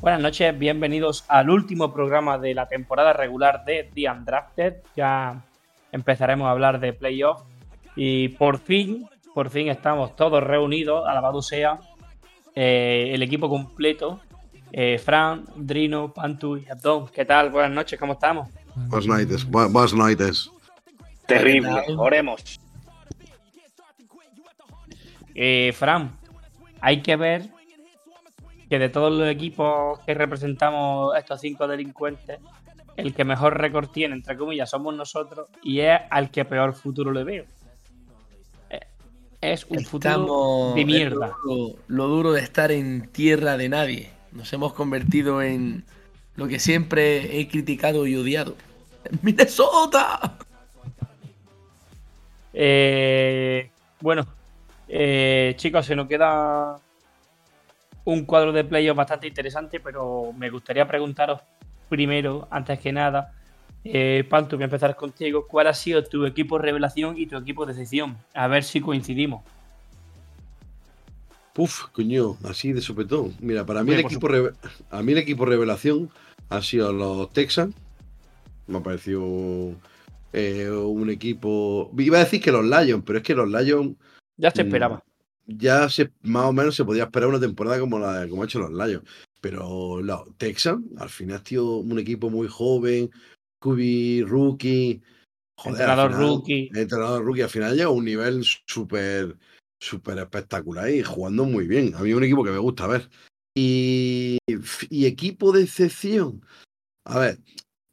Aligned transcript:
Buenas 0.00 0.20
noches, 0.20 0.56
bienvenidos 0.56 1.24
al 1.28 1.50
último 1.50 1.92
programa 1.92 2.38
de 2.38 2.54
la 2.54 2.66
temporada 2.68 3.12
regular 3.12 3.64
de 3.64 3.90
The 3.94 4.10
Undrafted. 4.10 4.74
Ya 4.96 5.42
empezaremos 5.90 6.46
a 6.46 6.52
hablar 6.52 6.78
de 6.78 6.92
playoff 6.92 7.42
y 7.96 8.28
por 8.28 8.58
fin, 8.58 9.08
por 9.34 9.50
fin 9.50 9.68
estamos 9.68 10.14
todos 10.14 10.42
reunidos, 10.42 11.06
alabado 11.08 11.42
sea 11.42 11.80
eh, 12.54 13.10
el 13.12 13.22
equipo 13.22 13.48
completo. 13.48 14.20
Eh, 14.70 14.98
Fran, 14.98 15.44
Drino, 15.56 16.12
Pantu 16.12 16.58
y 16.58 16.68
Abdón. 16.68 17.08
¿Qué 17.08 17.24
tal? 17.24 17.50
Buenas 17.50 17.72
noches, 17.72 17.98
¿cómo 17.98 18.12
estamos? 18.12 18.48
Buenas 18.76 19.06
noches, 19.06 19.48
bu- 19.50 19.72
buenas 19.72 19.94
noches. 19.94 20.50
Terrible, 21.26 21.70
oremos. 21.96 22.60
Eh, 25.34 25.72
Fran, 25.74 26.12
hay 26.80 27.00
que 27.02 27.16
ver 27.16 27.48
que 28.68 28.78
de 28.78 28.88
todos 28.88 29.12
los 29.12 29.28
equipos 29.28 29.98
que 30.00 30.14
representamos 30.14 31.14
a 31.14 31.18
estos 31.18 31.40
cinco 31.40 31.66
delincuentes, 31.66 32.38
el 32.96 33.14
que 33.14 33.24
mejor 33.24 33.56
récord 33.58 33.88
tiene, 33.90 34.14
entre 34.14 34.36
comillas, 34.36 34.70
somos 34.70 34.94
nosotros 34.94 35.48
y 35.62 35.80
es 35.80 35.98
al 36.10 36.30
que 36.30 36.44
peor 36.44 36.74
futuro 36.74 37.12
le 37.12 37.24
veo. 37.24 37.44
Eh, 38.70 38.80
Es 39.40 39.64
un 39.66 39.84
futuro 39.84 40.72
de 40.74 40.84
mierda. 40.84 41.32
Lo, 41.44 41.54
duro- 41.54 41.76
lo 41.86 42.06
duro 42.08 42.32
de 42.32 42.40
estar 42.42 42.72
en 42.72 43.08
tierra 43.08 43.56
de 43.56 43.68
nadie. 43.68 44.10
Nos 44.32 44.52
hemos 44.52 44.72
convertido 44.74 45.40
en 45.42 45.84
lo 46.36 46.46
que 46.48 46.58
siempre 46.58 47.40
he 47.40 47.48
criticado 47.48 48.06
y 48.06 48.16
odiado. 48.16 48.54
¡Minnesota! 49.22 50.36
Eh, 52.52 53.70
bueno, 54.00 54.26
eh, 54.88 55.54
chicos, 55.56 55.86
se 55.86 55.94
nos 55.96 56.08
queda 56.08 56.76
un 58.08 58.24
cuadro 58.24 58.52
de 58.52 58.64
playoff 58.64 58.96
bastante 58.96 59.26
interesante, 59.26 59.80
pero 59.80 60.32
me 60.32 60.48
gustaría 60.48 60.88
preguntaros 60.88 61.42
primero, 61.90 62.48
antes 62.50 62.78
que 62.80 62.90
nada, 62.90 63.34
eh, 63.84 64.24
Pantu, 64.26 64.56
voy 64.56 64.62
a 64.62 64.64
empezar 64.64 64.96
contigo. 64.96 65.46
¿Cuál 65.46 65.66
ha 65.66 65.74
sido 65.74 66.02
tu 66.02 66.24
equipo 66.24 66.56
revelación 66.56 67.18
y 67.18 67.26
tu 67.26 67.36
equipo 67.36 67.66
de 67.66 67.74
decepción? 67.74 68.16
A 68.32 68.48
ver 68.48 68.64
si 68.64 68.80
coincidimos. 68.80 69.42
Puf, 71.52 71.88
coño, 71.92 72.38
así 72.44 72.72
de 72.72 72.80
sopetón. 72.80 73.34
Mira, 73.40 73.66
para 73.66 73.84
mí, 73.84 73.92
el 73.92 74.00
equipo 74.00 74.28
a 74.90 75.02
mí 75.02 75.12
el 75.12 75.18
equipo 75.18 75.44
revelación 75.44 76.08
ha 76.48 76.62
sido 76.62 76.94
los 76.94 77.30
Texans. 77.30 77.74
Me 78.68 78.78
ha 78.78 78.82
parecido 78.82 79.22
eh, 80.32 80.70
un 80.70 81.10
equipo. 81.10 81.90
Iba 81.98 82.16
a 82.16 82.24
decir 82.24 82.40
que 82.40 82.52
los 82.52 82.64
Lions, 82.64 83.02
pero 83.04 83.18
es 83.18 83.24
que 83.24 83.34
los 83.34 83.48
Lions 83.48 83.96
Ya 84.38 84.50
se 84.50 84.62
Mm, 84.62 84.66
esperaba. 84.66 85.02
Ya 85.48 85.88
se, 85.88 86.12
más 86.22 86.44
o 86.44 86.52
menos 86.52 86.76
se 86.76 86.84
podía 86.84 87.04
esperar 87.04 87.28
una 87.30 87.40
temporada 87.40 87.80
como 87.80 87.98
la 87.98 88.28
como 88.28 88.42
ha 88.42 88.46
hecho 88.46 88.60
los 88.60 88.70
Lions. 88.72 89.02
Pero 89.40 90.00
los 90.02 90.36
Texans, 90.36 90.84
al 90.98 91.08
final, 91.08 91.40
ha 91.40 91.44
sido 91.44 91.76
un 91.78 91.98
equipo 91.98 92.28
muy 92.28 92.48
joven, 92.48 93.10
QB 93.60 94.26
rookie. 94.26 95.00
al 95.64 95.70
Entrenador 95.72 96.10
final- 96.12 96.26
rookie. 96.28 96.70
Entrenador 96.74 97.24
rookie, 97.24 97.42
al 97.42 97.48
final 97.50 97.72
llega 97.72 97.86
a 97.86 97.90
un 97.90 98.04
nivel 98.04 98.44
súper, 98.44 99.36
súper 99.80 100.18
espectacular 100.18 100.90
y 100.90 101.02
jugando 101.02 101.44
muy 101.44 101.66
bien. 101.66 101.94
A 101.94 102.02
mí 102.02 102.10
es 102.10 102.16
un 102.16 102.24
equipo 102.24 102.44
que 102.44 102.50
me 102.50 102.58
gusta 102.58 102.86
ver. 102.86 103.08
Y, 103.56 104.38
y 104.90 105.06
equipo 105.06 105.50
de 105.52 105.62
excepción. 105.62 106.44
A 107.04 107.18
ver, 107.18 107.38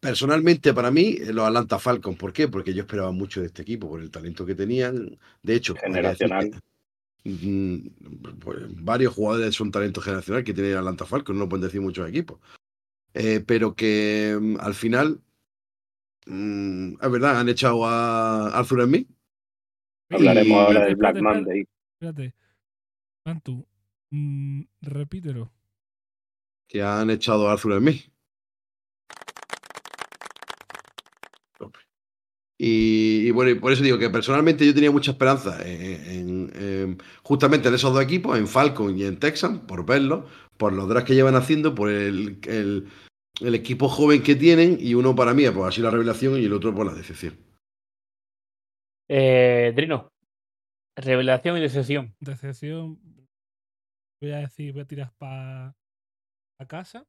personalmente 0.01 0.73
para 0.73 0.91
mí, 0.91 1.17
eh, 1.21 1.31
los 1.33 1.45
Atlanta 1.45 1.79
Falcons. 1.79 2.17
¿Por 2.17 2.33
qué? 2.33 2.47
Porque 2.47 2.73
yo 2.73 2.81
esperaba 2.81 3.11
mucho 3.11 3.39
de 3.41 3.47
este 3.47 3.61
equipo 3.61 3.87
por 3.87 4.01
el 4.01 4.11
talento 4.11 4.45
que 4.45 4.55
tenían. 4.55 5.17
De 5.41 5.55
hecho, 5.55 5.73
hay 5.83 5.91
que 5.93 6.01
decir 6.01 6.61
varios 8.81 9.13
jugadores 9.13 9.55
son 9.55 9.71
talento 9.71 10.01
generacional 10.01 10.43
que 10.43 10.53
tiene 10.53 10.73
Atlanta 10.75 11.05
Falcons, 11.05 11.37
no 11.37 11.45
lo 11.45 11.49
pueden 11.49 11.63
decir 11.65 11.81
muchos 11.81 12.07
equipos. 12.07 12.39
Eh, 13.13 13.43
pero 13.45 13.75
que 13.75 14.37
mm, 14.39 14.57
al 14.59 14.73
final, 14.73 15.21
mm, 16.27 16.93
es 17.01 17.11
verdad, 17.11 17.39
han 17.39 17.49
echado 17.49 17.85
a 17.85 18.47
Arthur 18.57 18.83
Smith. 18.85 19.09
Hablaremos 20.09 20.47
Y- 20.47 20.53
ahora 20.59 20.85
del 20.85 20.95
Black 20.95 21.15
espérate, 21.15 21.21
Monday. 21.39 21.67
Espérate. 21.99 22.35
Mantu, 23.25 23.65
mm, 24.11 24.61
repítelo. 24.81 25.51
que 26.67 26.81
han 26.81 27.09
echado 27.11 27.47
a 27.47 27.53
Arthur 27.53 27.77
Smith. 27.79 28.11
Y, 32.57 33.27
y 33.27 33.31
bueno, 33.31 33.51
y 33.51 33.55
por 33.55 33.73
eso 33.73 33.83
digo 33.83 33.97
que 33.99 34.09
personalmente 34.09 34.65
yo 34.65 34.73
tenía 34.73 34.89
mucha 34.91 35.11
esperanza 35.11 35.61
en, 35.67 35.81
en- 36.09 36.51
en- 36.55 36.97
justamente 37.21 37.67
en 37.67 37.73
esos 37.75 37.93
dos 37.93 38.01
equipos, 38.01 38.37
en 38.37 38.47
Falcon 38.47 38.97
y 38.97 39.03
en 39.03 39.19
Texan, 39.19 39.67
por 39.67 39.85
verlo, 39.85 40.27
por 40.57 40.71
los 40.71 40.87
drafts 40.87 41.07
que 41.07 41.15
llevan 41.15 41.35
haciendo, 41.35 41.75
por 41.75 41.89
el, 41.89 42.39
el- 42.47 42.87
el 43.41 43.55
equipo 43.55 43.89
joven 43.89 44.23
que 44.23 44.35
tienen, 44.35 44.77
y 44.79 44.93
uno 44.93 45.13
para 45.13 45.33
mí, 45.33 45.43
pues 45.49 45.67
así 45.67 45.81
la 45.81 45.91
revelación, 45.91 46.39
y 46.39 46.45
el 46.45 46.53
otro 46.53 46.73
por 46.73 46.85
la 46.85 46.93
decepción. 46.93 47.37
Eh, 49.09 49.73
Drino, 49.75 50.09
revelación 50.95 51.57
y 51.57 51.61
decepción. 51.61 52.15
Decepción. 52.21 52.97
Voy 54.21 54.31
a 54.31 54.37
decir, 54.37 54.71
voy 54.71 54.81
a 54.83 54.85
tirar 54.85 55.13
para 55.17 55.75
a 56.57 56.65
casa. 56.65 57.03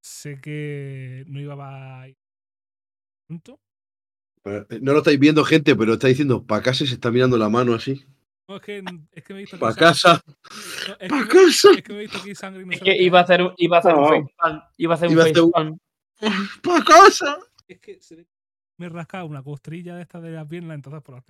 Sé 0.00 0.40
que 0.40 1.24
no 1.26 1.40
iba 1.40 1.54
a 1.54 2.08
Pero, 3.28 4.66
eh, 4.70 4.78
No 4.80 4.92
lo 4.92 4.98
estáis 4.98 5.18
viendo, 5.18 5.44
gente, 5.44 5.76
pero 5.76 5.94
está 5.94 6.08
diciendo, 6.08 6.44
para 6.44 6.62
casa 6.62 6.84
y 6.84 6.86
se 6.86 6.94
está 6.94 7.10
mirando 7.10 7.36
la 7.36 7.48
mano 7.48 7.74
así. 7.74 8.04
No, 8.48 8.56
es 8.56 8.62
que, 8.62 8.82
es 9.12 9.24
que 9.24 9.34
me 9.34 9.40
he 9.40 9.42
visto 9.42 9.58
Para 9.58 9.74
casa, 9.74 10.22
no, 10.26 10.96
es, 10.98 11.08
para 11.10 11.22
que, 11.24 11.28
casa, 11.28 11.68
es 11.76 11.82
que 11.82 11.92
me 11.92 11.98
he 11.98 12.02
visto 12.02 12.18
aquí 12.18 12.34
sangre 12.34 12.62
y 12.62 12.64
no 12.66 12.72
Es 12.72 12.80
que 12.80 12.96
iba 12.96 13.18
a 13.20 13.22
hacer 13.22 13.42
un, 13.42 13.52
iba 13.58 13.76
a 13.76 13.80
hacer 13.80 13.94
un 13.94 14.00
No. 14.00 14.08
facepalm. 14.08 14.62
Iba 14.78 14.94
a 14.94 14.96
hacer 14.96 15.08
un 15.08 15.12
Iba 15.12 15.24
un- 15.24 15.28
facepalm. 15.52 15.78
para 16.62 16.84
casa. 16.84 17.38
Es 17.66 17.78
que 17.80 18.00
se 18.00 18.26
me 18.78 18.86
he 18.86 18.88
rascado 18.88 19.26
una 19.26 19.42
costrilla 19.42 19.96
de 19.96 20.02
esta 20.02 20.18
de 20.20 20.30
las 20.30 20.46
piernas, 20.48 20.76
entonces 20.76 21.02
por 21.02 21.16
las 21.16 21.24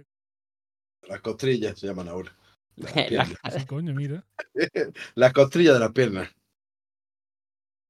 Las 1.08 1.20
costrillas 1.20 1.76
se 1.78 1.88
llaman 1.88 2.08
ahora. 2.08 2.32
Las, 2.76 2.94
La- 2.94 3.08
piernas. 3.08 3.66
Coño, 3.66 3.92
mira. 3.94 4.24
Las 5.16 5.32
costrillas 5.32 5.74
de 5.74 5.80
las 5.80 5.90
piernas. 5.92 6.30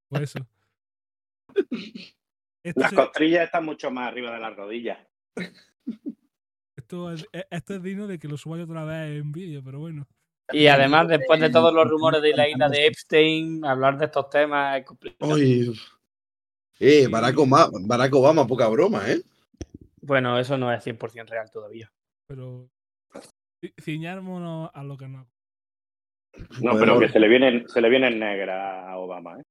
Por 0.08 0.22
eso. 0.22 0.38
Esto, 2.68 2.80
Las 2.80 2.90
se- 2.90 2.96
costrillas 2.96 3.44
están 3.44 3.64
mucho 3.64 3.90
más 3.90 4.08
arriba 4.08 4.32
de 4.32 4.40
las 4.40 4.56
rodillas. 4.56 4.98
esto, 6.76 7.12
es, 7.12 7.26
e- 7.32 7.46
esto 7.50 7.74
es 7.74 7.82
digno 7.82 8.06
de 8.06 8.18
que 8.18 8.28
lo 8.28 8.36
suba 8.36 8.56
yo 8.58 8.64
otra 8.64 8.84
vez 8.84 9.20
en 9.20 9.32
vídeo, 9.32 9.62
pero 9.64 9.78
bueno. 9.78 10.06
Y 10.52 10.66
además, 10.66 11.08
después 11.08 11.40
de 11.40 11.50
todos 11.50 11.74
los 11.74 11.88
rumores 11.88 12.22
de 12.22 12.34
la 12.34 12.48
isla 12.48 12.68
de 12.70 12.86
Epstein, 12.86 13.64
hablar 13.64 13.98
de 13.98 14.06
estos 14.06 14.30
temas 14.30 14.78
es 14.78 14.86
complicado. 14.86 15.34
Ay. 15.34 15.72
Eh, 16.80 17.06
Barack 17.08 17.38
Obama, 17.38 17.68
Barack 17.86 18.14
Obama, 18.14 18.46
poca 18.46 18.68
broma, 18.68 19.10
¿eh? 19.10 19.20
Bueno, 20.00 20.38
eso 20.38 20.56
no 20.56 20.72
es 20.72 20.82
100% 20.84 21.26
real 21.28 21.50
todavía. 21.50 21.90
Pero 22.26 22.70
ci- 23.60 23.74
ciñármonos 23.82 24.70
a 24.72 24.82
lo 24.84 24.96
que. 24.96 25.08
No, 25.08 25.26
Bueno, 26.60 26.78
pero 26.78 27.00
que 27.00 27.08
se 27.08 27.18
le 27.18 27.28
viene, 27.28 27.64
se 27.66 27.80
le 27.80 27.90
negra 28.10 28.88
a 28.90 28.96
Obama, 28.96 29.38
¿eh? 29.40 29.42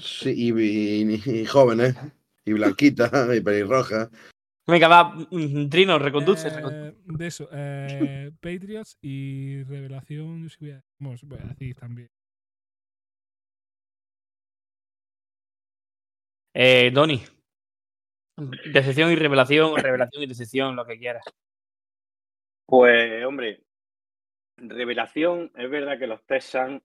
Sí, 0.00 0.32
y, 0.36 0.52
y- 0.52 1.40
y 1.40 1.44
jóvenes, 1.46 1.96
y 2.48 2.52
blanquitas, 2.54 3.10
y 3.36 3.40
pelirrojas. 3.40 4.08
Venga, 4.66 4.88
va, 4.88 5.14
mm, 5.14 5.68
Drino, 5.68 5.98
reconduce. 5.98 6.50
reconduce. 6.50 6.88
Eh, 6.88 6.94
de 7.06 7.26
eso, 7.26 7.48
eh, 7.52 8.30
Patriots 8.40 8.98
y 9.00 9.62
Revelación, 9.64 10.42
yo 10.42 10.48
sí 10.48 10.56
voy 10.60 10.70
a, 10.72 10.84
bueno, 10.98 11.16
sí 11.18 11.26
voy 11.26 11.38
a 11.38 11.46
decir 11.46 11.74
también. 11.76 12.10
Eh, 16.54 16.90
Donny. 16.92 17.22
Decepción 18.72 19.10
y 19.10 19.16
revelación, 19.16 19.76
revelación 19.76 20.22
y 20.22 20.26
decepción, 20.26 20.76
lo 20.76 20.86
que 20.86 20.98
quieras. 20.98 21.24
Pues, 22.66 23.24
hombre, 23.24 23.62
revelación, 24.58 25.50
es 25.56 25.70
verdad 25.70 25.98
que 25.98 26.06
los 26.06 26.24
Texans 26.26 26.82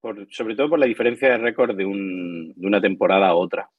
por- 0.00 0.26
sobre 0.32 0.54
todo 0.56 0.70
por 0.70 0.78
la 0.78 0.86
diferencia 0.86 1.28
de 1.30 1.38
récord 1.38 1.76
de, 1.76 1.84
un- 1.84 2.52
de 2.54 2.66
una 2.66 2.80
temporada 2.80 3.28
a 3.28 3.34
otra. 3.34 3.70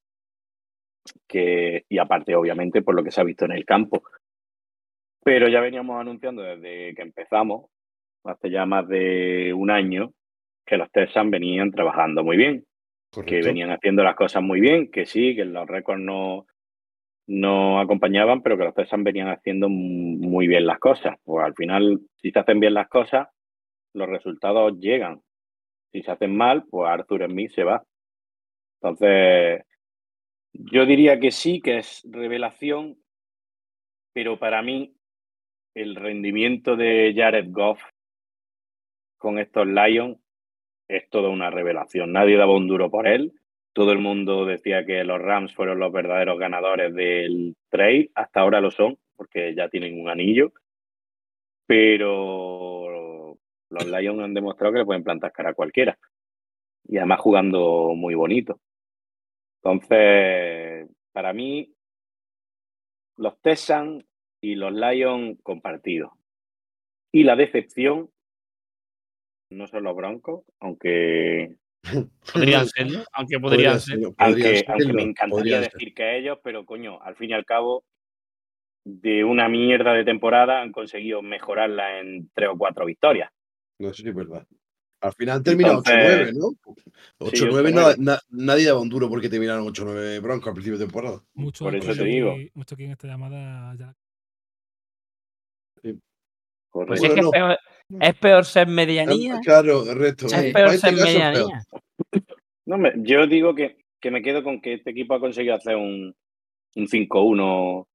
Que, 1.27 1.85
y 1.89 1.97
aparte, 1.97 2.35
obviamente, 2.35 2.81
por 2.81 2.95
lo 2.95 3.03
que 3.03 3.11
se 3.11 3.21
ha 3.21 3.23
visto 3.23 3.45
en 3.45 3.51
el 3.51 3.65
campo. 3.65 4.03
Pero 5.23 5.47
ya 5.47 5.59
veníamos 5.61 5.99
anunciando 5.99 6.41
desde 6.41 6.95
que 6.95 7.01
empezamos, 7.01 7.69
hace 8.23 8.49
ya 8.49 8.65
más 8.65 8.87
de 8.87 9.53
un 9.53 9.69
año, 9.69 10.13
que 10.65 10.77
los 10.77 10.91
Texans 10.91 11.31
venían 11.31 11.71
trabajando 11.71 12.23
muy 12.23 12.37
bien, 12.37 12.65
que 13.11 13.21
Correcto. 13.21 13.47
venían 13.47 13.71
haciendo 13.71 14.03
las 14.03 14.15
cosas 14.15 14.41
muy 14.43 14.61
bien, 14.61 14.91
que 14.91 15.05
sí, 15.05 15.35
que 15.35 15.45
los 15.45 15.67
récords 15.67 16.01
no, 16.01 16.45
no 17.27 17.79
acompañaban, 17.79 18.41
pero 18.41 18.57
que 18.57 18.63
los 18.65 18.73
Texans 18.73 19.03
venían 19.03 19.29
haciendo 19.29 19.69
muy 19.69 20.47
bien 20.47 20.65
las 20.65 20.79
cosas. 20.79 21.17
Pues 21.23 21.45
al 21.45 21.53
final, 21.53 21.99
si 22.15 22.31
se 22.31 22.39
hacen 22.39 22.59
bien 22.59 22.73
las 22.73 22.87
cosas, 22.87 23.27
los 23.93 24.09
resultados 24.09 24.79
llegan. 24.79 25.21
Si 25.91 26.01
se 26.01 26.11
hacen 26.11 26.35
mal, 26.35 26.65
pues 26.69 26.89
Arthur 26.89 27.25
Smith 27.25 27.51
se 27.51 27.63
va. 27.63 27.83
Entonces, 28.81 29.63
yo 30.53 30.85
diría 30.85 31.19
que 31.19 31.31
sí, 31.31 31.61
que 31.61 31.77
es 31.77 32.01
revelación, 32.09 32.97
pero 34.13 34.39
para 34.39 34.61
mí 34.61 34.95
el 35.75 35.95
rendimiento 35.95 36.75
de 36.75 37.13
Jared 37.15 37.47
Goff 37.51 37.81
con 39.17 39.37
estos 39.39 39.67
Lions 39.67 40.17
es 40.87 41.07
toda 41.09 41.29
una 41.29 41.51
revelación. 41.51 42.11
Nadie 42.11 42.37
daba 42.37 42.55
un 42.55 42.67
duro 42.67 42.89
por 42.89 43.07
él. 43.07 43.33
Todo 43.73 43.91
el 43.91 43.99
mundo 43.99 44.45
decía 44.45 44.85
que 44.85 45.03
los 45.03 45.21
Rams 45.21 45.53
fueron 45.53 45.79
los 45.79 45.91
verdaderos 45.91 46.39
ganadores 46.39 46.93
del 46.95 47.55
trade. 47.69 48.09
Hasta 48.15 48.41
ahora 48.41 48.59
lo 48.59 48.71
son, 48.71 48.97
porque 49.15 49.53
ya 49.55 49.69
tienen 49.69 50.01
un 50.01 50.09
anillo. 50.09 50.51
Pero 51.67 53.37
los 53.69 53.85
Lions 53.85 54.21
han 54.21 54.33
demostrado 54.33 54.73
que 54.73 54.79
le 54.79 54.85
pueden 54.85 55.03
plantar 55.03 55.31
cara 55.31 55.51
a 55.51 55.53
cualquiera. 55.53 55.97
Y 56.87 56.97
además 56.97 57.19
jugando 57.19 57.93
muy 57.95 58.15
bonito. 58.15 58.59
Entonces, 59.63 60.89
para 61.11 61.33
mí, 61.33 61.73
los 63.17 63.39
Texans 63.41 64.05
y 64.41 64.55
los 64.55 64.73
Lions 64.73 65.37
compartidos. 65.43 66.11
Y 67.11 67.23
la 67.23 67.35
decepción 67.35 68.09
no 69.51 69.67
son 69.67 69.83
los 69.83 69.95
Broncos, 69.95 70.43
aunque 70.59 71.57
Podrían 72.33 72.67
serlo, 72.67 73.03
aunque 73.13 73.39
podrían 73.39 73.79
ser. 73.79 73.99
aunque, 74.17 74.63
me 74.93 75.03
encantaría 75.03 75.29
podrían 75.29 75.63
ser. 75.63 75.73
decir 75.73 75.93
que 75.93 76.17
ellos, 76.17 76.39
pero 76.43 76.65
coño, 76.65 77.01
al 77.01 77.15
fin 77.15 77.31
y 77.31 77.33
al 77.33 77.45
cabo, 77.45 77.83
de 78.85 79.23
una 79.23 79.49
mierda 79.49 79.93
de 79.93 80.05
temporada 80.05 80.61
han 80.61 80.71
conseguido 80.71 81.21
mejorarla 81.21 81.99
en 81.99 82.29
tres 82.33 82.49
o 82.49 82.57
cuatro 82.57 82.85
victorias. 82.85 83.29
No, 83.79 83.89
eso 83.89 84.01
sí 84.01 84.09
es 84.09 84.15
verdad. 84.15 84.45
Al 85.01 85.13
final 85.13 85.41
termina 85.43 85.69
Entonces- 85.69 85.95
8-9, 85.95 86.33
¿no? 86.33 86.49
Sí, 87.31 87.43
8-9, 87.45 87.69
8-9. 87.69 87.73
na- 87.73 87.95
na- 88.13 88.19
nadie 88.29 88.65
daba 88.67 88.81
un 88.81 88.89
duro 88.89 89.07
porque 89.09 89.29
terminaron 89.29 89.65
8-9 89.65 90.19
Broncos 90.19 90.47
al 90.49 90.53
principio 90.53 90.77
de 90.77 90.85
temporada. 90.85 91.21
Mucho 91.33 91.63
Por 91.65 91.75
eso 91.75 91.93
te 91.95 92.03
digo. 92.03 92.35
Mucho 92.53 92.75
aquí 92.75 92.83
en 92.85 92.91
esta 92.91 93.07
llamada 93.07 93.75
ya. 93.77 93.95
Pues 95.81 95.95
Correcto. 96.69 97.05
es 97.05 97.13
que 97.13 97.21
peor, 97.31 97.57
es 98.01 98.15
peor 98.15 98.45
ser 98.45 98.67
medianía. 98.67 99.39
Claro, 99.43 99.89
el 99.89 99.97
resto. 99.97 100.27
Es 100.27 100.53
peor 100.53 100.69
ser 100.71 100.93
peor. 100.93 101.07
medianía. 101.07 101.63
No, 102.65 102.77
me- 102.77 102.93
yo 102.97 103.25
digo 103.25 103.55
que, 103.55 103.77
que 103.99 104.11
me 104.11 104.21
quedo 104.21 104.43
con 104.43 104.61
que 104.61 104.73
este 104.75 104.91
equipo 104.91 105.15
ha 105.15 105.19
conseguido 105.19 105.55
hacer 105.55 105.75
un, 105.75 106.15
un 106.75 106.87
5-1 106.87 107.87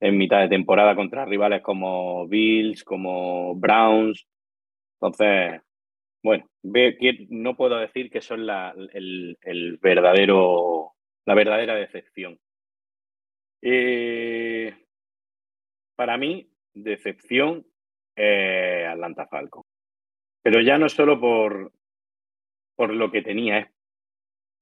en 0.00 0.16
mitad 0.16 0.40
de 0.40 0.48
temporada 0.48 0.94
contra 0.96 1.24
rivales 1.26 1.62
como 1.62 2.26
Bills, 2.26 2.82
como 2.84 3.54
Browns. 3.56 4.26
Entonces, 5.00 5.60
bueno, 6.24 6.48
no 7.28 7.54
puedo 7.54 7.76
decir 7.76 8.10
que 8.10 8.22
son 8.22 8.46
la, 8.46 8.74
el, 8.94 9.36
el 9.42 9.76
verdadero, 9.76 10.92
la 11.26 11.34
verdadera 11.34 11.74
decepción. 11.74 12.40
Eh, 13.60 14.74
para 15.94 16.16
mí, 16.16 16.50
decepción 16.72 17.66
eh, 18.16 18.86
Atlanta 18.90 19.26
Falcon. 19.26 19.64
Pero 20.42 20.62
ya 20.62 20.78
no 20.78 20.88
solo 20.88 21.20
por, 21.20 21.72
por 22.74 22.94
lo 22.94 23.10
que 23.10 23.20
tenía, 23.20 23.58
es 23.58 23.68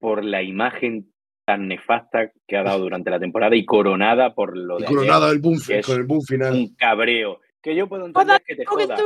por 0.01 0.25
la 0.25 0.43
imagen 0.43 1.13
tan 1.47 1.69
nefasta 1.69 2.33
que 2.45 2.57
ha 2.57 2.65
dado 2.65 2.79
durante 2.83 3.11
la 3.11 3.21
temporada 3.21 3.55
y 3.55 3.65
coronada 3.65 4.35
por 4.35 4.57
lo 4.57 4.81
Y 4.81 4.83
de 4.83 4.89
coronado 4.89 5.27
ayer, 5.27 5.37
el 5.37 5.43
boom, 5.43 5.59
con 5.87 5.97
el 5.97 6.05
boom 6.05 6.23
final. 6.23 6.55
un 6.55 6.75
cabreo. 6.75 7.41
Que 7.63 7.77
yo 7.77 7.89
puedo 7.89 8.07
entender 8.07 8.43
que 8.45 8.57
te 8.57 8.65
jodas, 8.65 9.01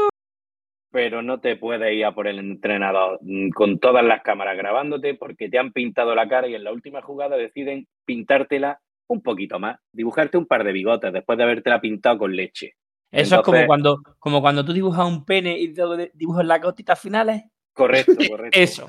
pero 0.97 1.21
no 1.21 1.41
te 1.41 1.57
puedes 1.57 1.93
ir 1.93 2.07
a 2.07 2.15
por 2.15 2.27
el 2.27 2.39
entrenador 2.39 3.19
mm, 3.21 3.51
con 3.51 3.79
todas 3.79 4.03
las 4.03 4.23
cámaras 4.23 4.57
grabándote 4.57 5.13
porque 5.13 5.51
te 5.51 5.59
han 5.59 5.71
pintado 5.71 6.15
la 6.15 6.27
cara 6.27 6.49
y 6.49 6.55
en 6.55 6.65
la 6.65 6.73
última 6.73 7.03
jugada 7.03 7.37
deciden 7.37 7.87
pintártela 8.07 8.81
un 9.07 9.21
poquito 9.21 9.59
más, 9.59 9.79
dibujarte 9.93 10.39
un 10.39 10.47
par 10.47 10.65
de 10.65 10.73
bigotes 10.73 11.13
después 11.13 11.37
de 11.37 11.45
habértela 11.45 11.83
pintado 11.83 12.17
con 12.17 12.35
leche. 12.35 12.77
Eso 13.11 13.37
es 13.37 13.43
como 13.43 13.67
cuando, 13.67 14.01
como 14.19 14.41
cuando 14.41 14.65
tú 14.65 14.73
dibujas 14.73 15.07
un 15.07 15.27
pene 15.27 15.59
y 15.59 15.75
dibujas 16.15 16.47
las 16.47 16.63
gotitas 16.63 16.99
finales. 16.99 17.43
Correcto, 17.75 18.15
correcto. 18.31 18.59
Eso. 18.59 18.87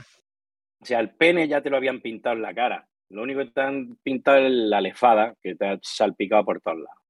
O 0.80 0.86
sea, 0.86 1.02
el 1.02 1.10
pene 1.10 1.46
ya 1.50 1.62
te 1.62 1.70
lo 1.70 1.76
habían 1.76 2.00
pintado 2.00 2.38
en 2.38 2.42
la 2.42 2.54
cara. 2.54 2.88
Lo 3.10 3.22
único 3.22 3.42
que 3.42 3.52
te 3.52 3.60
han 3.60 3.98
pintado 4.02 4.38
es 4.38 4.52
la 4.54 4.80
lefada, 4.80 5.36
que 5.44 5.56
te 5.56 5.68
ha 5.68 5.78
salpicado 5.82 6.46
por 6.46 6.62
todos 6.62 6.78
lados. 6.78 7.02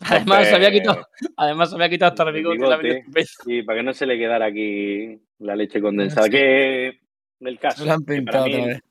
Además, 0.00 0.48
se 0.48 0.54
había 0.56 0.70
quitado, 0.70 1.06
además 1.36 1.70
se 1.70 1.74
había 1.76 1.88
quitado 1.90 2.10
hasta 2.10 2.22
el 2.24 2.28
el 2.28 2.34
bigote. 2.36 2.58
la 2.68 2.76
bigote. 2.76 3.04
puesto. 3.12 3.44
Sí, 3.44 3.62
para 3.62 3.78
que 3.78 3.82
no 3.84 3.92
se 3.92 4.06
le 4.06 4.18
quedara 4.18 4.46
aquí 4.46 5.18
la 5.38 5.56
leche 5.56 5.80
condensada. 5.80 6.28
Que 6.28 7.00
el 7.40 7.58
caso. 7.58 7.78
Se 7.78 7.86
lo 7.86 7.92
han 7.92 8.04
que 8.04 8.22
para 8.22 8.44
pintado 8.44 8.46
mí 8.46 8.54
otra 8.54 8.66
vez. 8.66 8.82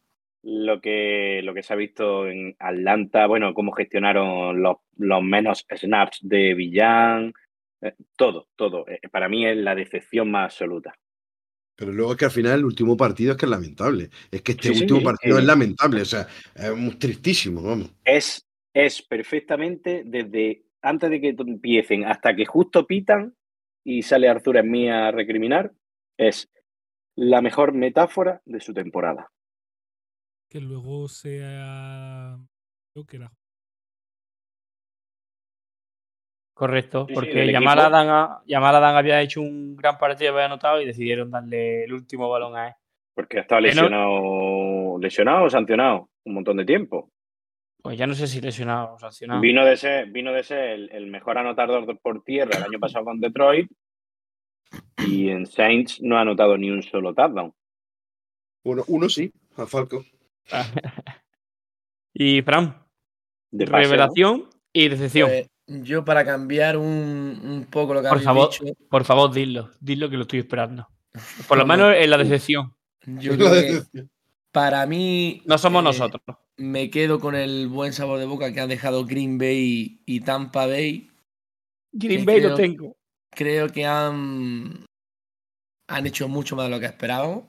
Lo 0.43 0.79
que, 0.79 1.41
lo 1.43 1.53
que 1.53 1.63
se 1.63 1.73
ha 1.73 1.75
visto 1.75 2.27
en 2.27 2.55
Atlanta, 2.59 3.27
bueno, 3.27 3.53
cómo 3.53 3.71
gestionaron 3.73 4.61
los, 4.61 4.77
los 4.97 5.21
menos 5.21 5.65
snaps 5.75 6.19
de 6.21 6.53
Villán, 6.53 7.33
eh, 7.81 7.93
todo, 8.15 8.47
todo. 8.55 8.87
Eh, 8.87 8.99
Para 9.11 9.27
mí 9.27 9.45
es 9.45 9.57
la 9.57 9.75
decepción 9.75 10.31
más 10.31 10.45
absoluta. 10.53 10.93
Pero 11.75 11.91
luego 11.91 12.13
es 12.13 12.17
que 12.17 12.25
al 12.25 12.31
final 12.31 12.59
el 12.59 12.65
último 12.65 12.95
partido 12.95 13.31
es 13.31 13.37
que 13.37 13.45
es 13.45 13.49
lamentable. 13.49 14.09
Es 14.31 14.41
que 14.41 14.53
este 14.53 14.69
Sí, 14.69 14.75
sí, 14.75 14.81
último 14.83 14.99
sí. 14.99 15.05
partido 15.05 15.37
es 15.39 15.45
lamentable. 15.45 16.01
O 16.01 16.05
sea, 16.05 16.27
es 16.55 16.99
tristísimo, 16.99 17.61
vamos. 17.61 17.93
es, 18.05 18.47
es 18.73 19.01
perfectamente 19.01 20.03
desde 20.05 20.63
antes 20.81 21.09
de 21.09 21.21
que 21.21 21.33
to- 21.33 21.43
empiecen 21.43 22.05
hasta 22.05 22.35
que 22.35 22.45
justo 22.45 22.85
pitan 22.87 23.35
y 23.83 24.01
sale 24.03 24.27
Arthur 24.29 24.57
en 24.57 24.71
mí 24.71 24.89
a 24.89 25.11
recriminar, 25.11 25.71
es 26.17 26.49
la 27.15 27.41
mejor 27.41 27.73
metáfora 27.73 28.41
de 28.45 28.59
su 28.59 28.73
temporada. 28.73 29.31
Que 30.49 30.59
luego 30.61 31.07
sea. 31.07 32.37
Creo 32.93 33.05
que 33.05 33.17
era. 33.17 33.31
Correcto, 36.53 37.05
Sí, 37.07 37.09
sí, 37.09 37.13
porque 37.13 37.51
Yamal 37.51 37.77
equipo. 37.77 37.95
Adán, 37.95 38.09
ha- 38.09 38.41
Yamal 38.47 38.75
Adán 38.75 38.95
había 38.95 39.21
hecho 39.21 39.41
un 39.41 39.75
gran 39.75 39.97
partido, 39.99 40.33
había 40.33 40.45
anotado 40.45 40.81
y 40.81 40.85
decidieron 40.87 41.29
darle 41.29 41.83
el 41.83 41.93
último 41.93 42.29
balón 42.29 42.55
a 42.55 42.69
él. 42.69 42.73
Porque 43.13 43.37
ha 43.37 43.41
estado 43.41 43.61
Que 43.61 43.67
no- 43.75 43.81
lesionado, 43.83 44.97
lesionado 44.99 45.45
o 45.45 45.49
sancionado 45.49 46.09
un 46.25 46.33
montón 46.33 46.57
de 46.57 46.65
tiempo. 46.65 47.11
Pues 47.87 47.97
ya 47.97 48.05
no 48.05 48.15
sé 48.15 48.27
si 48.27 48.41
lesionado 48.41 48.95
o 48.95 48.99
sancionado. 48.99 49.39
Vino 49.39 49.63
de 49.63 49.77
ser, 49.77 50.07
vino 50.11 50.33
de 50.33 50.43
ser 50.43 50.71
el, 50.71 50.89
el 50.91 51.07
mejor 51.07 51.37
anotador 51.37 51.97
por 52.01 52.21
tierra 52.21 52.57
el 52.57 52.63
año 52.63 52.79
pasado 52.79 53.05
con 53.05 53.21
Detroit 53.21 53.71
y 55.07 55.29
en 55.29 55.45
Saints 55.45 56.01
no 56.01 56.17
ha 56.17 56.21
anotado 56.23 56.57
ni 56.57 56.69
un 56.69 56.83
solo 56.83 57.13
touchdown. 57.13 57.53
Bueno, 58.65 58.83
uno 58.89 59.07
sí, 59.07 59.31
a 59.55 59.65
Falco. 59.65 60.03
y 62.13 62.41
Fran, 62.41 62.75
De 63.51 63.65
pase, 63.65 63.71
¿no? 63.71 63.77
revelación 63.89 64.49
y 64.73 64.89
decepción. 64.89 65.29
Pues, 65.29 65.47
yo 65.65 66.03
para 66.03 66.25
cambiar 66.25 66.75
un, 66.75 67.39
un 67.41 67.67
poco 67.71 67.93
lo 67.93 68.01
que 68.03 68.09
Por 68.09 68.19
favor. 68.19 68.49
dicho, 68.49 68.65
Por 68.89 69.05
favor, 69.05 69.31
dilo. 69.33 69.71
Dilo 69.79 70.09
que 70.09 70.17
lo 70.17 70.23
estoy 70.23 70.39
esperando. 70.39 70.89
Por 71.47 71.57
lo 71.57 71.63
No, 71.63 71.67
menos 71.73 71.95
en 71.95 72.09
la 72.09 72.17
decepción. 72.17 72.75
yo 73.05 73.31
La 73.31 73.37
creo 73.37 73.49
que 73.51 73.55
decepción. 73.61 74.11
Para 74.51 74.85
mí 74.85 75.41
No 75.45 75.57
somos 75.57 75.81
eh, 75.81 75.85
nosotros. 75.85 76.21
me 76.57 76.89
quedo 76.89 77.19
con 77.19 77.35
el 77.35 77.67
buen 77.67 77.93
sabor 77.93 78.19
de 78.19 78.25
boca 78.25 78.53
que 78.53 78.59
han 78.61 78.69
dejado 78.69 79.05
Green 79.05 79.37
Bay 79.37 80.01
y 80.05 80.19
Tampa 80.21 80.65
Bay. 80.65 81.09
Green 81.91 82.25
Bay 82.25 82.37
lo 82.41 82.47
creo- 82.49 82.55
tengo. 82.55 82.97
Creo 83.31 83.69
que 83.69 83.85
han, 83.85 84.85
han 85.87 86.07
hecho 86.07 86.27
mucho 86.27 86.55
más 86.55 86.65
de 86.65 86.71
lo 86.71 86.79
que 86.79 86.87
esperábamos. 86.87 87.43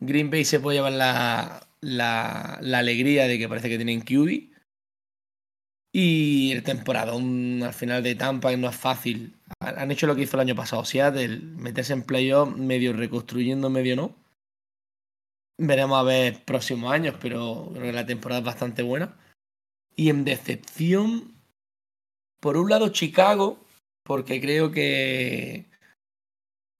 Green 0.00 0.30
Bay 0.30 0.44
se 0.44 0.58
puede 0.58 0.78
llevar 0.78 0.92
la, 0.94 1.68
la, 1.80 2.58
la 2.60 2.78
alegría 2.78 3.26
de 3.28 3.38
que 3.38 3.48
parece 3.48 3.68
que 3.68 3.76
tienen 3.76 4.00
QB. 4.00 4.52
Y 5.92 6.50
el 6.50 6.64
temporadón 6.64 7.62
al 7.62 7.72
final 7.72 8.02
de 8.02 8.16
Tampa 8.16 8.50
que 8.50 8.56
no 8.56 8.68
es 8.68 8.74
fácil. 8.76 9.36
Han 9.60 9.92
hecho 9.92 10.08
lo 10.08 10.16
que 10.16 10.22
hizo 10.22 10.36
el 10.36 10.40
año 10.40 10.56
pasado 10.56 10.84
Seattle, 10.84 11.38
meterse 11.38 11.92
en 11.92 12.02
playoff, 12.02 12.56
medio 12.56 12.92
reconstruyendo, 12.92 13.70
medio 13.70 13.94
no. 13.94 14.16
Veremos 15.58 15.98
a 15.98 16.02
ver 16.02 16.44
próximos 16.44 16.92
años, 16.92 17.16
pero 17.20 17.70
creo 17.72 17.84
que 17.84 17.92
la 17.92 18.06
temporada 18.06 18.40
es 18.40 18.46
bastante 18.46 18.82
buena. 18.82 19.16
Y 19.94 20.10
en 20.10 20.24
decepción, 20.24 21.34
por 22.40 22.56
un 22.56 22.68
lado 22.68 22.88
Chicago, 22.88 23.64
porque 24.02 24.40
creo 24.40 24.72
que 24.72 25.70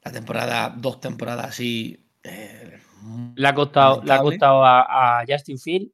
la 0.02 0.12
temporada, 0.12 0.70
dos 0.70 1.00
temporadas 1.00 1.46
así, 1.46 2.04
eh, 2.24 2.80
Le 3.36 3.48
ha 3.48 3.54
costado, 3.54 4.02
le 4.02 4.12
ha 4.12 4.20
costado 4.20 4.64
a, 4.64 5.20
a 5.20 5.24
Justin 5.26 5.58
Field 5.58 5.90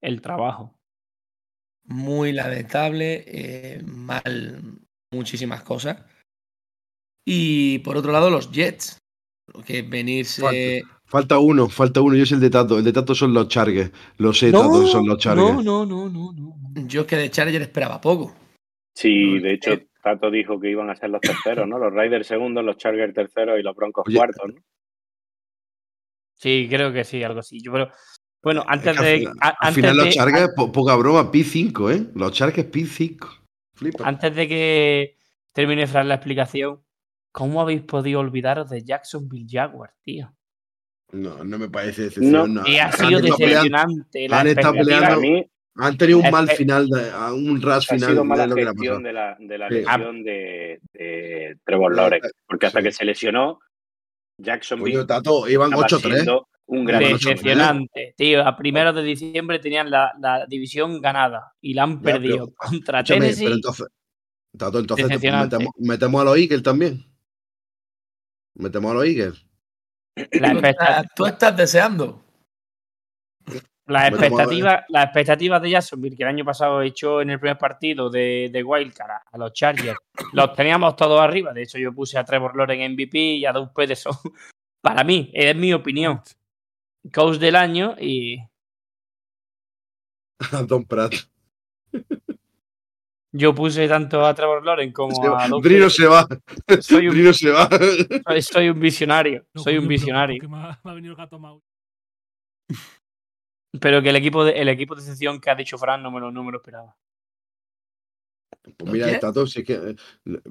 el 0.00 0.20
trabajo. 0.20 0.74
Muy 1.84 2.32
lamentable, 2.32 3.24
eh, 3.26 3.82
mal 3.84 4.80
muchísimas 5.12 5.62
cosas. 5.62 6.02
Y 7.24 7.80
por 7.80 7.96
otro 7.96 8.12
lado, 8.12 8.30
los 8.30 8.50
Jets. 8.50 8.98
Que 9.66 9.82
venirse. 9.82 10.82
Falta 11.12 11.38
uno, 11.38 11.68
falta 11.68 12.00
uno, 12.00 12.16
y 12.16 12.22
es 12.22 12.32
el 12.32 12.40
de 12.40 12.48
Tato. 12.48 12.78
El 12.78 12.84
de 12.84 12.92
Tato 12.94 13.14
son 13.14 13.34
los 13.34 13.46
Chargers. 13.48 13.92
Los 14.16 14.38
sé, 14.38 14.50
No, 14.50 14.60
Tato, 14.62 14.86
son 14.86 15.06
los 15.06 15.18
Chargers. 15.18 15.62
no, 15.62 15.62
no, 15.62 15.84
no, 15.84 16.08
no, 16.08 16.32
no. 16.32 16.88
Yo 16.88 17.02
es 17.02 17.06
que 17.06 17.16
de 17.16 17.30
Charger 17.30 17.60
esperaba 17.60 18.00
poco. 18.00 18.34
Sí, 18.94 19.38
de 19.38 19.52
hecho, 19.52 19.72
eh. 19.72 19.86
Tato 20.02 20.30
dijo 20.30 20.58
que 20.58 20.70
iban 20.70 20.88
a 20.88 20.96
ser 20.96 21.10
los 21.10 21.20
terceros, 21.20 21.68
¿no? 21.68 21.78
Los 21.78 21.92
Raiders 21.92 22.26
segundos, 22.26 22.64
los 22.64 22.78
Chargers 22.78 23.12
terceros 23.12 23.60
y 23.60 23.62
los 23.62 23.76
Broncos 23.76 24.04
Oye, 24.06 24.16
cuartos, 24.16 24.54
¿no? 24.54 24.60
Sí, 26.34 26.66
creo 26.70 26.92
que 26.94 27.04
sí, 27.04 27.22
algo 27.22 27.40
así. 27.40 27.60
Yo, 27.62 27.72
pero, 27.72 27.90
bueno, 28.42 28.62
Es 28.62 28.66
antes 28.68 28.92
que 28.94 28.98
al 28.98 29.04
de. 29.04 29.18
final, 29.18 29.34
a- 29.40 29.48
al 29.48 29.54
antes 29.60 29.74
final 29.74 29.96
los 29.98 30.04
de- 30.06 30.12
Chargers, 30.12 30.48
po- 30.56 30.72
poca 30.72 30.96
broma, 30.96 31.30
P5, 31.30 31.90
¿eh? 31.94 32.10
Los 32.14 32.32
Chargers 32.32 32.70
P5. 32.70 33.28
Flipa. 33.74 34.08
Antes 34.08 34.34
de 34.34 34.48
que 34.48 35.16
termine 35.52 35.86
Fran 35.86 36.08
la 36.08 36.14
explicación, 36.14 36.82
¿cómo 37.32 37.60
habéis 37.60 37.82
podido 37.82 38.20
olvidaros 38.20 38.70
de 38.70 38.82
Jacksonville 38.82 39.46
Jaguars, 39.48 39.94
tío? 40.02 40.32
No, 41.12 41.44
no 41.44 41.58
me 41.58 41.68
parece 41.68 42.02
decepción. 42.04 42.54
No. 42.54 42.66
Y 42.66 42.78
ha 42.78 42.86
Han 42.86 42.92
sido 42.92 43.18
estado 43.18 43.36
peleando- 43.36 43.38
decepcionante. 43.38 44.28
La 44.28 44.40
han 44.40 44.46
estado 44.46 44.74
peleando- 44.74 45.20
mí 45.20 45.46
Han 45.76 45.96
tenido 45.96 46.18
un 46.18 46.30
mal 46.30 46.48
final, 46.50 46.86
de, 46.88 47.10
a 47.10 47.32
un 47.32 47.60
ras 47.62 47.90
ha 47.90 47.94
final 47.94 48.10
sido 48.10 48.24
mala 48.26 48.42
de 48.42 48.48
lo 48.48 48.54
que 48.56 48.62
ha 48.62 48.66
gestión 48.72 49.02
de 49.02 49.12
la, 49.14 49.36
de 49.38 49.58
la 49.58 49.68
Sí. 49.68 49.74
lesión 49.74 50.22
de, 50.22 50.80
de 50.92 51.56
Trevor 51.64 51.96
Lawrence. 51.96 52.30
Porque 52.46 52.66
hasta 52.66 52.80
Sí. 52.80 52.84
que 52.84 52.92
se 52.92 53.04
lesionó, 53.06 53.58
Jacksonville 54.38 54.96
Coño, 54.96 55.06
Tato, 55.06 55.48
iban 55.48 55.70
estaba 55.72 55.86
8-3. 55.86 56.14
siendo 56.14 56.48
un 56.66 56.84
gran 56.84 57.00
Iban 57.02 57.14
equipo. 57.14 57.30
8-3. 57.30 57.34
Decepcionante, 57.34 58.14
tío. 58.18 58.46
A 58.46 58.56
primeros 58.56 58.94
de 58.94 59.02
diciembre 59.02 59.58
tenían 59.60 59.90
la, 59.90 60.12
la 60.20 60.44
división 60.46 61.00
ganada 61.00 61.52
y 61.62 61.72
la 61.74 61.84
han 61.84 61.96
Ya, 61.96 62.00
pero- 62.02 62.16
perdido 62.20 62.54
contra 62.54 63.00
Escúchame, 63.00 63.20
Tennessee. 63.20 63.44
pero 63.44 63.54
entonces, 63.56 63.86
Tato, 64.58 64.78
entonces 64.78 65.08
metemos, 65.08 65.72
metemos 65.78 66.20
a 66.20 66.24
los 66.24 66.36
Eagles 66.36 66.62
también. 66.62 67.02
Metemos 68.54 68.90
a 68.90 68.94
los 68.94 69.04
Eagles. 69.06 69.46
La, 70.14 70.52
Tú 70.52 70.66
estás, 70.66 71.06
tú 71.16 71.26
estás 71.26 71.56
deseando. 71.56 72.22
la 73.86 74.10
Metemos 74.10 74.22
a- 74.22 74.26
expectativa, 74.26 74.84
las 74.88 75.04
expectativas 75.06 75.62
de 75.62 75.70
Jacksonville, 75.70 76.16
que 76.16 76.22
el 76.22 76.28
año 76.28 76.44
pasado 76.44 76.82
echó 76.82 77.20
en 77.22 77.30
el 77.30 77.40
primer 77.40 77.58
partido 77.58 78.10
de, 78.10 78.48
de 78.52 78.62
Wildcard 78.62 79.10
a- 79.10 79.22
a 79.32 79.38
los 79.38 79.52
Chargers, 79.52 79.98
los 80.32 80.54
teníamos 80.54 80.96
todos 80.96 81.20
arriba. 81.20 81.52
De 81.52 81.62
hecho, 81.62 81.78
yo 81.78 81.92
puse 81.92 82.18
a 82.18 82.24
Trevor 82.24 82.56
Lawrence 82.56 82.84
en 82.84 82.92
MVP 82.92 83.18
y 83.18 83.46
a 83.46 83.52
Doug 83.52 83.72
Peterson. 83.74 84.12
Para 84.82 85.02
mí, 85.04 85.30
es 85.32 85.54
mi 85.56 85.72
opinión. 85.72 86.20
Coach 87.12 87.38
del 87.38 87.56
año 87.56 87.96
y 87.98 88.38
A 90.52 90.62
Don 90.66 90.84
Pratt. 90.84 91.14
yo 93.34 93.54
puse 93.54 93.88
tanto 93.88 94.24
a 94.26 94.34
Trevor 94.34 94.64
Lawrence 94.64 94.92
como 94.92 95.14
Se 95.14 95.26
a 95.26 95.48
Drino 95.62 95.88
se 95.90 96.06
va. 96.06 96.26
Soy 96.80 97.08
un, 97.08 97.14
Drino 97.14 97.32
se 97.32 97.50
va. 97.50 97.68
soy- 98.42 98.68
un 98.68 98.78
visionario. 98.80 99.44
No, 99.54 99.62
soy 99.62 99.78
un 99.78 99.88
visionario. 99.88 100.36
porque 100.40 100.48
me 100.54 100.58
ha, 100.58 100.80
me 100.84 100.90
ha 100.90 100.94
venido 100.94 101.12
el 101.12 101.16
gato 101.16 101.38
Mau. 101.38 101.60
Pero 103.80 104.02
que 104.02 104.10
el 104.10 104.16
equipo 104.16 104.44
de, 104.44 104.52
el 104.52 104.68
equipo 104.68 104.94
de 104.94 105.00
excepción 105.00 105.40
que 105.40 105.50
ha 105.50 105.54
dicho 105.54 105.78
Fran 105.78 106.02
no 106.02 106.10
me 106.10 106.20
lo, 106.20 106.30
no 106.30 106.44
me 106.44 106.52
lo 106.52 106.58
esperaba. 106.58 106.94
Pues 108.76 108.92
mira. 108.92 109.18
Tato, 109.18 109.46
si 109.46 109.60
es 109.60 109.66
que 109.66 109.72
eh, 109.74 109.96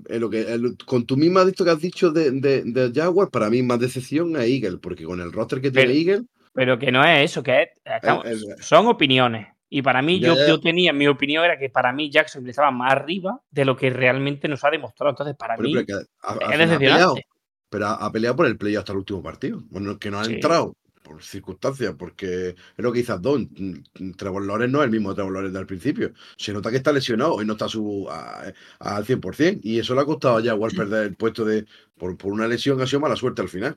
eh, 0.09 0.19
lo 0.19 0.29
que, 0.29 0.41
el- 0.41 0.75
con 0.85 1.05
tu 1.05 1.15
misma 1.15 1.43
esto 1.43 1.63
que 1.63 1.69
has 1.71 1.79
dicho 1.79 2.11
de, 2.11 2.31
de, 2.31 2.63
de 2.63 2.91
Jaguar, 2.93 3.29
para 3.29 3.49
mí 3.49 3.61
más 3.61 3.79
decepción 3.79 4.35
es 4.35 4.49
Eagle, 4.49 4.79
porque 4.79 5.03
con 5.05 5.21
el 5.21 5.31
roster 5.31 5.61
que 5.61 5.71
tiene 5.71 5.87
Pero- 5.93 5.99
Eagle, 5.99 6.27
Pero 6.53 6.79
que 6.79 6.91
no 6.91 7.03
es 7.05 7.31
eso, 7.31 7.43
que 7.43 7.61
es, 7.61 7.69
estamos- 7.85 8.25
El- 8.25 8.31
el- 8.51 8.61
son 8.63 8.87
opiniones. 8.87 9.47
Y 9.73 9.81
para 9.81 10.01
mí, 10.01 10.19
Ya, 10.19 10.27
yo, 10.27 10.35
ya. 10.35 10.47
yo 10.47 10.59
tenía, 10.59 10.91
mi 10.91 11.07
opinión 11.07 11.45
era 11.45 11.57
que 11.57 11.69
para 11.69 11.93
mí 11.93 12.11
Jackson 12.11 12.45
estaba 12.49 12.71
más 12.71 12.91
arriba 12.91 13.39
de 13.51 13.63
lo 13.63 13.77
que 13.77 13.89
realmente 13.89 14.49
nos 14.49 14.65
ha 14.65 14.69
demostrado. 14.69 15.11
Entonces, 15.11 15.33
para 15.37 15.55
pero, 15.55 15.69
mí, 15.69 15.73
pero 15.75 15.85
que 15.85 15.93
es 16.53 16.59
decepcionante. 16.59 17.25
pero 17.69 17.87
ha, 17.87 18.11
peleado 18.11 18.35
por 18.35 18.47
el 18.47 18.57
play 18.57 18.75
hasta 18.75 18.91
el 18.91 18.97
último 18.97 19.23
partido. 19.23 19.63
Bueno, 19.69 19.97
que 19.97 20.11
no 20.11 20.19
ha 20.19 20.25
Sí. 20.25 20.33
entrado 20.33 20.75
por 21.03 21.23
circunstancias, 21.23 21.95
porque 21.97 22.49
es 22.49 22.55
lo 22.75 22.91
que 22.91 22.99
dice 22.99 23.13
Don. 23.19 23.49
Trevor 24.17 24.45
Lawrence 24.45 24.71
no 24.73 24.79
es 24.79 24.85
el 24.85 24.91
mismo 24.91 25.15
Trevor 25.15 25.31
Lawrence 25.33 25.57
del 25.57 25.65
principio. 25.67 26.11
Se 26.37 26.51
nota 26.51 26.69
que 26.69 26.75
está 26.77 26.91
lesionado 26.91 27.41
y 27.41 27.45
no 27.45 27.53
está 27.53 27.65
a 27.65 27.69
su, 27.69 28.07
a- 28.11 28.51
al 28.79 29.05
100%. 29.05 29.61
Y 29.63 29.79
eso 29.79 29.95
le 29.95 30.01
ha 30.01 30.05
costado 30.05 30.35
a 30.37 30.43
Jaguar 30.43 30.73
perder 30.73 31.05
el 31.05 31.15
puesto 31.15 31.45
de 31.45 31.65
por, 31.97 32.17
por 32.17 32.33
una 32.33 32.45
lesión 32.45 32.75
que 32.77 32.83
ha 32.83 32.87
sido 32.87 32.99
mala 32.99 33.15
suerte 33.15 33.41
al 33.41 33.47
final. 33.49 33.75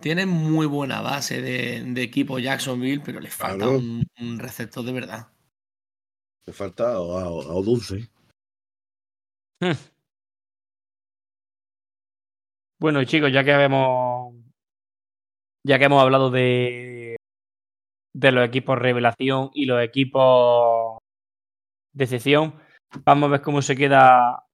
Tienen 0.00 0.28
muy 0.28 0.66
buena 0.66 1.00
base 1.00 1.42
de, 1.42 1.82
de 1.84 2.02
equipo 2.02 2.38
Jacksonville, 2.38 3.02
pero 3.04 3.20
les 3.20 3.34
falta 3.34 3.64
Claro. 3.64 3.78
un, 3.78 4.04
un 4.20 4.38
receptor 4.38 4.84
de 4.84 4.92
verdad. 4.92 5.28
Le 6.46 6.52
falta 6.52 6.92
a, 6.92 6.96
a, 6.96 7.24
a 7.26 7.62
Dulce. 7.62 8.08
Hmm. 9.60 9.72
Bueno, 12.80 13.02
chicos, 13.04 13.32
ya 13.32 13.42
que 13.44 13.50
hemos. 13.50 14.34
Ya 15.66 15.78
que 15.78 15.84
hemos 15.86 16.02
hablado 16.02 16.30
de. 16.30 17.16
De 18.14 18.32
los 18.32 18.46
equipos 18.46 18.78
revelación 18.78 19.50
y 19.52 19.66
los 19.66 19.82
equipos 19.82 20.98
decepción, 21.92 22.54
vamos 23.04 23.28
a 23.28 23.32
ver 23.32 23.42
cómo 23.42 23.60
se 23.62 23.76
queda 23.76 24.47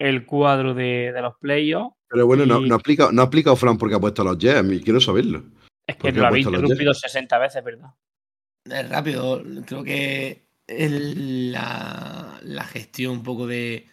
el 0.00 0.26
cuadro 0.26 0.74
de, 0.74 1.12
de 1.12 1.22
los 1.22 1.34
playoffs. 1.38 1.94
Pero 2.08 2.26
bueno, 2.26 2.44
no, 2.46 2.60
Y- 2.60 2.68
no, 2.68 2.74
ha 2.74 2.78
explicado, 2.78 3.12
no 3.12 3.22
ha 3.22 3.26
explicado 3.26 3.54
Fran 3.54 3.78
porque 3.78 3.94
ha 3.94 4.00
puesto 4.00 4.22
a 4.22 4.24
los 4.24 4.38
Jets. 4.38 4.72
y 4.72 4.80
Quiero 4.82 5.00
saberlo. 5.00 5.44
Es 5.86 5.94
¿Por 5.96 6.12
que 6.12 6.18
lo 6.18 6.24
ha 6.24 6.28
habéis 6.28 6.46
interrumpido 6.46 6.92
60 6.94 7.38
veces, 7.38 7.62
¿verdad? 7.62 7.90
Es 8.64 8.88
rápido, 8.88 9.42
creo 9.66 9.84
que 9.84 10.46
el- 10.66 11.52
la, 11.52 12.38
la 12.42 12.64
gestión 12.64 13.12
un 13.12 13.22
poco 13.22 13.46
de, 13.46 13.86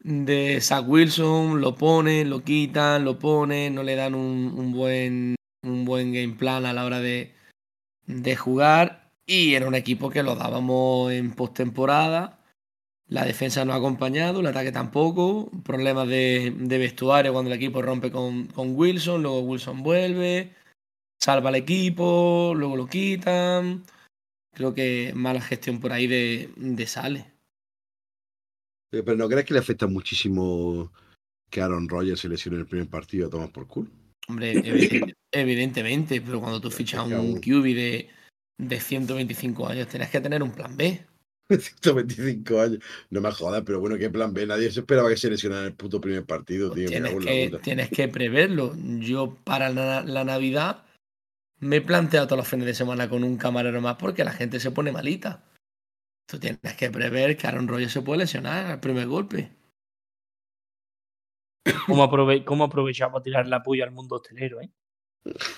de 0.00 0.60
Zach 0.60 0.84
Wilson, 0.86 1.60
lo 1.60 1.74
ponen, 1.74 2.30
lo 2.30 2.42
quitan, 2.42 3.04
lo 3.04 3.18
ponen, 3.18 3.74
no 3.74 3.82
le 3.82 3.96
dan 3.96 4.14
un, 4.14 4.54
un 4.56 4.72
buen, 4.72 5.34
un 5.64 5.84
buen 5.84 6.12
game 6.12 6.34
plan 6.34 6.66
a 6.66 6.72
la 6.72 6.84
hora 6.84 7.00
de, 7.00 7.34
de 8.06 8.36
jugar. 8.36 9.10
Y 9.26 9.54
era 9.54 9.66
un 9.68 9.74
equipo 9.74 10.08
que 10.10 10.22
lo 10.22 10.34
dábamos 10.36 11.12
en 11.12 11.32
postemporada. 11.34 12.37
La 13.08 13.24
defensa 13.24 13.64
no 13.64 13.72
ha 13.72 13.76
acompañado, 13.76 14.40
el 14.40 14.46
ataque 14.46 14.70
tampoco. 14.70 15.50
Problemas 15.64 16.08
de, 16.08 16.54
de 16.56 16.78
vestuario 16.78 17.32
cuando 17.32 17.50
el 17.50 17.56
equipo 17.56 17.80
rompe 17.80 18.10
con, 18.10 18.46
con 18.48 18.76
Wilson, 18.76 19.22
luego 19.22 19.40
Wilson 19.40 19.82
vuelve, 19.82 20.52
salva 21.20 21.48
al 21.48 21.54
equipo, 21.54 22.52
luego 22.54 22.76
lo 22.76 22.86
quitan. 22.86 23.82
Creo 24.54 24.74
que 24.74 25.12
mala 25.14 25.40
gestión 25.40 25.80
por 25.80 25.92
ahí 25.92 26.06
de, 26.06 26.50
de 26.56 26.86
Sale. 26.86 27.20
Eh, 28.92 29.02
Pero 29.02 29.16
¿no 29.16 29.28
crees 29.28 29.44
que 29.46 29.54
le 29.54 29.60
afecta 29.60 29.86
muchísimo 29.86 30.92
que 31.50 31.62
Aaron 31.62 31.88
Rodgers 31.88 32.20
se 32.20 32.28
lesione 32.28 32.56
en 32.56 32.62
el 32.62 32.66
primer 32.68 32.88
partido 32.88 33.28
a 33.28 33.30
tomar 33.30 33.50
por 33.50 33.66
culo? 33.66 33.90
Hombre, 34.28 34.52
evi- 34.64 35.14
evidentemente, 35.32 36.20
pero 36.20 36.40
cuando 36.40 36.60
tú 36.60 36.70
fichas 36.70 37.06
un 37.06 37.40
QB 37.40 37.62
de, 37.74 38.10
de 38.58 38.80
125 38.80 39.66
años, 39.66 39.88
tienes 39.88 40.10
que 40.10 40.20
tener 40.20 40.42
un 40.42 40.52
plan 40.52 40.76
B. 40.76 41.06
125 41.82 42.60
años. 42.60 42.78
No 43.10 43.20
me 43.20 43.32
jodas, 43.32 43.62
pero 43.64 43.80
bueno, 43.80 43.96
¿qué 43.96 44.10
plan 44.10 44.32
B? 44.34 44.46
Nadie 44.46 44.70
se 44.70 44.80
esperaba 44.80 45.08
que 45.08 45.16
se 45.16 45.30
lesionara 45.30 45.62
en 45.62 45.68
el 45.68 45.74
puto 45.74 46.00
primer 46.00 46.24
partido, 46.24 46.70
tío. 46.70 46.84
me 46.84 46.90
Tienes 46.90 47.24
que, 47.24 47.48
puta. 47.50 47.62
tienes 47.62 47.88
que 47.90 48.08
preverlo. 48.08 48.74
Yo 48.98 49.34
para 49.44 49.70
la, 49.70 50.02
la 50.02 50.24
Navidad 50.24 50.84
me 51.60 51.76
he 51.76 51.80
planteado 51.80 52.26
todos 52.26 52.38
los 52.38 52.48
fines 52.48 52.66
de 52.66 52.74
semana 52.74 53.08
con 53.08 53.24
un 53.24 53.36
camarero 53.36 53.80
más 53.80 53.96
porque 53.96 54.24
la 54.24 54.32
gente 54.32 54.60
se 54.60 54.70
pone 54.70 54.92
malita. 54.92 55.44
Tú 56.26 56.38
tienes 56.38 56.74
que 56.76 56.90
prever 56.90 57.36
que 57.36 57.46
Aaron 57.46 57.66
Rodgers 57.66 57.92
se 57.92 58.02
puede 58.02 58.20
lesionar 58.20 58.66
al 58.66 58.80
primer 58.80 59.06
golpe. 59.06 59.50
¿Cómo, 61.86 62.02
aprove 62.02 62.44
cómo 62.44 62.64
aprovechar 62.64 63.10
para 63.10 63.22
tirar 63.22 63.46
la 63.46 63.62
puya 63.62 63.84
al 63.84 63.92
mundo 63.92 64.16
hostelero, 64.16 64.60
eh? 64.60 64.70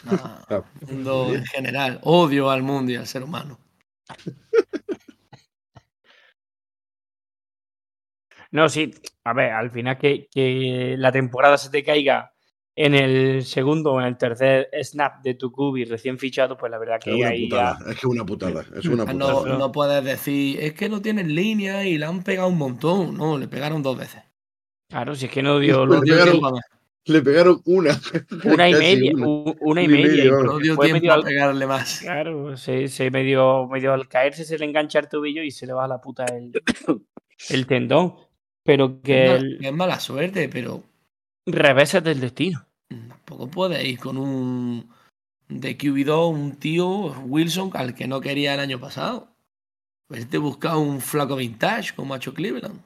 Ah, 0.07 0.65
mundo 0.89 1.35
en 1.35 1.45
general. 1.45 2.01
Odio 2.03 2.51
al 2.51 2.63
mundo 2.63 2.93
y 2.93 2.97
al 2.97 3.07
ser 3.07 3.23
humano. 3.25 3.59
No, 8.53 8.69
sí, 8.69 8.91
a 9.25 9.33
ver, 9.33 9.51
al 9.53 9.71
final 9.71 9.97
que, 9.99 10.29
que 10.31 10.95
la 10.99 11.13
temporada 11.13 11.57
se 11.57 11.71
te 11.71 11.85
caiga 11.85 12.33
en 12.75 12.95
el 12.95 13.45
segundo 13.45 13.93
o 13.93 14.01
en 14.01 14.07
el 14.07 14.17
tercer 14.17 14.69
snap 14.83 15.23
de 15.23 15.35
tu 15.35 15.53
cubi 15.53 15.85
recién 15.85 16.19
fichado, 16.19 16.57
pues 16.57 16.71
la 16.71 16.79
verdad 16.79 16.97
Es 16.99 17.05
que 17.05 17.15
una 17.15 17.29
ahí 17.29 17.49
ya... 17.49 17.75
putada, 17.75 17.79
es 17.79 17.85
que 17.87 17.93
es 17.93 18.05
una 18.05 18.25
putada, 18.25 18.65
es 18.77 18.85
una 18.87 19.05
putada. 19.07 19.15
No, 19.49 19.59
no 19.59 19.73
puedes 19.73 20.03
decir, 20.05 20.59
es 20.61 20.73
que 20.75 20.89
no 20.89 21.01
tienen 21.03 21.35
línea 21.35 21.85
y 21.87 21.99
le 21.99 22.07
han 22.07 22.23
pegado 22.23 22.49
un 22.49 22.59
montón. 22.59 23.17
No, 23.17 23.37
le 23.39 23.49
pegaron 23.49 23.83
dos 23.83 23.99
veces. 23.99 24.23
Claro, 24.89 25.15
si 25.15 25.27
es 25.27 25.31
que 25.33 25.43
no 25.43 25.59
dio, 25.59 25.87
Le 25.87 25.97
no 25.97 26.01
dio 26.01 26.15
pegaron- 26.15 26.31
tiempo 26.41 26.47
a- 26.49 26.61
Le 27.05 27.23
pegaron 27.23 27.61
una. 27.67 28.01
una 28.45 28.69
y 28.69 28.75
media, 28.75 29.13
una. 29.61 29.83
y 29.83 29.89
media. 29.89 30.25
No 30.31 30.59
dio 30.59 30.77
tiempo 30.77 30.83
medio 31.01 31.11
a 31.13 31.15
al- 31.15 31.23
pegarle 31.23 31.67
más. 31.67 32.01
Claro, 32.01 32.57
se, 32.57 32.89
se 32.89 33.11
medio, 33.11 33.67
medio 33.69 33.93
al 33.93 34.09
caerse 34.09 34.45
se 34.45 34.59
le 34.59 34.65
engancha 34.65 34.99
el 34.99 35.09
tobillo 35.09 35.43
y 35.43 35.51
se 35.51 35.67
le 35.67 35.73
va 35.73 35.85
a 35.85 35.89
la 35.89 36.01
puta 36.01 36.25
el, 36.27 36.53
el 37.51 37.67
tendón. 37.67 38.15
Pero 38.65 39.01
que 39.03 39.25
Es, 39.27 39.31
el 39.43 39.43
mal- 39.59 39.65
es 39.67 39.73
mala 39.73 40.01
suerte, 40.01 40.49
pero 40.49 40.83
revés 41.47 41.95
es 41.95 42.05
del 42.05 42.21
destino. 42.21 42.67
tampoco 42.89 43.49
puedes 43.49 43.85
ir 43.85 43.99
con 43.99 44.17
un 44.19 44.89
de 45.49 45.77
QB2 45.77 46.31
un 46.33 46.57
tío, 46.57 46.87
Wilson, 47.27 47.71
al 47.75 47.95
que 47.95 48.07
no 48.07 48.21
quería 48.21 48.55
el 48.55 48.61
año 48.61 48.79
pasado. 48.79 49.29
Pues 50.09 50.29
te 50.29 50.39
busca 50.39 50.77
un 50.77 51.01
flaco 51.01 51.37
vintage 51.37 51.95
como 51.95 52.15
ha 52.15 52.19
hecho 52.19 52.35
Cleveland. 52.35 52.81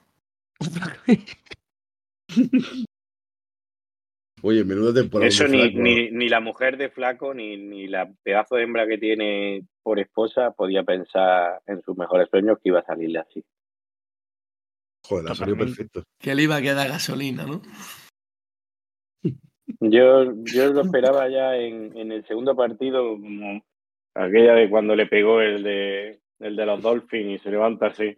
Oye, 4.42 4.62
menuda 4.64 4.92
temporada. 4.92 5.28
Eso 5.28 5.46
Flaco, 5.46 5.78
ni, 5.78 6.10
ni 6.10 6.28
la 6.28 6.40
mujer 6.40 6.76
de 6.76 6.90
Flaco 6.90 7.32
ni, 7.32 7.56
ni 7.56 7.86
la 7.86 8.12
pedazo 8.22 8.56
de 8.56 8.64
hembra 8.64 8.86
que 8.86 8.98
tiene 8.98 9.66
por 9.82 9.98
esposa 9.98 10.50
podía 10.50 10.82
pensar 10.82 11.62
en 11.66 11.80
sus 11.82 11.96
mejores 11.96 12.28
sueños 12.30 12.58
que 12.62 12.68
iba 12.68 12.80
a 12.80 12.84
salirle 12.84 13.20
así. 13.20 13.42
Joder, 15.06 15.30
ha 15.30 15.34
salido 15.34 15.58
perfecto. 15.58 16.02
Que 16.18 16.34
le 16.34 16.42
iba 16.42 16.56
a 16.56 16.62
quedar 16.62 16.88
gasolina, 16.88 17.44
¿no? 17.44 17.62
Yo, 19.80 20.32
yo 20.44 20.72
lo 20.72 20.82
esperaba 20.82 21.28
ya 21.28 21.56
en, 21.56 21.96
en 21.96 22.12
el 22.12 22.26
segundo 22.26 22.56
partido, 22.56 23.02
como 23.02 23.62
aquella 24.14 24.54
de 24.54 24.70
cuando 24.70 24.96
le 24.96 25.06
pegó 25.06 25.40
el 25.40 25.62
de, 25.62 26.20
el 26.38 26.56
de 26.56 26.66
los 26.66 26.80
Dolphins 26.80 27.40
y 27.40 27.42
se 27.42 27.50
levanta 27.50 27.88
así. 27.88 28.16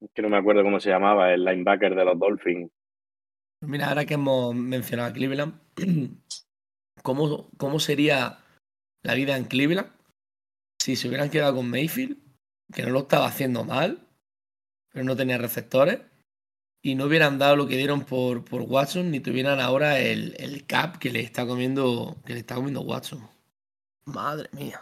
Es 0.00 0.10
Que 0.14 0.22
no 0.22 0.28
me 0.28 0.38
acuerdo 0.38 0.62
cómo 0.62 0.80
se 0.80 0.90
llamaba, 0.90 1.32
el 1.32 1.44
linebacker 1.44 1.94
de 1.94 2.04
los 2.04 2.18
Dolphins. 2.18 2.70
Mira, 3.62 3.88
ahora 3.88 4.04
que 4.04 4.14
hemos 4.14 4.54
mencionado 4.54 5.10
a 5.10 5.12
Cleveland, 5.12 5.60
¿cómo, 7.02 7.50
¿cómo 7.56 7.78
sería 7.78 8.38
la 9.02 9.14
vida 9.14 9.36
en 9.36 9.44
Cleveland 9.44 9.90
si 10.78 10.96
se 10.96 11.08
hubieran 11.08 11.30
quedado 11.30 11.56
con 11.56 11.68
Mayfield, 11.68 12.18
que 12.72 12.82
no 12.82 12.90
lo 12.90 13.00
estaba 13.00 13.26
haciendo 13.26 13.64
mal, 13.64 14.05
pero 14.96 15.04
no 15.04 15.14
tenía 15.14 15.36
receptores, 15.36 16.00
y 16.82 16.94
no 16.94 17.04
hubieran 17.04 17.38
dado 17.38 17.54
lo 17.54 17.66
que 17.66 17.76
dieron 17.76 18.06
por, 18.06 18.46
por 18.46 18.62
Watson, 18.62 19.10
ni 19.10 19.20
tuvieran 19.20 19.60
ahora 19.60 19.98
el, 20.00 20.34
el 20.38 20.64
cap 20.66 20.96
que 20.96 21.10
le 21.10 21.20
está 21.20 21.46
comiendo, 21.46 22.16
que 22.24 22.32
le 22.32 22.38
está 22.38 22.54
comiendo 22.54 22.80
Watson? 22.80 23.20
Madre 24.06 24.48
mía. 24.52 24.80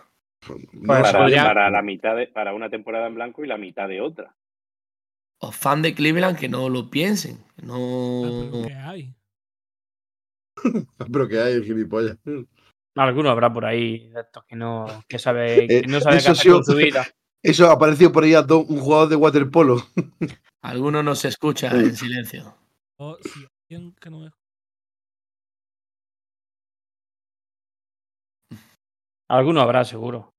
No, 0.73 0.87
Para, 0.87 1.69
la 1.69 1.83
mitad 1.83 2.15
de, 2.15 2.29
para 2.29 2.55
una 2.55 2.71
temporada 2.71 3.09
en 3.09 3.17
blanco 3.17 3.45
y 3.45 3.49
la 3.49 3.59
mitad 3.59 3.89
de 3.89 4.01
otra. 4.01 4.37
O 5.41 5.51
fan 5.51 5.83
de 5.83 5.97
Cleveland 5.97 6.39
que 6.39 6.49
no 6.49 6.69
lo 6.69 6.89
piensen. 6.91 7.39
que 7.57 7.63
Ah, 7.63 7.67
No. 7.67 8.51
pero 8.53 8.69
¿qué 8.69 8.75
hay? 8.75 9.15
pero 11.13 11.29
que 11.29 11.41
hay 11.41 11.55
el 11.55 11.65
gilipollas. 11.65 12.19
Alguno 12.95 13.31
habrá 13.31 13.53
por 13.53 13.65
ahí 13.65 14.11
de 14.11 14.21
estos 14.21 14.45
que 14.45 14.55
no, 14.55 14.87
que 15.09 15.19
sabe, 15.19 15.65
Eh, 15.65 15.81
que 15.83 15.89
no 15.89 15.99
sabe 15.99 16.17
qué 16.17 16.19
eso 16.21 16.31
hacer 16.31 16.43
sí, 16.45 16.51
con 16.51 16.65
su 16.65 16.77
vida. 16.77 17.05
Eso 17.45 17.69
ha 17.69 17.75
aparecido 17.75 18.11
por 18.11 18.25
ahí 18.25 18.35
un 18.35 18.81
jugador 18.81 19.11
de 19.11 19.17
waterpolo. 19.17 19.77
Alguno 20.63 21.03
no 21.03 21.15
se 21.15 21.29
escucha 21.29 21.69
en 21.69 21.95
silencio. 21.95 22.57
Que 23.69 23.79
no 24.11 24.21
me 24.21 24.31
Alguno 29.29 29.61
habrá, 29.61 29.85
seguro. 29.85 30.33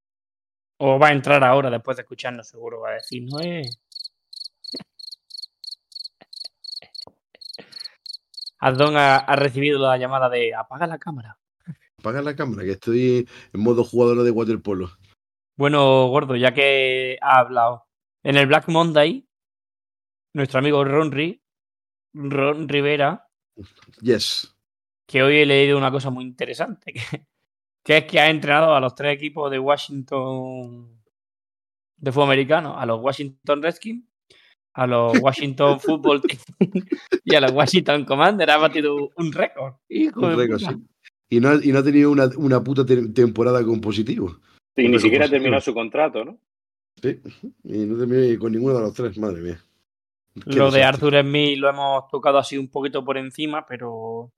O 0.79 0.97
va 0.97 1.09
a 1.09 1.11
entrar 1.11 1.43
ahora 1.43 1.69
después 1.69 1.95
de 1.95 2.01
escucharnos, 2.01 2.47
seguro. 2.47 2.81
Va 2.81 2.89
a 2.89 2.93
decir, 2.93 3.23
no 3.23 3.39
es. 3.39 3.79
Addon 8.57 8.97
ha, 8.97 9.17
ha 9.17 9.35
recibido 9.35 9.77
la 9.77 9.95
llamada 9.97 10.27
de 10.29 10.55
apaga 10.55 10.87
la 10.87 10.97
cámara. 10.97 11.37
Apaga 11.99 12.23
la 12.23 12.35
cámara, 12.35 12.63
que 12.63 12.71
estoy 12.71 13.29
en 13.53 13.61
modo 13.61 13.83
jugador 13.83 14.23
de 14.23 14.31
waterpolo. 14.31 14.89
Bueno, 15.57 16.07
gordo, 16.07 16.35
ya 16.35 16.53
que 16.53 17.17
ha 17.21 17.39
hablado. 17.39 17.85
En 18.23 18.35
el 18.37 18.47
Black 18.47 18.67
Monday, 18.67 19.27
nuestro 20.33 20.59
amigo 20.59 20.83
Ron, 20.83 21.11
Ri- 21.11 21.41
Ron 22.13 22.67
Rivera, 22.67 23.27
Yes. 24.01 24.53
que 25.07 25.23
hoy 25.23 25.37
he 25.37 25.45
leído 25.45 25.77
una 25.77 25.91
cosa 25.91 26.09
muy 26.09 26.25
interesante, 26.25 26.93
que, 26.93 27.25
que 27.83 27.97
es 27.97 28.03
que 28.05 28.19
ha 28.19 28.29
entrenado 28.29 28.73
a 28.75 28.79
los 28.79 28.95
tres 28.95 29.15
equipos 29.15 29.49
de 29.51 29.59
Washington 29.59 31.01
de 31.97 32.11
fútbol 32.11 32.25
americano, 32.29 32.77
a 32.77 32.85
los 32.85 33.01
Washington 33.01 33.61
Redskins, 33.61 34.05
a 34.73 34.87
los 34.87 35.13
Washington 35.21 35.79
Football 35.79 36.21
Team 36.21 36.39
y 37.23 37.35
a 37.35 37.39
los 37.41 37.51
Washington 37.51 38.03
Commander. 38.03 38.49
Ha 38.49 38.57
batido 38.57 39.09
un 39.15 39.31
récord. 39.31 39.75
Hijo 39.87 40.19
Un 40.21 40.35
récord, 40.37 40.59
sí. 40.59 40.75
Y 41.29 41.39
no, 41.39 41.49
ha- 41.49 41.63
y 41.63 41.71
no 41.71 41.79
ha 41.79 41.83
tenido 41.83 42.11
una, 42.11 42.29
una 42.37 42.61
puta 42.63 42.85
te- 42.85 43.07
temporada 43.09 43.63
con 43.63 43.79
positivo. 43.79 44.37
Y 44.77 44.87
ni 44.89 44.99
siquiera 44.99 45.29
terminó 45.29 45.59
su 45.61 45.73
contrato, 45.73 46.25
¿no? 46.25 46.37
Sí. 47.01 47.19
Y 47.63 47.77
no 47.85 47.97
terminé 47.97 48.37
con 48.37 48.51
ninguno 48.51 48.75
de 48.75 48.81
los 48.81 48.93
tres, 48.93 49.17
madre 49.17 49.41
mía. 49.41 49.59
Qué 50.33 50.57
Lo 50.57 50.69
de. 50.71 50.83
Arthur 50.83 51.21
Smith 51.21 51.57
lo 51.57 51.69
hemos 51.69 52.07
tocado 52.09 52.37
así 52.37 52.57
un 52.57 52.67
poquito 52.69 53.03
por 53.05 53.17
encima, 53.17 53.65
pero. 53.65 54.31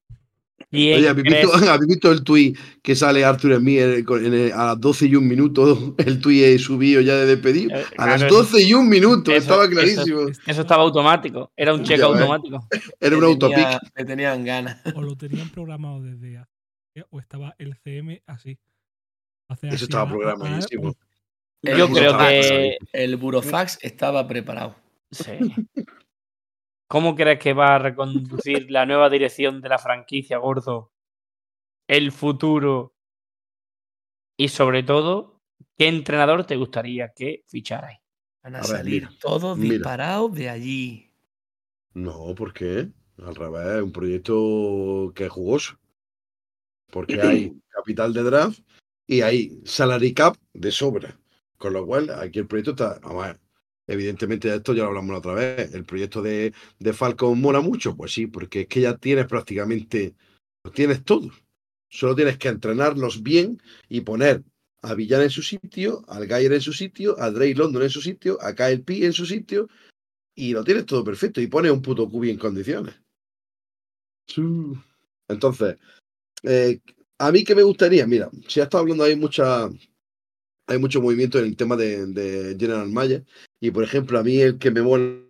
¿Quién 0.72 0.98
Oye, 0.98 1.10
¿habéis 1.10 1.24
visto, 1.24 1.52
¿habéis 1.72 1.88
visto 1.88 2.12
el 2.12 2.24
tuit 2.24 2.58
que 2.82 2.96
sale 2.96 3.24
Arthur 3.24 3.54
en 3.54 3.68
en- 3.68 4.06
en- 4.36 4.54
a 4.54 4.66
las 4.68 4.82
12 4.82 5.06
y 5.06 5.16
un 5.16 5.28
minuto? 5.28 5.96
El 5.98 6.20
tuit 6.20 6.44
es 6.44 6.64
subido 6.64 7.00
ya 7.02 7.16
de 7.16 7.26
despedir. 7.28 7.72
Eh, 7.72 7.84
A 7.98 8.08
las 8.08 8.22
claro, 8.22 8.36
12 8.38 8.64
y 8.64 8.74
un 8.74 8.90
minuto, 8.90 9.32
eso- 9.32 9.40
estaba 9.40 9.70
clarísimo. 9.70 10.28
Eso 10.46 10.62
estaba 10.62 10.84
automático. 10.84 11.52
Era 11.56 11.74
un 11.74 11.84
cheque 11.84 12.02
automático. 12.02 12.68
Era 13.00 13.18
un 13.18 13.24
autopic. 13.24 13.68
Le 13.96 14.06
tenían 14.06 14.44
ganas. 14.44 14.82
o 14.96 15.02
lo 15.02 15.16
tenían 15.16 15.50
programado 15.50 16.02
desde 16.02 16.38
hace 16.38 17.06
o 17.12 17.20
estaba 17.20 17.56
el 17.60 17.76
CM 17.76 18.22
así. 18.26 18.58
Hace 19.48 19.68
Eso 19.70 19.86
estaba 19.86 20.04
a- 20.04 20.10
programadísimo. 20.10 20.94
El 21.62 21.78
Yo 21.78 21.90
creo 21.90 22.18
que. 22.18 22.78
El 22.94 23.18
burofax 23.18 23.80
estaba 23.82 24.28
preparado. 24.28 24.76
Sí. 25.12 25.38
¿Cómo 26.88 27.16
crees 27.16 27.40
que 27.40 27.54
va 27.54 27.76
a 27.76 27.80
reconducir 27.80 28.70
la 28.72 28.86
nueva 28.86 29.10
dirección 29.10 29.62
de 29.62 29.70
la 29.70 29.78
franquicia, 29.80 30.38
gordo? 30.38 30.92
El 31.88 32.12
futuro. 32.12 32.94
Y 34.38 34.50
sobre 34.50 34.84
todo, 34.84 35.42
¿qué 35.78 35.88
entrenador 35.88 36.46
te 36.46 36.56
gustaría 36.56 37.12
que 37.14 37.44
ficharais? 37.48 38.00
Van 38.44 38.56
a, 38.56 38.60
A 38.60 38.62
ver, 38.62 38.70
salir 38.70 39.04
mira, 39.04 39.18
todos 39.20 39.60
disparados 39.60 40.34
de 40.34 40.50
allí. 40.50 41.12
No, 41.94 42.36
¿por 42.36 42.54
qué? 42.54 42.90
Al 43.18 43.36
revés, 43.36 43.78
es 43.78 43.82
un 43.84 43.92
proyecto 43.92 45.12
que 45.16 45.26
es 45.26 45.30
jugoso. 45.32 45.78
Porque 46.92 47.20
hay 47.22 47.60
capital 47.70 48.14
de 48.14 48.24
draft 48.24 48.60
y 49.08 49.22
hay 49.22 49.62
salary 49.66 50.14
cap 50.14 50.38
de 50.54 50.72
sobra. 50.72 51.20
Con 51.58 51.74
lo 51.74 51.86
cual, 51.86 52.12
aquí 52.12 52.40
el 52.40 52.48
proyecto 52.48 52.72
está. 52.72 53.00
Vamos 53.00 53.24
a 53.24 53.28
ver, 53.28 53.40
evidentemente, 53.88 54.48
de 54.48 54.58
esto 54.58 54.74
ya 54.74 54.84
lo 54.84 54.90
hablamos 54.90 55.12
la 55.12 55.18
otra 55.18 55.34
vez. 55.34 55.74
El 55.74 55.86
proyecto 55.86 56.22
de, 56.22 56.54
de 56.78 56.94
Falcon 56.94 57.42
mola 57.42 57.62
mucho. 57.62 57.96
Pues 57.96 58.14
sí, 58.14 58.28
porque 58.28 58.62
es 58.62 58.68
que 58.68 58.82
ya 58.82 58.96
tienes 58.98 59.26
prácticamente. 59.26 60.16
Lo 60.64 60.72
tienes 60.72 61.04
todo. 61.04 61.32
Solo 61.90 62.16
tienes 62.16 62.38
que 62.38 62.50
entrenarlos 62.50 63.24
bien 63.24 63.62
y 63.90 64.02
poner 64.02 64.44
a 64.84 64.94
Villan 64.94 65.24
en 65.24 65.30
su 65.30 65.42
sitio, 65.42 66.04
al 66.08 66.28
Gayer 66.28 66.54
en 66.54 66.62
su 66.62 66.74
sitio, 66.74 67.20
a 67.20 67.32
Drake 67.32 67.56
London 67.56 67.84
en 67.84 67.90
su 67.90 68.02
sitio, 68.02 68.38
a 68.42 68.54
Kyle 68.54 68.84
P 68.84 69.06
en 69.06 69.14
su 69.14 69.26
sitio 69.26 69.68
y 70.38 70.54
lo 70.54 70.64
tienes 70.64 70.86
todo 70.86 71.04
perfecto 71.04 71.42
y 71.42 71.48
pones 71.48 71.72
un 71.72 71.82
puto 71.82 72.08
cubi 72.08 72.30
en 72.30 72.38
condiciones. 72.38 72.96
Entonces, 75.28 75.78
eh, 76.44 76.80
a 77.20 77.32
mí 77.32 77.44
que 77.44 77.56
me 77.56 77.64
gustaría, 77.64 78.06
mira, 78.08 78.30
si 78.48 78.60
ha 78.60 78.64
estado 78.64 78.82
hablando 78.82 79.04
hay 79.04 79.16
mucha 79.16 79.70
hay 80.68 80.80
mucho 80.80 81.02
movimiento 81.02 81.40
en 81.40 81.46
el 81.46 81.56
tema 81.56 81.76
de, 81.76 82.56
General 82.60 82.90
Mayer 82.90 83.26
y 83.60 83.72
por 83.72 83.84
ejemplo 83.84 84.20
a 84.20 84.24
mí 84.24 84.38
el 84.40 84.60
que 84.60 84.72
me 84.72 84.82
mola 84.82 85.22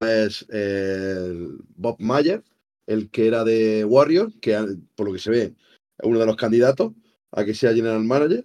es 0.00 0.46
eh, 0.50 1.48
Bob 1.76 1.96
Mayer, 2.00 2.42
el 2.86 3.10
que 3.10 3.26
era 3.26 3.44
de 3.44 3.84
Warrior, 3.84 4.32
que 4.40 4.56
por 4.94 5.06
lo 5.06 5.12
que 5.12 5.18
se 5.18 5.30
ve 5.30 5.42
es 5.42 5.54
uno 6.04 6.18
de 6.18 6.26
los 6.26 6.36
candidatos 6.36 6.92
a 7.32 7.44
que 7.44 7.54
sea 7.54 7.74
General 7.74 8.02
Manager. 8.02 8.44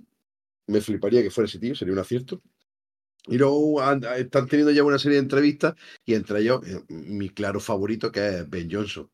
Me 0.67 0.81
fliparía 0.81 1.21
que 1.21 1.31
fuera 1.31 1.47
ese 1.47 1.59
tío, 1.59 1.75
sería 1.75 1.93
un 1.93 1.99
acierto. 1.99 2.41
Y 3.27 3.37
luego 3.37 3.81
han- 3.81 4.03
están 4.17 4.47
teniendo 4.47 4.71
ya 4.71 4.83
una 4.83 4.99
serie 4.99 5.17
de 5.17 5.23
entrevistas 5.23 5.75
y 6.05 6.13
entre 6.15 6.41
ellos 6.41 6.61
eh, 6.67 6.83
mi 6.89 7.29
claro 7.29 7.59
favorito 7.59 8.11
que 8.11 8.27
es 8.27 8.49
Ben 8.49 8.69
Johnson. 8.71 9.09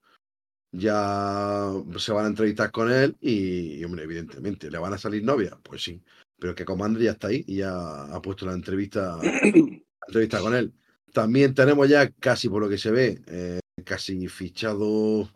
Ya 0.71 1.71
se 1.97 2.12
van 2.12 2.25
a 2.25 2.29
entrevistar 2.29 2.71
con 2.71 2.91
él 2.91 3.17
y, 3.19 3.79
y, 3.79 3.84
hombre, 3.84 4.03
evidentemente, 4.03 4.69
¿le 4.69 4.77
van 4.77 4.93
a 4.93 4.97
salir 4.97 5.23
novias? 5.23 5.55
Pues 5.63 5.82
sí, 5.82 6.01
pero 6.39 6.55
que 6.55 6.65
Commander 6.65 7.01
ya 7.01 7.12
está 7.12 7.27
ahí 7.27 7.43
y 7.47 7.58
ya 7.58 8.03
ha 8.03 8.21
puesto 8.21 8.45
la 8.45 8.53
entrevista, 8.53 9.17
la 9.21 10.08
entrevista 10.08 10.39
con 10.39 10.55
él. 10.55 10.73
También 11.13 11.53
tenemos 11.53 11.89
ya 11.89 12.10
casi 12.12 12.49
por 12.49 12.62
lo 12.62 12.69
que 12.69 12.77
se 12.77 12.91
ve, 12.91 13.21
eh, 13.27 13.60
casi 13.84 14.27
fichado, 14.27 15.29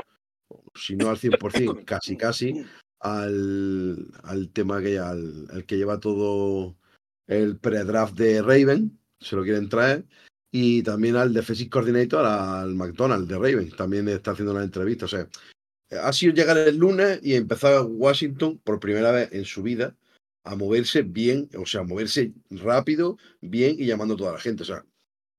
si 0.75 0.95
no 0.95 1.09
al 1.09 1.17
100%, 1.17 1.83
casi 1.85 2.15
casi, 2.15 2.65
al, 2.99 4.07
al 4.23 4.49
tema 4.51 4.81
que 4.81 4.99
al, 4.99 5.47
al 5.51 5.65
que 5.65 5.77
lleva 5.77 5.99
todo 5.99 6.77
el 7.27 7.57
pre-draft 7.57 8.15
de 8.15 8.41
Raven, 8.41 8.99
se 9.19 9.35
lo 9.35 9.43
quieren 9.43 9.69
traer, 9.69 10.05
y 10.55 10.83
también 10.83 11.15
al 11.15 11.33
Defensive 11.33 11.71
Coordinator, 11.71 12.23
al 12.23 12.75
McDonald 12.75 13.27
de 13.27 13.39
Raven, 13.39 13.71
también 13.71 14.07
está 14.07 14.31
haciendo 14.31 14.53
la 14.53 14.63
entrevista. 14.63 15.05
O 15.05 15.07
sea, 15.07 15.27
ha 15.89 16.13
sido 16.13 16.31
llegar 16.31 16.55
el 16.59 16.77
lunes 16.77 17.19
y 17.23 17.33
empezar 17.33 17.83
Washington 17.83 18.59
por 18.63 18.79
primera 18.79 19.11
vez 19.11 19.29
en 19.31 19.45
su 19.45 19.63
vida 19.63 19.95
a 20.43 20.55
moverse 20.55 21.01
bien, 21.01 21.49
o 21.57 21.65
sea, 21.65 21.81
a 21.81 21.85
moverse 21.85 22.33
rápido, 22.51 23.17
bien 23.41 23.77
y 23.79 23.87
llamando 23.87 24.13
a 24.13 24.17
toda 24.17 24.33
la 24.33 24.39
gente. 24.39 24.61
O 24.61 24.65
sea, 24.67 24.85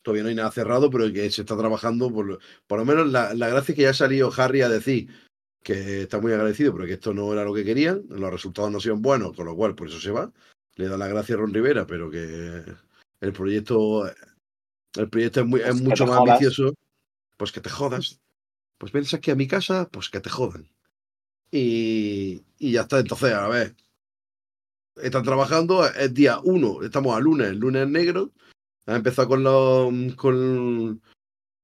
todavía 0.03 0.25
no 0.25 0.31
hay 0.31 0.35
nada 0.35 0.51
cerrado, 0.51 0.91
pero 0.91 1.13
que 1.13 1.31
se 1.31 1.43
está 1.43 1.57
trabajando, 1.57 2.13
por, 2.13 2.41
por 2.67 2.79
lo 2.81 2.85
menos 2.85 3.09
la, 3.13 3.35
la 3.35 3.49
gracia 3.49 3.71
es 3.71 3.77
que 3.77 3.83
ya 3.83 3.91
ha 3.91 3.95
salido 3.95 4.33
Harry 4.37 4.63
a 4.63 4.69
decir 4.69 5.09
que 5.63 6.03
está 6.03 6.21
muy 6.21 6.33
agradecido, 6.33 6.73
pero 6.73 6.87
que 6.87 6.95
esto 6.95 7.15
no 7.15 7.33
era 7.33 7.45
lo 7.45 7.55
que 7.55 7.65
querían, 7.65 8.03
los 8.09 8.33
resultados 8.33 8.73
no 8.73 8.81
son 8.81 9.01
buenos, 9.01 9.37
con 9.37 9.47
lo 9.47 9.55
cual 9.55 9.77
por 9.77 9.87
eso 9.87 10.01
se 10.01 10.11
va. 10.11 10.33
Le 10.75 10.89
da 10.89 10.99
la 10.99 11.07
gracia 11.07 11.37
a 11.37 11.39
Ron 11.39 11.55
Rivera, 11.55 11.87
pero 11.87 12.11
que 12.11 12.65
el 13.21 13.33
proyecto, 13.33 14.11
el 14.97 15.09
proyecto 15.09 15.41
es, 15.41 15.47
muy- 15.47 15.61
es 15.61 15.67
Pues 15.69 15.83
mucho 15.83 16.07
más 16.07 16.19
jodas. 16.19 16.35
ambicioso. 16.35 16.75
Pues 17.37 17.53
que 17.53 17.61
te 17.61 17.71
jodas. 17.71 18.21
Pues 18.79 18.93
vienes 18.93 19.13
aquí 19.15 19.31
a 19.31 19.35
mi 19.37 19.47
casa, 19.47 19.89
pues 19.91 20.09
que 20.11 20.21
te 20.21 20.31
jodan. 20.31 20.69
Y, 21.51 22.43
y 22.59 22.73
ya 22.73 22.83
está. 22.83 22.99
Entonces, 23.01 23.33
a 23.33 23.49
ver, 23.49 23.75
están 24.97 25.23
trabajando, 25.25 25.87
es 25.89 26.13
día 26.15 26.39
uno, 26.43 26.83
estamos 26.83 27.17
a 27.17 27.21
lunes, 27.21 27.49
el 27.49 27.59
lunes 27.59 27.89
negro. 27.89 28.31
Ha 28.87 28.97
empezado 28.97 29.29
con 29.29 29.43
los 29.43 30.15
con, 30.17 31.01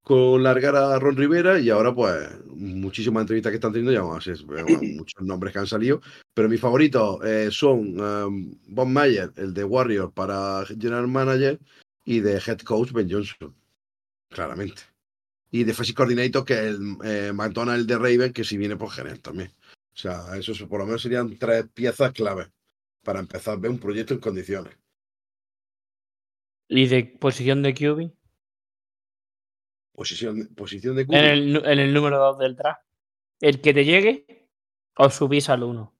con 0.03 0.43
largar 0.43 0.75
a 0.77 0.99
Ron 0.99 1.17
Rivera 1.17 1.59
y 1.61 1.69
ahora 1.71 1.95
pues 1.95 2.29
muchísimas 2.47 3.23
entrevistas 3.23 3.51
que 3.51 3.57
están 3.57 3.73
teniendo 3.73 3.93
ya 3.93 4.03
más, 4.03 4.27
es, 4.27 4.43
bueno, 4.47 4.67
muchos 4.97 5.23
nombres 5.23 5.53
que 5.53 5.59
han 5.59 5.67
salido, 5.67 6.01
pero 6.35 6.49
mis 6.49 6.61
favoritos 6.61 7.23
eh, 7.25 7.49
son 7.53 8.01
um, 8.01 8.55
Bob 8.69 8.87
Mayer, 8.89 9.33
el 9.37 9.53
de 9.53 9.65
Warrior 9.65 10.13
para 10.13 10.65
General 10.67 11.07
Manager 11.07 11.59
y 12.05 12.21
de 12.21 12.37
Head 12.39 12.61
Coach 12.61 12.93
Ben 12.93 13.11
Johnson, 13.11 13.55
claramente. 14.29 14.83
Y 15.51 15.61
de 15.61 15.65
Defensive 15.67 15.97
Coordinator 15.97 16.45
que 16.45 16.53
es 16.55 16.61
el 16.61 16.97
eh, 17.05 17.33
McDonald 17.33 17.87
de 17.89 17.99
Raven, 17.99 18.33
que 18.33 18.45
si 18.45 18.57
viene 18.57 18.77
por 18.77 18.91
genial 18.91 19.21
también. 19.21 19.51
O 19.93 19.97
sea, 19.97 20.37
eso 20.37 20.53
por 20.69 20.79
lo 20.81 20.87
menos 20.87 21.03
serían 21.03 21.37
tres 21.39 21.67
piezas 21.75 22.13
claves 22.13 22.49
para 23.03 23.19
empezar 23.21 23.55
a 23.55 23.61
ver 23.61 23.71
un 23.71 23.79
proyecto 23.79 24.15
en 24.15 24.21
condiciones. 24.21 24.77
¿Y 26.69 26.87
de 26.87 27.05
posición 27.05 27.63
de 27.63 27.75
QB? 27.75 28.13
Posición, 29.93 30.47
posición 30.55 30.95
de 30.97 31.03
En 31.03 31.07
culo. 31.09 31.19
el, 31.19 31.53
nu- 31.53 31.65
en 31.65 31.79
el 31.81 31.93
número 31.93 32.19
2 32.19 32.39
del 32.39 32.57
draft. 32.57 32.83
¿El 33.41 33.61
que 33.61 33.75
te 33.75 33.85
llegue 33.85 34.49
o 34.97 35.11
subís 35.11 35.49
al 35.49 35.63
1? 35.65 35.93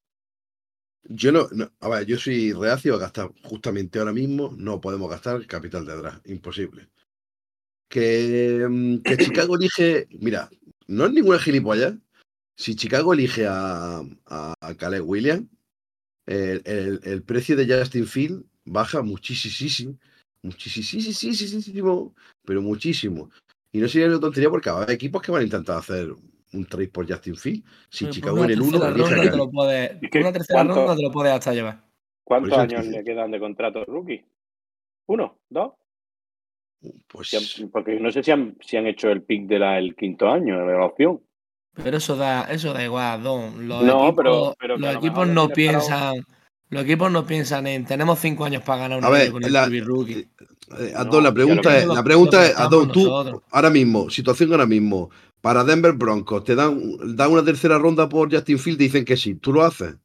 Yo 1.05 1.33
no, 1.33 1.49
no- 1.53 1.71
a 1.81 1.89
ver, 1.89 2.07
yo 2.07 2.19
soy 2.19 2.53
reacio 2.53 2.95
a 2.95 2.99
gastar 2.99 3.31
justamente 3.43 3.99
ahora 3.99 4.13
mismo, 4.13 4.55
no 4.57 4.81
podemos 4.81 5.11
gastar 5.11 5.37
el 5.37 5.47
capital 5.47 5.85
de 5.87 5.93
atrás, 5.95 6.21
imposible. 6.27 6.89
Que, 7.89 8.67
mm, 8.69 8.99
que 9.03 9.17
Chicago 9.17 9.57
elige, 9.61 10.07
mira, 10.21 10.49
no 10.87 11.07
es 11.07 11.13
ninguna 11.13 11.39
gilipollas. 11.39 11.95
Si 12.57 12.75
Chicago 12.77 13.15
elige 13.15 13.47
a, 13.47 14.03
a, 14.27 14.55
a 14.61 14.75
Caleb 14.77 15.09
Williams, 15.09 15.47
el, 16.27 16.63
el- 16.65 17.01
el 17.05 17.23
precio 17.23 17.57
de 17.57 17.67
Justin 17.67 18.07
Field 18.07 18.45
baja 18.65 19.03
muchísimo, 19.03 19.99
muchísimo, 20.43 22.15
pero 22.45 22.63
muchísimo. 22.63 23.31
Y 23.73 23.79
no 23.79 23.89
sería 23.89 24.09
una 24.09 24.21
tontería 24.21 24.51
porque 24.51 24.71
va 24.71 24.81
a 24.81 24.83
haber 24.83 24.95
equipos 24.95 25.23
que 25.23 25.33
van 25.33 25.43
a 25.43 25.45
intentar 25.45 25.79
hacer 25.79 26.15
un 26.53 26.67
trade 26.67 26.89
por 26.89 27.07
Justin 27.11 27.37
Field. 27.37 27.65
Si 27.89 28.09
Chicago 28.11 28.45
en 28.45 28.51
el 28.51 28.61
1 28.61 28.71
tercera 28.81 28.91
ronda 28.97 29.31
te 29.31 29.37
lo 29.37 29.51
puedes- 29.51 29.93
¿Y 29.93 30.01
por 30.01 30.11
qué? 30.11 30.19
una 30.21 30.33
tercera 30.33 30.65
ronda 30.65 30.97
te 30.97 31.03
lo 31.03 31.11
puedes 31.11 31.33
hasta 31.33 31.53
llevar. 31.55 31.81
¿Cuántos 32.25 32.59
años 32.59 32.87
le 32.87 33.05
quedan 33.05 33.31
de 33.31 33.41
contrato 33.41 33.85
rookie? 33.85 34.25
¿Uno? 35.07 35.39
¿Dos? 35.49 35.73
Pues 37.09 37.29
Si 37.29 37.37
han- 37.63 37.71
porque 37.71 38.01
no 38.01 38.11
sé 38.11 38.23
si 38.23 38.31
han, 38.31 38.57
si 38.61 38.77
han 38.77 38.87
hecho 38.87 39.11
el 39.11 39.23
pick 39.23 39.47
del 39.47 39.95
quinto 39.95 40.29
año 40.31 40.65
de 40.67 40.73
la 40.73 40.87
opción. 40.87 41.21
Pero 41.75 41.99
eso 41.99 42.17
da, 42.17 42.45
eso 42.51 42.73
da 42.73 42.83
igual, 42.83 43.23
Don. 43.23 43.69
Los 43.69 43.83
No, 43.83 44.07
equipos, 44.09 44.55
pero- 44.59 44.77
los 44.79 44.95
equipos 44.97 45.29
no 45.29 45.49
piensan. 45.49 46.25
Los 46.71 46.85
equipos 46.85 47.11
no 47.11 47.27
piensan 47.27 47.67
en 47.67 47.85
tenemos 47.85 48.19
cinco 48.21 48.45
años 48.45 48.63
para 48.63 48.83
ganar 48.83 48.99
un 48.99 49.05
A 49.05 49.11
ver, 49.11 49.31
con 49.33 49.43
el 49.45 49.53
la- 49.53 49.67
rookie. 49.67 50.21
Eh, 50.79 50.93
No, 50.95 50.99
Adón, 51.01 51.25
la 51.25 51.35
pregunta 51.35 51.77
es, 51.77 51.87
la 51.87 52.03
pregunta 52.05 52.47
es, 52.47 52.57
Adón, 52.57 52.93
tú, 52.93 53.05
nosotros. 53.05 53.43
ahora 53.51 53.71
mismo, 53.71 54.09
situación 54.09 54.53
ahora 54.53 54.67
mismo, 54.67 55.11
para 55.41 55.65
Denver 55.65 55.93
Broncos, 55.93 56.45
te 56.45 56.55
dan, 56.55 57.17
dan 57.17 57.33
una 57.33 57.45
tercera 57.45 57.79
ronda 57.79 58.09
por 58.09 58.33
Justin 58.33 58.59
Field, 58.59 58.79
dicen 58.79 59.05
que 59.05 59.17
sí, 59.17 59.35
¿tú 59.35 59.53
lo 59.53 59.63
haces? 59.63 59.97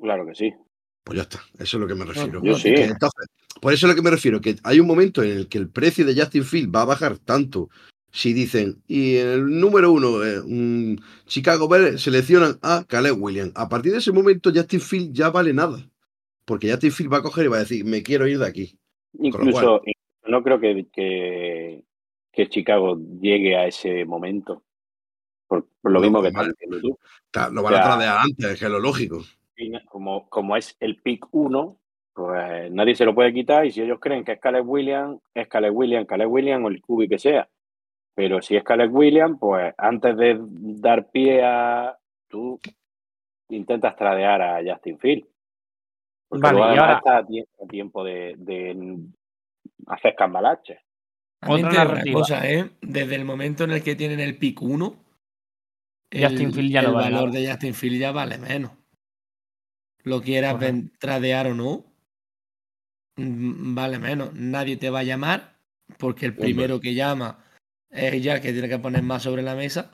Claro 0.00 0.26
que 0.26 0.34
sí. 0.34 0.52
Pues 1.04 1.16
ya 1.16 1.22
está, 1.22 1.40
eso 1.58 1.76
es 1.76 1.80
lo 1.80 1.86
que 1.86 1.94
me 1.94 2.04
refiero. 2.04 2.42
yo 2.42 2.54
sí. 2.56 2.74
Que 2.74 2.84
entonces, 2.84 3.26
por 3.60 3.72
eso 3.72 3.86
es 3.86 3.92
lo 3.92 3.96
que 3.96 4.02
me 4.02 4.10
refiero, 4.10 4.40
que 4.40 4.56
hay 4.64 4.80
un 4.80 4.86
momento 4.86 5.22
en 5.22 5.30
el 5.30 5.48
que 5.48 5.58
el 5.58 5.68
precio 5.68 6.04
de 6.04 6.14
Justin 6.14 6.44
Field 6.44 6.74
va 6.74 6.82
a 6.82 6.86
bajar 6.86 7.18
tanto. 7.18 7.68
Si 8.10 8.32
dicen, 8.32 8.80
y 8.86 9.16
en 9.16 9.28
el 9.28 9.60
número 9.60 9.90
uno, 9.90 10.24
eh, 10.24 10.96
Chicago 11.26 11.66
Bears 11.66 12.00
seleccionan 12.00 12.58
a 12.62 12.84
Caleb 12.86 13.20
Williams. 13.20 13.52
A 13.56 13.68
partir 13.68 13.90
de 13.90 13.98
ese 13.98 14.12
momento, 14.12 14.52
Justin 14.54 14.80
Field 14.80 15.12
ya 15.12 15.30
vale 15.30 15.52
nada. 15.52 15.78
Porque 16.44 16.70
Justin 16.70 16.92
Field 16.92 17.12
va 17.12 17.18
a 17.18 17.22
coger 17.22 17.46
y 17.46 17.48
va 17.48 17.56
a 17.56 17.60
decir, 17.60 17.84
me 17.84 18.04
quiero 18.04 18.28
ir 18.28 18.38
de 18.38 18.46
aquí. 18.46 18.78
Incluso, 19.18 19.82
no 20.26 20.42
creo 20.42 20.60
que, 20.60 20.86
que, 20.92 21.84
que 22.34 22.48
Chicago 22.48 22.96
llegue 23.20 23.56
a 23.56 23.66
ese 23.66 24.04
momento. 24.04 24.62
Por, 25.46 25.66
por 25.80 25.92
lo 25.92 26.00
mismo 26.00 26.22
que 26.22 26.30
vale. 26.30 26.48
estás 26.50 26.54
diciendo 26.68 26.80
tú. 26.80 26.98
Lo 27.54 27.62
van 27.62 27.74
a 27.74 27.76
Ya. 27.78 27.82
tradear 27.84 28.18
antes, 28.18 28.58
que 28.58 28.64
es 28.64 28.70
lo 28.70 28.78
lógico. 28.80 29.22
Como, 29.86 30.28
como 30.28 30.56
es 30.56 30.76
el 30.80 30.96
pick 30.96 31.26
1, 31.30 31.78
pues 32.12 32.70
nadie 32.72 32.94
se 32.96 33.04
lo 33.04 33.14
puede 33.14 33.32
quitar. 33.32 33.64
Y 33.66 33.72
si 33.72 33.82
ellos 33.82 33.98
creen 34.00 34.24
que 34.24 34.32
es 34.32 34.40
Caleb 34.40 34.68
Williams, 34.68 35.20
es 35.34 35.46
Caleb 35.48 35.76
Williams, 35.76 36.06
Caleb 36.08 36.30
Williams 36.30 36.64
o 36.64 36.68
el 36.68 36.80
QB 36.82 37.08
que 37.08 37.18
sea. 37.18 37.48
Pero 38.16 38.40
si 38.42 38.56
es 38.56 38.64
Caleb 38.64 38.94
Williams, 38.94 39.38
pues 39.40 39.74
antes 39.78 40.16
de 40.16 40.36
dar 40.40 41.10
pie 41.10 41.42
a. 41.44 41.96
Tú 42.28 42.58
intentas 43.50 43.94
tradear 43.96 44.42
a 44.42 44.60
Justin 44.64 44.98
Field. 44.98 45.24
Porque 46.28 46.42
Vale, 46.42 46.58
y 46.58 46.62
ahora- 46.78 46.96
está 46.96 47.18
a 47.18 47.26
tiempo 47.68 48.02
de, 48.02 48.34
de 48.38 48.98
hacer 49.86 50.14
cambalaches. 50.16 50.78
También 51.46 51.66
Otra 51.66 51.88
una 52.02 52.12
cosa, 52.12 52.48
¿eh? 52.50 52.70
Desde 52.80 53.14
el 53.14 53.24
momento 53.24 53.64
en 53.64 53.72
el 53.72 53.82
que 53.82 53.96
tienen 53.96 54.20
el 54.20 54.36
pick 54.38 54.60
1, 54.62 55.04
Justin 56.12 56.52
Field 56.52 56.70
ya 56.70 56.82
no 56.82 56.88
el 56.90 56.94
vale 56.94 57.10
valor 57.14 57.28
nada. 57.30 57.40
de 57.40 57.50
Justin 57.50 57.74
Field 57.74 57.98
ya 58.00 58.12
vale 58.12 58.38
menos. 58.38 58.72
Lo 60.04 60.20
quieras 60.22 60.58
ven- 60.58 60.92
tradear 60.98 61.46
o 61.48 61.54
no, 61.54 61.84
mm, 63.16 63.74
vale 63.74 63.98
menos. 63.98 64.32
Nadie 64.34 64.76
te 64.76 64.90
va 64.90 65.00
a 65.00 65.04
llamar 65.04 65.56
porque 65.98 66.26
el 66.26 66.32
Hombre. 66.32 66.44
primero 66.46 66.80
que 66.80 66.94
llama 66.94 67.44
es 67.90 68.22
ya 68.22 68.34
el 68.36 68.40
que 68.42 68.52
tiene 68.52 68.68
que 68.68 68.78
poner 68.78 69.02
más 69.02 69.22
sobre 69.22 69.42
la 69.42 69.54
mesa. 69.54 69.90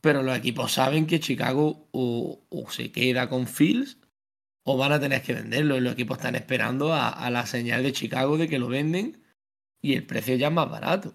Pero 0.00 0.22
los 0.22 0.36
equipos 0.38 0.72
saben 0.72 1.06
que 1.06 1.18
Chicago 1.20 1.88
o, 1.92 2.40
o 2.48 2.70
se 2.70 2.92
queda 2.92 3.28
con 3.28 3.46
Fields 3.48 3.98
o 4.64 4.76
van 4.76 4.92
a 4.92 5.00
tener 5.00 5.22
que 5.22 5.34
venderlo. 5.34 5.76
Y 5.76 5.80
los 5.80 5.92
equipos 5.94 6.18
están 6.18 6.36
esperando 6.36 6.92
a, 6.94 7.08
a 7.08 7.30
la 7.30 7.46
señal 7.46 7.82
de 7.82 7.92
Chicago 7.92 8.38
de 8.38 8.48
que 8.48 8.58
lo 8.60 8.68
venden 8.68 9.22
y 9.80 9.94
el 9.94 10.06
precio 10.06 10.36
ya 10.36 10.48
es 10.48 10.52
más 10.52 10.70
barato. 10.70 11.12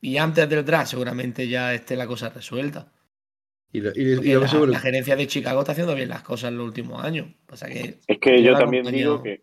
Y 0.00 0.16
antes 0.18 0.48
del 0.48 0.64
draft 0.64 0.88
seguramente 0.90 1.48
ya 1.48 1.74
esté 1.74 1.96
la 1.96 2.06
cosa 2.06 2.28
resuelta. 2.28 2.92
Y, 3.72 3.80
lo- 3.80 3.90
y- 3.94 4.12
y 4.12 4.14
Porque 4.16 4.34
lo 4.34 4.40
la, 4.40 4.48
seguro- 4.48 4.72
la 4.72 4.78
gerencia 4.78 5.16
de 5.16 5.26
Chicago 5.26 5.60
está 5.60 5.72
haciendo 5.72 5.94
bien 5.94 6.08
las 6.08 6.22
cosas 6.22 6.50
en 6.50 6.58
los 6.58 6.66
últimos 6.66 7.02
años. 7.02 7.28
Que 7.66 8.00
Es 8.06 8.18
que 8.18 8.42
yo 8.42 8.56
también 8.56 8.82
acompañado. 8.86 8.92
digo 9.18 9.22
que, 9.22 9.42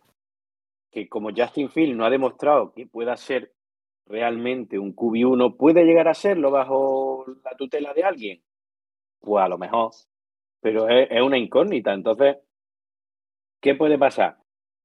que 0.92 1.10
como 1.10 1.30
Justin 1.36 1.70
Field 1.70 1.96
no 1.96 2.06
ha 2.06 2.10
demostrado 2.10 2.72
que 2.74 2.86
pueda 2.88 3.18
ser 3.18 3.54
realmente 4.06 4.78
un 4.80 4.96
QB1, 4.96 5.58
¿puede 5.58 5.84
llegar 5.86 6.08
a 6.08 6.14
serlo 6.14 6.52
bajo 6.52 7.26
la 7.44 7.56
tutela 7.58 7.94
de 7.94 8.04
alguien? 8.04 8.44
Pues 9.20 9.44
a 9.44 9.48
lo 9.48 9.58
mejor. 9.58 9.92
Pero 10.62 10.88
es, 10.90 11.08
es 11.12 11.22
una 11.22 11.38
incógnita. 11.38 11.94
Entonces, 11.94 12.38
¿qué 13.62 13.76
puede 13.76 13.98
pasar? 13.98 14.38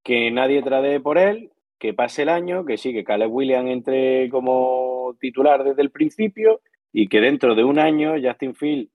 Que 0.03 0.31
nadie 0.31 0.63
tradee 0.63 1.01
por 1.01 1.19
él, 1.19 1.53
que 1.79 1.95
pase 1.95 2.23
el 2.23 2.29
año, 2.29 2.65
que 2.65 2.77
sí, 2.77 2.93
que 2.93 3.05
Caleb 3.05 3.33
Williams 3.33 3.71
entre 3.71 4.29
como 4.31 5.17
titular 5.21 5.65
desde 5.65 5.83
el 5.83 5.91
principio 5.91 6.61
y 6.93 7.09
que 7.09 7.21
dentro 7.21 7.55
de 7.55 7.65
un 7.65 7.79
año 7.79 8.15
Justin 8.23 8.55
Field 8.55 8.89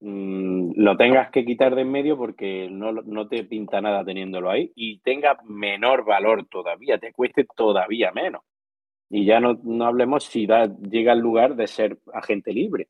mm, 0.00 0.72
lo 0.76 0.96
tengas 0.96 1.30
que 1.30 1.44
quitar 1.44 1.74
de 1.74 1.82
en 1.82 1.90
medio 1.90 2.16
porque 2.16 2.68
no, 2.70 2.92
no 2.92 3.28
te 3.28 3.44
pinta 3.44 3.80
nada 3.80 4.04
teniéndolo 4.04 4.50
ahí 4.50 4.72
y 4.74 4.98
tenga 5.00 5.38
menor 5.44 6.04
valor 6.04 6.46
todavía, 6.48 6.98
te 6.98 7.12
cueste 7.12 7.46
todavía 7.56 8.12
menos. 8.12 8.42
Y 9.08 9.24
ya 9.24 9.38
no, 9.38 9.60
no 9.62 9.84
hablemos 9.86 10.24
si 10.24 10.46
da, 10.46 10.66
llega 10.66 11.12
al 11.12 11.20
lugar 11.20 11.54
de 11.54 11.68
ser 11.68 11.98
agente 12.12 12.52
libre. 12.52 12.88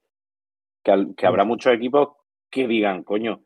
Que, 0.83 0.91
al- 0.93 1.15
que 1.15 1.27
habrá 1.27 1.45
muchos 1.45 1.75
equipos 1.75 2.09
que 2.51 2.67
digan, 2.67 3.03
coño, 3.03 3.43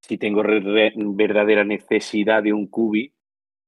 si 0.00 0.18
tengo 0.18 0.42
re- 0.42 0.60
re- 0.60 0.92
verdadera 0.96 1.64
necesidad 1.64 2.42
de 2.42 2.52
un 2.52 2.66
cubi, 2.66 3.14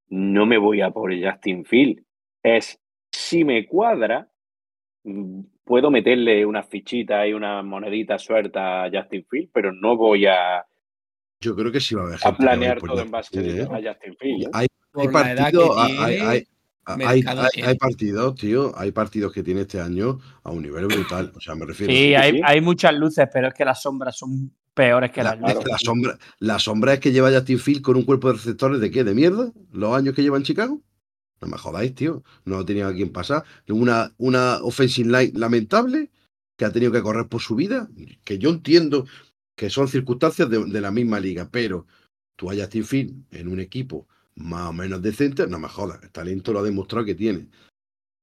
no 0.09 0.47
me 0.47 0.59
voy 0.59 0.81
a 0.81 0.90
por 0.90 1.12
Justin 1.14 1.64
Field. 1.64 2.03
Es, 2.43 2.79
si 3.12 3.45
me 3.45 3.67
cuadra, 3.67 4.29
mm, 5.05 5.40
puedo 5.64 5.90
meterle 5.90 6.45
unas 6.45 6.69
fichitas 6.69 7.27
y 7.27 7.33
unas 7.33 7.64
moneditas 7.64 8.23
sueltas 8.23 8.62
a 8.62 8.90
Justin 8.93 9.25
Field, 9.29 9.51
pero 9.53 9.73
no 9.73 9.97
voy 9.97 10.27
a, 10.27 10.64
yo 11.40 11.55
creo 11.55 11.71
que 11.73 11.81
sí 11.81 11.95
va 11.95 12.03
a 12.03 12.05
haber 12.07 12.17
a 12.17 12.19
gente 12.21 12.37
planear 12.38 12.81
todo 12.81 13.01
en 13.01 13.11
base 13.11 13.38
¿eh? 13.61 13.62
a 13.62 13.77
Justin 13.93 14.17
Field. 14.19 14.43
¿eh? 14.45 14.51
Hay, 14.53 14.67
partidos, 15.09 15.77
hay, 15.77 16.17
tiene, 16.17 16.23
hay- 16.31 16.47
hay- 16.87 16.97
mercado 16.97 17.43
hay- 17.43 17.49
tiene. 17.53 17.69
hay 17.69 17.77
partidos, 17.77 18.35
tío, 18.37 18.73
hay 18.79 18.93
partidos 18.93 19.33
que 19.33 19.43
tiene 19.43 19.62
este 19.62 19.81
año 19.81 20.19
a 20.43 20.51
un 20.51 20.62
nivel 20.62 20.87
brutal. 20.87 21.33
O 21.35 21.40
sea, 21.40 21.55
me 21.55 21.67
refiero. 21.67 21.93
Sí, 21.93 22.14
hay, 22.14 22.33
sí. 22.35 22.40
hay 22.45 22.61
muchas 22.61 22.95
luces, 22.95 23.29
pero 23.33 23.49
es 23.49 23.55
que 23.55 23.64
las 23.64 23.83
sombras 23.83 24.17
son 24.17 24.55
peores 24.75 25.13
que 25.13 25.23
La, 25.23 25.37
la 25.37 25.79
sombra, 25.79 26.19
la 26.39 26.59
sombra 26.59 26.95
es 26.95 27.01
que 27.01 27.13
lleva 27.13 27.33
Justin 27.33 27.59
Field 27.59 27.83
con 27.83 27.97
un 27.97 28.03
cuerpo 28.03 28.29
de 28.29 28.35
receptores 28.35 28.81
de 28.81 28.91
qué, 28.91 29.05
de 29.05 29.15
mierda, 29.15 29.53
los 29.73 29.97
años 29.97 30.15
que 30.15 30.23
lleva 30.23 30.37
en 30.37 30.43
Chicago. 30.43 30.83
No 31.41 31.49
me 31.49 31.59
jodáis, 31.59 31.95
tío. 31.95 32.23
No 32.45 32.65
tenido 32.65 32.89
a 32.89 32.95
quien 32.95 33.13
pasar. 33.13 33.45
Una, 33.69 34.13
una 34.19 34.59
offensive 34.63 35.09
line 35.09 35.39
lamentable 35.39 36.11
que 36.57 36.65
ha 36.65 36.73
tenido 36.73 36.93
que 36.93 37.03
correr 37.03 37.29
por 37.29 37.41
su 37.41 37.55
vida. 37.55 37.89
Que 38.25 38.39
yo 38.39 38.51
entiendo 38.51 39.07
que 39.57 39.71
son 39.71 39.89
circunstancias 39.89 40.49
de, 40.51 40.65
de 40.65 40.81
la 40.81 40.91
misma 40.91 41.21
liga, 41.21 41.49
pero 41.51 41.87
tú 42.37 42.51
a 42.51 42.55
Justin 42.55 42.85
Field 42.85 43.25
en 43.31 43.49
un 43.49 43.61
equipo 43.61 44.07
más 44.37 44.71
o 44.71 44.73
menos 44.73 45.01
decente, 45.01 45.47
no 45.47 45.59
me 45.59 45.69
jodas, 45.69 46.03
el 46.03 46.11
talento 46.11 46.53
lo 46.53 46.59
ha 46.59 46.63
demostrado 46.65 47.05
que 47.05 47.15
tiene. 47.15 47.49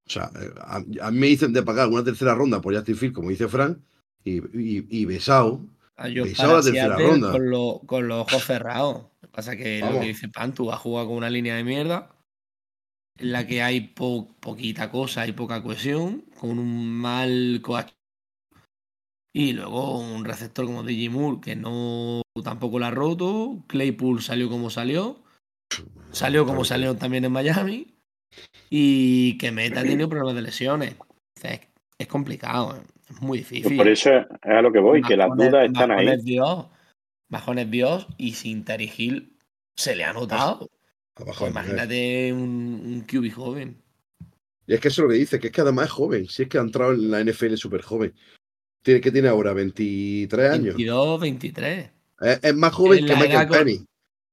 O 0.08 0.10
sea, 0.10 0.30
eh, 0.42 0.52
a, 0.60 0.76
a 0.78 1.12
mí 1.12 1.20
me 1.20 1.28
dicen 1.28 1.54
de 1.54 1.64
pagar 1.64 1.88
una 1.88 2.04
tercera 2.04 2.36
ronda 2.36 2.60
por 2.60 2.76
Justin 2.76 2.98
Field, 2.98 3.14
como 3.14 3.30
dice 3.30 3.48
Frank, 3.48 3.78
y, 4.24 4.40
y, 4.40 4.86
y 4.90 5.06
Besao, 5.06 5.66
La 6.44 6.48
tercera 6.72 6.96
ronda. 7.12 7.32
Con, 7.32 7.50
lo- 7.50 7.82
con 7.86 8.08
los 8.08 8.22
ojos 8.22 8.46
cerrados. 8.46 8.96
Lo 9.22 9.28
que 9.30 9.34
pasa 9.34 9.54
es 9.54 9.58
que 9.60 9.80
lo 9.80 10.00
que 10.02 10.08
dice 10.08 10.30
Pantu 10.30 10.72
ha 10.72 10.78
jugado 10.78 11.08
con 11.08 11.18
una 11.18 11.30
línea 11.30 11.56
de 11.56 11.64
mierda 11.64 12.16
en 13.18 13.32
la 13.32 13.46
que 13.46 13.62
hay 13.62 13.82
po- 13.82 14.28
poquita 14.40 14.90
cosa, 14.90 15.22
hay 15.22 15.32
poca 15.34 15.62
cohesión, 15.62 16.26
con 16.40 16.58
un 16.60 16.90
mal 16.92 17.60
coach. 17.62 17.92
Y 19.34 19.54
luego 19.54 20.00
un 20.00 20.26
receptor 20.26 20.66
como 20.66 20.84
DJ 20.84 21.10
Moore 21.10 21.40
que 21.42 21.56
no 21.56 22.22
tampoco 22.44 22.80
la 22.80 22.88
ha 22.88 22.92
roto. 22.92 23.64
Claypool 23.68 24.22
salió 24.22 24.50
como 24.50 24.70
salió. 24.70 25.22
Salió 26.12 26.46
como 26.46 26.66
salió 26.66 26.98
también 26.98 27.24
en 27.26 27.32
Miami. 27.32 27.96
Y 28.70 29.38
que 29.38 29.52
Meta 29.52 29.82
ha 29.82 29.84
tenido 29.84 30.10
problemas 30.10 30.36
de 30.36 30.42
lesiones. 30.42 30.96
O 31.00 31.06
sea, 31.40 31.54
es, 31.54 31.62
es 31.98 32.08
complicado, 32.08 32.76
¿eh? 32.76 32.82
Es 33.12 33.21
muy 33.21 33.39
difícil. 33.39 33.78
por 33.78 33.88
eso 33.88 34.10
es 34.15 34.26
a 34.43 34.62
lo 34.62 34.71
que 34.71 34.80
voy, 34.80 35.02
que 35.02 35.17
las 35.17 35.30
dudas 35.36 35.65
están 35.65 35.91
ahí. 35.91 36.06
bajones 36.06 36.24
Dios, 36.26 36.65
bajones 37.30 37.71
Dios 37.71 38.08
y 38.17 38.34
sin 38.34 38.65
Hill 38.97 39.38
se 39.76 39.95
le 39.95 40.04
ha 40.04 40.13
notado. 40.13 40.41
abajo. 40.41 40.69
Pues 41.13 41.41
imagínate 41.52 42.34
un, 42.34 42.41
un 42.86 43.02
QB 43.02 43.32
joven. 43.34 43.82
Y 44.67 44.74
es 44.74 44.80
que 44.80 44.88
eso 44.88 45.02
es 45.02 45.06
lo 45.06 45.10
que 45.12 45.19
dice, 45.19 45.39
que 45.39 45.47
es 45.47 45.54
que 45.54 45.62
además 45.62 45.86
es 45.88 45.91
joven. 45.91 46.28
Si 46.28 46.43
es 46.43 46.50
que 46.50 46.58
ha 46.58 46.62
entrado 46.62 46.93
en 46.93 47.12
la 47.12 47.24
NFL 47.24 47.56
súper 47.56 47.82
joven. 47.82 48.13
Tiene, 48.84 49.02
que 49.02 49.12
tiene 49.12 49.28
ahora? 49.28 49.54
23 49.54 50.50
años. 50.52 50.76
22, 50.76 51.19
23. 51.21 51.91
Es, 52.21 52.39
es 52.43 52.56
más 52.56 52.74
joven 52.74 53.00
En 53.00 53.06
que 53.08 53.15
Michael 53.15 53.47
con- 53.47 53.58
Penny. 53.58 53.86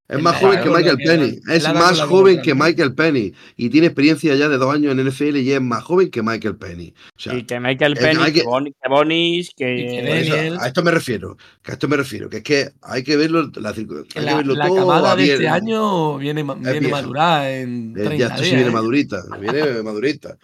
Es 0.09 0.23
más 0.23 0.37
joven 0.41 0.61
que 0.63 0.71
Michael 0.71 0.97
Penny. 0.97 1.39
Es 1.51 1.65
más 1.75 2.01
joven 2.01 2.41
que. 2.41 2.55
Michael 2.55 2.95
Penny. 2.95 3.35
Y 3.57 3.69
tiene 3.69 3.89
experiencia 3.89 4.35
ya 4.37 4.49
de 4.49 4.57
dos 4.57 4.75
años 4.75 4.93
en 4.93 5.07
NFL 5.07 5.37
y 5.37 5.53
es 5.53 5.61
más 5.61 5.85
joven 5.85 6.11
que 6.11 6.23
Michael 6.23 6.57
Penny. 6.57 6.95
O 7.15 7.21
sea, 7.21 7.35
Y 7.35 7.43
que 7.45 7.61
Michael 7.61 7.95
Penny, 7.95 8.25
que, 8.25 8.33
que- 8.33 8.45
Boni- 8.45 8.73
que 8.83 8.89
Bonis, 8.89 9.51
que. 9.55 10.21
Eso, 10.21 10.61
a 10.61 10.67
esto 10.67 10.83
me 10.83 10.91
refiero. 10.93 11.37
Que 11.63 11.73
a 11.73 11.75
esto 11.75 11.89
me 11.89 11.97
refiero. 11.99 12.31
Que 12.31 12.39
es 12.39 12.43
que 12.43 12.71
hay 12.83 13.03
que 13.03 13.17
verlo, 13.19 13.51
la, 13.57 13.69
hay 13.69 13.87
que 13.87 14.21
La, 14.23 14.37
verlo 14.37 14.55
la 14.55 14.67
todo 14.69 14.77
camada 14.77 15.15
de 15.15 15.33
este 15.35 15.49
año 15.49 16.17
viene, 16.17 16.43
viene 16.43 16.89
madurada 16.89 17.55
en 17.59 17.91
Eh, 17.91 18.05
30 18.05 18.17
ya 18.17 18.27
esto 18.29 18.45
sí 18.45 18.55
viene 18.55 18.71
¿eh? 18.71 18.73
madurita, 18.73 19.23
viene 19.39 19.83
madurita. 19.83 20.39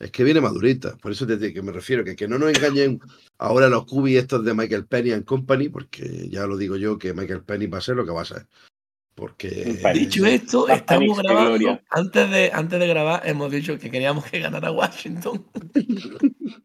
Es 0.00 0.12
que 0.12 0.22
viene 0.22 0.40
madurita, 0.40 0.96
por 0.98 1.10
eso 1.10 1.26
te, 1.26 1.52
que 1.52 1.60
me 1.60 1.72
refiero, 1.72 2.04
que, 2.04 2.14
que 2.14 2.28
no 2.28 2.38
nos 2.38 2.56
engañen 2.56 3.00
ahora 3.36 3.68
los 3.68 3.84
cubis 3.84 4.16
estos 4.18 4.44
de 4.44 4.54
Michael 4.54 4.86
Penny 4.86 5.10
and 5.10 5.24
Company, 5.24 5.70
porque 5.70 6.28
ya 6.30 6.46
lo 6.46 6.56
digo 6.56 6.76
yo 6.76 6.98
que 6.98 7.12
Michael 7.14 7.42
Penny 7.42 7.66
va 7.66 7.78
a 7.78 7.80
ser 7.80 7.96
lo 7.96 8.06
que 8.06 8.12
va 8.12 8.22
a 8.22 8.24
ser. 8.24 8.46
Porque 9.18 9.76
Penny. 9.82 9.98
Dicho 9.98 10.24
esto, 10.24 10.68
estamos 10.68 11.18
grabando. 11.18 11.80
Antes 11.90 12.30
de, 12.30 12.52
antes 12.52 12.78
de 12.78 12.86
grabar, 12.86 13.20
hemos 13.24 13.50
dicho 13.50 13.76
que 13.76 13.90
queríamos 13.90 14.24
que 14.24 14.38
ganara 14.38 14.70
Washington. 14.70 15.44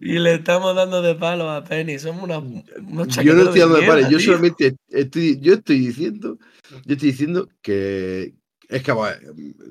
Y 0.00 0.18
le 0.18 0.34
estamos 0.34 0.74
dando 0.74 1.00
de 1.00 1.14
palo 1.14 1.48
a 1.48 1.62
Penny. 1.62 1.96
Somos 2.00 2.24
unos, 2.24 2.42
unos 2.88 3.16
yo 3.22 3.32
no 3.34 3.42
estoy 3.42 3.60
dando 3.60 3.76
de 3.76 3.86
pares, 3.86 4.08
yo 4.10 4.18
solamente 4.18 4.74
estoy, 4.88 5.38
yo 5.40 5.54
estoy 5.54 5.78
diciendo, 5.78 6.38
yo 6.84 6.94
estoy 6.94 7.10
diciendo 7.12 7.48
que 7.62 8.34
es 8.68 8.82
que 8.82 8.92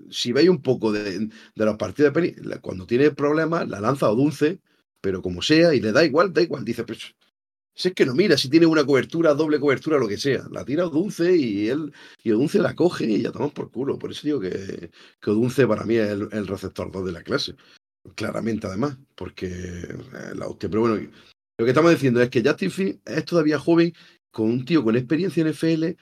si 0.09 0.31
veis 0.31 0.47
un 0.47 0.61
poco 0.61 0.93
de, 0.93 1.19
de 1.19 1.65
los 1.65 1.75
partidos 1.75 2.13
de 2.13 2.21
Penny, 2.21 2.59
cuando 2.61 2.87
tiene 2.87 3.11
problemas, 3.11 3.67
la 3.67 3.81
lanza 3.81 4.09
o 4.09 4.15
dulce, 4.15 4.59
pero 5.01 5.21
como 5.21 5.41
sea, 5.41 5.73
y 5.73 5.81
le 5.81 5.91
da 5.91 6.05
igual, 6.05 6.31
da 6.31 6.41
igual, 6.41 6.63
dice, 6.63 6.85
pues 6.85 7.13
si 7.75 7.87
es 7.87 7.93
que 7.95 8.05
no 8.05 8.13
mira, 8.13 8.37
si 8.37 8.49
tiene 8.49 8.65
una 8.65 8.85
cobertura, 8.85 9.33
doble 9.33 9.59
cobertura, 9.59 9.97
lo 9.97 10.07
que 10.07 10.17
sea, 10.17 10.43
la 10.51 10.63
tira 10.63 10.85
Odunce 10.85 11.35
y 11.35 11.69
él, 11.69 11.91
y 12.23 12.31
la 12.59 12.75
coge 12.75 13.05
y 13.05 13.21
ya 13.23 13.31
tomamos 13.31 13.53
por 13.53 13.71
culo. 13.71 13.97
Por 13.97 14.11
eso 14.11 14.21
digo 14.23 14.39
que, 14.39 14.91
que 15.19 15.67
para 15.67 15.83
mí 15.83 15.95
es 15.95 16.09
el, 16.09 16.47
receptor 16.47 16.91
2 16.91 17.05
de 17.05 17.11
la 17.11 17.23
clase. 17.23 17.55
Claramente, 18.15 18.67
además, 18.67 18.97
porque 19.15 19.47
eh, 19.47 20.35
la 20.35 20.47
hostia. 20.47 20.69
Pero 20.69 20.81
bueno, 20.81 20.95
lo 21.57 21.65
que 21.65 21.71
estamos 21.71 21.91
diciendo 21.91 22.21
es 22.21 22.29
que 22.29 22.43
Justin 22.43 22.71
Fields 22.71 22.99
es 23.05 23.25
todavía 23.25 23.57
joven, 23.57 23.93
con 24.31 24.49
un 24.49 24.65
tío 24.65 24.83
con 24.83 24.95
experiencia 24.95 25.41
en 25.41 25.47
FL. 25.47 25.95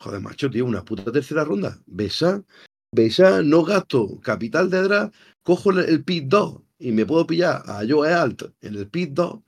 Joder, 0.00 0.20
macho, 0.20 0.50
tío, 0.50 0.66
una 0.66 0.84
puta 0.84 1.10
tercera 1.10 1.44
ronda. 1.44 1.80
Besa, 1.86 2.44
besa, 2.92 3.42
no 3.42 3.64
gasto 3.64 4.20
capital 4.20 4.68
de 4.68 4.82
draft, 4.82 5.14
cojo 5.42 5.70
el, 5.70 5.78
el 5.78 6.04
pick 6.04 6.26
2 6.26 6.60
y 6.80 6.92
me 6.92 7.06
puedo 7.06 7.26
pillar 7.26 7.62
a 7.66 7.82
Joe 7.88 8.12
Alt 8.12 8.42
en 8.60 8.74
el 8.74 8.88
pick 8.88 9.12
2 9.12 9.40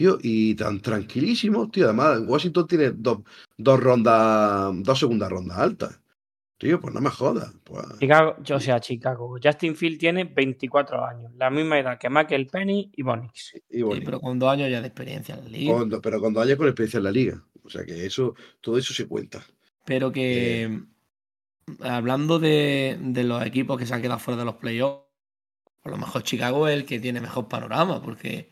tío, 0.00 0.18
y 0.22 0.54
tan 0.54 0.80
tranquilísimos, 0.80 1.70
tío. 1.70 1.84
Además, 1.84 2.22
Washington 2.26 2.66
tiene 2.66 2.90
dos, 2.92 3.18
dos 3.58 3.78
rondas, 3.78 4.72
dos 4.82 4.98
segundas 4.98 5.28
rondas 5.30 5.58
altas. 5.58 6.00
Tío, 6.56 6.80
pues 6.80 6.94
no 6.94 7.02
me 7.02 7.10
jodas. 7.10 7.52
Pues, 7.64 7.84
Chicago, 7.98 8.36
yo, 8.42 8.56
o 8.56 8.60
sea, 8.60 8.80
Chicago. 8.80 9.36
Justin 9.42 9.76
Field 9.76 9.98
tiene 9.98 10.24
24 10.24 11.04
años, 11.04 11.32
la 11.36 11.50
misma 11.50 11.78
edad 11.78 11.98
que 11.98 12.08
Michael 12.08 12.46
Penny 12.46 12.90
y 12.96 13.02
Bonix. 13.02 13.54
y 13.68 13.76
Sí, 13.76 13.82
bonito. 13.82 14.04
pero 14.06 14.20
con 14.20 14.38
dos 14.38 14.50
años 14.50 14.70
ya 14.70 14.80
de 14.80 14.86
experiencia 14.86 15.34
en 15.34 15.44
la 15.44 15.50
liga. 15.50 15.74
Cuando- 15.74 16.00
pero 16.00 16.18
cuando 16.18 16.40
haya 16.40 16.56
con 16.56 16.66
experiencia 16.66 16.96
en 16.98 17.04
la 17.04 17.10
liga. 17.12 17.44
O 17.62 17.68
sea 17.68 17.84
que 17.84 18.06
eso, 18.06 18.34
todo 18.62 18.78
eso 18.78 18.94
se 18.94 19.06
cuenta. 19.06 19.42
Pero 19.84 20.10
que 20.12 20.80
hablando 21.80 22.38
de, 22.38 22.96
de 23.00 23.24
los 23.24 23.44
equipos 23.44 23.78
que 23.78 23.84
se 23.86 23.92
han 23.94 24.00
quedado 24.02 24.18
fuera 24.18 24.38
de 24.38 24.44
los 24.46 24.54
playoffs, 24.56 25.04
a 25.84 25.90
lo 25.90 25.96
mejor 25.98 26.22
Chicago 26.22 26.68
es 26.68 26.74
el 26.78 26.84
que 26.86 27.00
tiene 27.00 27.20
mejor 27.20 27.48
panorama, 27.48 28.02
porque 28.02 28.50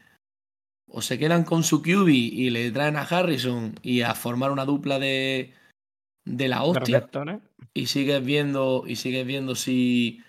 o 0.90 1.02
se 1.02 1.18
quedan 1.18 1.44
con 1.44 1.62
su 1.64 1.82
QB 1.82 2.08
y 2.08 2.50
le 2.50 2.70
traen 2.70 2.96
a 2.96 3.02
Harrison 3.02 3.74
y 3.82 4.02
a 4.02 4.14
formar 4.14 4.50
una 4.50 4.64
dupla 4.64 4.98
de, 4.98 5.52
de 6.24 6.48
la 6.48 6.62
hostia 6.62 7.08
y 7.74 7.86
sigues 7.86 8.24
viendo 8.24 8.84
y 8.86 8.96
sigues 8.96 9.26
viendo 9.26 9.54
si, 9.54 10.22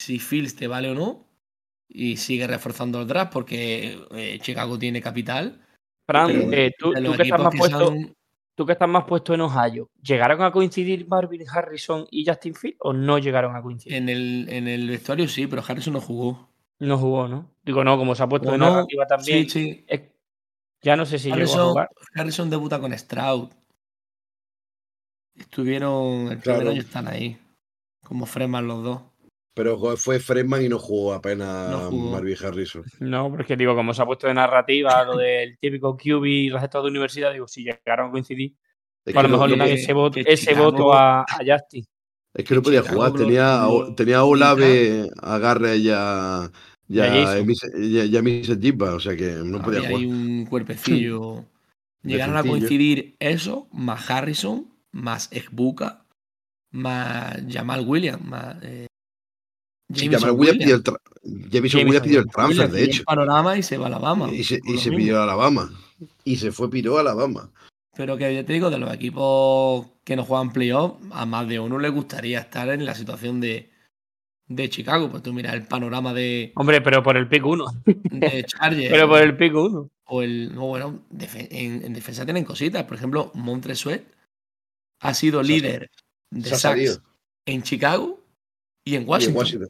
si 0.00 0.18
Fields 0.18 0.54
te 0.56 0.66
vale 0.68 0.90
o 0.90 0.94
no 0.94 1.26
y 1.88 2.16
sigues 2.16 2.48
reforzando 2.48 3.00
el 3.00 3.06
draft 3.08 3.32
porque 3.32 3.98
eh, 4.10 4.38
Chicago 4.40 4.78
tiene 4.78 5.00
capital. 5.00 5.62
Fran, 6.08 6.52
eh, 6.52 6.72
tú, 6.78 6.92
que 6.92 7.22
estás 7.22 7.40
más 7.40 7.50
que 7.52 7.58
puesto, 7.58 7.86
son- 7.86 8.16
tú 8.54 8.66
que 8.66 8.72
estás 8.72 8.88
más 8.88 9.04
puesto 9.04 9.34
en 9.34 9.40
Ohio, 9.40 9.90
¿llegaron 10.02 10.42
a 10.42 10.52
coincidir 10.52 11.08
Marvin 11.08 11.42
Harrison 11.48 12.06
y 12.10 12.24
Justin 12.26 12.54
Field 12.54 12.76
o 12.80 12.92
no 12.92 13.18
llegaron 13.18 13.56
a 13.56 13.62
coincidir? 13.62 13.96
en 13.96 14.08
el, 14.08 14.46
en 14.48 14.68
el 14.68 14.88
vestuario 14.88 15.26
sí, 15.28 15.46
pero 15.46 15.62
Harrison 15.66 15.94
no 15.94 16.00
jugó. 16.00 16.48
No 16.78 16.98
jugó, 16.98 17.26
¿no? 17.28 17.50
Digo, 17.64 17.82
no, 17.84 17.96
como 17.96 18.14
se 18.14 18.22
ha 18.22 18.28
puesto 18.28 18.50
de 18.50 18.58
no, 18.58 18.70
narrativa 18.70 19.06
también. 19.06 19.48
Sí, 19.48 19.50
sí. 19.50 19.84
es- 19.88 20.02
ya 20.82 20.94
no 20.94 21.06
sé 21.06 21.18
si 21.18 21.24
llegó 21.28 21.34
a 21.34 21.38
Harrison, 21.38 21.68
jugar. 21.70 21.90
Harrison 22.14 22.50
debuta 22.50 22.78
con 22.80 22.96
Stroud. 22.96 23.48
Estuvieron, 25.34 26.28
el 26.32 26.38
primer 26.38 26.42
Claro. 26.42 26.70
año 26.70 26.80
están 26.80 27.08
ahí. 27.08 27.38
Como 28.02 28.24
Freeman 28.26 28.66
los 28.68 28.82
dos. 28.84 29.02
Pero 29.54 29.96
fue 29.96 30.20
Fredman 30.20 30.62
y 30.64 30.68
no 30.68 30.78
jugó 30.78 31.14
apenas 31.14 31.70
No 31.70 31.90
jugó. 31.90 32.10
Marvin 32.10 32.36
Harrison. 32.44 32.84
No, 33.00 33.30
porque 33.30 33.56
digo, 33.56 33.74
como 33.74 33.94
se 33.94 34.02
ha 34.02 34.06
puesto 34.06 34.26
de 34.26 34.34
narrativa 34.34 35.02
lo 35.04 35.16
del 35.16 35.58
típico 35.58 35.96
QB 35.96 36.52
receptor 36.52 36.82
de 36.82 36.90
universidad, 36.90 37.32
digo, 37.32 37.48
si 37.48 37.64
llegaron 37.64 38.08
a 38.08 38.10
coincidir, 38.12 38.54
a 39.14 39.22
lo 39.22 39.28
mejor 39.30 39.48
le 39.48 39.56
dan 39.56 39.68
ese 39.68 39.94
voto, 39.94 40.20
ese 40.22 40.54
voto 40.54 40.92
a, 40.92 41.22
a 41.22 41.38
Justin. 41.46 41.86
Es 42.36 42.44
que 42.44 42.54
no 42.54 42.62
podía 42.62 42.80
Chicago 42.82 42.96
jugar. 42.98 43.12
lo- 43.12 43.18
Tenía, 43.18 43.62
lo- 43.62 43.94
tenía 43.94 44.16
a 44.18 44.24
Olave, 44.24 45.10
Agarre 45.22 45.82
ya. 45.82 46.50
Y 46.88 47.00
a 47.00 47.06
Ya, 47.08 47.44
ya, 47.78 48.04
ya 48.04 48.22
Jibba, 48.60 48.94
o 48.94 49.00
sea 49.00 49.16
que 49.16 49.32
no 49.44 49.60
podía 49.62 49.80
jugar. 49.80 49.96
ahí 49.96 50.06
un 50.06 50.46
cuerpecillo. 50.46 51.44
Llegaron 52.04 52.36
a 52.36 52.44
coincidir 52.44 53.16
eso, 53.18 53.66
más 53.72 54.08
Harrison, 54.08 54.68
más 54.92 55.28
Ekbuka, 55.32 56.04
más 56.72 57.36
Jamal 57.50 57.84
Williams, 57.86 58.24
más. 58.24 58.56
Eh, 58.62 58.86
Jamal 59.92 60.32
Williams 60.32 60.58
pidió 60.58 60.74
el, 60.76 60.82
tra- 60.84 61.00
Jameson 61.50 61.80
Williams 61.86 62.00
pidió 62.06 62.18
el 62.20 62.26
transfer, 62.26 62.48
Williams 62.48 62.72
de 62.72 62.84
hecho. 62.84 63.04
panorama 63.04 63.56
y 63.58 63.62
se 63.62 63.78
va 63.78 63.84
a 63.84 63.88
Alabama. 63.88 64.32
Y 64.32 64.44
se, 64.44 64.60
y 64.64 64.78
se 64.78 64.90
pidió 64.90 65.18
a 65.20 65.24
Alabama. 65.24 65.72
Y 66.24 66.36
se 66.36 66.52
fue 66.52 66.68
piró 66.70 66.98
a 66.98 67.00
Alabama. 67.00 67.50
Pero 67.96 68.18
que 68.18 68.34
yo 68.34 68.44
te 68.44 68.52
digo, 68.52 68.68
de 68.68 68.78
los 68.78 68.92
equipos 68.92 69.86
que 70.04 70.16
no 70.16 70.24
juegan 70.24 70.52
playoff, 70.52 71.00
a 71.12 71.24
más 71.24 71.48
de 71.48 71.58
uno 71.58 71.78
le 71.78 71.88
gustaría 71.88 72.40
estar 72.40 72.68
en 72.68 72.84
la 72.84 72.94
situación 72.94 73.40
de, 73.40 73.70
de 74.48 74.68
Chicago. 74.68 75.10
Pues 75.10 75.22
tú 75.22 75.32
mira 75.32 75.54
el 75.54 75.66
panorama 75.66 76.12
de, 76.12 76.52
Hombre, 76.56 76.82
pero 76.82 77.02
por 77.02 77.16
el 77.16 77.26
pick 77.26 77.44
1. 77.46 77.64
de 77.84 78.44
Chargers. 78.44 78.90
Pero 78.90 79.08
por 79.08 79.22
el 79.22 79.36
pick 79.36 79.54
1. 79.54 79.90
O 80.04 80.22
el. 80.22 80.54
No, 80.54 80.66
bueno, 80.66 81.04
en, 81.18 81.84
en 81.84 81.92
defensa 81.94 82.24
tienen 82.24 82.44
cositas. 82.44 82.84
Por 82.84 82.96
ejemplo, 82.96 83.32
Montresuet 83.34 84.04
ha 85.00 85.14
sido 85.14 85.42
líder 85.42 85.90
de 86.30 86.50
sacks 86.50 87.00
en 87.46 87.62
Chicago 87.62 88.20
y 88.84 88.96
en 88.96 89.02
Y 89.02 89.04
en 89.04 89.08
Washington. 89.08 89.36
Washington. 89.38 89.68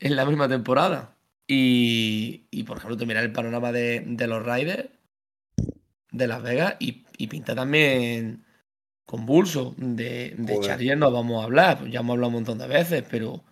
en 0.00 0.16
la 0.16 0.26
misma 0.26 0.48
temporada. 0.48 1.16
Y, 1.46 2.46
y, 2.50 2.64
por 2.64 2.78
ejemplo, 2.78 2.96
tú 2.96 3.06
miras 3.06 3.22
el 3.22 3.32
panorama 3.32 3.70
de, 3.70 4.02
de 4.06 4.26
los 4.26 4.44
Raiders 4.44 4.88
de 6.14 6.26
Las 6.26 6.42
Vegas 6.42 6.76
y, 6.78 7.04
y 7.18 7.26
pinta 7.26 7.54
también 7.54 8.44
convulso. 9.04 9.74
De, 9.76 10.34
de. 10.36 10.60
Chargers 10.60 10.98
no 10.98 11.10
vamos 11.10 11.42
a 11.42 11.44
hablar, 11.44 11.88
ya 11.88 12.00
hemos 12.00 12.14
hablado 12.14 12.28
un 12.28 12.34
montón 12.34 12.58
de 12.58 12.66
veces, 12.66 13.04
pero 13.10 13.42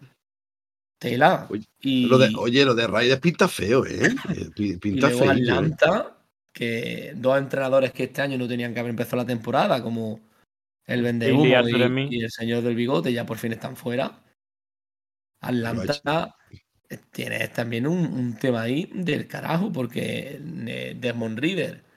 tela. 0.98 1.46
Oye, 1.51 1.64
y, 1.81 2.07
Lo 2.07 2.18
de, 2.18 2.33
oye, 2.37 2.64
lo 2.64 2.75
de 2.75 2.87
Raiders 2.87 3.20
pinta 3.20 3.48
feo, 3.48 3.85
¿eh? 3.87 4.14
Eh, 4.37 4.51
y 4.57 4.77
Pinta 4.77 5.09
luego 5.09 5.25
feo. 5.25 5.31
Atlanta, 5.33 6.16
que 6.53 7.12
dos 7.16 7.38
entrenadores 7.38 7.92
que 7.92 8.05
este 8.05 8.22
año 8.22 8.38
no 8.38 8.48
tenían 8.48 8.72
que 8.72 8.81
haber 8.81 8.90
empezado 8.90 9.16
la 9.18 9.27
temporada, 9.27 9.83
como 9.83 10.20
el 10.87 11.03
Vendehumo 11.03 11.46
y, 11.46 12.22
el 12.22 12.31
señor 12.31 12.62
del 12.62 12.75
bigote, 12.75 13.12
ya 13.12 13.27
por 13.27 13.38
fin 13.38 13.53
están 13.53 13.77
fuera. 13.77 14.20
Atlanta 15.40 16.37
eh, 16.88 16.98
tiene 17.11 17.48
también 17.48 17.87
un, 17.87 17.98
un 17.98 18.37
tema 18.37 18.62
ahí 18.62 18.88
del 18.94 19.27
carajo, 19.27 19.72
porque 19.72 20.40
eh, 20.66 20.96
Desmond 20.98 21.38
Reader 21.38 21.91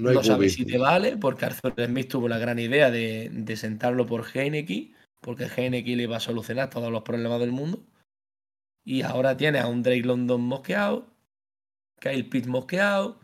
No 0.00 0.12
no 0.12 0.22
sabe 0.22 0.38
cubi. 0.46 0.50
si 0.50 0.64
te 0.64 0.78
vale, 0.78 1.16
porque 1.16 1.44
Arthur 1.44 1.74
Smith 1.86 2.08
tuvo 2.08 2.28
la 2.28 2.38
gran 2.38 2.58
idea 2.58 2.90
de, 2.90 3.30
de 3.32 3.56
sentarlo 3.56 4.06
por 4.06 4.24
Heineke, 4.34 4.92
porque 5.20 5.44
Heineke 5.54 5.94
le 5.96 6.04
iba 6.04 6.16
a 6.16 6.20
solucionar 6.20 6.70
todos 6.70 6.90
los 6.90 7.02
problemas 7.02 7.38
del 7.40 7.52
mundo. 7.52 7.82
Y 8.84 9.02
ahora 9.02 9.36
tiene 9.36 9.58
a 9.58 9.66
un 9.66 9.82
Drake 9.82 10.02
London 10.02 10.40
mosqueado, 10.40 11.06
Kyle 12.00 12.24
Pitt 12.28 12.46
mosqueado. 12.46 13.20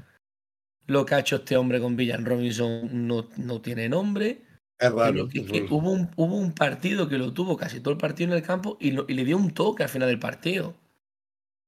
Lo 0.87 1.05
que 1.07 1.15
ha 1.17 1.21
hecho 1.21 1.37
este 1.37 1.57
hombre 1.57 1.81
con 1.81 1.97
Villan 1.97 2.25
Robinson 2.25 3.09
no, 3.09 3.29
no 3.37 3.61
tiene 3.61 3.89
nombre. 3.89 4.43
Es 4.79 4.93
raro. 4.93 5.29
Que- 5.29 5.45
que 5.47 5.63
hubo, 5.71 5.91
un, 5.91 6.11
hubo 6.17 6.37
un 6.37 6.53
partido 6.53 7.09
que 7.09 7.19
lo 7.19 7.33
tuvo 7.33 7.57
casi 7.57 7.81
todo 7.81 7.93
el 7.93 7.99
partido 7.99 8.31
en 8.31 8.37
el 8.37 8.43
campo 8.45 8.77
y, 8.81 8.91
lo- 8.93 9.07
y 9.09 9.15
le 9.15 9.25
dio 9.25 9.37
un 9.39 9.51
toque 9.53 9.83
al 9.83 9.89
final 9.89 10.09
del 10.09 10.19
partido. 10.21 10.75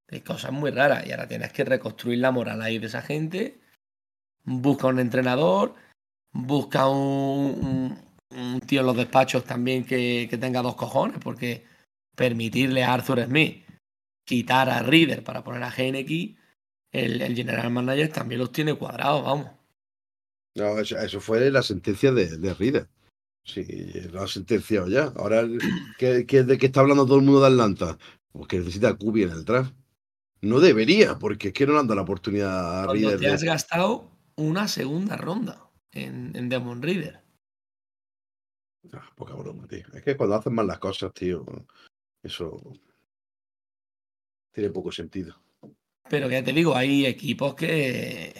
De 0.08 0.22
cosas 0.22 0.52
muy 0.52 0.70
raras. 0.70 1.06
Y 1.06 1.10
ahora 1.12 1.26
tienes 1.26 1.52
que 1.52 1.64
reconstruir 1.64 2.18
la 2.18 2.30
moral 2.30 2.60
ahí 2.62 2.78
de 2.78 2.86
esa 2.86 3.02
gente. 3.02 3.58
Busca 4.48 4.86
un 4.88 4.98
entrenador. 4.98 5.74
Busca 6.32 6.88
un, 6.88 7.98
un- 8.30 8.38
un 8.38 8.60
tío 8.60 8.80
en 8.80 8.86
los 8.86 8.96
despachos 8.96 9.44
también 9.44 9.84
que, 9.84 10.26
que 10.30 10.38
tenga 10.38 10.62
dos 10.62 10.74
cojones. 10.76 11.18
Porque 11.22 11.64
permitirle 12.16 12.82
a 12.84 12.94
Arthur 12.94 13.24
Smith 13.26 13.64
quitar 14.26 14.68
a 14.68 14.82
Reader 14.82 15.22
para 15.24 15.42
poner 15.44 15.62
a 15.62 15.70
Heineke, 15.74 16.36
el, 16.92 17.22
el 17.22 17.34
general 17.34 17.70
manager 17.70 18.10
también 18.12 18.40
los 18.40 18.52
tiene 18.52 18.74
cuadrados, 18.74 19.22
vamos. 19.24 19.50
No, 20.56 20.78
eso, 20.78 20.98
eso 20.98 21.20
fue 21.20 21.50
la 21.50 21.62
sentencia 21.62 22.12
de, 22.12 22.36
de 22.38 22.54
Reader. 22.54 22.88
Sí, 23.44 23.64
lo 24.10 24.22
ha 24.22 24.28
sentenciado 24.28 24.88
ya. 24.88 25.12
Ahora, 25.16 25.44
¿qué, 25.98 26.26
qué- 26.26 26.42
de 26.42 26.58
qué 26.58 26.66
está 26.66 26.80
hablando 26.80 27.06
todo 27.06 27.16
el 27.18 27.24
mundo 27.24 27.40
de 27.40 27.46
Atlanta? 27.46 27.96
Pues 28.32 28.46
que 28.48 28.58
necesita 28.58 28.88
a 28.88 28.96
en 29.00 29.30
el 29.30 29.44
draft. 29.44 29.72
No 30.42 30.60
debería, 30.60 31.18
porque 31.18 31.48
es 31.48 31.54
que 31.54 31.66
no 31.66 31.72
le 31.72 31.78
han 31.80 31.86
dado 31.86 31.96
la 31.96 32.02
oportunidad 32.02 32.82
a 32.82 32.86
Cuando 32.86 33.08
Reader. 33.08 33.18
te 33.20 33.26
de- 33.26 33.32
has 33.32 33.42
gastado 33.42 34.10
una 34.38 34.68
segunda 34.68 35.16
ronda 35.16 35.70
en, 35.92 36.34
en 36.36 36.48
Demon 36.48 36.80
Reader. 36.80 37.20
Ah, 38.92 39.10
poca 39.14 39.34
broma, 39.34 39.66
tío. 39.66 39.84
Es 39.92 40.02
que 40.02 40.16
cuando 40.16 40.36
hacen 40.36 40.54
mal 40.54 40.66
las 40.66 40.78
cosas, 40.78 41.12
tío, 41.12 41.44
eso 42.22 42.72
tiene 44.52 44.70
poco 44.70 44.92
sentido. 44.92 45.36
Pero 46.08 46.30
ya 46.30 46.42
te 46.42 46.52
digo, 46.52 46.74
hay 46.74 47.04
equipos 47.04 47.54
que. 47.54 48.34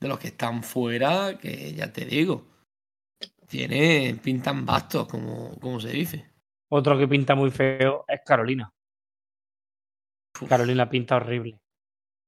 de 0.00 0.08
los 0.08 0.18
que 0.18 0.28
están 0.28 0.62
fuera, 0.62 1.36
que 1.38 1.74
ya 1.74 1.92
te 1.92 2.04
digo. 2.04 2.46
Tienen, 3.46 4.18
pintan 4.18 4.64
bastos, 4.64 5.08
como, 5.08 5.58
como 5.58 5.80
se 5.80 5.90
dice. 5.90 6.30
Otro 6.70 6.96
que 6.96 7.08
pinta 7.08 7.34
muy 7.34 7.50
feo 7.50 8.04
es 8.06 8.20
Carolina. 8.24 8.72
Uf, 10.40 10.48
Carolina 10.48 10.88
pinta 10.88 11.16
horrible. 11.16 11.58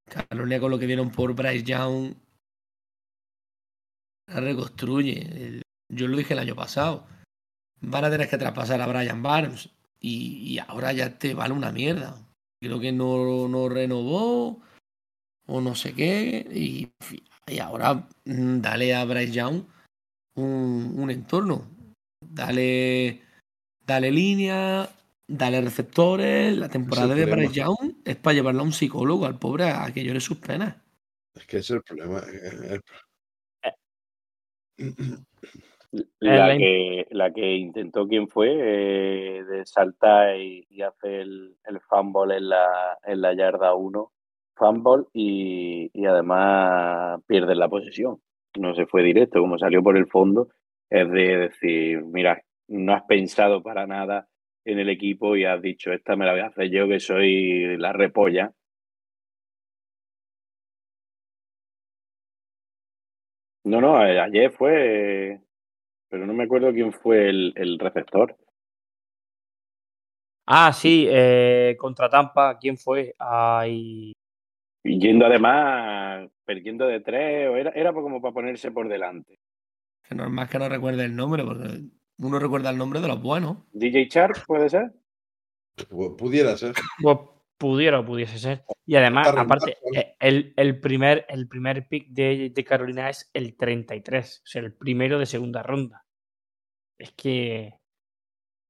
Carolina 0.05 0.59
con 0.59 0.71
lo 0.71 0.77
que 0.77 0.85
dieron 0.85 1.09
por 1.11 1.33
Bryce 1.33 1.63
Young. 1.63 2.22
La 4.33 4.39
reconstruye. 4.41 5.21
El- 5.21 5.61
yo 5.89 6.07
lo 6.07 6.17
dije 6.17 6.33
el 6.33 6.39
año 6.39 6.55
pasado. 6.55 7.05
Van 7.81 8.05
a 8.05 8.09
tener 8.09 8.29
que 8.29 8.37
traspasar 8.37 8.81
a 8.81 8.87
Brian 8.87 9.21
Barnes. 9.21 9.69
Y, 9.99 10.37
y 10.53 10.59
ahora 10.59 10.91
ya 10.93 11.17
te 11.17 11.33
vale 11.33 11.53
una 11.53 11.71
mierda. 11.71 12.15
Creo 12.61 12.79
que 12.79 12.91
no, 12.91 13.47
no 13.47 13.69
renovó. 13.69 14.61
O 15.45 15.61
no 15.61 15.75
sé 15.75 15.93
qué. 15.93 16.47
Y, 16.53 16.89
y 17.51 17.59
ahora 17.59 18.07
mm, 18.25 18.59
dale 18.61 18.95
a 18.95 19.05
Bryce 19.05 19.33
Young 19.33 19.63
un, 20.35 20.93
un 20.97 21.11
entorno. 21.11 21.67
Dale, 22.25 23.21
dale 23.85 24.11
línea. 24.11 24.89
Dale 25.27 25.61
receptores. 25.61 26.57
La 26.57 26.69
temporada 26.69 27.13
de. 27.15 27.25
Bryce 27.25 27.53
Young 27.53 27.95
es 28.05 28.15
para 28.15 28.33
llevarlo 28.33 28.61
a 28.61 28.65
un 28.65 28.73
psicólogo 28.73 29.25
al 29.25 29.37
pobre 29.39 29.69
a 29.69 29.91
que 29.93 30.03
llore 30.03 30.19
sus 30.21 30.37
penas. 30.37 30.75
Es 31.35 31.45
que 31.45 31.57
ese 31.57 31.73
es 31.73 31.77
el 31.77 31.83
problema. 31.83 32.19
el- 32.19 32.81
La 36.19 36.57
que, 36.57 37.07
la 37.11 37.31
que 37.31 37.55
intentó, 37.55 38.07
¿quién 38.07 38.27
fue? 38.27 38.49
Eh, 38.49 39.43
de 39.43 39.65
saltar 39.65 40.35
y, 40.37 40.65
y 40.69 40.81
hacer 40.81 41.11
el, 41.11 41.55
el 41.65 41.79
fumble 41.81 42.37
en 42.37 42.49
la, 42.49 42.97
en 43.03 43.21
la 43.21 43.35
yarda 43.35 43.75
1. 43.75 44.11
Fumble 44.55 45.05
y, 45.13 45.91
y 45.93 46.05
además 46.05 47.21
pierde 47.27 47.53
la 47.55 47.69
posesión. 47.69 48.17
No 48.57 48.73
se 48.73 48.87
fue 48.87 49.03
directo, 49.03 49.39
como 49.39 49.57
salió 49.57 49.83
por 49.83 49.97
el 49.97 50.07
fondo. 50.07 50.49
Es 50.89 51.09
de 51.11 51.37
decir, 51.37 52.03
mira, 52.05 52.41
no 52.67 52.93
has 52.93 53.03
pensado 53.03 53.61
para 53.61 53.85
nada 53.85 54.27
en 54.65 54.79
el 54.79 54.89
equipo 54.89 55.35
y 55.35 55.45
has 55.45 55.61
dicho, 55.61 55.91
esta 55.91 56.15
me 56.15 56.25
la 56.25 56.31
voy 56.31 56.41
a 56.41 56.47
hacer 56.47 56.69
yo 56.69 56.87
que 56.87 56.99
soy 56.99 57.77
la 57.77 57.93
repolla. 57.93 58.51
No, 63.65 63.79
no, 63.81 64.05
eh, 64.05 64.19
ayer 64.19 64.51
fue, 64.51 65.39
pero 66.09 66.25
no 66.25 66.33
me 66.33 66.43
acuerdo 66.45 66.71
quién 66.73 66.91
fue 66.93 67.29
el, 67.29 67.53
el 67.55 67.79
receptor. 67.79 68.35
Ah, 70.45 70.73
sí, 70.73 71.07
eh, 71.09 71.75
contra 71.79 72.09
Tampa, 72.09 72.57
¿quién 72.59 72.77
fue? 72.77 73.15
Ay, 73.17 74.11
Y 74.83 74.99
yendo 74.99 75.25
además, 75.25 76.29
perdiendo 76.45 76.85
de 76.85 76.99
tres, 76.99 77.49
o 77.49 77.55
era, 77.55 77.69
era 77.71 77.93
como 77.93 78.21
para 78.21 78.33
ponerse 78.33 78.71
por 78.71 78.89
delante. 78.89 79.39
Que 80.03 80.15
normal 80.15 80.49
que 80.49 80.59
no 80.59 80.67
recuerde 80.67 81.05
el 81.05 81.15
nombre, 81.15 81.43
porque 81.45 81.83
uno 82.17 82.39
recuerda 82.39 82.69
el 82.71 82.77
nombre 82.77 82.99
de 82.99 83.07
los 83.07 83.21
buenos. 83.21 83.57
DJ 83.71 84.07
Sharp, 84.09 84.45
¿puede 84.45 84.69
ser? 84.69 84.91
pu- 85.89 86.15
pudiera 86.17 86.57
ser. 86.57 86.73
Pudiera 87.57 87.99
o 87.99 88.05
pudiese 88.05 88.37
ser. 88.39 88.63
Y 88.85 88.95
además, 88.95 89.27
aparte, 89.29 89.77
eh, 89.95 90.15
el, 90.19 90.53
el 90.57 90.79
primer, 90.79 91.25
el 91.29 91.47
primer 91.47 91.87
pick 91.87 92.09
de, 92.09 92.51
de 92.53 92.63
Carolina 92.63 93.09
es 93.09 93.29
el 93.33 93.55
33, 93.55 94.41
o 94.43 94.47
sea, 94.47 94.61
el 94.61 94.73
primero 94.73 95.17
de 95.19 95.25
segunda 95.25 95.63
ronda. 95.63 96.05
Es 96.97 97.11
que 97.13 97.73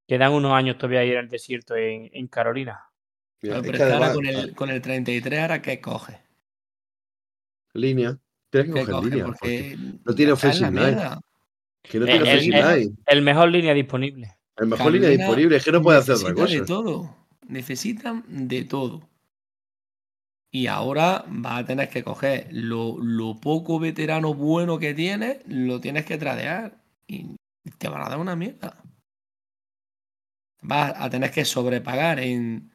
quedan 0.07 0.33
unos 0.33 0.53
años 0.53 0.77
todavía 0.77 0.99
ahí 1.01 1.11
en 1.11 1.17
el 1.17 1.29
desierto 1.29 1.75
en, 1.75 2.09
en 2.13 2.27
Carolina. 2.27 2.79
Pero 3.41 3.55
es 3.59 3.71
que 3.71 3.83
ahora 3.83 4.13
con 4.13 4.25
el, 4.25 4.55
con 4.55 4.69
el 4.69 4.81
33, 4.81 5.39
¿ahora 5.41 5.61
qué 5.61 5.81
coge? 5.81 6.21
línea. 7.73 8.17
Tienes 8.49 8.71
que 8.73 8.79
¿Qué 8.81 8.85
coger 8.85 8.93
coge? 8.95 9.09
línea. 9.09 9.25
Porque 9.25 9.77
no 10.05 10.15
tiene 10.15 10.31
offensive 10.31 10.71
line. 10.71 11.01
Que 11.81 11.99
no 11.99 12.05
Eh, 12.05 12.09
tiene 12.09 12.15
el- 12.15 12.21
offensive 12.23 12.59
el- 12.59 12.79
line. 12.79 12.95
El 13.07 13.21
mejor 13.23 13.49
línea 13.49 13.73
disponible. 13.73 14.37
El 14.57 14.67
mejor 14.67 14.91
línea 14.91 15.09
disponible. 15.09 15.57
Es 15.57 15.65
que 15.65 15.71
no 15.71 15.81
puede 15.81 15.97
hacer 15.97 16.15
otra 16.15 16.29
Necesita 16.33 16.51
de 16.53 16.59
cosa. 16.59 16.65
todo. 16.83 17.22
Necesitan 17.53 18.23
de 18.47 18.63
todo. 18.65 19.09
Y 20.51 20.67
ahora 20.67 21.23
vas 21.27 21.61
a 21.61 21.65
tener 21.65 21.89
que 21.89 22.03
coger 22.03 22.47
lo, 22.51 22.97
lo 22.99 23.39
poco 23.39 23.79
veterano 23.79 24.33
bueno 24.33 24.77
que 24.79 24.93
tienes, 24.93 25.39
lo 25.47 25.79
tienes 25.79 26.05
que 26.05 26.17
tradear. 26.17 26.77
Y 27.07 27.35
te 27.77 27.89
van 27.89 28.01
a 28.03 28.09
dar 28.09 28.19
una 28.19 28.35
mierda. 28.35 28.75
Vas 30.61 30.93
a 30.95 31.09
tener 31.09 31.31
que 31.31 31.45
sobrepagar 31.45 32.19
en, 32.19 32.71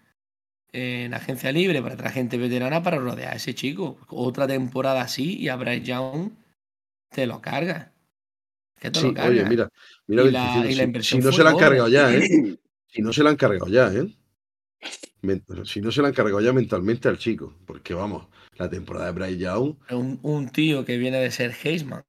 en 0.73 1.15
agencia 1.15 1.51
libre 1.53 1.81
para 1.83 1.97
traer 1.97 2.13
gente 2.15 2.37
veterana 2.37 2.83
para 2.83 2.99
rodear 2.99 3.33
a 3.33 3.37
ese 3.37 3.55
chico. 3.55 3.99
Otra 4.09 4.47
temporada 4.47 5.01
así 5.03 5.39
y 5.39 5.49
a 5.49 5.57
Bryce 5.57 5.85
Young 5.87 6.31
te 7.11 7.27
lo 7.27 7.41
cargas. 7.41 7.91
Que 8.79 8.91
te 8.91 9.01
Sí, 9.01 9.07
lo 9.09 9.15
cargas. 9.15 9.31
oye, 9.31 9.45
mira, 9.45 9.69
mira 10.07 10.23
Y 10.25 10.31
la- 10.31 10.67
y 10.69 10.75
Si- 10.75 10.83
inversión 10.83 11.21
si, 11.23 11.27
no 11.27 11.33
se 11.33 11.43
la 11.43 11.51
han 11.51 11.57
cargado 11.57 11.89
ya, 11.89 12.15
¿eh? 12.15 12.59
Si 12.89 13.03
no 13.03 13.13
se 13.13 13.23
la 13.23 13.31
han 13.31 13.37
cargado 13.37 13.69
ya, 13.69 13.93
¿eh? 13.93 14.07
Si 15.65 15.81
no 15.81 15.91
se 15.91 16.01
la 16.01 16.09
han 16.09 16.15
cargado 16.15 16.41
ya 16.41 16.53
mentalmente 16.53 17.09
al 17.09 17.19
chico. 17.19 17.55
Porque 17.67 17.95
vamos, 17.95 18.27
la 18.57 18.71
temporada 18.71 19.07
de 19.07 19.13
Bryce 19.13 19.39
Young. 19.39 19.75
un, 19.91 20.19
un 20.23 20.49
tío 20.51 20.85
que 20.85 20.97
viene 20.97 21.19
de 21.19 21.31
ser 21.31 21.53
Heisman, 21.63 22.05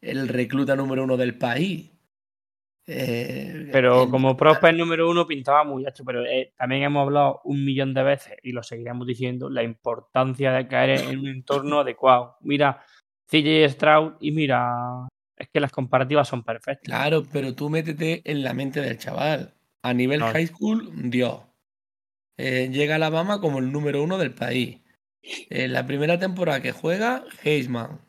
el 0.00 0.28
recluta 0.28 0.74
número 0.76 1.04
uno 1.04 1.16
del 1.16 1.36
país. 1.36 1.90
Eh, 2.88 3.68
Pero 3.72 4.04
el- 4.04 4.10
como 4.10 4.36
prospect 4.36 4.78
número 4.78 5.10
uno 5.10 5.26
pintaba 5.26 5.64
muy 5.64 5.84
hacho, 5.86 6.04
pero 6.04 6.24
eh, 6.24 6.52
también 6.56 6.84
hemos 6.84 7.02
hablado 7.02 7.40
un 7.44 7.64
millón 7.64 7.92
de 7.94 8.02
veces 8.04 8.34
y 8.44 8.52
lo 8.52 8.62
seguiremos 8.62 9.06
diciendo, 9.06 9.50
la 9.50 9.64
importancia 9.64 10.52
de 10.52 10.68
caer 10.68 11.00
en 11.10 11.18
un 11.18 11.26
entorno 11.28 11.80
adecuado. 11.80 12.36
Mira, 12.42 12.84
CJ 13.28 13.68
Stroud 13.70 14.12
y 14.20 14.30
mira, 14.30 15.08
es 15.36 15.48
que 15.48 15.58
las 15.60 15.72
comparativas 15.72 16.28
son 16.28 16.44
perfectas. 16.44 16.84
Claro, 16.84 17.24
pero 17.32 17.54
tú 17.54 17.68
métete 17.68 18.22
en 18.24 18.44
la 18.44 18.54
mente 18.54 18.80
del 18.80 18.98
chaval. 18.98 19.52
A 19.82 19.92
nivel 19.92 20.20
No. 20.20 20.26
high 20.28 20.46
school, 20.46 20.88
Dios. 21.10 21.40
Eh, 22.36 22.68
llega 22.70 22.94
a 22.94 22.96
Alabama 22.96 23.40
como 23.40 23.58
el 23.58 23.72
número 23.72 24.02
uno 24.02 24.18
del 24.18 24.34
país. 24.34 24.80
En 25.50 25.72
la 25.72 25.86
primera 25.86 26.18
temporada 26.18 26.60
que 26.60 26.72
juega, 26.72 27.24
Heisman. 27.42 28.00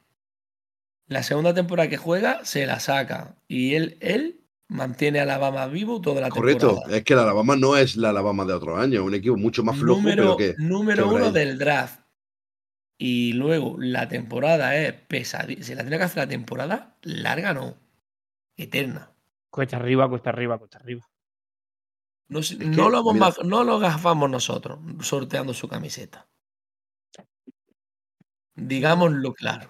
La 1.08 1.24
segunda 1.24 1.54
temporada 1.54 1.90
que 1.90 1.98
juega, 1.98 2.44
se 2.44 2.66
la 2.66 2.80
saca. 2.80 3.38
Y 3.48 3.76
él, 3.76 3.98
él 4.02 4.42
mantiene 4.68 5.20
a 5.20 5.24
Alabama 5.24 5.66
vivo 5.68 6.02
toda 6.02 6.22
la 6.22 6.30
Correcto, 6.30 6.68
temporada. 6.68 6.98
es 6.98 7.04
que 7.04 7.16
la 7.16 7.24
Alabama 7.24 7.56
no 7.56 7.78
es 7.78 7.96
la 7.96 8.10
Alabama 8.10 8.46
de 8.46 8.54
otros 8.54 8.78
años, 8.78 8.96
es 9.02 9.08
un 9.08 9.16
equipo 9.16 9.38
mucho 9.38 9.64
más 9.64 9.78
flojo, 9.78 10.02
número 10.02 10.36
pero 10.36 10.38
que. 10.38 10.56
número 10.62 11.08
que 11.10 11.16
uno 11.16 11.32
del 11.32 11.58
draft. 11.58 12.02
Y 13.00 13.34
luego 13.34 13.78
la 13.80 14.08
temporada 14.08 14.76
es 14.76 14.92
pesadilla. 14.94 15.64
Si 15.64 15.76
la 15.76 15.84
tiene 15.84 15.98
que 15.98 16.04
hacer 16.04 16.18
la 16.18 16.28
temporada, 16.28 16.98
larga 17.04 17.54
no. 17.54 17.78
Eterna. 18.58 19.12
Cuesta 19.52 19.78
arriba, 19.78 20.10
cuesta 20.10 20.32
arriba, 20.32 20.58
cuesta 20.58 20.80
arriba. 20.80 21.08
No, 22.30 22.44
sé- 22.44 22.56
Es 22.56 22.60
que, 22.60 22.66
no 22.68 22.90
lo, 22.90 23.04
mira. 23.14 23.28
ma- 23.28 23.36
no 23.46 23.64
lo 23.64 23.80
gafamos 23.80 24.30
nosotros 24.30 24.80
sorteando 25.02 25.54
su 25.54 25.68
camiseta. 25.68 26.28
Digámoslo 28.56 29.34
claro. 29.34 29.70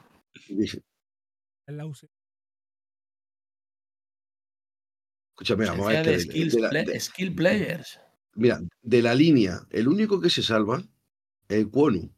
Escúchame, 5.36 5.66
vamos 5.68 5.88
a 5.88 5.90
ver 5.90 6.06
de, 6.06 6.12
que 6.12 6.18
de- 6.18 6.24
skills 6.24 6.54
de 6.54 6.62
la- 6.62 6.70
play- 6.70 6.86
de- 6.86 7.00
skill 7.00 7.36
players. 7.36 8.00
Mira, 8.36 8.60
de 8.82 9.02
la 9.02 9.14
línea, 9.14 9.60
el 9.70 9.88
único 9.88 10.20
que 10.22 10.30
se 10.30 10.42
salva 10.42 10.82
es 11.48 11.66
Kwonu, 11.68 12.10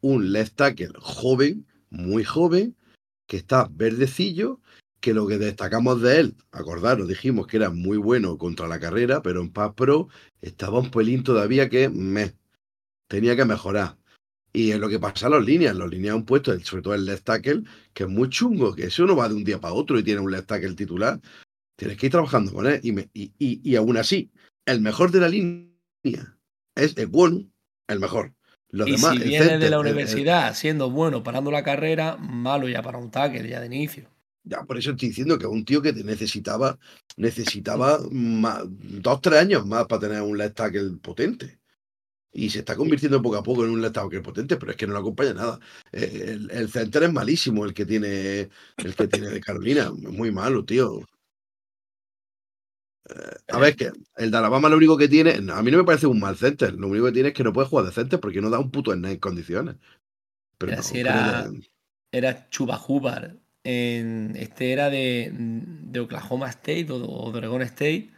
un 0.00 0.32
left 0.32 0.56
tackle 0.56 0.90
joven, 1.00 1.66
muy 1.90 2.24
joven, 2.24 2.76
que 3.26 3.36
está 3.36 3.68
verdecillo, 3.70 4.60
que 5.02 5.12
lo 5.12 5.26
que 5.26 5.36
destacamos 5.36 6.00
de 6.00 6.20
él, 6.20 6.36
acordaros, 6.52 7.08
dijimos 7.08 7.48
que 7.48 7.56
era 7.56 7.70
muy 7.70 7.98
bueno 7.98 8.38
contra 8.38 8.68
la 8.68 8.78
carrera, 8.78 9.20
pero 9.20 9.40
en 9.40 9.50
Pass 9.50 9.74
Pro 9.74 10.08
estaba 10.40 10.78
un 10.78 10.90
pelín 10.92 11.24
todavía 11.24 11.68
que 11.68 11.88
me 11.88 12.32
tenía 13.08 13.34
que 13.34 13.44
mejorar. 13.44 13.96
Y 14.52 14.70
es 14.70 14.78
lo 14.78 14.88
que 14.88 15.00
pasa 15.00 15.26
a 15.26 15.30
las 15.30 15.44
líneas, 15.44 15.74
las 15.76 15.90
líneas 15.90 16.14
han 16.14 16.24
puesto, 16.24 16.52
el- 16.52 16.62
sobre 16.62 16.82
todo 16.82 16.94
el 16.94 17.04
left 17.04 17.24
tackle, 17.24 17.64
que 17.92 18.04
es 18.04 18.08
muy 18.08 18.28
chungo, 18.28 18.74
que 18.74 18.84
eso 18.84 19.04
no 19.04 19.16
va 19.16 19.28
de 19.28 19.34
un 19.34 19.42
día 19.44 19.60
para 19.60 19.74
otro 19.74 19.98
y 19.98 20.04
tiene 20.04 20.20
un 20.20 20.30
left 20.30 20.46
tackle 20.46 20.74
titular. 20.74 21.20
Tienes 21.76 21.96
que 21.98 22.06
ir 22.06 22.12
trabajando 22.12 22.52
con 22.52 22.66
él. 22.66 22.78
Y, 22.84 22.92
me- 22.92 23.08
y, 23.12 23.32
y- 23.38 23.60
y 23.68 23.76
aún 23.76 23.96
así, 23.96 24.30
el 24.66 24.80
mejor 24.82 25.10
de 25.10 25.20
la 25.20 25.28
línea 25.28 26.38
es 26.76 26.96
Ekwonu, 26.96 27.50
el 27.88 27.98
mejor. 27.98 28.34
Los 28.70 28.86
Y 28.86 28.92
demás, 28.92 29.10
si 29.10 29.16
el 29.22 29.28
viene 29.28 29.58
de 29.58 29.58
la 29.58 29.66
el- 29.66 29.72
el- 29.74 29.80
universidad 29.80 30.54
siendo 30.54 30.90
bueno 30.90 31.24
parando 31.24 31.50
la 31.50 31.64
carrera, 31.64 32.16
malo 32.18 32.68
ya 32.68 32.82
para 32.82 32.98
un 32.98 33.10
tackle 33.10 33.48
ya 33.48 33.58
de 33.58 33.66
inicio. 33.66 34.08
Ya 34.44 34.64
por 34.64 34.76
eso 34.78 34.90
estoy 34.90 35.08
diciendo 35.08 35.38
que 35.38 35.44
es 35.46 35.50
un 35.50 35.64
tío 35.64 35.80
que 35.82 35.92
te 35.92 36.02
necesitaba, 36.04 36.78
necesitaba 37.16 38.00
más- 38.10 38.64
dos, 38.66 39.20
tres 39.20 39.40
años 39.40 39.66
más 39.66 39.86
para 39.86 40.00
tener 40.02 40.22
un 40.22 40.36
left 40.38 40.56
tackle 40.56 40.96
potente. 41.00 41.58
Y 42.34 42.48
se 42.48 42.60
está 42.60 42.74
convirtiendo 42.76 43.20
poco 43.20 43.36
a 43.36 43.42
poco 43.42 43.64
en 43.64 43.70
un 43.72 43.82
left 43.82 43.94
tackle 43.94 44.22
potente, 44.22 44.56
pero 44.56 44.72
es 44.72 44.76
que 44.78 44.86
no 44.86 44.94
lo 44.94 45.00
acompaña 45.00 45.34
nada. 45.34 45.60
Eh, 45.92 46.24
El, 46.28 46.50
el 46.50 46.68
center 46.70 47.02
es 47.04 47.12
malísimo, 47.12 47.64
el 47.64 47.74
que 47.74 47.84
tiene, 47.84 48.48
el 48.78 48.94
que 48.96 49.06
tiene 49.08 49.28
de 49.28 49.40
Carolina. 49.40 49.92
Es 49.94 50.10
muy 50.10 50.32
malo, 50.32 50.64
tío. 50.64 51.00
Eh, 53.08 53.36
a 53.48 53.58
ver, 53.58 53.76
que 53.76 53.90
el 54.16 54.30
de 54.30 54.36
Alabama 54.38 54.68
lo 54.68 54.76
único 54.76 54.96
que 54.96 55.08
tiene, 55.08 55.32
a 55.52 55.62
mí 55.62 55.70
no 55.70 55.78
me 55.78 55.84
parece 55.84 56.06
un 56.06 56.20
mal 56.20 56.36
center. 56.36 56.72
Lo 56.74 56.88
único 56.88 57.06
que 57.06 57.12
tiene 57.12 57.28
es 57.30 57.34
que 57.34 57.44
no 57.44 57.52
puede 57.52 57.68
jugar 57.68 57.84
de 57.86 57.92
center 57.92 58.18
porque 58.20 58.40
no 58.40 58.48
da 58.48 58.58
un 58.58 58.70
puto 58.70 58.92
en 58.92 59.16
condiciones. 59.18 59.76
Pero 60.56 60.70
Mira, 60.72 60.76
no, 60.76 60.82
si 60.82 60.98
era- 61.00 61.50
Era 62.12 62.48
Chuba. 62.50 63.41
En, 63.64 64.34
este 64.36 64.72
era 64.72 64.90
de, 64.90 65.30
de 65.32 66.00
Oklahoma 66.00 66.48
State 66.48 66.90
o 66.90 66.98
de, 66.98 67.06
o 67.08 67.30
de 67.32 67.38
Oregon 67.38 67.62
State. 67.62 68.10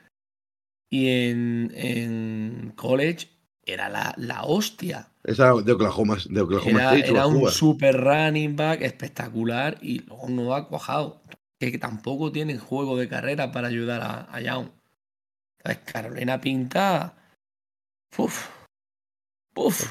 Y 0.91 1.09
en, 1.09 1.73
en 1.75 2.73
college 2.77 3.29
era 3.67 3.89
la, 3.89 4.15
la 4.17 4.45
hostia. 4.45 5.09
esa 5.25 5.53
de 5.55 5.73
Oklahoma, 5.73 6.19
de 6.29 6.41
Oklahoma 6.41 6.81
Era, 6.81 6.95
State. 6.95 7.11
era 7.11 7.27
un 7.27 7.51
super 7.51 7.97
running 7.97 8.57
back 8.57 8.83
espectacular 8.83 9.79
y 9.81 10.01
luego 10.01 10.29
no 10.29 10.55
ha 10.55 10.69
cuajado. 10.69 11.23
Que 11.59 11.79
tampoco 11.79 12.31
tienen 12.31 12.59
juego 12.59 12.97
de 12.97 13.09
carrera 13.09 13.51
para 13.53 13.69
ayudar 13.69 14.03
a, 14.03 14.35
a 14.35 14.41
Young. 14.41 14.69
Entonces, 15.59 15.93
Carolina 15.93 16.41
pinta. 16.41 17.17
Uf. 18.19 18.51
Uf. 19.57 19.87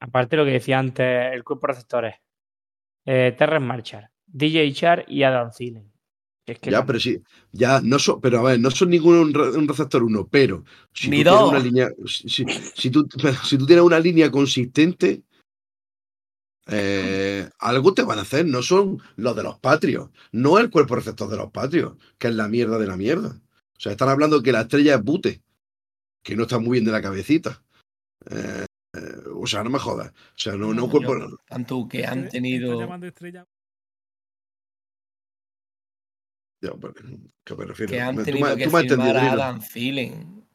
Aparte 0.00 0.36
de 0.36 0.42
lo 0.42 0.46
que 0.46 0.52
decía 0.52 0.78
antes, 0.78 1.32
el 1.32 1.44
cuerpo 1.44 1.66
de 1.68 1.72
receptores. 1.74 2.14
Eh, 3.06 3.34
Terrence 3.38 3.66
Marchar, 3.66 4.10
DJ 4.32 4.72
Char 4.72 5.04
y 5.08 5.22
Adam 5.22 5.50
Thielen. 5.56 5.90
Es 6.46 6.58
que 6.58 6.70
Ya, 6.70 6.80
tam- 6.82 6.86
pero 6.86 6.98
sí, 7.00 7.20
ya 7.52 7.80
no 7.80 7.98
son, 7.98 8.20
pero 8.20 8.40
a 8.40 8.42
ver, 8.42 8.60
no 8.60 8.70
son 8.70 8.90
ningún 8.90 9.16
un, 9.16 9.32
re- 9.34 9.50
un 9.56 9.68
receptor 9.68 10.02
uno, 10.02 10.26
pero 10.28 10.64
si 10.92 11.08
Ni 11.08 11.18
tú 11.18 11.22
tienes 11.22 11.40
dos. 11.40 11.50
una 11.50 11.58
línea, 11.60 11.88
si, 12.06 12.28
si- 12.28 12.44
si 12.74 12.90
tú, 12.90 13.06
si 13.44 13.56
tú 13.58 13.66
tienes 13.66 13.84
una 13.84 14.00
línea 14.00 14.30
consistente, 14.30 15.22
eh, 16.66 17.48
algo 17.58 17.92
te 17.94 18.02
van 18.02 18.18
a 18.18 18.22
hacer, 18.22 18.46
no 18.46 18.62
son 18.62 19.00
los 19.16 19.34
de 19.36 19.42
los 19.42 19.58
patrios, 19.58 20.10
no 20.32 20.58
el 20.58 20.70
cuerpo 20.70 20.94
receptor 20.96 21.28
de 21.28 21.36
los 21.36 21.50
patrios, 21.50 21.94
que 22.18 22.28
es 22.28 22.34
la 22.34 22.48
mierda 22.48 22.78
de 22.78 22.86
la 22.86 22.96
mierda. 22.96 23.28
O 23.76 23.80
sea, 23.80 23.92
están 23.92 24.08
hablando 24.08 24.42
que 24.42 24.52
la 24.52 24.62
estrella 24.62 24.94
es 24.96 25.02
Bute, 25.02 25.42
que 26.22 26.36
no 26.36 26.42
está 26.42 26.58
muy 26.58 26.72
bien 26.72 26.84
de 26.84 26.92
la 26.92 27.02
cabecita. 27.02 27.62
Eh, 28.30 28.64
eh, 28.94 29.00
o 29.34 29.46
sea, 29.46 29.64
no 29.64 29.70
me 29.70 29.78
jodas. 29.80 30.10
O 30.12 30.38
sea, 30.38 30.52
no, 30.52 30.68
no 30.68 30.82
No, 30.82 30.90
cuerpo. 30.90 31.18
yo- 31.18 31.36
Tanto 31.48 31.88
que 31.88 32.06
han 32.06 32.28
tenido. 32.28 32.78
Ya, 36.62 36.70
¿qué 37.44 37.56
me 37.56 37.64
refiero? 37.66 37.90
que 37.90 38.00
han 38.00 38.16
tú 38.16 38.22
tenido 38.22 38.46
me- 38.48 38.56
que 38.56 38.64
tú 38.64 38.70
firmar 38.70 38.82
entendido, 38.84 39.18
a. 39.18 39.32
Adam 39.32 39.60
Thielen, 39.60 40.46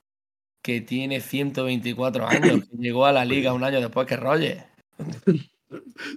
que 0.64 0.82
tiene 0.82 1.20
124 1.22 2.26
años, 2.28 2.64
que 2.70 2.78
llegó 2.78 3.05
a 3.05 3.12
la 3.12 3.26
liga 3.26 3.51
un 3.53 3.64
año 3.64 3.82
después 3.82 4.08
que 4.08 4.16
Roger. 4.16 4.66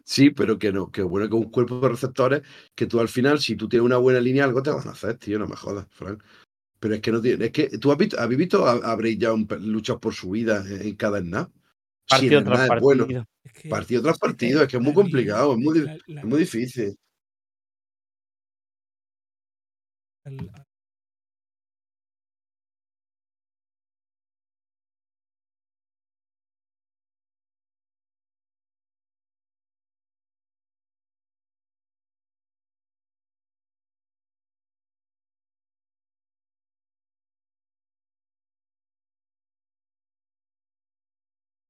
Sí, 0.05 0.31
pero 0.31 0.61
que 0.61 0.71
no, 0.73 0.93
que 0.93 1.03
bueno 1.03 1.29
que 1.29 1.35
un 1.35 1.51
cuerpo 1.51 1.81
de 1.81 1.89
receptores 1.89 2.43
que 2.77 2.87
tú 2.87 3.01
al 3.01 3.09
final, 3.09 3.41
si 3.41 3.57
tú 3.57 3.69
tienes 3.69 3.85
una 3.85 3.97
buena 3.97 4.21
línea, 4.21 4.45
algo 4.45 4.63
te 4.63 4.71
van 4.71 4.87
a 4.87 4.93
hacer, 4.93 5.17
tío, 5.19 5.41
no 5.41 5.49
me 5.49 5.57
jodas, 5.57 5.89
Frank. 5.91 6.23
Pero 6.79 6.95
es 6.95 7.01
que 7.01 7.11
no 7.11 7.21
tiene, 7.21 7.47
es 7.47 7.51
que 7.51 7.67
tú 7.79 7.91
has 7.91 7.99
visto, 7.99 8.21
¿habéis 8.21 8.39
visto 8.39 8.65
a, 8.65 8.75
a 8.75 8.95
Bray 8.95 9.17
Young 9.19 9.49
pe- 9.49 9.59
luchar 9.59 9.99
por 9.99 10.15
su 10.15 10.31
vida 10.31 10.65
en, 10.65 10.83
en 10.83 10.95
cada 10.95 11.19
snap? 11.19 11.51
Si 11.51 12.09
partido 12.09 12.45
tras 12.45 12.69
partido. 12.69 13.07
bueno, 13.07 13.27
Es 13.43 13.53
que 13.53 13.69
partido 13.69 14.03
tras 14.03 14.19
partido, 14.21 14.63
es 14.63 14.69
que 14.69 14.77
es 14.77 14.83
muy 14.83 14.93
complicado, 14.95 15.53
es 15.55 15.59
muy, 15.59 15.81
di- 15.81 15.85
la- 15.87 15.99
la- 16.07 16.21
es 16.21 16.27
muy 16.29 16.39
difícil. 16.39 16.97
El- 20.25 20.51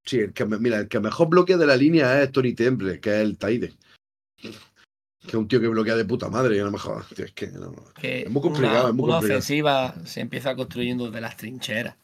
Sí, 0.04 0.18
el 0.20 0.32
que, 0.32 0.44
mira, 0.44 0.78
el 0.78 0.88
que 0.88 1.00
mejor 1.00 1.28
bloquea 1.28 1.56
de 1.56 1.66
la 1.66 1.76
línea 1.76 2.22
es 2.22 2.32
Tony 2.32 2.54
Temple, 2.54 3.00
que 3.00 3.10
es 3.10 3.16
el 3.22 3.38
Taide. 3.38 3.72
Que 5.20 5.28
es 5.28 5.34
un 5.34 5.48
tío 5.48 5.60
que 5.60 5.68
bloquea 5.68 5.96
de 5.96 6.04
puta 6.04 6.28
madre, 6.30 6.56
que 6.56 6.62
no 6.62 6.70
me 6.70 6.78
jodas. 6.78 7.06
tío, 7.14 7.24
es 7.26 7.32
que 7.32 7.48
no, 7.48 7.72
Que 7.94 8.22
Es 8.22 8.30
muy 8.30 8.40
complicado, 8.42 8.80
una, 8.80 8.88
es 8.88 8.94
muy 8.94 9.04
una 9.04 9.14
complicado. 9.16 9.38
ofensiva 9.38 9.94
se 10.04 10.20
empieza 10.20 10.56
construyendo 10.56 11.06
desde 11.06 11.20
las 11.20 11.36
trincheras. 11.36 11.96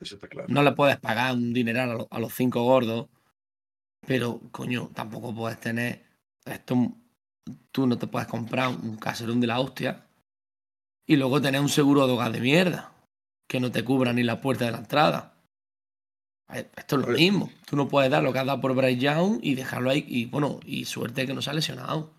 eso 0.00 0.14
está 0.16 0.28
claro. 0.28 0.48
No 0.50 0.62
le 0.62 0.72
puedes 0.72 0.98
pagar 0.98 1.34
un 1.34 1.52
dineral 1.54 1.90
a, 1.90 1.94
lo- 1.94 2.08
a 2.10 2.18
los 2.20 2.34
cinco 2.34 2.62
gordos, 2.64 3.08
pero 4.06 4.40
coño, 4.52 4.90
tampoco 4.94 5.34
puedes 5.34 5.58
tener 5.60 6.04
esto. 6.44 6.92
Tú 7.72 7.86
no 7.86 7.96
te 7.96 8.06
puedes 8.06 8.28
comprar 8.28 8.68
un 8.68 8.96
caserón 8.96 9.40
de 9.40 9.46
la 9.46 9.60
hostia 9.60 10.06
y 11.06 11.16
luego 11.16 11.40
tener 11.40 11.60
un 11.62 11.68
seguro 11.70 12.06
de 12.06 12.12
hogar 12.12 12.32
de 12.32 12.40
mierda 12.40 12.92
que 13.48 13.60
no 13.60 13.70
te 13.72 13.82
cubra 13.82 14.12
ni 14.12 14.22
la 14.22 14.42
puerta 14.42 14.66
de 14.66 14.72
la 14.72 14.78
entrada. 14.78 15.34
Eh, 16.52 16.68
Esto 16.76 17.00
es 17.00 17.06
lo 17.06 17.14
mismo. 17.14 17.50
Tú 17.66 17.76
no 17.76 17.88
puedes 17.88 18.10
dar 18.10 18.22
lo 18.22 18.32
que 18.32 18.38
has 18.40 18.46
dado 18.46 18.60
por 18.60 18.74
Bryce 18.74 19.00
Young 19.00 19.38
y 19.42 19.54
dejarlo 19.54 19.88
ahí. 19.88 20.04
Y 20.06 20.26
bueno, 20.26 20.60
y 20.66 20.84
suerte 20.84 21.26
que 21.26 21.32
no 21.32 21.40
se 21.40 21.48
ha 21.48 21.54
lesionado. 21.54 22.12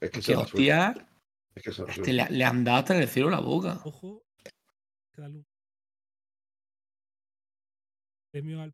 Es 0.00 0.10
que 0.10 0.22
se 0.22 0.36
hostia, 0.36 0.94
es 1.54 1.62
que 1.62 1.72
se 1.72 1.82
la 1.82 1.90
este 1.92 2.12
le, 2.12 2.28
le 2.30 2.44
han 2.44 2.64
dado 2.64 2.78
hasta 2.78 2.94
en 2.96 3.02
el 3.02 3.08
cielo 3.08 3.30
la 3.30 3.40
boca. 3.40 3.80
Ojo. 3.84 4.22
Premio 8.32 8.60
al. 8.60 8.72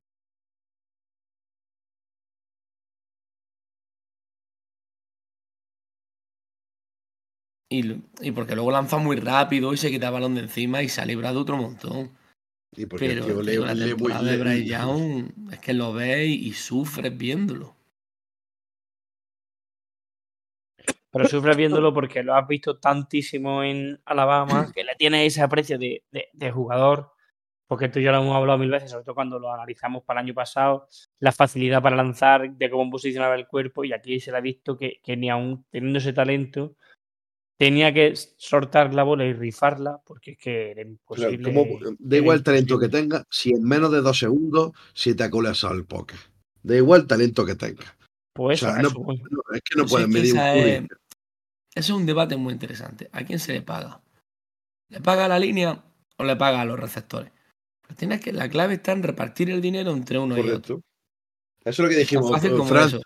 Y, 7.70 8.02
y 8.20 8.32
porque 8.32 8.54
luego 8.54 8.70
lanza 8.70 8.98
muy 8.98 9.16
rápido 9.16 9.72
y 9.72 9.78
se 9.78 9.90
quita 9.90 10.08
el 10.08 10.12
balón 10.12 10.34
de 10.34 10.42
encima 10.42 10.82
y 10.82 10.88
se 10.88 11.00
ha 11.00 11.06
librado 11.06 11.40
otro 11.40 11.56
montón. 11.56 12.10
Y 12.76 12.86
porque 12.86 13.06
el 13.06 13.14
Pero 13.20 13.26
tío 13.26 13.42
le- 13.42 13.52
tío, 13.52 13.64
la 13.66 13.74
le- 13.74 13.86
temporada 13.88 14.22
le- 14.22 14.30
de 14.32 14.38
Bryce 14.38 14.66
Young 14.66 15.52
es 15.52 15.58
que 15.58 15.72
lo 15.72 15.92
ves 15.92 16.28
y, 16.28 16.48
y 16.48 16.52
sufres 16.52 17.16
viéndolo. 17.16 17.76
Pero 21.12 21.28
sufres 21.28 21.56
viéndolo 21.56 21.92
porque 21.92 22.22
lo 22.22 22.34
has 22.34 22.46
visto 22.48 22.78
tantísimo 22.78 23.62
en 23.62 24.00
Alabama 24.06 24.72
que 24.74 24.82
le 24.82 24.94
tienes 24.96 25.26
ese 25.32 25.42
aprecio 25.42 25.78
de, 25.78 26.02
de- 26.10 26.28
de 26.32 26.50
jugador. 26.50 27.10
Porque 27.68 27.88
tú 27.88 27.98
y 27.98 28.02
yo 28.02 28.12
lo 28.12 28.18
hemos 28.22 28.34
hablado 28.36 28.58
mil 28.58 28.70
veces, 28.70 28.90
sobre 28.90 29.04
todo 29.04 29.14
cuando 29.14 29.38
lo 29.38 29.52
analizamos 29.52 30.02
para 30.04 30.20
el 30.20 30.26
año 30.26 30.34
pasado, 30.34 30.88
la 31.20 31.32
facilidad 31.32 31.80
para 31.82 31.96
lanzar, 31.96 32.50
de 32.52 32.70
cómo 32.70 32.90
posicionaba 32.90 33.34
el 33.34 33.46
cuerpo, 33.46 33.84
y 33.84 33.92
aquí 33.92 34.20
se 34.20 34.30
le 34.30 34.38
ha 34.38 34.40
visto 34.40 34.76
que, 34.76 35.00
que 35.02 35.16
ni 35.16 35.30
aún 35.30 35.64
teniendo 35.70 35.98
ese 35.98 36.12
talento, 36.12 36.76
tenía 37.58 37.92
que 37.94 38.14
soltar 38.36 38.92
la 38.92 39.04
bola 39.04 39.24
y 39.24 39.32
rifarla 39.32 40.00
porque 40.04 40.32
es 40.32 40.38
que 40.38 40.70
era 40.72 40.82
Claro, 40.82 40.90
imposible. 41.32 41.42
como- 41.54 41.78
da 41.98 42.16
igual 42.16 42.38
el 42.38 42.44
talento 42.44 42.78
que 42.78 42.88
tenga, 42.88 43.24
si 43.30 43.50
en 43.50 43.62
menos 43.62 43.92
de 43.92 44.00
dos 44.00 44.18
segundos 44.18 44.72
se 44.94 45.14
te 45.14 45.24
ha 45.24 45.30
colapsado 45.30 45.74
el 45.74 45.84
poker. 45.86 46.18
Da 46.62 46.76
igual 46.76 47.02
el 47.02 47.06
talento 47.06 47.44
que 47.46 47.54
tenga. 47.54 47.84
Pues 48.34 48.62
O 48.62 48.66
sea, 48.66 48.82
no- 48.82 48.88
es 48.88 49.60
que 49.62 49.76
no 49.76 49.86
que 49.86 50.06
medir 50.06 50.34
un 50.34 50.88
Curry. 51.74 51.80
es- 51.80 51.84
Ese 51.84 51.92
es 51.92 51.98
un 51.98 52.06
debate 52.06 52.36
muy 52.36 52.52
interesante. 52.52 53.08
¿A 53.12 53.24
quién 53.24 53.38
se 53.38 53.52
le 53.52 53.62
paga? 53.62 54.00
¿Le 54.88 55.00
paga 55.00 55.24
a 55.24 55.28
la 55.28 55.38
línea 55.38 55.82
o 56.18 56.24
le 56.24 56.36
paga 56.36 56.60
a 56.60 56.64
los 56.64 56.78
receptores? 56.78 57.32
Pues 57.80 57.98
tienes 57.98 58.20
que, 58.20 58.32
la 58.32 58.48
clave 58.48 58.74
está 58.74 58.92
en 58.92 59.02
repartir 59.02 59.50
el 59.50 59.60
dinero 59.60 59.92
entre 59.92 60.18
uno 60.18 60.36
y 60.36 60.40
otro. 60.56 60.80
Eso 61.64 61.70
es 61.70 61.78
lo 61.78 61.88
que 61.88 61.96
dijimos, 61.96 62.30
como 62.50 62.64
Fran, 62.66 62.88
eso. 62.88 63.02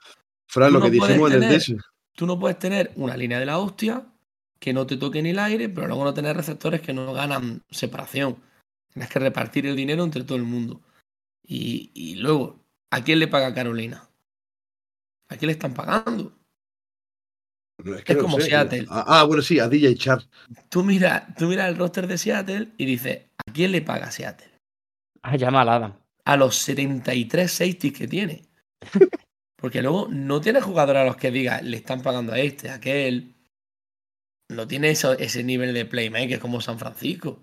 Fran, 0.48 0.72
lo 0.72 0.78
no 0.80 0.84
que 0.86 0.90
dijimos 0.90 1.30
en 1.30 1.42
el 1.42 1.48
tener-. 1.48 1.76
Tú 2.14 2.26
no 2.26 2.38
puedes 2.38 2.58
tener 2.58 2.92
una 2.96 3.16
línea 3.16 3.38
de 3.38 3.46
la 3.46 3.58
hostia 3.58 4.06
que 4.58 4.72
no 4.72 4.86
te 4.86 4.96
toque 4.96 5.22
ni 5.22 5.30
el 5.30 5.38
aire, 5.38 5.68
pero 5.68 5.86
luego 5.86 6.02
no 6.04 6.14
tener 6.14 6.34
receptores 6.36 6.80
que 6.80 6.92
no 6.94 7.12
ganan 7.12 7.62
separación. 7.70 8.42
Tienes 8.92 9.10
que 9.10 9.18
repartir 9.18 9.66
el 9.66 9.76
dinero 9.76 10.02
entre 10.02 10.24
todo 10.24 10.38
el 10.38 10.44
mundo. 10.44 10.80
Y, 11.46 11.90
y 11.94 12.16
luego, 12.16 12.64
¿a 12.90 13.04
quién 13.04 13.18
le 13.18 13.28
paga 13.28 13.54
Carolina? 13.54 14.08
¿A 15.28 15.36
quién 15.36 15.48
le 15.48 15.52
están 15.52 15.74
pagando? 15.74 16.32
No, 17.86 17.94
es 17.96 18.08
no 18.08 18.18
como 18.20 18.40
sé. 18.40 18.46
Seattle. 18.46 18.86
Ah, 18.90 19.04
ah, 19.06 19.24
bueno, 19.24 19.42
sí, 19.42 19.58
a 19.60 19.68
DJ 19.68 19.94
Char. 19.96 20.22
Tú 20.68 20.82
miras 20.82 21.34
tú 21.36 21.46
mira 21.46 21.68
el 21.68 21.76
roster 21.76 22.06
de 22.06 22.18
Seattle 22.18 22.68
y 22.76 22.84
dices, 22.84 23.22
¿a 23.46 23.52
quién 23.52 23.72
le 23.72 23.82
paga 23.82 24.10
Seattle? 24.10 24.48
Ah, 25.22 25.36
llama 25.36 25.62
al 25.62 25.68
Adam. 25.68 25.94
A 26.24 26.36
los 26.36 26.56
73 26.56 27.50
safeties 27.50 27.92
que 27.92 28.08
tiene. 28.08 28.42
Porque 29.56 29.82
luego 29.82 30.08
no 30.10 30.40
tiene 30.40 30.60
jugadores 30.60 31.02
a 31.02 31.04
los 31.06 31.16
que 31.16 31.30
diga, 31.30 31.62
le 31.62 31.76
están 31.76 32.02
pagando 32.02 32.32
a 32.32 32.38
este, 32.38 32.68
a 32.70 32.74
aquel. 32.74 33.34
No 34.50 34.66
tiene 34.66 34.90
eso- 34.90 35.18
ese 35.18 35.42
nivel 35.42 35.72
de 35.74 35.84
playmaker 35.86 36.38
como 36.38 36.60
San 36.60 36.78
Francisco. 36.78 37.40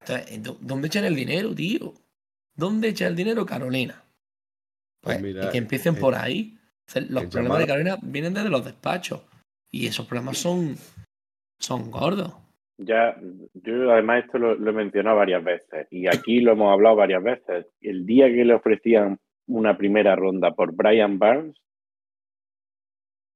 Entonces, 0.00 0.42
¿dó- 0.42 0.58
¿dónde 0.60 0.88
echan 0.88 1.04
el 1.04 1.16
dinero, 1.16 1.54
tío? 1.54 1.94
¿Dónde 2.56 2.88
echa 2.88 3.06
el 3.06 3.16
dinero 3.16 3.46
Carolina? 3.46 4.02
Pues 5.00 5.18
Pues, 5.18 5.22
mira, 5.22 5.46
y 5.46 5.50
que 5.50 5.58
empiecen 5.58 5.94
eh, 5.96 5.98
por 6.00 6.14
ahí. 6.14 6.58
Los 7.08 7.24
problemas 7.26 7.58
de 7.58 7.66
Carolina 7.66 7.98
vienen 8.02 8.34
desde 8.34 8.48
los 8.50 8.64
despachos. 8.64 9.20
Y 9.70 9.86
esos 9.86 10.06
problemas 10.06 10.38
son, 10.38 10.76
son 11.58 11.90
gordos. 11.90 12.32
Ya, 12.78 13.16
yo 13.54 13.92
además 13.92 14.24
esto 14.24 14.38
lo, 14.38 14.54
lo 14.54 14.70
he 14.70 14.74
mencionado 14.74 15.16
varias 15.16 15.42
veces 15.42 15.88
y 15.90 16.06
aquí 16.06 16.40
lo 16.40 16.52
hemos 16.52 16.72
hablado 16.72 16.96
varias 16.96 17.22
veces. 17.22 17.66
El 17.80 18.06
día 18.06 18.26
que 18.28 18.44
le 18.44 18.54
ofrecían 18.54 19.18
una 19.46 19.76
primera 19.76 20.14
ronda 20.14 20.52
por 20.54 20.72
Brian 20.74 21.18
Barnes, 21.18 21.56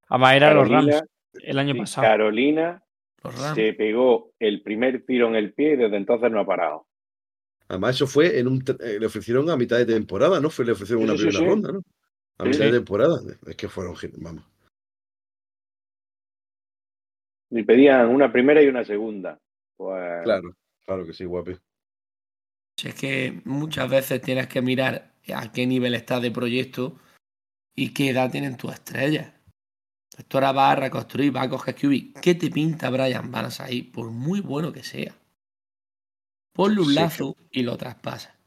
Además, 0.09 0.35
era 0.35 0.53
los 0.55 0.68
Rams 0.68 1.03
el 1.43 1.59
año 1.59 1.74
pasado. 1.74 2.07
Carolina 2.07 2.83
se 3.55 3.72
pegó 3.72 4.33
el 4.39 4.62
primer 4.62 5.05
tiro 5.07 5.28
en 5.28 5.37
el 5.37 5.55
pie 5.55 5.72
y 5.72 5.76
desde 5.76 5.97
entonces 5.97 6.30
no 6.30 6.41
ha 6.41 6.47
parado. 6.47 6.87
Además, 7.68 7.95
eso 7.95 8.07
fue 8.07 8.39
en 8.39 8.47
un. 8.47 8.62
eh, 8.80 8.99
le 9.01 9.07
ofrecieron 9.07 9.49
a 9.49 9.57
mitad 9.57 9.78
de 9.78 9.87
temporada, 9.87 10.39
¿no? 10.41 10.51
Fue, 10.51 10.64
le 10.66 10.72
ofrecieron 10.72 11.05
Sí, 11.05 11.09
una 11.11 11.16
sí, 11.16 11.22
primera 11.24 11.39
sí. 11.39 11.47
ronda, 11.49 11.72
¿no? 11.72 11.78
A 12.39 12.43
Sí, 12.45 12.51
mitad 12.51 12.64
de 12.66 12.72
temporada. 12.72 13.20
Es 13.47 13.57
que 13.57 13.68
fueron. 13.68 13.95
Vamos. 14.18 14.45
Y 17.55 17.62
pedían 17.64 18.09
una 18.09 18.32
primera 18.32 18.62
y 18.62 18.68
una 18.68 18.84
segunda. 18.84 19.38
Pues 19.76 20.22
Claro, 20.24 20.57
claro 20.86 21.07
que 21.07 21.12
sí, 21.12 21.24
guapi. 21.24 21.53
Si 22.78 22.88
es 22.88 22.94
que 22.94 23.42
muchas 23.44 23.88
veces 23.90 24.22
tienes 24.22 24.48
que 24.48 24.62
mirar 24.62 25.12
a 25.34 25.53
qué 25.53 25.66
nivel 25.66 25.94
estás 25.94 26.22
de 26.22 26.30
proyecto 26.30 26.98
y 27.76 27.92
qué 27.92 28.09
edad 28.11 28.30
tienen 28.30 28.57
tus 28.57 28.72
estrellas. 28.72 29.32
Esto 30.16 30.38
ahora 30.38 30.53
va 30.53 30.70
a 30.72 30.76
reconstruir, 30.76 31.34
va 31.34 31.42
a 31.42 31.48
coger 31.48 31.74
QB. 31.74 32.20
¿Qué 32.20 32.34
te 32.34 32.50
pinta 32.50 32.90
Brian 32.90 33.30
Barnes 33.30 33.61
ahí? 33.61 33.82
Por 33.82 34.11
muy 34.11 34.40
bueno 34.40 34.72
que 34.72 34.82
sea. 34.82 35.14
Ponle 36.55 36.80
un 36.80 36.88
Sí, 36.88 36.94
lazo 36.94 37.36
y 37.50 37.62
lo 37.62 37.76
traspasa. 37.76 38.38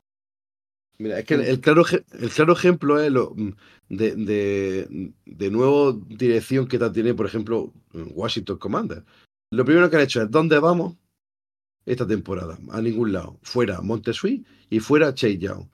Mira, 0.98 1.20
es 1.20 1.26
que 1.26 1.36
el, 1.36 1.60
claro, 1.60 1.84
el 2.20 2.30
claro 2.30 2.54
ejemplo 2.54 3.00
es 3.02 3.12
lo, 3.12 3.34
mm, 3.36 3.52
de, 3.90 4.16
de, 4.16 5.14
de 5.26 5.52
nuevo 5.52 5.94
dirección 5.94 6.68
que 6.68 6.80
tiene, 6.92 7.14
por 7.14 7.26
ejemplo, 7.26 7.74
Washington 7.94 8.58
Commander. 8.58 9.04
Lo 9.52 9.66
primero 9.66 9.90
que 9.90 9.96
han 9.98 10.02
hecho 10.04 10.22
es 10.22 10.32
¿dónde 10.32 10.58
vamos 10.60 10.96
esta 11.86 12.08
temporada? 12.08 12.58
A 12.72 12.82
ningún 12.82 13.14
lado. 13.14 13.38
Fuera 13.44 13.82
Montesui 13.82 14.46
y 14.70 14.80
fuera 14.80 15.14
Chase 15.14 15.38
Young. 15.38 15.68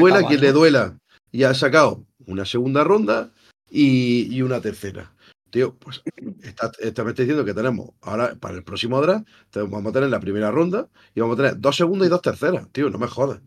Duela 0.00 0.18
quien 0.28 0.40
le 0.40 0.52
duela. 0.52 0.98
Y 1.32 1.42
ha 1.44 1.54
sacado 1.54 2.04
una 2.26 2.44
segunda 2.44 2.84
ronda 2.84 3.32
y, 3.70 4.34
y 4.34 4.42
una 4.42 4.60
tercera. 4.60 5.12
Tío, 5.50 5.74
pues 5.76 6.02
está, 6.42 6.70
está- 6.80 7.04
me 7.04 7.10
está 7.10 7.22
diciendo 7.22 7.44
que 7.44 7.54
tenemos 7.54 7.90
ahora 8.02 8.34
para 8.34 8.56
el 8.56 8.64
próximo 8.64 9.00
draft, 9.00 9.26
vamos 9.54 9.86
a 9.86 9.92
tener 9.92 10.10
la 10.10 10.20
primera 10.20 10.50
ronda 10.50 10.88
y 11.14 11.20
vamos 11.20 11.34
a 11.38 11.42
tener 11.42 11.60
dos 11.60 11.76
segundas 11.76 12.06
y 12.06 12.10
dos 12.10 12.20
terceras. 12.20 12.68
Tío, 12.72 12.90
no 12.90 12.98
me 12.98 13.06
jodas. 13.06 13.40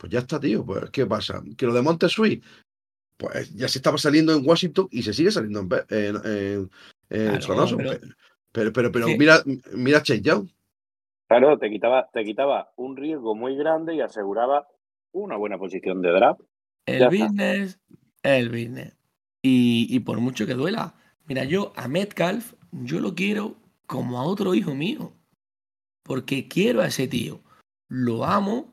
Pues 0.00 0.10
ya 0.10 0.20
está, 0.20 0.40
tío. 0.40 0.64
Pues, 0.64 0.88
¿qué 0.90 1.04
pasa? 1.04 1.42
Que 1.58 1.66
lo 1.66 1.74
de 1.74 1.82
Montesui, 1.82 2.42
pues 3.18 3.54
ya 3.54 3.68
se 3.68 3.78
estaba 3.78 3.98
saliendo 3.98 4.34
en 4.34 4.48
Washington 4.48 4.88
y 4.90 5.02
se 5.02 5.12
sigue 5.12 5.30
saliendo 5.30 5.60
en, 5.60 5.68
en, 5.90 6.16
en, 6.24 6.70
en 7.10 7.26
Claro, 7.26 7.42
Sonoso. 7.42 7.76
pero- 7.76 7.90
Pe- 8.52 8.72
Pero, 8.72 8.90
pero, 8.90 9.06
mira, 9.16 9.42
mira 9.74 10.02
Chase 10.02 10.22
Young. 10.22 10.48
claro, 11.28 11.56
te 11.58 11.70
quitaba, 11.70 12.08
te 12.12 12.24
quitaba 12.24 12.72
un 12.76 12.96
riesgo 12.96 13.36
muy 13.36 13.54
grande 13.56 13.94
y 13.94 14.00
aseguraba 14.00 14.66
una 15.12 15.36
buena 15.36 15.56
posición 15.56 16.02
de 16.02 16.10
draft. 16.10 16.40
El 16.86 16.98
Ya 16.98 17.08
business 17.08 17.78
es 18.24 18.32
el 18.40 18.48
business. 18.48 18.96
Y, 19.42 19.86
y 19.94 20.00
por 20.00 20.18
mucho 20.18 20.46
que 20.46 20.54
duela. 20.54 20.94
Mira, 21.26 21.44
yo 21.44 21.72
a 21.76 21.86
Metcalf, 21.86 22.54
yo 22.72 22.98
lo 22.98 23.14
quiero 23.14 23.54
como 23.86 24.18
a 24.18 24.24
otro 24.24 24.54
hijo 24.56 24.74
mío. 24.74 25.12
Porque 26.02 26.48
quiero 26.48 26.80
a 26.80 26.86
ese 26.86 27.06
tío. 27.06 27.40
Lo 27.88 28.24
amo, 28.24 28.72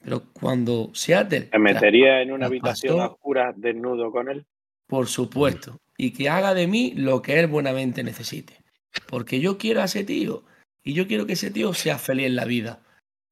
pero 0.00 0.22
cuando 0.32 0.90
Seattle. 0.94 1.42
¿Te 1.42 1.58
metería 1.58 2.22
en 2.22 2.32
una 2.32 2.46
habitación 2.46 3.00
oscura 3.00 3.52
desnudo 3.56 4.10
con 4.10 4.30
él? 4.30 4.46
Por 4.86 5.06
supuesto. 5.06 5.80
Y 5.96 6.12
que 6.12 6.28
haga 6.28 6.54
de 6.54 6.66
mí 6.66 6.92
lo 6.94 7.22
que 7.22 7.38
él 7.38 7.46
buenamente 7.46 8.02
necesite. 8.02 8.62
Porque 9.06 9.40
yo 9.40 9.58
quiero 9.58 9.82
a 9.82 9.84
ese 9.84 10.04
tío. 10.04 10.44
Y 10.82 10.94
yo 10.94 11.06
quiero 11.06 11.26
que 11.26 11.34
ese 11.34 11.50
tío 11.50 11.74
sea 11.74 11.98
feliz 11.98 12.26
en 12.26 12.36
la 12.36 12.44
vida. 12.44 12.80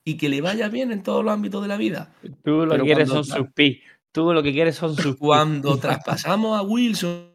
Y 0.04 0.16
que 0.16 0.28
le 0.28 0.40
vaya 0.40 0.68
bien 0.68 0.92
en 0.92 1.02
todos 1.02 1.24
los 1.24 1.32
ámbitos 1.32 1.62
de 1.62 1.68
la 1.68 1.76
vida. 1.76 2.12
Tú 2.42 2.64
lo 2.64 2.68
Pero 2.68 2.84
que 2.84 2.88
quieres 2.88 3.08
son 3.08 3.24
sus 3.24 3.52
pi. 3.52 3.82
Tú 4.12 4.32
lo 4.32 4.42
que 4.42 4.52
quieres 4.52 4.76
son 4.76 4.94
sus 4.96 5.14
pi. 5.14 5.18
Cuando 5.18 5.76
traspasamos 5.80 6.58
a 6.58 6.62
Wilson 6.62 7.32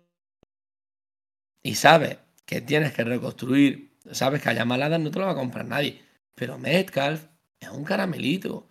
y 1.64 1.76
sabes 1.76 2.18
que 2.46 2.62
tienes 2.62 2.94
que 2.94 3.04
reconstruir, 3.04 3.94
sabes 4.12 4.42
que 4.42 4.50
a 4.50 4.54
Yamalada 4.54 4.98
no 4.98 5.12
te 5.12 5.20
lo 5.20 5.26
va 5.26 5.32
a 5.32 5.36
comprar 5.36 5.66
nadie, 5.66 6.02
pero 6.36 6.58
Metcalf 6.58 7.28
es 7.60 7.70
un 7.70 7.84
caramelito. 7.84 8.71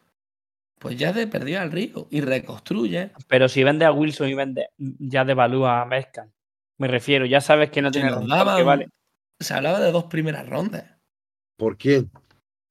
Pues 0.80 0.96
ya 0.96 1.12
te 1.12 1.26
perdió 1.26 1.60
al 1.60 1.70
río 1.70 2.08
y 2.10 2.22
reconstruye. 2.22 3.10
Pero 3.28 3.48
si 3.50 3.62
vende 3.62 3.84
a 3.84 3.92
Wilson 3.92 4.30
y 4.30 4.34
vende, 4.34 4.70
ya 4.78 5.26
devalúa 5.26 5.82
a 5.82 5.84
Metcalf. 5.84 6.32
Me 6.78 6.88
refiero, 6.88 7.26
ya 7.26 7.42
sabes 7.42 7.70
que 7.70 7.82
no 7.82 7.88
Se 7.92 8.00
tiene 8.00 8.10
daban- 8.10 8.56
que 8.56 8.62
vale. 8.62 8.88
Se 9.38 9.52
hablaba 9.52 9.78
de 9.80 9.92
dos 9.92 10.04
primeras 10.04 10.48
rondas 10.48 10.84
¿Por 11.58 11.76
quién? 11.76 12.10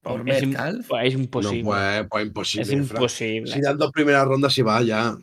por 0.02 0.28
Es, 0.28 0.44
pues 0.88 1.06
es 1.06 1.14
No, 1.16 1.20
imposible. 1.24 1.64
pues, 1.64 2.08
pues 2.10 2.26
imposible. 2.26 2.64
es 2.64 2.72
imposible. 2.72 3.52
Si 3.54 3.62
dan 3.62 3.78
dos 3.78 3.92
primeras 3.92 4.26
rondas, 4.26 4.54
se 4.54 4.64
va 4.64 4.82
ya. 4.82 5.12
Se 5.12 5.12
va 5.12 5.18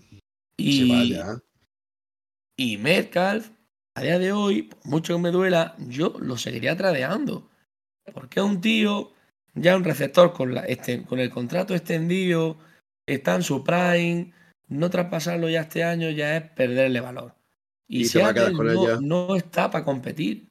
y, 0.59 1.11
ya. 1.11 1.39
y 2.57 2.76
Metcalf, 2.76 3.51
a 3.97 4.03
día 4.03 4.18
de 4.20 4.30
hoy, 4.32 4.62
por 4.64 4.87
mucho 4.87 5.16
que 5.16 5.22
me 5.22 5.30
duela, 5.32 5.74
yo 5.89 6.14
lo 6.20 6.37
seguiría 6.37 6.76
tradeando. 6.76 7.49
Porque 8.14 8.39
es 8.41 8.47
un 8.47 8.61
tío, 8.61 9.12
ya 9.55 9.76
un 9.76 9.82
receptor 9.84 10.32
con, 10.32 10.55
la, 10.55 10.61
este, 10.66 11.03
con 11.03 11.18
el 11.18 11.30
contrato 11.30 11.74
extendido, 11.74 12.59
está 13.07 13.37
en 13.37 13.43
su 13.43 13.63
prime, 13.63 14.33
no 14.69 14.91
traspasarlo 14.91 15.49
ya 15.49 15.63
este 15.63 15.85
año 15.85 16.11
ya 16.11 16.37
es 16.37 16.51
perderle 16.51 17.01
valor. 17.01 17.35
Y, 17.87 18.03
Y 18.03 18.05
Seattle 18.07 18.53
con 18.53 19.09
no, 19.09 19.37
está 19.37 19.71
para 19.71 19.85
competir. 19.85 20.51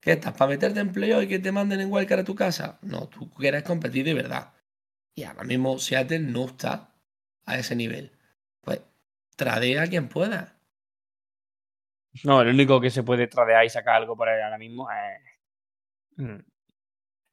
¿Qué 0.00 0.12
estás? 0.12 0.34
¿Para 0.34 0.50
meterte 0.50 0.80
en 0.80 0.92
playoff 0.92 1.24
y 1.24 1.28
que 1.28 1.38
te 1.38 1.52
manden 1.52 1.80
en 1.80 1.92
wildcard 1.92 2.20
a 2.20 2.24
tu 2.24 2.34
casa? 2.34 2.78
No, 2.82 3.08
tú 3.08 3.30
quieres 3.30 3.62
competir 3.64 4.04
de 4.04 4.14
verdad. 4.14 4.54
Y 5.14 5.24
ahora 5.24 5.44
mismo 5.44 5.78
Seattle 5.78 6.20
no 6.20 6.46
está 6.46 6.94
a 7.44 7.58
ese 7.58 7.74
nivel. 7.76 8.12
Pues 8.60 8.80
tradea 9.36 9.82
a 9.82 9.86
quien 9.86 10.08
pueda. 10.08 10.56
No, 12.24 12.40
el 12.40 12.48
único 12.48 12.80
que 12.80 12.90
se 12.90 13.02
puede 13.02 13.26
tradear 13.26 13.64
y 13.64 13.70
sacar 13.70 13.96
algo 13.96 14.16
por 14.16 14.28
ahí 14.28 14.40
ahora 14.40 14.58
mismo 14.58 14.88
es. 14.90 16.46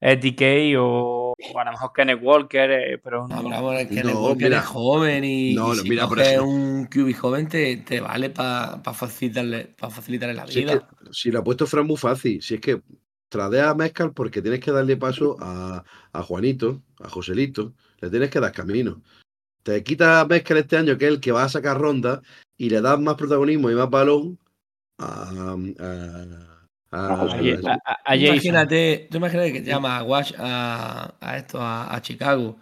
Es 0.05 0.19
DK 0.19 0.75
o, 0.79 1.33
o 1.53 1.59
a 1.59 1.63
lo 1.63 1.71
mejor 1.71 1.93
Kenneth 1.93 2.19
Walker, 2.21 2.69
eh, 2.71 2.97
pero 3.01 3.25
No, 3.25 3.41
no. 3.41 3.71
es 3.71 3.87
que 3.87 4.03
No, 4.03 4.21
Walker 4.21 4.43
mira. 4.49 4.57
es 4.59 4.65
joven 4.65 5.23
y, 5.23 5.53
No, 5.53 5.73
y 5.73 5.77
no, 5.77 5.81
si 5.83 5.89
mira, 5.89 6.07
por 6.09 6.17
coges 6.17 6.27
ejemplo. 6.33 6.49
un 6.51 6.85
QB 6.87 7.13
joven 7.15 7.47
te, 7.47 7.77
te 7.77 8.01
vale 8.01 8.29
para 8.29 8.81
facilitarle, 8.93 9.67
pa 9.79 9.89
facilitarle 9.89 10.35
la 10.35 10.45
Si, 10.45 10.59
es 10.59 10.65
vida. 10.65 10.89
que, 10.89 11.13
si 11.13 11.31
lo 11.31 11.39
ha 11.39 11.43
puesto 11.45 11.65
Fran 11.65 11.87
muy 11.87 11.95
fácil, 11.95 12.41
si 12.41 12.55
es 12.55 12.59
que 12.59 12.81
tradea 13.29 13.69
a 13.69 13.75
Mezcal 13.75 14.11
porque 14.11 14.41
tienes 14.41 14.59
que 14.59 14.71
darle 14.71 14.97
paso 14.97 15.37
a, 15.39 15.85
a 16.11 16.21
Juanito, 16.21 16.81
a 16.99 17.07
Joselito, 17.07 17.73
le 18.01 18.09
tienes 18.09 18.29
que 18.29 18.41
dar 18.41 18.51
camino. 18.51 19.01
Te 19.63 19.81
quitas 19.83 20.21
a 20.23 20.27
Mezcal 20.27 20.57
este 20.57 20.75
año, 20.75 20.97
que 20.97 21.05
es 21.05 21.11
el 21.13 21.21
que 21.21 21.31
va 21.31 21.43
a 21.45 21.49
sacar 21.49 21.79
ronda, 21.79 22.21
y 22.57 22.69
le 22.69 22.81
das 22.81 22.99
más 22.99 23.15
protagonismo 23.15 23.71
y 23.71 23.75
más 23.75 23.89
balón 23.89 24.37
a, 24.97 25.55
a, 25.79 26.52
a- 26.93 27.07
A 27.07 27.21
A, 27.23 27.27
Jason. 27.37 27.67
a- 27.67 27.73
a- 27.85 27.91
a 28.05 28.13
Tú 28.15 28.19
Jason. 28.21 28.25
Imagínate, 28.35 29.07
tú 29.11 29.17
imagínate 29.17 29.53
que 29.53 29.61
te 29.61 29.67
llama 29.69 29.97
a 29.97 30.03
Wash 30.03 30.33
a, 30.37 31.15
a 31.19 31.37
esto, 31.37 31.59
a, 31.61 31.93
a 31.93 32.01
Chicago. 32.01 32.57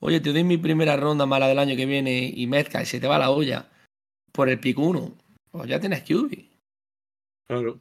Oye, 0.00 0.20
te 0.20 0.32
doy 0.32 0.44
mi 0.44 0.58
primera 0.58 0.96
ronda 0.96 1.26
mala 1.26 1.48
del 1.48 1.58
año 1.58 1.76
que 1.76 1.86
viene 1.86 2.30
y 2.34 2.46
mezcla 2.46 2.82
y 2.82 2.86
se 2.86 3.00
te 3.00 3.06
va 3.08 3.18
la 3.18 3.30
olla 3.30 3.68
por 4.32 4.48
el 4.48 4.60
pick 4.60 4.78
1. 4.78 5.16
Pues 5.50 5.68
ya 5.68 5.80
tienes 5.80 6.02
QB. 6.02 6.50
Claro. 7.46 7.80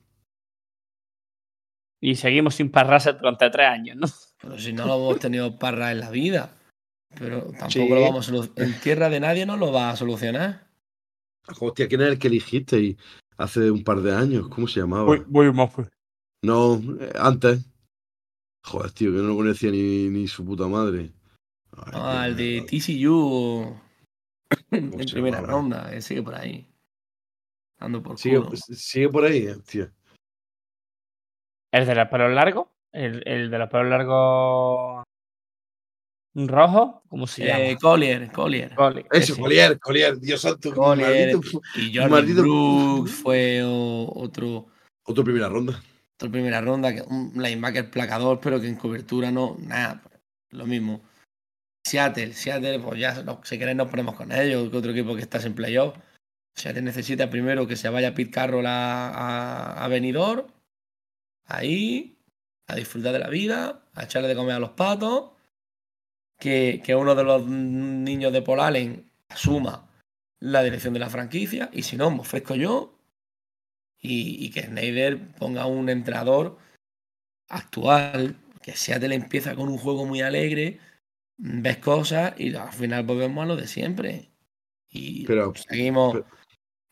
Y 2.02 2.16
seguimos 2.16 2.56
sin 2.56 2.70
Parrasa 2.70 3.14
durante 3.14 3.50
tres 3.50 3.68
años, 3.68 3.96
¿no? 3.98 4.08
Pero 4.42 4.60
si 4.60 4.74
no 4.74 4.86
lo 4.86 4.96
hemos 4.96 5.20
tenido 5.20 5.58
parra 5.58 5.92
en 5.92 6.00
la 6.02 6.10
vida. 6.10 6.54
Pero 7.18 7.44
tampoco 7.52 7.70
Sí. 7.70 7.88
lo 7.90 8.02
vamos 8.02 8.28
a 8.28 8.32
solucionar. 8.32 8.64
En 8.74 8.80
tierra 8.82 9.10
de 9.10 9.20
nadie 9.20 9.46
no 9.46 9.56
lo 9.56 9.72
va 9.72 9.92
a 9.92 9.96
solucionar. 9.96 10.68
Hostia, 11.60 11.88
¿quién 11.88 12.02
es 12.02 12.08
el 12.10 12.20
que 12.20 12.28
eligisteis 12.28 12.98
hace 13.38 13.72
un 13.72 13.84
par 13.84 14.02
de 14.02 14.14
años? 14.16 14.48
¿Cómo 14.50 14.68
se 14.68 14.80
llamaba? 14.80 15.06
Voy, 15.06 15.24
voy 15.28 15.52
más 15.54 15.72
pues. 15.74 15.90
No, 16.44 16.76
eh, 17.00 17.12
antes. 17.16 17.66
Joder, 18.66 18.92
tío, 18.92 19.12
que 19.12 19.18
no 19.18 19.30
lo 19.30 19.36
conocía 19.36 19.72
ni, 19.72 20.10
ni 20.10 20.28
su 20.28 20.46
puta 20.46 20.68
madre. 20.68 21.12
Ay, 21.72 21.92
Ah, 21.94 22.28
el 22.28 22.36
de. 22.36 22.62
TCU 22.70 23.76
en 24.72 24.92
¿Cómo 24.92 25.04
se 25.04 25.14
primera 25.14 25.38
llamaba? 25.42 25.54
ronda. 25.54 25.94
Él 25.94 26.02
sigue 26.02 26.22
por 26.24 26.36
ahí. 26.36 26.68
Dando 27.80 28.02
por 28.04 28.18
Sigue, 28.18 28.38
culo. 28.38 28.56
sigue 28.56 29.10
por 29.10 29.26
ahí, 29.26 29.48
eh, 29.48 29.56
tío. 29.68 29.90
¿El 31.72 31.86
de 31.88 31.96
los 31.96 32.08
pelos 32.08 32.32
largos? 32.34 32.68
¿El, 32.92 33.24
el 33.28 33.50
de 33.50 33.58
los 33.58 33.70
pelos 33.70 33.90
largos 33.90 35.04
rojos? 36.36 37.02
¿Cómo 37.10 37.28
se 37.28 37.46
llama? 37.46 37.60
Eh, 37.60 37.78
Collier, 37.80 38.32
Collier. 38.32 38.74
Coli- 38.76 39.06
Eso. 39.12 39.38
Collier, 39.38 39.80
Collier, 39.80 40.20
Dios 40.20 40.42
santo. 40.42 40.74
Collier 40.74 41.36
maldito- 41.38 41.62
y 41.76 41.94
Jordan 41.96 42.12
maldito- 42.12 42.42
Brooks 42.42 43.12
fue 43.12 43.62
otro, 43.64 44.68
Otra 45.06 45.24
primera 45.24 45.50
ronda. 45.50 45.82
otra 46.16 46.30
primera 46.32 46.62
ronda, 46.62 46.94
que 46.94 47.02
un 47.02 47.34
linebacker 47.36 47.90
placador, 47.92 48.40
pero 48.40 48.60
que 48.60 48.68
en 48.68 48.76
cobertura 48.76 49.32
no, 49.32 49.58
nada, 49.60 50.02
lo 50.52 50.66
mismo. 50.66 51.02
Seattle, 51.86 52.34
Seattle, 52.34 52.80
pues 52.80 53.00
ya 53.00 53.22
no- 53.24 53.42
si 53.44 53.58
queréis 53.60 53.78
nos 53.78 53.90
ponemos 53.90 54.16
con 54.16 54.32
ellos, 54.32 54.70
que 54.72 54.78
otro 54.78 54.92
equipo 54.92 55.16
que 55.16 55.22
estás 55.22 55.44
en 55.46 55.54
playoff. 55.54 55.96
Seattle 56.56 56.82
necesita 56.84 57.30
primero 57.30 57.68
que 57.68 57.76
se 57.76 57.90
vaya 57.90 58.14
Pete 58.14 58.32
Carroll 58.32 58.66
a, 58.66 59.10
a, 59.10 59.84
a 59.84 59.88
Benidorm, 59.88 60.46
ahí, 61.46 62.18
a 62.68 62.76
disfrutar 62.76 63.12
de 63.14 63.20
la 63.20 63.28
vida, 63.30 63.84
a 63.94 64.04
echarle 64.04 64.30
de 64.30 64.36
comer 64.36 64.56
a 64.56 64.60
los 64.60 64.72
patos, 64.72 65.32
que, 66.44 66.82
que 66.84 66.94
uno 66.94 67.16
de 67.16 67.24
los 67.24 67.48
niños 67.48 68.34
de 68.34 68.42
Paul 68.42 68.60
Allen 68.60 69.10
asuma 69.30 69.90
la 70.42 70.62
dirección 70.62 70.94
de 70.94 71.00
la 71.00 71.10
franquicia, 71.10 71.70
y 71.72 71.84
si 71.84 71.96
no, 71.96 72.12
me 72.12 72.20
ofrezco 72.20 72.54
yo, 72.56 73.00
y, 73.98 74.46
y 74.46 74.50
que 74.52 74.64
Snyder 74.64 75.18
ponga 75.40 75.66
un 75.66 75.88
entrenador 75.88 76.58
actual, 77.48 78.36
que 78.62 78.76
Seattle 78.76 79.16
empieza 79.16 79.56
con 79.56 79.70
un 79.70 79.78
juego 79.78 80.06
muy 80.06 80.22
alegre, 80.22 80.80
ves 81.38 81.78
cosas 81.78 82.34
y 82.38 82.54
al 82.54 82.74
final 82.74 83.04
volvemos 83.06 83.42
a 83.44 83.48
lo 83.48 83.56
de 83.56 83.68
siempre. 83.68 84.30
Y 84.90 85.26
Pero- 85.26 85.54
seguimos. 85.56 86.12
pero- 86.14 86.28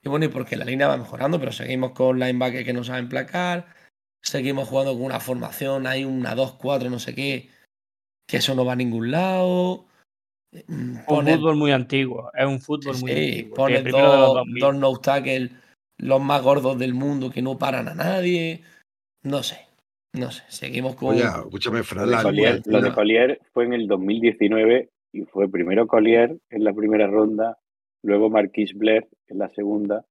y 0.03 0.09
bueno, 0.09 0.25
y 0.25 0.29
porque 0.29 0.55
la 0.55 0.65
línea 0.65 0.87
va 0.87 0.95
mejorando, 0.97 1.39
pero 1.39 1.51
seguimos 1.51 1.91
con 1.91 2.19
linebackers 2.19 2.65
que 2.65 2.73
no 2.73 2.83
saben 2.85 3.09
placar, 3.09 3.67
seguimos 4.21 4.69
jugando 4.69 4.93
con 4.93 5.03
una 5.03 5.19
formación, 5.19 5.85
hay 5.87 6.05
una 6.05 6.35
2-4, 6.35 6.89
no 6.89 6.99
sé 6.99 7.13
qué, 7.13 7.49
que 8.31 8.37
eso 8.37 8.55
no 8.55 8.65
va 8.65 8.73
a 8.73 8.77
ningún 8.77 9.11
lado. 9.11 9.85
Mm, 10.67 10.97
Un 11.07 11.25
fútbol 11.27 11.55
muy 11.57 11.71
antiguo. 11.71 12.31
Es 12.33 12.45
un 12.45 12.59
fútbol 12.59 12.95
muy 13.01 13.11
Sí, 13.11 13.39
antiguo. 13.39 13.65
primero 13.65 13.83
de 13.83 13.91
los 13.91 14.19
dos, 14.19 14.35
2000. 14.35 14.59
dos 14.61 14.75
no 14.75 14.93
tackle, 14.97 15.49
los 15.97 16.21
más 16.21 16.41
gordos 16.41 16.79
del 16.79 16.93
mundo 16.93 17.29
que 17.29 17.41
no 17.41 17.57
paran 17.57 17.87
a 17.87 17.93
nadie. 17.95 18.63
No 19.23 19.43
sé, 19.43 19.67
no 20.13 20.31
sé. 20.31 20.43
Seguimos 20.49 20.95
con. 20.95 21.09
Oye, 21.15 21.23
escúchame, 21.23 21.83
Fran, 21.83 22.09
Lo 22.09 22.17
de, 22.17 22.23
Collier, 22.23 22.53
línea, 22.55 22.61
lo 22.65 22.81
de 22.81 22.87
tío. 22.87 22.95
Collier 22.95 23.41
fue 23.53 23.65
en 23.65 23.73
el 23.73 23.87
2019 23.87 24.89
y 25.13 25.21
fue 25.23 25.49
primero 25.49 25.87
Collier 25.87 26.37
en 26.49 26.63
la 26.63 26.73
primera 26.73 27.07
ronda, 27.07 27.57
luego 28.03 28.29
Marquis 28.29 28.73
Blair 28.73 29.07
en 29.27 29.37
la 29.39 29.49
segunda 29.49 30.05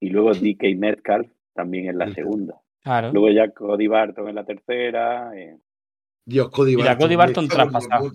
y 0.00 0.08
luego 0.10 0.30
DK 0.32 0.76
Metcalf 0.76 1.30
también 1.54 1.88
en 1.88 1.98
la 1.98 2.12
segunda. 2.14 2.60
Claro. 2.82 3.12
Luego 3.12 3.30
ya 3.30 3.48
Cody 3.52 3.86
Barton 3.86 4.28
en 4.28 4.34
la 4.34 4.44
tercera. 4.44 5.30
eh, 5.36 5.56
Dios, 6.26 6.50
Cody 6.50 6.76
Mira, 6.76 6.90
Barton. 6.90 7.06
Cody 7.06 7.16
Barton 7.16 7.48
traspasado. 7.48 8.12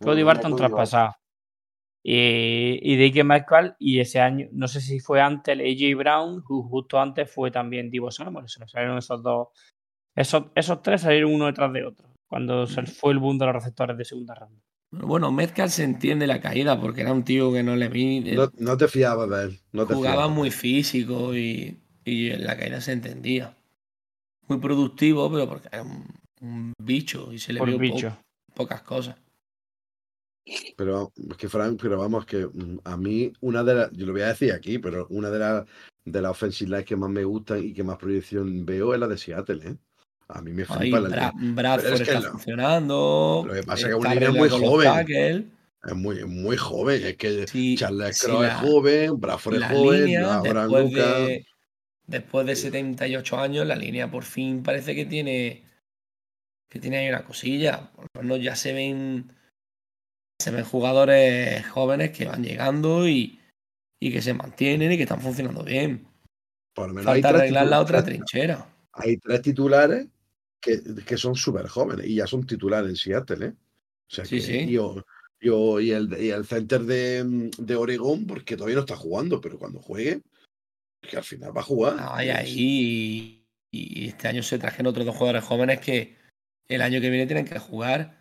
Cody 0.00 0.22
Barton 0.22 0.50
Cody 0.52 0.58
traspasado. 0.60 1.14
Y, 2.06 2.78
y 2.82 2.96
Dike 2.96 3.24
Metcalf, 3.24 3.76
y 3.78 3.98
ese 4.00 4.20
año, 4.20 4.46
no 4.52 4.68
sé 4.68 4.80
si 4.82 5.00
fue 5.00 5.22
antes 5.22 5.58
el 5.58 5.60
AJ 5.62 5.96
Brown, 5.96 6.42
ju- 6.42 6.68
justo 6.68 7.00
antes 7.00 7.30
fue 7.30 7.50
también 7.50 7.90
Divo 7.90 8.10
Samuel. 8.10 8.48
Se 8.48 8.60
nos 8.60 8.70
salieron 8.70 8.98
esos 8.98 9.22
dos. 9.22 9.48
Esos, 10.14 10.44
esos 10.54 10.82
tres 10.82 11.00
salieron 11.00 11.32
uno 11.32 11.46
detrás 11.46 11.72
de 11.72 11.84
otro. 11.86 12.06
Cuando 12.28 12.66
se 12.66 12.82
fue 12.86 13.12
el 13.12 13.18
boom 13.18 13.38
de 13.38 13.46
los 13.46 13.54
receptores 13.54 13.96
de 13.96 14.04
segunda 14.04 14.34
ronda. 14.34 14.60
Bueno, 14.90 15.32
Metcalf 15.32 15.72
se 15.72 15.82
entiende 15.84 16.26
la 16.26 16.40
caída 16.40 16.80
porque 16.80 17.00
era 17.00 17.12
un 17.12 17.24
tío 17.24 17.52
que 17.52 17.62
no 17.62 17.74
le 17.74 17.88
vi. 17.88 18.20
No, 18.20 18.50
no 18.58 18.76
te 18.76 18.86
fiabas 18.86 19.28
de 19.30 19.42
él. 19.44 19.58
No 19.72 19.86
te 19.86 19.94
jugaba 19.94 20.16
fiabas. 20.16 20.30
muy 20.36 20.50
físico 20.50 21.34
y, 21.34 21.80
y 22.04 22.30
en 22.30 22.44
la 22.44 22.56
caída 22.56 22.80
se 22.80 22.92
entendía. 22.92 23.56
Muy 24.46 24.58
productivo, 24.58 25.30
pero 25.32 25.48
porque 25.48 25.68
era 25.72 25.82
un, 25.82 26.04
un 26.40 26.72
bicho 26.82 27.32
y 27.32 27.38
se 27.38 27.52
le 27.52 27.60
Por 27.60 27.68
vio 27.68 27.76
po- 27.78 27.82
bicho. 27.82 28.16
pocas 28.54 28.82
cosas. 28.82 29.16
Pero 30.76 31.10
es 31.30 31.36
que 31.38 31.48
Frank, 31.48 31.78
pero 31.80 31.98
vamos, 31.98 32.26
que 32.26 32.46
mm, 32.46 32.80
a 32.84 32.96
mí 32.96 33.32
una 33.40 33.64
de 33.64 33.74
las, 33.74 33.92
yo 33.92 34.04
lo 34.06 34.12
voy 34.12 34.22
a 34.22 34.28
decir 34.28 34.52
aquí, 34.52 34.78
pero 34.78 35.06
una 35.10 35.30
de 35.30 35.38
las 35.38 35.64
de 36.04 36.20
las 36.20 36.32
offensive 36.32 36.68
lines 36.70 36.84
que 36.84 36.96
más 36.96 37.08
me 37.08 37.24
gustan 37.24 37.64
y 37.64 37.72
que 37.72 37.82
más 37.82 37.96
proyección 37.96 38.66
veo 38.66 38.92
es 38.92 39.00
la 39.00 39.08
de 39.08 39.16
Seattle, 39.16 39.66
¿eh? 39.66 39.76
A 40.28 40.42
mí 40.42 40.52
me 40.52 40.62
Ahí 40.68 40.68
flipa 40.90 41.00
la 41.00 41.08
Bra- 41.08 41.32
línea. 41.32 41.54
Bradford 41.54 41.82
Pero 41.84 41.94
es 41.96 42.02
que 42.02 42.14
está 42.14 42.20
lo- 42.26 42.32
funcionando. 42.32 43.44
lo 43.46 43.54
que 43.54 43.62
pasa 43.62 43.74
es 43.80 43.84
que 43.86 43.90
es 43.92 43.96
una 43.96 44.14
línea 44.14 44.30
muy 44.32 44.48
con 44.50 44.60
los 44.60 44.70
joven. 44.70 45.52
Es 45.86 45.94
muy, 45.94 46.24
muy 46.24 46.56
joven, 46.58 47.04
es 47.06 47.16
que 47.16 47.46
Sí, 47.46 47.76
Charles 47.76 48.18
sí, 48.18 48.30
es 48.30 48.52
joven, 48.54 49.18
Bradford 49.20 49.54
es 49.56 49.64
joven, 49.64 50.04
línea, 50.06 50.40
después 50.42 50.92
Lucas. 50.92 51.16
de, 51.26 51.46
después 52.06 52.46
de 52.46 52.56
78 52.56 53.38
años, 53.38 53.66
la 53.66 53.76
línea 53.76 54.10
por 54.10 54.24
fin 54.24 54.62
parece 54.62 54.94
que 54.94 55.04
tiene 55.06 55.62
que 56.74 56.80
tiene 56.80 56.98
ahí 56.98 57.08
una 57.08 57.24
cosilla. 57.24 57.88
Por 57.92 58.06
lo 58.16 58.22
menos 58.22 58.42
ya 58.44 58.56
se 58.56 58.72
ven 58.72 59.32
se 60.42 60.50
ven 60.50 60.64
jugadores 60.64 61.64
jóvenes 61.68 62.10
que 62.10 62.24
van 62.24 62.42
llegando 62.42 63.08
y, 63.08 63.38
y 64.00 64.12
que 64.12 64.20
se 64.20 64.34
mantienen 64.34 64.90
y 64.90 64.96
que 64.96 65.04
están 65.04 65.20
funcionando 65.20 65.62
bien. 65.62 66.08
Por 66.74 66.88
lo 66.88 66.94
menos 66.94 67.12
hay 67.12 67.22
Falta 67.22 67.38
arreglar 67.38 67.68
la 67.68 67.80
otra 67.80 68.04
trinchera. 68.04 68.66
hay 68.92 69.16
tres 69.18 69.42
titulares 69.42 70.08
que, 70.60 70.82
que 71.06 71.16
son 71.16 71.36
súper 71.36 71.68
jóvenes 71.68 72.06
y 72.08 72.16
ya 72.16 72.26
son 72.26 72.44
titulares 72.44 72.90
en 72.90 72.96
Seattle, 72.96 73.46
¿eh? 73.46 73.52
O 74.10 74.14
sea 74.14 74.24
Sí, 74.24 74.36
que, 74.36 74.42
sí. 74.42 74.58
Y, 74.68 74.76
o- 75.48 75.80
y 75.80 75.92
el, 75.92 76.20
y 76.20 76.30
el 76.30 76.44
center 76.44 76.80
de, 76.82 77.50
de 77.56 77.76
Oregón, 77.76 78.26
porque 78.26 78.56
todavía 78.56 78.74
no 78.76 78.80
está 78.80 78.96
jugando, 78.96 79.40
pero 79.40 79.58
cuando 79.58 79.78
juegue, 79.80 80.22
que 81.00 81.16
al 81.16 81.22
final 81.22 81.56
va 81.56 81.60
a 81.60 81.64
jugar. 81.64 81.96
Ay, 82.00 82.30
ahí 82.30 83.44
y, 83.70 84.00
y 84.04 84.08
este 84.08 84.26
año 84.26 84.42
se 84.42 84.58
trajeron 84.58 84.88
otros 84.88 85.06
dos 85.06 85.14
jugadores 85.14 85.44
jóvenes 85.44 85.80
que 85.80 86.16
el 86.68 86.82
año 86.82 87.00
que 87.00 87.10
viene 87.10 87.26
tienen 87.26 87.46
que 87.46 87.58
jugar. 87.58 88.18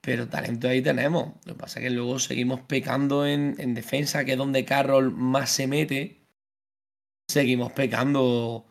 Pero 0.00 0.28
talento 0.28 0.68
ahí 0.68 0.82
tenemos. 0.82 1.34
Lo 1.46 1.54
que 1.54 1.58
pasa 1.58 1.80
es 1.80 1.86
que 1.86 1.90
luego 1.90 2.18
seguimos 2.18 2.60
pecando 2.60 3.26
en, 3.26 3.56
en 3.58 3.74
defensa, 3.74 4.24
que 4.24 4.32
es 4.32 4.38
donde 4.38 4.64
Carroll 4.64 5.10
más 5.10 5.50
se 5.50 5.66
mete. 5.66 6.22
Seguimos 7.28 7.72
pecando 7.72 8.66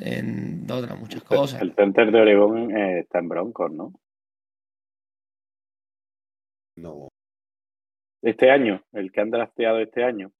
en 0.00 0.66
otras 0.70 0.98
muchas 0.98 1.22
cosas. 1.24 1.60
El 1.60 1.74
center 1.74 2.10
de 2.10 2.20
Oregón 2.20 2.76
eh, 2.76 3.00
está 3.00 3.18
en 3.18 3.28
Broncos, 3.28 3.70
¿no? 3.70 3.92
No, 6.76 7.08
Este 8.22 8.50
año, 8.50 8.82
el 8.92 9.10
que 9.12 9.20
han 9.20 9.30
drafteado 9.30 9.80
este 9.80 10.04
año. 10.04 10.32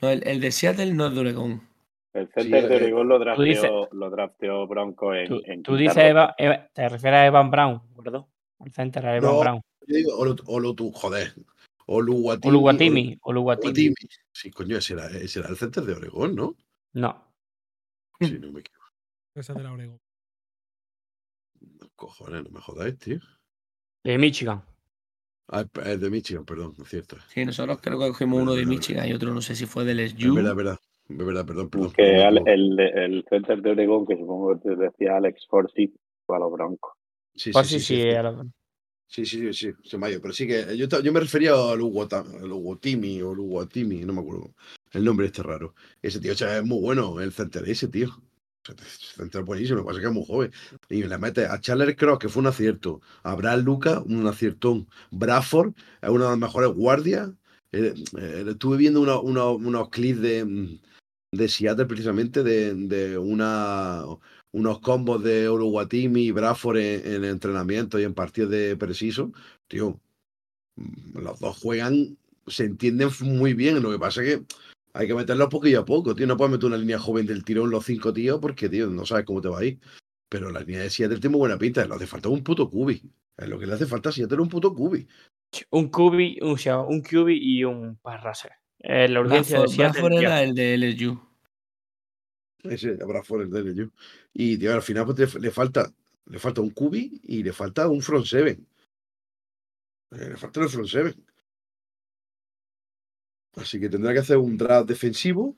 No, 0.00 0.10
el, 0.10 0.26
el 0.26 0.40
de 0.40 0.50
Seattle 0.52 0.94
no 0.94 1.06
es 1.06 1.14
de 1.14 1.20
Oregón. 1.20 1.71
El 2.14 2.28
center 2.28 2.68
de 2.68 2.74
eh, 2.74 2.76
Oregón 2.82 3.08
lo 3.08 3.34
tú 3.34 3.42
dices- 3.42 3.62
drafteó, 3.62 3.88
lo 3.92 4.10
drafteó 4.10 4.66
Broncos 4.66 5.16
en, 5.16 5.28
Tú, 5.28 5.40
en 5.46 5.62
tú 5.62 5.76
dices, 5.76 5.94
ronda. 5.96 6.08
Eva- 6.10 6.34
Eva- 6.36 6.68
te 6.72 6.88
refieres 6.88 7.18
a 7.20 7.26
Evan 7.26 7.50
Brown, 7.50 7.80
¿verdad? 7.96 8.26
El 8.64 8.72
center 8.72 9.06
a 9.06 9.16
Evan 9.16 9.32
No. 9.32 9.40
Brown. 9.40 9.60
yo 9.86 9.96
digo 9.96 10.16
Olu, 10.18 10.34
Olu- 10.46 10.74
tú, 10.76 10.92
joder. 10.92 11.34
Oluwatimi. 11.86 12.48
Oluwatimi. 12.56 13.18
Oluwatimi. 13.22 13.94
Sí, 14.32 14.50
coño, 14.50 14.76
ese 14.76 14.92
era, 14.94 15.06
ese 15.08 15.40
era 15.40 15.48
el 15.48 15.56
center 15.56 15.82
de 15.84 15.94
Oregón, 15.94 16.34
¿no? 16.36 16.54
No. 16.92 17.32
Sí, 18.20 18.38
no 18.38 18.52
me 18.52 18.60
equivoco. 18.60 18.88
Esa 19.34 19.54
de 19.54 19.62
la 19.62 19.72
Oregón. 19.72 19.98
Cojones, 21.96 22.44
no 22.44 22.50
me 22.50 22.60
jodáis, 22.60 22.98
tío. 22.98 23.18
De 24.04 24.18
Michigan. 24.18 24.62
Ah, 25.48 25.64
es 25.84 26.00
de 26.00 26.10
Michigan, 26.10 26.44
perdón, 26.44 26.74
es 26.80 26.88
cierto. 26.88 27.16
Sí, 27.28 27.44
nosotros 27.44 27.78
creo 27.82 27.98
que 27.98 28.08
cogimos 28.08 28.42
uno 28.42 28.52
de 28.52 28.58
Verdad, 28.58 28.70
Michigan 28.70 29.08
y 29.08 29.12
otro 29.12 29.32
no 29.34 29.40
sé 29.42 29.54
si 29.54 29.66
fue 29.66 29.84
del 29.84 30.00
Es 30.00 30.12
SU. 30.12 30.34
verdad, 30.34 30.52
es 30.52 30.56
verdad. 30.56 30.78
Es 31.08 31.16
verdad, 31.16 31.44
perdón, 31.46 31.68
perdón. 31.68 31.92
Que 31.92 32.22
al- 32.24 32.38
equivoco. 32.38 32.50
el, 32.50 32.80
el 32.80 33.24
center 33.28 33.60
de 33.60 33.70
Oregón, 33.70 34.06
que 34.06 34.16
supongo 34.16 34.58
que 34.60 34.68
te 34.70 34.76
decía 34.76 35.16
Alex 35.16 35.46
Forsyth, 35.48 35.94
fue 36.26 36.36
a 36.36 36.40
los 36.40 36.52
Broncos. 36.52 36.92
Sí, 37.34 37.50
Pues 37.52 37.66
sí, 37.68 37.78
sí, 37.80 37.84
sí, 37.84 37.94
sí. 37.96 38.02
sí, 38.02 38.10
a 38.10 38.22
lo- 38.22 38.44
sí, 39.06 39.26
sí, 39.26 39.52
sí, 39.52 39.72
sí, 39.82 39.96
ido. 39.96 40.20
Pero 40.20 40.32
sí 40.32 40.46
que 40.46 40.76
yo, 40.76 40.86
yo 41.00 41.12
me 41.12 41.20
refería 41.20 41.52
al 41.52 41.80
Oluwatimi 41.80 43.20
o 43.22 43.30
Oluwatimi, 43.30 44.04
no 44.04 44.12
me 44.12 44.20
acuerdo 44.20 44.54
el 44.92 45.04
nombre 45.04 45.26
este 45.26 45.42
raro. 45.42 45.74
Ese 46.00 46.20
tío 46.20 46.32
o 46.32 46.36
sea, 46.36 46.58
es 46.58 46.64
muy 46.64 46.80
bueno, 46.80 47.20
el 47.20 47.32
center 47.32 47.68
ese 47.68 47.88
tío. 47.88 48.08
Central 49.16 49.42
buenísimo, 49.42 49.78
lo 49.78 49.82
que 49.82 49.86
pasa 49.88 49.98
es 49.98 50.02
que 50.02 50.08
es 50.08 50.14
muy 50.14 50.24
joven. 50.24 50.52
Y 50.88 51.02
le 51.02 51.18
mete 51.18 51.46
a 51.46 51.58
Charles 51.60 51.96
Cross, 51.96 52.18
que 52.20 52.28
fue 52.28 52.40
un 52.42 52.46
acierto. 52.46 53.00
A 53.24 53.34
Brad 53.34 53.60
Lucas, 53.60 54.00
un 54.06 54.24
aciertón. 54.26 54.86
Bradford 55.10 55.72
es 56.00 56.08
una 56.08 56.24
de 56.26 56.30
las 56.30 56.38
mejores 56.38 56.70
guardias. 56.70 57.30
Eh, 57.72 57.92
eh, 58.18 58.44
estuve 58.48 58.76
viendo 58.76 59.00
una- 59.00 59.18
una- 59.18 59.48
unos 59.50 59.88
clips 59.88 60.20
de, 60.20 60.44
mm, 60.44 60.78
de 61.32 61.48
Seattle 61.48 61.86
precisamente 61.86 62.42
de, 62.42 62.74
de 62.74 63.18
una, 63.18 64.04
unos 64.52 64.80
combos 64.80 65.22
de 65.24 65.48
Uruguatimi 65.48 66.26
y 66.26 66.30
Bradford 66.30 66.76
en, 66.76 67.14
en 67.14 67.24
entrenamiento 67.24 67.98
y 67.98 68.04
en 68.04 68.14
partidos 68.14 68.50
de 68.50 68.76
preciso. 68.76 69.32
Tío, 69.66 69.98
mm, 70.76 71.18
los 71.18 71.40
dos 71.40 71.58
juegan, 71.58 72.18
se 72.46 72.64
entienden 72.64 73.08
muy 73.22 73.54
bien. 73.54 73.82
Lo 73.82 73.90
que 73.90 73.98
pasa 73.98 74.22
es 74.22 74.36
que 74.36 74.44
hay 74.92 75.06
que 75.06 75.14
meterlos 75.14 75.48
poquillo 75.48 75.80
a 75.80 75.84
poco, 75.84 76.14
tío. 76.14 76.26
No 76.26 76.36
puedes 76.36 76.52
meter 76.52 76.66
una 76.66 76.76
línea 76.76 76.98
joven 76.98 77.26
del 77.26 77.44
tirón 77.44 77.70
los 77.70 77.86
cinco 77.86 78.12
tíos 78.12 78.38
porque, 78.40 78.68
tío, 78.68 78.88
no 78.88 79.06
sabes 79.06 79.24
cómo 79.24 79.40
te 79.40 79.48
va 79.48 79.60
a 79.60 79.64
ir. 79.64 79.80
Pero 80.28 80.50
la 80.50 80.60
línea 80.60 80.82
de 80.82 80.90
Seattle 80.90 81.18
tiene 81.18 81.32
muy 81.32 81.40
buena 81.40 81.58
pinta. 81.58 81.86
Le 81.86 81.94
hace 81.94 82.06
falta 82.06 82.28
un 82.28 82.44
puto 82.44 82.68
cubi. 82.68 83.02
Es 83.36 83.48
lo 83.48 83.58
que 83.58 83.66
le 83.66 83.72
hace 83.72 83.86
falta 83.86 84.10
a 84.10 84.12
Seattle 84.12 84.40
un 84.40 84.48
puto 84.48 84.74
cubi. 84.74 85.06
Un 85.70 85.88
QB, 85.88 86.42
un, 86.42 86.58
un 86.88 87.02
QB 87.02 87.28
y 87.30 87.64
un 87.64 87.96
pass 87.96 88.22
rusher. 88.22 88.61
Eh, 88.82 89.08
la 89.08 89.20
urgencia 89.20 89.58
de 89.60 89.62
Bradford, 89.62 89.74
Seattle, 89.76 90.02
Bradford 90.02 90.22
era 90.24 90.42
el 90.42 90.54
de 90.54 90.74
LSU. 90.74 91.20
Ese 92.64 92.98
habrá 93.02 93.22
fuera 93.22 93.44
el 93.44 93.50
de 93.50 93.60
LSU. 93.60 93.92
Y 94.34 94.56
tío, 94.58 94.74
al 94.74 94.82
final 94.82 95.04
pues, 95.06 95.32
te- 95.32 95.40
le 95.40 95.50
falta 95.50 95.92
le 96.26 96.38
falta 96.38 96.60
un 96.60 96.70
cubi 96.70 97.20
y 97.24 97.42
le 97.42 97.52
falta 97.52 97.88
un 97.88 98.00
front 98.00 98.24
seven. 98.26 98.66
Eh, 100.12 100.28
Le 100.30 100.36
falta 100.36 100.60
el 100.60 100.68
front 100.68 100.88
seven. 100.88 101.14
Así 103.56 103.78
que 103.80 103.88
tendrá 103.88 104.12
que 104.12 104.20
hacer 104.20 104.36
un 104.38 104.56
draft 104.56 104.88
defensivo 104.88 105.56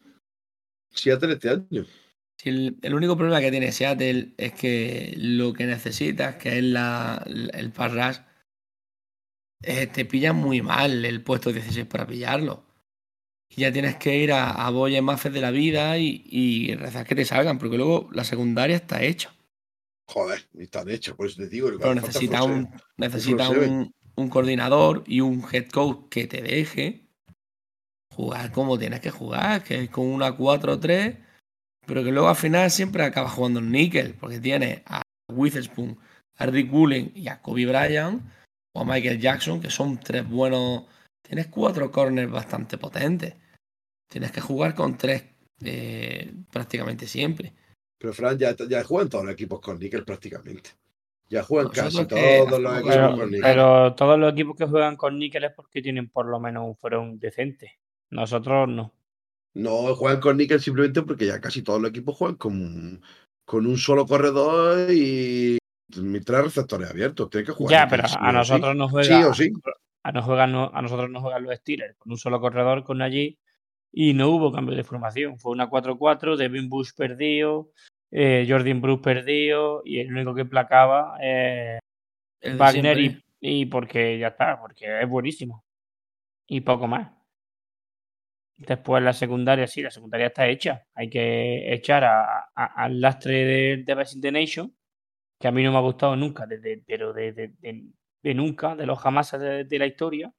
Seattle 0.90 1.34
este 1.34 1.50
año. 1.50 1.84
El, 2.44 2.76
el 2.82 2.94
único 2.94 3.16
problema 3.16 3.40
que 3.40 3.50
tiene 3.50 3.72
Seattle 3.72 4.34
es 4.36 4.52
que 4.54 5.14
lo 5.16 5.52
que 5.52 5.66
necesitas, 5.66 6.36
que 6.36 6.58
es 6.58 6.64
la, 6.64 7.24
el 7.26 7.72
pass 7.72 7.92
rush, 7.92 8.24
eh, 9.62 9.86
te 9.86 10.04
pillan 10.04 10.36
muy 10.36 10.60
mal 10.60 11.04
el 11.04 11.22
puesto 11.22 11.52
16 11.52 11.86
para 11.86 12.06
pillarlo. 12.06 12.63
Y 13.48 13.62
ya 13.62 13.72
tienes 13.72 13.96
que 13.96 14.16
ir 14.16 14.32
a, 14.32 14.50
a 14.50 14.70
Boye 14.70 15.00
Mafes 15.00 15.32
de 15.32 15.40
la 15.40 15.50
vida 15.50 15.98
y, 15.98 16.24
y 16.26 16.74
rezar 16.74 17.06
que 17.06 17.14
te 17.14 17.24
salgan, 17.24 17.58
porque 17.58 17.76
luego 17.76 18.08
la 18.12 18.24
secundaria 18.24 18.76
está 18.76 19.02
hecha. 19.02 19.34
Joder, 20.06 20.46
están 20.58 20.88
hechos, 20.90 21.16
por 21.16 21.26
eso 21.26 21.36
te 21.36 21.48
digo. 21.48 21.70
Pero 21.78 21.94
necesita 21.94 22.42
un, 22.42 22.68
necesita 22.96 23.48
un 23.48 24.28
coordinador 24.28 25.04
y 25.06 25.20
un 25.20 25.44
head 25.50 25.68
coach 25.68 26.08
que 26.10 26.26
te 26.26 26.42
deje 26.42 27.04
jugar 28.14 28.52
como 28.52 28.78
tienes 28.78 29.00
que 29.00 29.10
jugar, 29.10 29.64
que 29.64 29.84
es 29.84 29.90
con 29.90 30.06
una 30.06 30.36
4-3, 30.36 31.18
pero 31.86 32.04
que 32.04 32.12
luego 32.12 32.28
al 32.28 32.36
final 32.36 32.70
siempre 32.70 33.02
acabas 33.02 33.32
jugando 33.32 33.60
en 33.60 33.70
níquel, 33.70 34.14
porque 34.14 34.40
tienes 34.40 34.82
a 34.86 35.02
Witherspoon, 35.32 35.98
a 36.36 36.46
Rick 36.46 36.72
Woolen 36.72 37.12
y 37.14 37.28
a 37.28 37.40
Kobe 37.40 37.66
Bryant 37.66 38.22
o 38.74 38.80
a 38.80 38.84
Michael 38.84 39.20
Jackson, 39.20 39.60
que 39.60 39.70
son 39.70 39.98
tres 39.98 40.28
buenos. 40.28 40.84
Tienes 41.26 41.46
cuatro 41.48 41.90
corners 41.90 42.30
bastante 42.30 42.76
potentes. 42.76 43.34
Tienes 44.08 44.30
que 44.30 44.40
jugar 44.42 44.74
con 44.74 44.96
tres 44.98 45.24
eh, 45.64 46.32
prácticamente 46.52 47.06
siempre. 47.06 47.52
Pero 47.98 48.12
Fran 48.12 48.38
ya, 48.38 48.54
ya 48.68 48.84
juegan 48.84 49.08
todos 49.08 49.24
los 49.24 49.32
equipos 49.32 49.60
con 49.60 49.78
níquel 49.78 50.04
prácticamente. 50.04 50.70
Ya 51.30 51.42
juegan 51.42 51.72
casi 51.72 51.96
Nosotros 51.96 52.20
todos 52.46 52.60
los 52.60 52.72
equipos 52.74 52.94
Pero, 52.94 53.16
con 53.16 53.26
níquel. 53.30 53.40
pero 53.42 53.94
todos 53.94 54.18
los 54.18 54.32
equipos 54.32 54.56
que 54.58 54.66
juegan 54.66 54.96
con 54.96 55.18
níquel 55.18 55.44
es 55.44 55.52
porque 55.52 55.80
tienen 55.80 56.10
por 56.10 56.26
lo 56.26 56.38
menos 56.38 56.64
un 56.66 56.76
front 56.76 57.20
decente. 57.20 57.78
Nosotros 58.10 58.68
no. 58.68 58.92
No 59.54 59.94
juegan 59.96 60.20
con 60.20 60.36
níquel 60.36 60.60
simplemente 60.60 61.02
porque 61.02 61.26
ya 61.26 61.40
casi 61.40 61.62
todos 61.62 61.80
los 61.80 61.88
equipos 61.90 62.16
juegan 62.16 62.36
con, 62.36 63.00
con 63.46 63.66
un 63.66 63.78
solo 63.78 64.04
corredor 64.04 64.90
y 64.92 65.56
tres 65.88 66.44
receptores 66.44 66.90
abiertos. 66.90 67.30
Tienen 67.30 67.46
que 67.46 67.52
jugar. 67.52 67.72
Ya, 67.72 67.86
níquel 67.86 67.88
pero 67.88 68.06
sí 68.08 68.16
a 68.20 68.32
nosotros 68.32 68.72
sí. 68.72 68.78
nos 68.78 68.90
Sí 68.90 69.12
juega. 69.12 69.28
o 69.28 69.34
sí. 69.34 69.52
A, 70.04 70.22
juegan, 70.22 70.52
nosotros 70.52 71.10
nos 71.10 71.22
juegan 71.22 71.42
los 71.44 71.56
Steelers 71.56 71.96
con 71.98 72.12
un 72.12 72.18
solo 72.18 72.40
corredor 72.40 72.84
con 72.84 73.00
allí 73.02 73.38
y 73.92 74.12
no 74.14 74.28
hubo 74.28 74.52
cambio 74.52 74.76
de 74.76 74.84
formación. 74.84 75.38
Fue 75.38 75.52
una 75.52 75.68
4-4, 75.68 76.36
Devin 76.36 76.68
Bush 76.68 76.90
perdido, 76.96 77.70
eh, 78.10 78.46
Jordan 78.48 78.80
Bruce 78.80 79.02
perdido 79.02 79.82
y 79.84 80.00
el 80.00 80.12
único 80.12 80.34
que 80.34 80.44
placaba 80.44 81.16
eh, 81.22 81.78
El 82.40 82.56
Wagner 82.58 82.98
y, 83.40 83.66
porque 83.66 84.18
ya 84.18 84.28
está, 84.28 84.60
porque 84.60 85.00
es 85.02 85.08
buenísimo. 85.08 85.64
Y 86.46 86.60
poco 86.60 86.86
más. 86.86 87.10
Después 88.56 89.02
la 89.02 89.12
secundaria, 89.12 89.66
sí, 89.66 89.82
la 89.82 89.90
secundaria 89.90 90.28
está 90.28 90.46
hecha. 90.46 90.84
Hay 90.94 91.08
que 91.10 91.72
echar 91.74 92.04
a- 92.04 92.50
a- 92.54 92.84
al 92.84 93.00
lastre 93.00 93.44
de, 93.44 93.84
de 94.16 94.32
Nation, 94.32 94.74
que 95.40 95.48
a 95.48 95.50
mí 95.50 95.62
no 95.62 95.72
me 95.72 95.78
ha 95.78 95.80
gustado 95.80 96.14
nunca, 96.14 96.46
desde, 96.46 96.82
pero 96.86 97.12
de, 97.12 97.32
de- 97.32 97.52
de- 98.24 98.34
nunca, 98.34 98.74
de 98.74 98.86
los 98.86 98.98
jamás 98.98 99.30
de, 99.32 99.64
de 99.64 99.78
la 99.78 99.86
historia. 99.86 100.32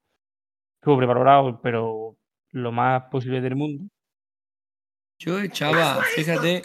Estuvo 0.81 0.97
preparado, 0.97 1.61
pero 1.61 2.17
lo 2.51 2.71
más 2.71 3.03
posible 3.09 3.39
del 3.41 3.55
mundo. 3.55 3.86
Yo 5.19 5.39
echaba, 5.39 6.03
fíjate. 6.15 6.61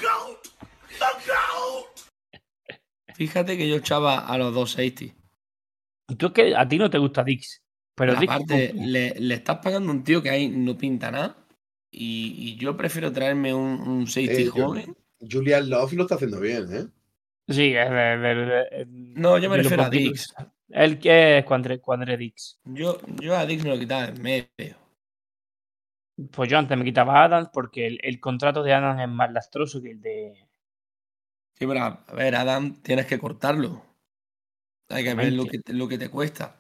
Fíjate 3.15 3.57
que 3.57 3.69
yo 3.69 3.77
echaba 3.77 4.27
a 4.27 4.39
los 4.39 4.55
dos 4.55 4.73
safety. 4.73 5.13
Y 6.09 6.17
tú 6.17 6.27
es 6.27 6.33
que 6.33 6.57
a 6.57 6.67
ti 6.67 6.79
no 6.79 6.91
te 6.91 6.99
gusta 6.99 7.23
Dix, 7.23 7.63
pero 7.95 8.15
aparte, 8.19 8.73
le, 8.75 9.15
le 9.21 9.35
estás 9.35 9.59
pagando 9.59 9.91
a 9.91 9.95
un 9.95 10.03
tío 10.05 10.23
que 10.23 10.31
ahí 10.31 10.49
no 10.49 10.77
pinta 10.77 11.11
nada. 11.11 11.37
Y, 11.93 12.35
y 12.39 12.57
yo 12.57 12.77
prefiero 12.77 13.13
traerme 13.13 13.53
un, 13.53 13.81
un 13.81 14.07
safety 14.07 14.43
Eh, 14.43 14.51
yo- 14.55 14.67
joven. 14.69 14.97
Julian 15.31 15.69
Love 15.69 15.93
lo 15.95 16.03
está 16.05 16.15
haciendo 16.15 16.41
bien, 16.41 16.67
¿eh? 16.75 16.87
Sí, 17.49 17.75
es 17.75 17.91
de, 17.91 17.97
de- 17.97 18.35
de- 18.35 18.87
No, 18.89 19.37
yo 19.39 19.51
me 19.51 19.59
refiero 19.59 19.83
a 19.83 19.91
Dix. 19.91 20.35
Él 20.71 20.99
que 20.99 21.39
es 21.39 21.45
Cuandre, 21.45 21.81
Cuandre 21.81 22.17
Dix. 22.17 22.61
Yo, 22.65 22.99
yo 23.21 23.37
a 23.37 23.47
Dix 23.47 23.65
me 23.65 23.71
lo 23.71 23.79
quitaba 23.79 24.07
en 24.07 24.23
medio. 24.23 24.77
Pues 26.33 26.51
yo 26.51 26.59
antes 26.59 26.77
me 26.77 26.85
quitaba 26.85 27.21
a 27.21 27.25
Adams 27.25 27.49
porque 27.53 27.87
el, 27.87 27.99
el 28.03 28.21
contrato 28.21 28.63
de 28.63 28.75
Adams 28.75 29.01
es 29.01 29.09
más 29.09 29.33
lastroso 29.33 29.81
que 29.81 29.93
el 29.93 30.01
de. 30.01 30.49
Sí, 31.59 31.67
pero 31.67 31.81
a 31.81 32.05
ver, 32.15 32.35
Adam, 32.35 32.81
tienes 32.83 33.07
que 33.07 33.19
cortarlo. 33.19 33.85
Hay 34.89 35.05
que 35.05 35.15
ver 35.15 35.33
lo 35.33 35.47
que, 35.47 35.59
te, 35.59 35.73
lo 35.73 35.89
que 35.89 35.99
te 35.99 36.09
cuesta. 36.09 36.57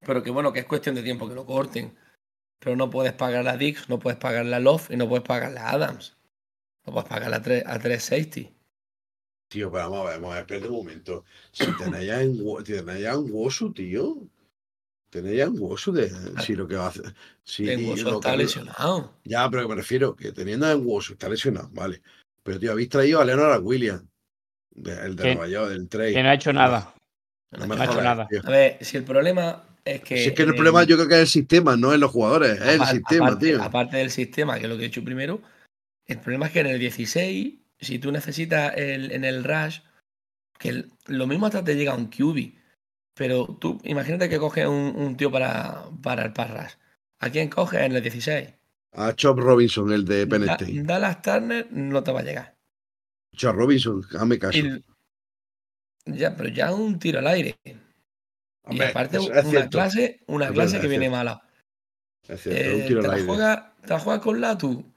Pero 0.00 0.22
que 0.22 0.30
bueno, 0.30 0.52
que 0.52 0.60
es 0.60 0.66
cuestión 0.66 0.94
de 0.94 1.02
tiempo 1.02 1.28
que 1.28 1.34
lo 1.34 1.46
corten. 1.46 1.96
Pero 2.58 2.74
no 2.76 2.88
puedes 2.90 3.12
pagarle 3.12 3.50
a 3.50 3.56
Dix, 3.56 3.88
no 3.88 3.98
puedes 3.98 4.18
pagarle 4.18 4.56
a 4.56 4.60
Love 4.60 4.90
y 4.90 4.96
no 4.96 5.08
puedes 5.08 5.26
pagarle 5.26 5.60
a 5.60 5.70
Adams. 5.70 6.16
No 6.86 6.92
puedes 6.92 7.08
pagarle 7.08 7.36
a 7.36 7.42
3 7.42 7.64
a 7.66 7.78
tres 7.78 8.04
safety. 8.04 8.55
Tío, 9.48 9.70
pero 9.70 9.84
vamos 9.90 10.06
a 10.06 10.10
ver, 10.10 10.20
vamos 10.20 10.30
a 10.32 10.34
ver, 10.34 10.40
espérate 10.42 10.68
un 10.68 10.76
momento. 10.76 11.24
Si 11.52 11.64
tenéis 11.76 12.10
en 12.12 13.30
Wosu, 13.30 13.72
tío. 13.72 14.16
Tenéis 15.08 15.38
ya 15.38 15.44
en 15.44 15.58
Wosu 15.60 15.92
de. 15.92 16.10
Si 16.42 16.54
lo 16.56 16.66
que 16.66 16.74
va 16.74 16.86
a 16.86 16.88
hacer. 16.88 17.14
Si 17.44 17.64
Lenguoso 17.64 18.10
lo 18.10 18.14
está 18.16 18.32
que- 18.32 18.38
lesionado. 18.38 19.14
Ya, 19.24 19.48
pero 19.48 19.68
me 19.68 19.76
refiero, 19.76 20.16
que 20.16 20.32
teniendo 20.32 20.70
en 20.70 20.84
Wosu, 20.84 21.12
está 21.12 21.28
lesionado, 21.28 21.68
vale. 21.72 22.02
Pero, 22.42 22.58
tío, 22.58 22.72
habéis 22.72 22.88
traído 22.88 23.20
a 23.20 23.24
Leonard 23.24 23.62
Williams. 23.62 24.04
de- 24.78 24.92
el 25.06 25.16
de 25.16 25.22
Que- 25.22 25.34
Nueva 25.36 25.48
York, 25.48 25.70
del 25.70 25.88
trade. 25.88 26.12
que 26.12 26.22
no 26.22 26.28
ha 26.28 26.34
hecho 26.34 26.52
nada. 26.52 26.94
No 27.52 27.60
no 27.60 27.66
me 27.74 27.80
ha 27.80 27.84
hecho 27.86 28.02
nada. 28.02 28.26
tío. 28.28 28.40
A 28.44 28.50
ver, 28.50 28.76
si 28.84 28.98
el 28.98 29.04
problema 29.04 29.64
es 29.86 30.02
que. 30.02 30.18
Si 30.18 30.28
es 30.28 30.32
que 30.34 30.42
el 30.42 30.54
problema 30.54 30.84
yo 30.84 30.96
creo 30.96 31.08
que 31.08 31.14
es 31.14 31.20
el 31.22 31.26
sistema, 31.28 31.76
no 31.78 31.94
es 31.94 31.98
los 31.98 32.10
jugadores, 32.10 32.60
es 32.60 32.80
el 32.80 32.84
sistema, 32.86 33.28
aparte, 33.28 33.46
tío. 33.46 33.62
aparte 33.62 33.96
del 33.96 34.10
sistema, 34.10 34.58
que 34.58 34.64
es 34.64 34.68
lo 34.68 34.76
que 34.76 34.82
he 34.82 34.86
hecho 34.88 35.02
primero, 35.02 35.40
el 36.04 36.18
problema 36.20 36.46
es 36.48 36.52
que 36.52 36.60
en 36.60 36.66
el 36.66 36.78
16, 36.78 37.54
si 37.80 37.98
tú 37.98 38.10
necesitas 38.12 38.74
el, 38.76 39.12
en 39.12 39.24
el 39.24 39.44
rush, 39.44 39.80
que 40.58 40.68
el- 40.70 40.92
lo 41.06 41.26
mismo 41.26 41.46
hasta 41.46 41.62
te 41.64 41.74
llega 41.76 41.94
un 41.94 42.06
QB, 42.06 42.54
pero 43.14 43.46
tú 43.60 43.78
imagínate 43.84 44.28
que 44.28 44.38
coges 44.38 44.66
un, 44.66 44.94
un 44.96 45.16
tío 45.16 45.30
para, 45.30 45.84
para 46.02 46.24
el 46.24 46.32
pass 46.32 46.50
rush. 46.50 46.72
¿A 47.20 47.30
quién 47.30 47.48
coges 47.48 47.80
en 47.80 47.92
el 47.92 48.02
16? 48.02 48.52
A 48.92 49.12
Chop 49.14 49.38
Robinson, 49.38 49.92
el 49.92 50.04
de 50.04 50.26
Penn 50.26 50.46
Da- 50.46 50.52
State. 50.54 50.82
Dallas 50.82 51.22
Turner 51.22 51.68
no 51.70 52.02
te 52.02 52.12
va 52.12 52.20
a 52.20 52.24
llegar. 52.24 52.56
Chop 53.34 53.54
Robinson, 53.56 54.02
hazme 54.18 54.38
caso. 54.38 54.58
Ya, 56.06 56.36
pero 56.36 56.48
ya 56.48 56.72
un 56.72 56.98
tiro 56.98 57.18
al 57.18 57.26
aire. 57.26 57.56
y 58.70 58.80
aparte, 58.82 59.18
una 59.18 59.42
cierto. 59.42 59.70
clase, 59.70 60.20
una 60.26 60.50
clase 60.52 60.72
verdad, 60.76 60.80
que 60.82 60.88
viene 60.88 61.10
mala. 61.10 61.42
Es 62.28 62.42
cierto, 62.42 62.60
Eh, 62.70 62.74
un 62.74 62.86
tiro 62.86 63.00
te, 63.00 63.06
al 63.06 63.10
la 63.10 63.16
aire. 63.16 63.26
juegas, 63.26 63.80
te 63.82 63.88
la 63.88 63.98
juegas 64.00 64.22
con 64.22 64.40
Latu. 64.40 64.92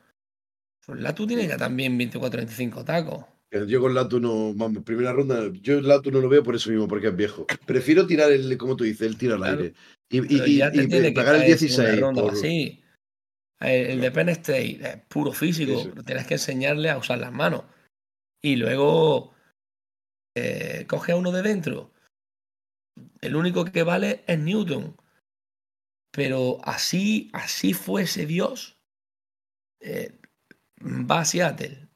Pues 0.90 1.02
Latu 1.02 1.28
tiene 1.28 1.48
ya 1.48 1.56
también 1.56 2.00
24-25 2.00 2.84
tacos. 2.84 3.26
Pero 3.48 3.66
Yo 3.66 3.80
con 3.80 3.94
Latu 3.94 4.20
no, 4.20 4.56
vamos, 4.56 4.84
primera 4.84 5.14
ronda, 5.14 5.52
yo 5.62 5.82
Latu 5.82 6.10
no 6.10 6.20
lo 6.20 6.30
veo 6.30 6.42
por 6.44 6.56
eso 6.56 6.72
mismo, 6.72 6.88
porque 6.88 7.08
es 7.10 7.16
viejo. 7.16 7.46
Prefiero 7.68 8.08
tirar 8.08 8.32
el, 8.32 8.58
como 8.58 8.76
tú 8.76 8.84
dices, 8.86 9.02
el 9.08 9.16
tiro 9.18 9.36
al 9.36 9.42
Claro. 9.42 9.58
aire. 9.62 9.74
Y, 10.10 10.18
y, 10.18 10.42
y- 10.58 10.64
y 10.64 10.88
tiene 10.88 11.10
que 11.10 11.12
pagar 11.12 11.36
el 11.36 11.42
caer 11.42 11.52
en 11.52 11.58
segunda 11.60 11.84
16. 11.92 12.00
ronda 12.02 12.22
o 12.22 12.26
por- 12.26 12.34
así. 12.34 12.84
El, 13.60 13.86
el 13.92 14.02
de 14.02 14.12
Penn 14.12 14.30
State 14.30 14.80
es 14.82 14.98
puro 15.08 15.32
físico, 15.32 15.84
pero 15.92 16.04
tienes 16.04 16.26
que 16.26 16.34
enseñarle 16.36 16.90
a 16.90 16.98
usar 16.98 17.20
las 17.20 17.32
manos. 17.32 17.66
Y 18.42 18.56
luego 18.56 19.36
eh, 20.36 20.86
coge 20.88 21.12
a 21.12 21.16
uno 21.18 21.32
de 21.32 21.44
dentro. 21.44 21.92
El 23.22 23.36
único 23.36 23.64
que 23.66 23.84
vale 23.84 24.24
es 24.26 24.40
Newton. 24.40 24.96
Pero 26.12 26.58
así, 26.64 27.30
así 27.34 27.74
fuese 27.74 28.26
Dios, 28.26 28.78
eh, 29.82 30.19
va 30.82 31.22
a 31.22 31.26
Seattle. 31.26 31.88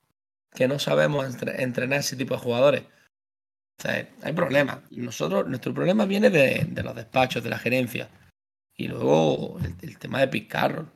que 0.55 0.67
no 0.67 0.77
sabemos 0.77 1.25
entre- 1.25 1.63
entrenar 1.63 1.99
ese 2.01 2.15
tipo 2.15 2.35
de 2.35 2.39
jugadores. 2.41 2.83
O 3.79 3.81
sea, 3.81 4.07
hay 4.21 4.33
problemas. 4.33 4.79
Nosotros, 4.91 5.47
nuestro 5.47 5.73
problema 5.73 6.05
viene 6.05 6.29
de, 6.29 6.65
de 6.69 6.83
los 6.83 6.95
despachos, 6.95 7.43
de 7.43 7.49
la 7.49 7.57
gerencia. 7.57 8.09
Y 8.75 8.87
luego 8.87 9.57
el, 9.59 9.75
el 9.81 9.97
tema 9.97 10.19
de 10.19 10.27
Pete 10.27 10.47
Carroll. 10.47 10.91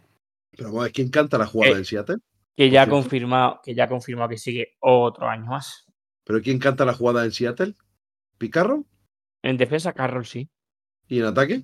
Pero 0.51 0.65
vamos 0.69 0.81
a 0.81 0.83
ver, 0.83 0.91
¿quién 0.93 1.09
canta 1.09 1.37
la 1.39 1.47
jugada 1.47 1.73
Eh, 1.73 1.77
en 1.79 1.85
Seattle? 1.85 2.17
Que 2.55 2.69
ya 2.69 2.83
ha 2.83 2.87
confirmado, 2.87 3.61
que 3.63 3.73
ya 3.73 3.85
ha 3.85 3.89
confirmado 3.89 4.29
que 4.29 4.37
sigue 4.37 4.75
otro 4.79 5.27
año 5.27 5.45
más. 5.45 5.85
¿Pero 6.23 6.41
quién 6.41 6.59
canta 6.59 6.85
la 6.85 6.93
jugada 6.93 7.25
en 7.25 7.31
Seattle? 7.31 7.73
¿Picarro? 8.37 8.85
En 9.43 9.57
defensa, 9.57 9.93
Carroll 9.93 10.25
sí. 10.25 10.49
¿Y 11.07 11.19
en 11.19 11.25
ataque? 11.25 11.63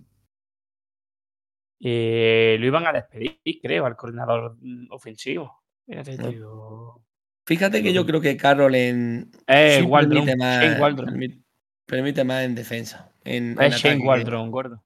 Eh, 1.79 2.57
lo 2.59 2.65
iban 2.65 2.87
a 2.87 2.93
despedir, 2.93 3.39
creo, 3.61 3.85
al 3.85 3.95
coordinador 3.95 4.57
mm, 4.61 4.87
ofensivo. 4.91 5.62
Tío. 5.85 7.03
Fíjate 7.45 7.83
que 7.83 7.93
yo 7.93 8.05
creo 8.05 8.21
que 8.21 8.37
Carroll 8.37 8.75
en. 8.75 9.31
Eh, 9.47 9.77
sí 9.79 9.83
Waldron, 9.83 10.25
permite, 10.25 10.37
más, 10.37 10.61
Shane 10.63 10.81
Waldron. 10.81 11.05
permite, 11.09 11.39
permite 11.85 12.23
más 12.23 12.43
en 12.43 12.55
defensa. 12.55 13.11
En, 13.23 13.61
en 13.61 13.61
Es 13.61 13.75
Shane 13.75 13.95
ataque. 13.95 14.07
Waldron, 14.07 14.51
gordo. 14.51 14.83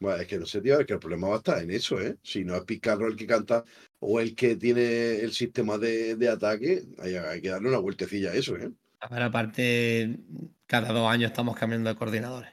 Bueno, 0.00 0.20
es 0.22 0.28
que 0.28 0.38
no 0.38 0.46
sé, 0.46 0.60
tío, 0.60 0.78
es 0.78 0.86
que 0.86 0.92
el 0.92 0.98
problema 1.00 1.28
va 1.28 1.34
a 1.34 1.38
estar 1.38 1.60
en 1.62 1.70
eso, 1.72 2.00
¿eh? 2.00 2.16
Si 2.22 2.44
no 2.44 2.54
es 2.54 2.62
Picarro 2.64 3.08
el 3.08 3.16
que 3.16 3.26
canta 3.26 3.64
o 3.98 4.20
el 4.20 4.34
que 4.36 4.54
tiene 4.56 5.16
el 5.16 5.32
sistema 5.32 5.76
de, 5.76 6.14
de 6.14 6.28
ataque, 6.28 6.84
hay, 6.98 7.16
hay 7.16 7.40
que 7.42 7.48
darle 7.48 7.68
una 7.68 7.78
vueltecilla 7.78 8.30
a 8.30 8.34
eso, 8.34 8.56
¿eh? 8.56 8.70
A 9.00 9.08
ver, 9.08 9.22
aparte, 9.24 10.18
cada 10.66 10.92
dos 10.92 11.10
años 11.10 11.30
estamos 11.32 11.56
cambiando 11.56 11.88
de 11.90 11.96
coordinadores. 11.96 12.50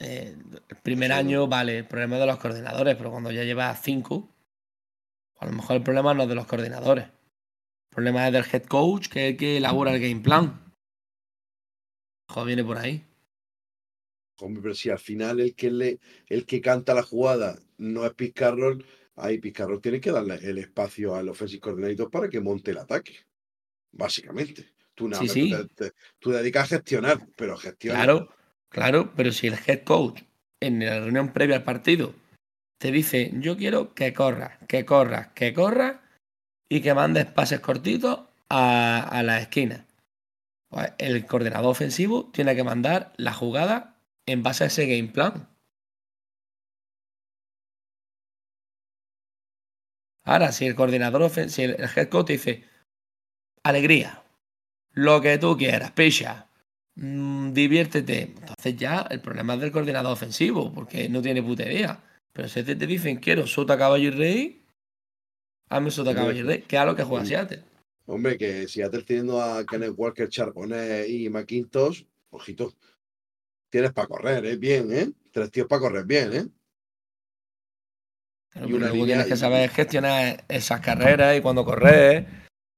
Eh, 0.00 0.36
el 0.68 0.76
primer 0.78 1.10
Sí. 1.10 1.12
año, 1.12 1.46
vale, 1.46 1.78
el 1.78 1.86
problema 1.86 2.16
es 2.16 2.20
de 2.20 2.26
los 2.26 2.38
coordinadores, 2.38 2.96
pero 2.96 3.10
cuando 3.10 3.30
ya 3.30 3.44
llevas 3.44 3.80
cinco, 3.82 4.31
a 5.42 5.46
lo 5.46 5.52
mejor 5.52 5.76
el 5.76 5.82
problema 5.82 6.14
no 6.14 6.22
es 6.22 6.28
de 6.28 6.36
los 6.36 6.46
coordinadores. 6.46 7.04
El 7.06 7.94
problema 7.94 8.26
es 8.28 8.32
del 8.32 8.44
head 8.50 8.62
coach, 8.64 9.08
que 9.08 9.26
es 9.26 9.30
el 9.32 9.36
que 9.36 9.56
elabora 9.56 9.92
el 9.92 10.00
game 10.00 10.20
plan. 10.20 10.72
Joder, 12.28 12.46
viene 12.46 12.64
por 12.64 12.78
ahí. 12.78 13.04
Hombre, 14.40 14.62
pero 14.62 14.74
si 14.74 14.88
al 14.88 15.00
final 15.00 15.40
el 15.40 15.54
que 15.54 15.70
le, 15.70 15.98
el 16.28 16.46
que 16.46 16.60
canta 16.60 16.94
la 16.94 17.02
jugada 17.02 17.58
no 17.78 18.06
es 18.06 18.14
Pete 18.14 18.32
Carroll, 18.32 18.84
ahí 19.16 19.38
Pete 19.38 19.52
Carroll 19.52 19.80
tiene 19.80 20.00
que 20.00 20.12
darle 20.12 20.36
el 20.36 20.58
espacio 20.58 21.14
al 21.16 21.28
offensive 21.28 21.60
coordinator 21.60 22.08
para 22.10 22.28
que 22.28 22.40
monte 22.40 22.70
el 22.70 22.78
ataque. 22.78 23.16
Básicamente. 23.90 24.72
Tú, 24.94 25.08
nada, 25.08 25.22
Sí, 25.24 25.28
sí. 25.28 25.50
Tú, 25.50 25.66
te, 25.68 25.74
te- 25.90 25.96
tú 26.20 26.30
dedicas 26.30 26.64
a 26.72 26.76
gestionar, 26.76 27.26
pero 27.36 27.56
gestiona. 27.56 27.98
Claro, 28.04 28.28
claro, 28.68 29.12
pero 29.16 29.32
si 29.32 29.48
el 29.48 29.54
head 29.66 29.82
coach 29.82 30.22
en 30.60 30.84
la 30.84 31.00
reunión 31.00 31.32
previa 31.32 31.56
al 31.56 31.64
partido 31.64 32.14
te 32.82 32.90
dice, 32.90 33.30
yo 33.34 33.56
quiero 33.56 33.94
que 33.94 34.12
corras, 34.12 34.58
que 34.66 34.84
corras, 34.84 35.28
que 35.34 35.54
corras 35.54 36.00
y 36.68 36.80
que 36.80 36.94
mandes 36.94 37.26
pases 37.26 37.60
cortitos 37.60 38.22
a, 38.48 39.22
la 39.24 39.38
esquina. 39.38 39.86
Pues 40.68 40.92
el 40.98 41.24
coordinador 41.26 41.70
ofensivo 41.70 42.28
tiene 42.32 42.56
que 42.56 42.64
mandar 42.64 43.12
la 43.16 43.32
jugada 43.32 44.00
en 44.26 44.42
base 44.42 44.64
a 44.64 44.66
ese 44.66 44.86
game 44.86 45.12
plan. 45.12 45.48
Ahora, 50.24 50.50
si 50.50 50.66
el 50.66 50.74
coordinador 50.74 51.22
ofensivo, 51.22 51.54
si 51.54 51.62
el, 51.62 51.80
el 51.80 51.88
head 51.96 52.08
coach 52.08 52.26
te 52.26 52.32
dice, 52.32 52.64
alegría, 53.62 54.24
lo 54.90 55.20
que 55.20 55.38
tú 55.38 55.56
quieras, 55.56 55.92
picha, 55.92 56.48
mm, 56.96 57.52
diviértete. 57.52 58.22
Entonces 58.22 58.76
ya 58.76 59.06
el 59.08 59.20
problema 59.20 59.54
es 59.54 59.60
del 59.60 59.70
coordinador 59.70 60.14
ofensivo, 60.14 60.72
porque 60.72 61.08
no 61.08 61.22
tiene 61.22 61.44
putería. 61.44 62.02
Pero 62.32 62.48
si 62.48 62.62
te, 62.62 62.76
te 62.76 62.86
dicen, 62.86 63.18
quiero 63.18 63.46
sota, 63.46 63.76
caballo 63.76 64.08
y 64.08 64.10
rey, 64.10 64.66
hazme 65.68 65.90
sota, 65.90 66.14
caballo 66.14 66.40
y 66.40 66.42
rey, 66.42 66.62
que 66.62 66.76
es 66.76 66.82
a 66.82 66.86
lo 66.86 66.96
que 66.96 67.04
juega 67.04 67.24
mm. 67.24 67.26
Seattle. 67.26 67.64
Hombre, 68.06 68.38
que 68.38 68.66
Seattle 68.68 69.02
teniendo 69.02 69.40
a 69.40 69.64
Kenneth 69.64 69.94
Walker, 69.96 70.28
Charbonnet 70.28 71.08
y 71.08 71.28
McIntosh, 71.28 72.04
ojito, 72.30 72.74
tienes 73.70 73.92
para 73.92 74.08
correr, 74.08 74.44
¿eh? 74.46 74.56
Bien, 74.56 74.92
¿eh? 74.92 75.12
Tres 75.30 75.50
tíos 75.50 75.66
para 75.66 75.80
correr 75.80 76.04
bien, 76.04 76.32
¿eh? 76.32 76.46
Claro, 78.50 78.68
Y 78.68 78.72
una 78.74 78.88
luego 78.88 79.06
tienes 79.06 79.26
que 79.26 79.36
saber 79.36 79.70
gestionar 79.70 80.44
esas 80.48 80.80
carreras 80.80 81.36
y 81.36 81.40
cuando 81.40 81.64
correr. 81.64 82.26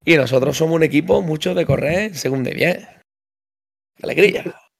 Y 0.05 0.17
nosotros 0.17 0.57
somos 0.57 0.77
un 0.77 0.83
equipo 0.83 1.23
mucho 1.23 1.55
de 1.55 1.67
correr 1.67 2.11
en 2.11 2.15
segunda 2.15 2.51
y 2.51 2.55
diez. 2.55 2.89
¡Qué 3.97 4.03
alegría! 4.03 4.45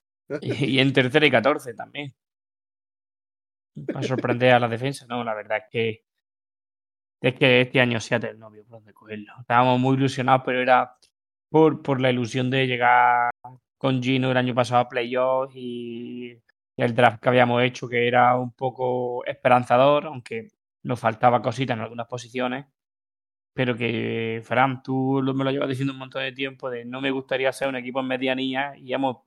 Y, 0.41 0.65
y 0.65 0.79
en 0.79 0.91
tercera 0.91 1.23
y 1.27 1.29
14 1.29 1.75
también. 1.75 2.11
Para 3.87 4.03
sorprender 4.03 4.53
a 4.53 4.59
la 4.59 4.67
defensa, 4.67 5.05
no, 5.07 5.23
la 5.23 5.33
verdad 5.33 5.57
es 5.57 5.63
que 5.69 6.05
es 7.21 7.33
que 7.33 7.61
este 7.61 7.81
año 7.81 7.99
Seattle 7.99 8.35
no 8.35 8.51
vio 8.51 8.63
por 8.65 8.77
dónde 8.77 8.93
cogerlo. 8.93 9.33
Estábamos 9.39 9.79
muy 9.79 9.95
ilusionados, 9.95 10.43
pero 10.45 10.61
era 10.61 10.95
por, 11.49 11.81
por 11.81 11.99
la 11.99 12.11
ilusión 12.11 12.49
de 12.51 12.67
llegar 12.67 13.31
con 13.77 14.01
Gino 14.01 14.31
el 14.31 14.37
año 14.37 14.53
pasado 14.53 14.81
a 14.81 14.89
playoffs 14.89 15.55
y, 15.55 16.39
el 16.77 16.93
draft 16.93 17.21
que 17.21 17.29
habíamos 17.29 17.63
hecho, 17.63 17.87
que 17.87 18.07
era 18.07 18.37
un 18.37 18.51
poco 18.51 19.25
esperanzador, 19.25 20.07
aunque 20.07 20.49
nos 20.83 20.99
faltaba 20.99 21.41
cositas 21.41 21.77
en 21.77 21.83
algunas 21.83 22.07
posiciones. 22.07 22.65
Pero 23.53 23.77
que, 23.77 24.41
Fran, 24.43 24.83
tú 24.83 25.21
me 25.33 25.43
lo 25.45 25.51
llevas 25.51 25.69
diciendo 25.69 25.93
un 25.93 25.99
montón 25.99 26.23
de 26.23 26.33
tiempo 26.33 26.69
de 26.69 26.83
no 26.85 26.99
me 27.01 27.11
gustaría 27.11 27.51
ser 27.53 27.69
un 27.69 27.77
equipo 27.77 28.01
en 28.01 28.07
medianía 28.07 28.73
y 28.77 28.93
hemos 28.93 29.19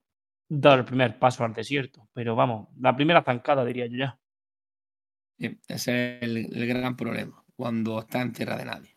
dado 0.49 0.77
el 0.77 0.85
primer 0.85 1.19
paso 1.19 1.45
al 1.45 1.55
desierto. 1.55 2.09
Pero 2.13 2.37
vamos, 2.37 2.69
la 2.79 2.95
primera 2.95 3.23
zancada, 3.23 3.65
diría 3.65 3.87
yo 3.87 3.97
ya. 3.97 4.19
Sí, 5.39 5.59
ese 5.69 6.17
es 6.17 6.23
el, 6.23 6.37
el 6.37 6.67
gran 6.67 6.97
problema, 6.97 7.45
cuando 7.57 8.01
está 8.01 8.23
en 8.23 8.33
tierra 8.33 8.57
de 8.57 8.65
nadie. 8.65 8.97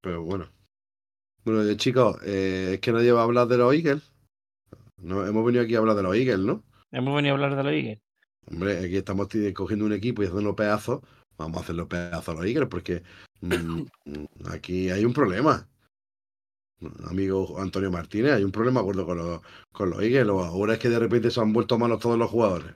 Pero 0.00 0.22
bueno. 0.22 0.50
Bueno, 1.44 1.74
chicos, 1.74 2.18
eh, 2.24 2.72
es 2.74 2.80
que 2.80 2.92
nadie 2.92 3.12
va 3.12 3.20
a 3.20 3.24
hablar 3.24 3.46
de 3.46 3.58
los 3.58 3.74
Eagles. 3.74 4.12
No, 4.98 5.26
hemos 5.26 5.44
venido 5.44 5.64
aquí 5.64 5.74
a 5.74 5.78
hablar 5.78 5.96
de 5.96 6.02
los 6.02 6.14
Eagles, 6.14 6.40
¿no? 6.40 6.62
Hemos 6.92 7.14
venido 7.14 7.34
a 7.34 7.36
hablar 7.36 7.56
de 7.56 7.62
los 7.62 7.72
Eagles. 7.72 7.98
Hombre, 8.50 8.78
aquí 8.78 8.96
estamos 8.96 9.28
cogiendo 9.54 9.86
un 9.86 9.92
equipo 9.92 10.22
y 10.22 10.26
haciendo 10.26 10.54
pedazos. 10.54 11.00
Vamos 11.38 11.58
a 11.58 11.60
hacer 11.60 11.76
los 11.76 11.86
pedazos 11.86 12.28
a 12.28 12.38
los 12.38 12.46
Eagles 12.46 12.68
porque 12.68 13.02
mm, 13.40 13.82
mm, 14.04 14.26
aquí 14.50 14.90
hay 14.90 15.04
un 15.04 15.12
problema. 15.12 15.66
Amigo 17.04 17.58
Antonio 17.60 17.90
Martínez, 17.90 18.32
hay 18.32 18.44
un 18.44 18.52
problema 18.52 18.80
gordo 18.80 19.04
con 19.04 19.18
los, 19.18 19.40
con 19.72 19.90
los 19.90 20.02
Eagles. 20.02 20.28
O 20.28 20.42
Ahora 20.42 20.74
es 20.74 20.78
que 20.78 20.88
de 20.88 20.98
repente 20.98 21.30
se 21.30 21.40
han 21.40 21.52
vuelto 21.52 21.78
malos 21.78 22.00
todos 22.00 22.18
los 22.18 22.30
jugadores. 22.30 22.74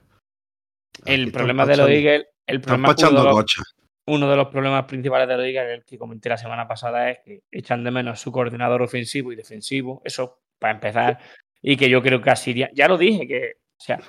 Aquí 1.01 1.13
El 1.13 1.31
problema 1.31 1.65
de 1.65 1.77
los 1.77 1.89
Eagles, 1.89 2.25
el 2.47 2.61
problema, 2.61 2.95
uno, 2.97 3.09
de 3.09 3.23
los, 3.23 3.45
uno 4.05 4.29
de 4.29 4.35
los 4.35 4.47
problemas 4.47 4.85
principales 4.85 5.27
de 5.27 5.37
los 5.37 5.45
Eagles, 5.45 5.79
el 5.79 5.85
que 5.85 5.97
comenté 5.97 6.29
la 6.29 6.37
semana 6.37 6.67
pasada, 6.67 7.09
es 7.09 7.19
que 7.19 7.43
echan 7.51 7.83
de 7.83 7.91
menos 7.91 8.19
su 8.19 8.31
coordinador 8.31 8.81
ofensivo 8.81 9.31
y 9.31 9.35
defensivo. 9.35 10.01
Eso 10.05 10.41
para 10.59 10.73
empezar. 10.73 11.19
Y 11.61 11.77
que 11.77 11.89
yo 11.89 12.01
creo 12.01 12.21
que 12.21 12.29
así, 12.29 12.53
ya, 12.53 12.69
ya 12.73 12.87
lo 12.87 12.97
dije, 12.97 13.27
que, 13.27 13.57
o 13.77 13.81
sea, 13.81 13.99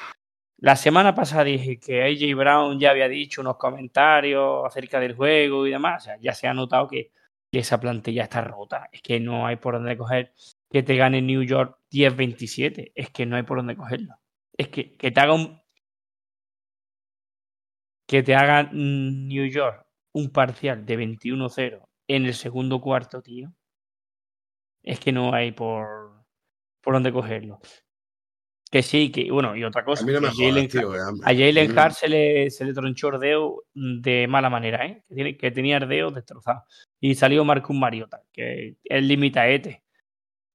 la 0.58 0.76
semana 0.76 1.14
pasada 1.14 1.44
dije 1.44 1.78
que 1.78 2.02
AJ 2.02 2.34
Brown 2.34 2.80
ya 2.80 2.90
había 2.90 3.08
dicho 3.08 3.42
unos 3.42 3.56
comentarios 3.56 4.64
acerca 4.64 4.98
del 5.00 5.14
juego 5.14 5.66
y 5.66 5.70
demás. 5.70 6.02
O 6.02 6.04
sea, 6.06 6.16
ya 6.20 6.32
se 6.32 6.48
ha 6.48 6.54
notado 6.54 6.88
que, 6.88 7.12
que 7.50 7.58
esa 7.58 7.78
plantilla 7.78 8.24
está 8.24 8.40
rota. 8.40 8.88
Es 8.92 9.02
que 9.02 9.20
no 9.20 9.46
hay 9.46 9.56
por 9.56 9.74
dónde 9.74 9.96
coger 9.96 10.32
que 10.70 10.82
te 10.82 10.96
gane 10.96 11.20
New 11.20 11.42
York 11.42 11.78
10-27. 11.92 12.92
Es 12.94 13.10
que 13.10 13.26
no 13.26 13.36
hay 13.36 13.42
por 13.42 13.58
dónde 13.58 13.76
cogerlo. 13.76 14.14
Es 14.56 14.68
que, 14.68 14.96
que 14.96 15.10
te 15.10 15.20
haga 15.20 15.34
un. 15.34 15.60
Que 18.06 18.22
te 18.22 18.34
haga 18.34 18.70
New 18.72 19.46
York 19.46 19.86
un 20.12 20.30
parcial 20.30 20.86
de 20.86 20.98
21-0 20.98 21.86
en 22.08 22.26
el 22.26 22.34
segundo 22.34 22.80
cuarto, 22.80 23.20
tío. 23.22 23.52
Es 24.82 25.00
que 25.00 25.12
no 25.12 25.34
hay 25.34 25.52
por, 25.52 26.24
por 26.80 26.94
dónde 26.94 27.12
cogerlo. 27.12 27.60
Que 28.70 28.82
sí, 28.82 29.12
que 29.12 29.30
bueno, 29.30 29.56
y 29.56 29.62
otra 29.62 29.84
cosa. 29.84 30.04
A 30.04 30.20
no 30.20 30.32
Jalen 30.32 31.70
eh, 31.70 31.74
Hart 31.76 31.94
se 31.94 32.08
le, 32.08 32.50
se 32.50 32.64
le 32.64 32.72
tronchó 32.72 33.08
el 33.08 33.20
dedo 33.20 33.64
de 33.74 34.26
mala 34.28 34.50
manera, 34.50 34.84
¿eh? 34.86 35.04
Que, 35.08 35.14
tiene, 35.14 35.36
que 35.36 35.50
tenía 35.52 35.76
el 35.76 35.88
dedo 35.88 36.10
destrozado. 36.10 36.64
Y 37.00 37.14
salió 37.14 37.44
Marcus 37.44 37.76
Mariota, 37.76 38.22
que 38.32 38.76
es 38.82 39.02
limitaete. 39.02 39.84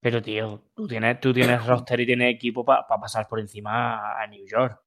Pero, 0.01 0.21
tío, 0.21 0.65
tú 0.75 0.87
tienes, 0.87 1.19
tú 1.19 1.33
tienes 1.33 1.65
roster 1.65 1.99
y 2.01 2.05
tienes 2.05 2.35
equipo 2.35 2.65
para 2.65 2.85
pasar 2.87 3.27
por 3.27 3.39
encima 3.39 4.21
a 4.21 4.27
New 4.27 4.45
York. 4.45 4.81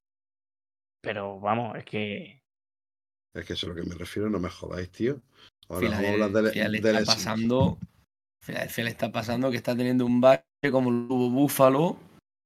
Pero 1.00 1.40
vamos, 1.40 1.76
es 1.76 1.84
que. 1.84 2.43
Es 3.34 3.44
que 3.44 3.54
eso 3.54 3.66
es 3.66 3.72
a 3.72 3.74
lo 3.74 3.82
que 3.82 3.88
me 3.88 3.96
refiero, 3.96 4.30
no 4.30 4.38
me 4.38 4.48
jodáis, 4.48 4.90
tío. 4.90 5.20
Ahora 5.68 5.90
vamos 5.90 6.04
a 6.04 6.12
hablar 6.12 6.30
de, 6.30 6.50
Filadelfia 6.52 6.68
le 6.68 6.80
de 6.80 6.88
está 6.88 7.00
lesión. 7.00 7.16
pasando. 7.16 7.78
Filadelfia 8.42 8.84
le 8.84 8.90
está 8.90 9.12
pasando 9.12 9.50
que 9.50 9.56
está 9.56 9.76
teniendo 9.76 10.06
un 10.06 10.20
bache 10.20 10.44
como 10.70 10.90
el 10.90 11.08
tuvo 11.08 11.30
Búfalo, 11.30 11.98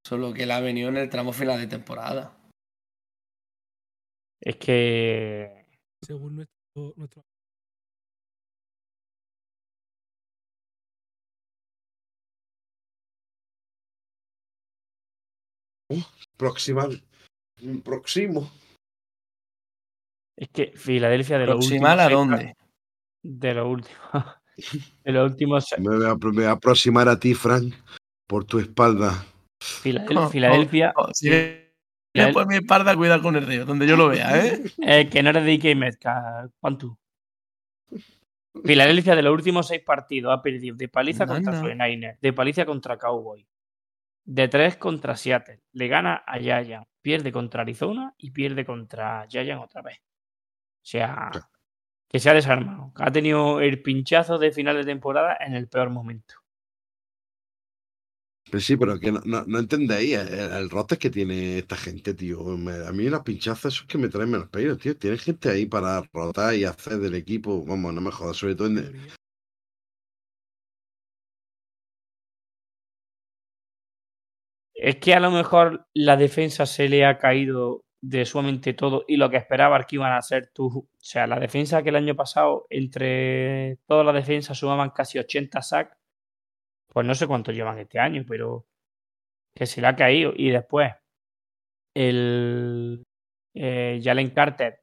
solo 0.06 0.32
que 0.32 0.46
le 0.46 0.52
ha 0.54 0.60
venido 0.60 0.88
en 0.88 0.96
el 0.96 1.10
tramo 1.10 1.32
final 1.32 1.60
de 1.60 1.66
temporada. 1.66 2.36
Es 4.40 4.56
que. 4.56 5.66
Según 6.02 6.36
nuestro, 6.36 6.94
nuestro 6.96 7.22
Proximal. 16.36 17.02
Próximo. 17.82 18.50
Es 20.40 20.48
que 20.50 20.72
Filadelfia 20.76 21.38
de 21.38 21.46
los 21.46 21.56
últimos. 21.56 21.70
¿Proximal 21.70 21.98
a 22.00 22.04
seis 22.04 22.16
dónde? 22.16 22.56
De 23.22 23.54
los 23.54 23.66
últimos. 23.66 24.00
En 25.04 25.14
los 25.14 25.30
últimos 25.30 25.66
seis- 25.68 25.80
Me 25.80 25.96
voy, 25.96 26.04
a, 26.06 26.14
me 26.16 26.30
voy 26.32 26.44
a 26.44 26.50
aproximar 26.52 27.08
a 27.08 27.18
ti, 27.18 27.32
Frank, 27.34 27.74
por 28.26 28.44
tu 28.44 28.58
espalda. 28.58 29.24
Filadel- 29.60 30.16
Oh, 30.18 30.28
Filadelfia, 30.28 30.92
oh, 30.96 31.10
si 31.14 31.28
vienes 31.30 32.32
por 32.34 32.46
mi 32.48 32.56
espalda, 32.56 32.96
cuidado 32.96 33.22
con 33.22 33.36
el 33.36 33.46
río, 33.46 33.64
donde 33.64 33.86
yo 33.86 33.96
lo 33.96 34.08
vea, 34.08 34.44
¿eh? 34.46 34.62
eh, 34.82 35.08
que 35.08 35.22
no 35.22 35.30
eres 35.30 35.44
de 35.44 35.58
DK 35.58 35.76
Metcalf, 35.76 36.52
Pantu. 36.60 36.96
Filadelfia 38.64 39.14
de 39.14 39.22
los 39.22 39.32
últimos 39.32 39.68
seis 39.68 39.82
partidos 39.82 40.32
ha 40.36 40.42
perdido 40.42 40.74
de 40.76 40.88
paliza 40.88 41.24
No, 41.26 41.34
contra 41.34 41.52
no. 41.52 41.62
49ers, 41.68 42.18
de 42.20 42.32
paliza 42.32 42.66
contra 42.66 42.98
Cowboy, 42.98 43.46
de 44.24 44.48
tres 44.48 44.76
contra 44.76 45.16
Seattle, 45.16 45.60
le 45.72 45.86
gana 45.88 46.14
a 46.26 46.38
Giants, 46.38 46.88
pierde 47.00 47.30
contra 47.30 47.62
Arizona 47.62 48.12
y 48.18 48.30
pierde 48.32 48.64
contra 48.64 49.26
Giants 49.28 49.64
otra 49.64 49.82
vez. 49.82 49.98
O 50.82 50.86
sea, 50.90 51.46
que 52.08 52.20
se 52.20 52.30
ha 52.30 52.34
desarmado. 52.34 52.92
Ha 52.96 53.12
tenido 53.12 53.60
el 53.60 53.82
pinchazo 53.82 54.38
de 54.38 54.52
final 54.52 54.76
de 54.76 54.84
temporada 54.86 55.36
en 55.40 55.54
el 55.54 55.68
peor 55.68 55.90
momento. 55.90 56.34
Pues 58.50 58.64
sí, 58.64 58.76
pero 58.78 58.98
que 58.98 59.12
no, 59.12 59.20
no, 59.26 59.44
no 59.46 59.58
entendéis 59.58 60.16
el, 60.18 60.28
el 60.52 60.70
roster 60.70 60.96
que 60.98 61.10
tiene 61.10 61.58
esta 61.58 61.76
gente, 61.76 62.14
tío. 62.14 62.42
Me- 62.56 62.86
a 62.86 62.92
mí 62.92 63.08
las 63.10 63.22
pinchazas 63.22 63.74
esos 63.74 63.86
que 63.86 63.98
me 63.98 64.08
traen 64.08 64.30
menos 64.30 64.48
pelos, 64.48 64.78
tío. 64.78 64.96
Tiene 64.96 65.18
gente 65.18 65.50
ahí 65.50 65.66
para 65.66 66.02
rotar 66.12 66.54
y 66.54 66.64
hacer 66.64 66.98
del 66.98 67.14
equipo. 67.14 67.64
Vamos, 67.66 67.92
no 67.92 68.00
me 68.00 68.10
jodas, 68.10 68.36
sobre 68.38 68.54
todo 68.54 68.68
en. 68.68 69.08
Es 74.74 74.96
que 74.96 75.12
a 75.12 75.20
lo 75.20 75.30
mejor 75.30 75.86
la 75.92 76.16
defensa 76.16 76.64
se 76.64 76.88
le 76.88 77.04
ha 77.04 77.18
caído 77.18 77.84
de 78.00 78.24
sumamente 78.24 78.74
todo 78.74 79.04
y 79.08 79.16
lo 79.16 79.28
que 79.28 79.36
esperaba 79.38 79.82
que 79.84 79.96
iban 79.96 80.12
a 80.12 80.22
ser 80.22 80.50
tú. 80.54 80.66
O 80.68 80.88
sea, 80.98 81.26
la 81.26 81.38
defensa 81.40 81.82
que 81.82 81.88
el 81.88 81.96
año 81.96 82.14
pasado, 82.14 82.66
entre 82.70 83.78
todas 83.86 84.04
las 84.06 84.14
defensas 84.14 84.56
sumaban 84.58 84.90
casi 84.90 85.18
80 85.18 85.62
sacks, 85.62 85.96
pues 86.86 87.06
no 87.06 87.14
sé 87.14 87.26
cuánto 87.26 87.52
llevan 87.52 87.78
este 87.78 87.98
año, 87.98 88.24
pero 88.26 88.66
que 89.54 89.66
se 89.66 89.80
le 89.80 89.88
ha 89.88 89.96
caído. 89.96 90.32
Y 90.36 90.50
después, 90.50 90.92
el 91.94 93.04
eh, 93.54 94.00
Jalen 94.02 94.30
Carter, 94.30 94.80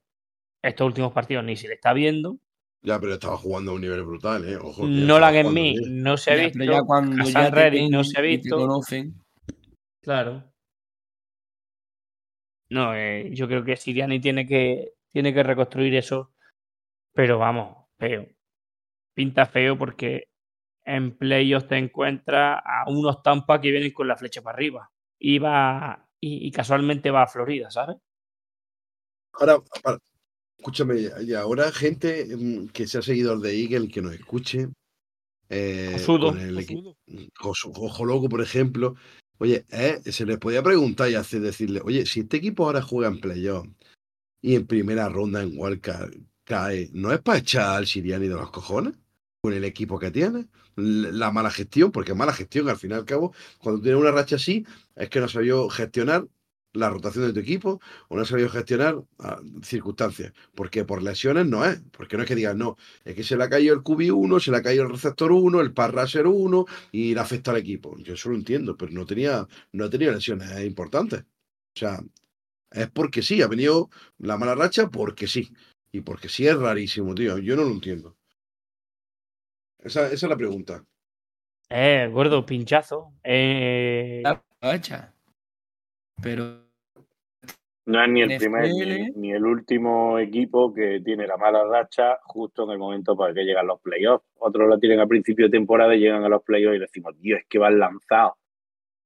estos 0.62 0.88
últimos 0.88 1.14
partidos 1.14 1.44
ni 1.44 1.56
se 1.56 1.68
le 1.68 1.76
está 1.76 1.94
viendo. 1.94 2.38
Ya, 2.82 3.00
pero 3.00 3.14
estaba 3.14 3.38
jugando 3.38 3.72
a 3.72 3.76
un 3.76 3.82
nivel 3.82 4.04
brutal, 4.04 4.48
¿eh? 4.48 4.58
Ojo. 4.58 4.86
Nolan 4.86 5.36
en 5.36 5.54
mí 5.54 5.76
no 5.90 6.18
se 6.18 6.32
ha 6.32 6.36
Ya, 6.38 6.44
visto. 6.44 6.60
pero 6.60 6.74
ya 6.74 6.82
cuando 6.84 7.24
Hassan 7.24 7.44
ya 7.46 7.50
te 7.50 7.56
Reddick 7.56 7.82
ven 7.82 7.92
no 7.92 8.04
se 8.04 8.20
ha 8.20 8.22
y 8.22 8.24
te 8.24 8.38
visto. 8.38 8.58
conocen, 8.58 9.16
Claro. 10.02 10.44
No, 12.76 12.94
eh, 12.94 13.30
yo 13.32 13.48
creo 13.48 13.64
que 13.64 13.78
Siriani 13.78 14.20
tiene 14.20 14.46
que, 14.46 14.96
tiene 15.14 15.34
que 15.34 15.44
reconstruir 15.44 15.96
eso, 15.96 16.34
pero 17.14 17.38
vamos, 17.40 17.88
feo. 17.98 18.28
Pinta 19.14 19.46
feo 19.46 19.78
porque 19.78 20.28
en 20.84 21.18
playoffs 21.18 21.70
te 21.70 21.78
encuentras 21.78 22.62
a 22.66 22.84
unos 22.90 23.24
Tampa 23.24 23.62
que 23.62 23.72
vienen 23.72 23.94
con 23.94 24.10
la 24.10 24.18
flecha 24.18 24.42
para 24.42 24.58
arriba. 24.58 24.92
Y, 25.18 25.40
va, 25.40 26.06
y, 26.20 26.46
y 26.46 26.52
casualmente 26.52 27.12
va 27.12 27.24
a 27.24 27.28
Florida, 27.28 27.72
¿sabes? 27.72 27.96
Ahora, 29.32 29.60
para- 29.82 29.98
escúchame, 30.58 30.96
y 31.22 31.34
ahora 31.34 31.72
gente 31.72 32.26
mm, 32.36 32.68
que 32.74 32.88
sea 32.88 33.02
seguidor 33.02 33.40
de 33.40 33.58
Eagle, 33.58 33.88
que 33.88 34.02
nos 34.02 34.14
escuche. 34.14 34.68
Eh, 35.48 36.04
con 36.06 36.38
el 36.42 37.32
Ojo 37.42 38.04
Loco, 38.04 38.28
por 38.28 38.42
ejemplo. 38.42 38.96
Oye, 39.38 39.66
eh, 39.72 40.02
se 40.12 40.26
les 40.26 40.38
podía 40.38 40.64
preguntar 40.64 41.10
y 41.10 41.16
hacer 41.16 41.42
decirle, 41.42 41.82
oye, 41.84 42.06
si 42.06 42.22
este 42.22 42.38
equipo 42.38 42.66
ahora 42.66 42.82
juega 42.82 43.10
en 43.10 43.20
playoff 43.20 43.68
y 44.42 44.56
en 44.56 44.68
primera 44.68 45.10
ronda 45.10 45.44
en 45.44 45.54
Wildcard 45.56 46.14
cae, 46.46 46.90
¿no 46.94 47.12
es 47.12 47.20
para 47.22 47.40
echar 47.40 47.78
al 47.78 47.88
Siriani 47.88 48.28
de 48.28 48.36
los 48.36 48.52
cojones? 48.52 48.94
Con 49.42 49.54
el 49.54 49.64
equipo 49.66 50.00
que 50.00 50.12
tiene, 50.12 50.48
la 50.76 51.32
mala 51.32 51.52
gestión, 51.52 51.92
porque 51.92 52.14
mala 52.14 52.34
gestión, 52.34 52.70
al 52.70 52.78
fin 52.78 52.92
y 52.92 52.94
al 52.96 53.06
cabo, 53.06 53.34
cuando 53.60 53.82
tienes 53.82 54.00
una 54.02 54.12
racha 54.12 54.38
así, 54.38 54.66
es 54.96 55.10
que 55.10 55.20
no 55.20 55.28
sabido 55.28 55.70
gestionar 55.70 56.28
la 56.76 56.90
rotación 56.90 57.26
de 57.26 57.34
tu 57.34 57.40
equipo 57.40 57.80
o 58.10 58.16
no 58.16 58.22
has 58.22 58.28
sabido 58.28 58.50
gestionar 58.50 59.02
ah, 59.20 59.40
circunstancias. 59.64 60.34
Porque 60.54 60.86
por 60.86 61.02
lesiones 61.02 61.46
no 61.46 61.66
es. 61.66 61.82
Porque 61.92 62.18
no 62.18 62.24
es 62.24 62.28
que 62.28 62.36
digas, 62.36 62.56
no, 62.56 62.78
es 63.04 63.16
que 63.16 63.24
se 63.24 63.38
le 63.38 63.44
ha 63.44 63.50
caído 63.50 63.74
el 63.74 63.82
QB1, 63.82 64.40
se 64.40 64.52
le 64.52 64.58
ha 64.58 64.62
caído 64.62 64.84
el 64.84 64.92
receptor 64.92 65.32
1, 65.32 65.62
el 65.62 65.74
pass 65.74 65.92
rusher 65.92 66.28
1 66.28 66.66
y 66.92 67.14
le 67.14 67.20
afecta 67.20 67.52
al 67.52 67.58
equipo. 67.58 67.98
Yo 68.00 68.14
eso 68.14 68.30
lo 68.30 68.36
entiendo, 68.36 68.78
pero 68.78 68.92
no 68.92 69.06
tenía, 69.06 69.48
no 69.72 69.90
tenía 69.90 70.12
lesiones 70.12 70.52
eh, 70.52 70.66
importantes. 70.66 71.22
O 71.22 71.80
sea, 71.80 72.00
es 72.72 72.90
porque 72.90 73.22
sí, 73.22 73.42
ha 73.42 73.48
venido 73.48 73.90
la 74.18 74.38
mala 74.38 74.56
racha 74.56 74.90
porque 74.90 75.28
sí. 75.28 75.54
Y 75.92 76.02
porque 76.02 76.30
sí 76.30 76.48
es 76.48 76.58
rarísimo, 76.58 77.16
tío. 77.16 77.38
Yo 77.38 77.56
no 77.56 77.64
lo 77.64 77.72
entiendo. 77.72 78.18
Esa, 79.80 80.08
esa 80.08 80.26
es 80.26 80.30
la 80.30 80.36
pregunta. 80.36 80.84
Eh, 81.70 82.10
gordo, 82.12 82.46
pinchazo. 82.46 83.14
Eh, 83.24 84.22
la 84.24 84.44
hecha. 84.62 85.14
Pero 86.22 86.65
No 87.88 88.02
es 88.04 88.10
ni 88.10 88.22
el 88.22 88.30
NFL. 88.32 88.40
primer 88.40 88.70
ni, 88.70 89.10
ni 89.12 89.32
el 89.32 89.46
último 89.46 90.18
equipo 90.18 90.74
que 90.74 91.02
tiene 91.02 91.28
la 91.28 91.38
mala 91.38 91.64
racha 91.66 92.18
justo 92.24 92.64
en 92.64 92.72
el 92.72 92.80
momento 92.80 93.16
para 93.16 93.34
que 93.34 93.44
llegan 93.44 93.68
los 93.68 93.80
playoffs. 93.82 94.26
Otros 94.40 94.68
lo 94.68 94.80
tienen 94.80 95.00
a 95.00 95.06
principio 95.08 95.46
de 95.46 95.52
temporada 95.52 95.96
y 95.96 96.00
llegan 96.00 96.24
a 96.24 96.30
los 96.30 96.42
playoffs 96.44 96.78
y 96.78 96.80
decimos, 96.80 97.14
Dios, 97.22 97.40
es 97.42 97.46
que 97.48 97.60
van 97.60 97.78
lanzados. 97.78 98.34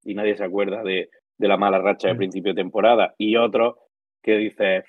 Y 0.05 0.13
nadie 0.15 0.36
se 0.38 0.45
acuerda 0.45 0.82
de, 0.84 1.09
de 1.38 1.47
la 1.47 1.57
mala 1.57 1.80
racha 1.80 2.07
de 2.07 2.13
Mm. 2.13 2.17
principio 2.17 2.53
de 2.53 2.61
temporada. 2.61 3.15
Y 3.17 3.36
otros 3.36 3.75
que 4.23 4.38
dices, 4.38 4.86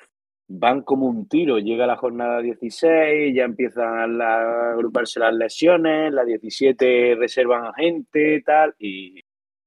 van 0.49 0.83
como 0.83 1.07
un 1.07 1.29
tiro. 1.29 1.59
Llega 1.59 1.87
la 1.87 1.97
jornada 1.97 2.41
16, 2.41 3.35
ya 3.35 3.43
empiezan 3.45 4.19
la- 4.19 4.69
a 4.69 4.73
agruparse 4.73 5.19
las 5.19 5.35
lesiones, 5.35 6.13
la 6.13 6.25
17 6.25 7.17
reservan 7.19 7.67
a 7.67 7.73
gente, 7.75 8.41
tal. 8.47 8.73
Y 8.79 9.21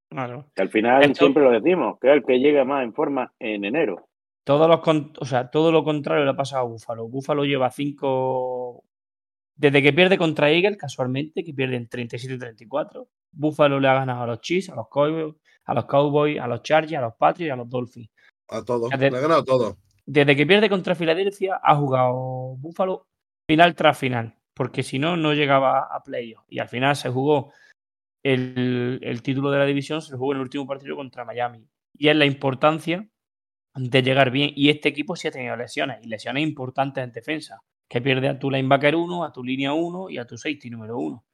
claro. 0.10 0.46
al 0.56 0.70
final 0.70 1.14
siempre 1.14 1.44
lo 1.44 1.52
decimos, 1.52 2.00
que 2.00 2.08
es 2.10 2.14
el 2.16 2.24
que 2.24 2.40
llega 2.40 2.64
más 2.64 2.84
en 2.86 2.94
forma 2.94 3.34
en 3.40 3.66
enero. 3.66 4.08
Todos 4.44 4.68
los 4.68 4.82
con- 4.82 5.14
o 5.20 5.26
sea, 5.26 5.50
todo 5.50 5.72
lo 5.72 5.84
contrario 5.84 6.26
le 6.26 6.32
ha 6.32 6.36
pasado 6.36 6.64
a 6.64 6.68
Búfalo. 6.68 7.08
Búfalo 7.08 7.46
lleva 7.46 7.72
cinco. 7.72 8.84
Desde 9.56 9.82
que 9.82 9.94
pierde 9.94 10.18
contra 10.18 10.50
Eagle, 10.52 10.78
casualmente, 10.78 11.44
que 11.44 11.54
pierden 11.54 11.88
37-34. 11.88 13.08
Búfalo 13.32 13.80
le 13.80 13.88
ha 13.88 13.94
ganado 13.94 14.24
a 14.24 14.28
los 14.28 14.42
Chiefs, 14.42 14.70
a 14.70 14.76
los 14.76 14.88
Cowboys, 14.90 15.36
a 15.66 15.74
los 15.74 15.86
Cowboys, 15.86 16.40
a 16.40 16.48
los 16.48 16.62
Chargers, 16.64 16.98
a 16.98 17.02
los 17.02 17.14
Patriots 17.16 17.48
y 17.48 17.52
a 17.52 17.56
los 17.56 17.70
Dolphins. 17.70 18.10
A 18.50 18.64
todos. 18.64 18.90
Ya 18.92 18.98
Le 18.98 19.08
ha 19.08 19.22
ganado 19.22 19.42
a 19.42 19.46
todos. 19.46 19.76
Desde 20.06 20.36
que 20.36 20.46
pierde 20.46 20.70
contra 20.70 20.96
Filadelfia, 20.96 21.60
ha 21.64 21.76
jugado 21.76 22.56
Búfalo 22.58 23.08
final 23.48 23.76
tras 23.76 23.98
final, 23.98 24.36
porque 24.54 24.84
si 24.84 25.00
no, 25.00 25.16
no 25.16 25.34
llegaba 25.34 25.88
a 25.90 26.04
playoff. 26.04 26.44
Y 26.50 26.60
al 26.60 26.68
final 26.68 26.96
se 26.96 27.10
jugó 27.10 27.54
el, 28.24 29.00
el 29.02 29.22
título 29.22 29.52
de 29.52 29.60
la 29.60 29.66
división, 29.66 30.02
se 30.02 30.18
jugó 30.18 30.34
en 30.34 30.38
el 30.38 30.44
último 30.44 30.68
partido 30.68 30.96
contra 30.96 31.24
Miami. 31.26 31.66
Y 31.98 32.10
es 32.10 32.16
la 32.16 32.26
importancia 32.26 33.08
de 33.76 34.02
llegar 34.04 34.32
bien. 34.32 34.52
Y 34.56 34.70
este 34.70 34.90
equipo 34.90 35.16
sí 35.16 35.28
ha 35.28 35.32
tenido 35.32 35.56
lesiones, 35.56 36.04
y 36.04 36.08
lesiones 36.08 36.44
importantes 36.44 37.04
en 37.04 37.12
defensa, 37.12 37.62
que 37.88 38.02
pierde 38.02 38.30
a 38.30 38.40
tu 38.40 38.50
linebacker 38.50 38.96
1, 38.96 39.24
a 39.24 39.32
tu 39.32 39.44
línea 39.44 39.74
1 39.74 40.10
y 40.10 40.18
a 40.18 40.26
tu 40.26 40.38
safety 40.38 40.70
número 40.70 40.98
1. 40.98 41.26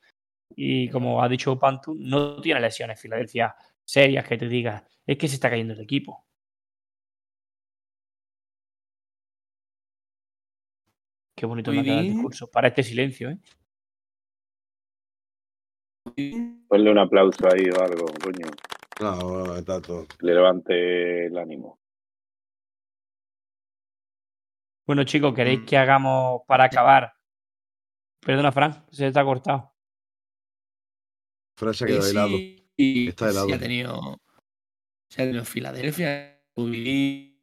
Y 0.55 0.89
como 0.89 1.21
ha 1.21 1.29
dicho 1.29 1.57
Pantu, 1.59 1.95
no 1.95 2.41
tiene 2.41 2.59
lesiones 2.59 2.99
Filadelfia 2.99 3.55
serias 3.83 4.27
que 4.27 4.37
te 4.37 4.47
digas, 4.47 4.83
es 5.05 5.17
que 5.17 5.27
se 5.27 5.35
está 5.35 5.49
cayendo 5.49 5.73
el 5.73 5.81
equipo. 5.81 6.25
Qué 11.35 11.45
bonito 11.45 11.71
me 11.71 11.77
Muy 11.77 11.81
ha 11.81 11.85
quedado 11.85 12.01
el 12.01 12.13
discurso. 12.13 12.51
Para 12.51 12.67
este 12.67 12.83
silencio, 12.83 13.29
¿eh? 13.31 13.39
Ponle 16.67 16.91
un 16.91 16.97
aplauso 16.97 17.47
ahí 17.47 17.69
o 17.69 17.81
algo, 17.81 18.05
coño. 18.21 18.47
No, 19.01 19.45
no, 19.45 19.55
está 19.55 19.81
todo. 19.81 20.05
Le 20.19 20.33
levante 20.33 21.27
el 21.27 21.37
ánimo. 21.37 21.78
Bueno, 24.89 25.03
chicos, 25.03 25.31
Mm. 25.31 25.35
¿queréis 25.35 25.59
que 25.67 25.77
hagamos 25.77 26.41
para 26.47 26.63
acabar? 26.63 27.13
Perdona, 28.25 28.51
Fran, 28.51 28.83
se 28.89 29.11
te 29.11 29.19
ha 29.19 29.23
cortado. 29.23 29.71
Fran 31.55 31.75
se 31.75 31.83
ha 31.83 31.87
quedado 31.87 32.01
Sí, 32.01 32.09
helado. 32.09 32.37
Está 33.09 33.29
helado. 33.29 33.45
Sí, 33.45 33.53
ha 33.53 33.59
tenido. 33.59 34.17
Se 35.11 35.21
ha 35.21 35.25
tenido 35.25 35.45
Filadelfia. 35.45 36.41
y- 36.57 37.39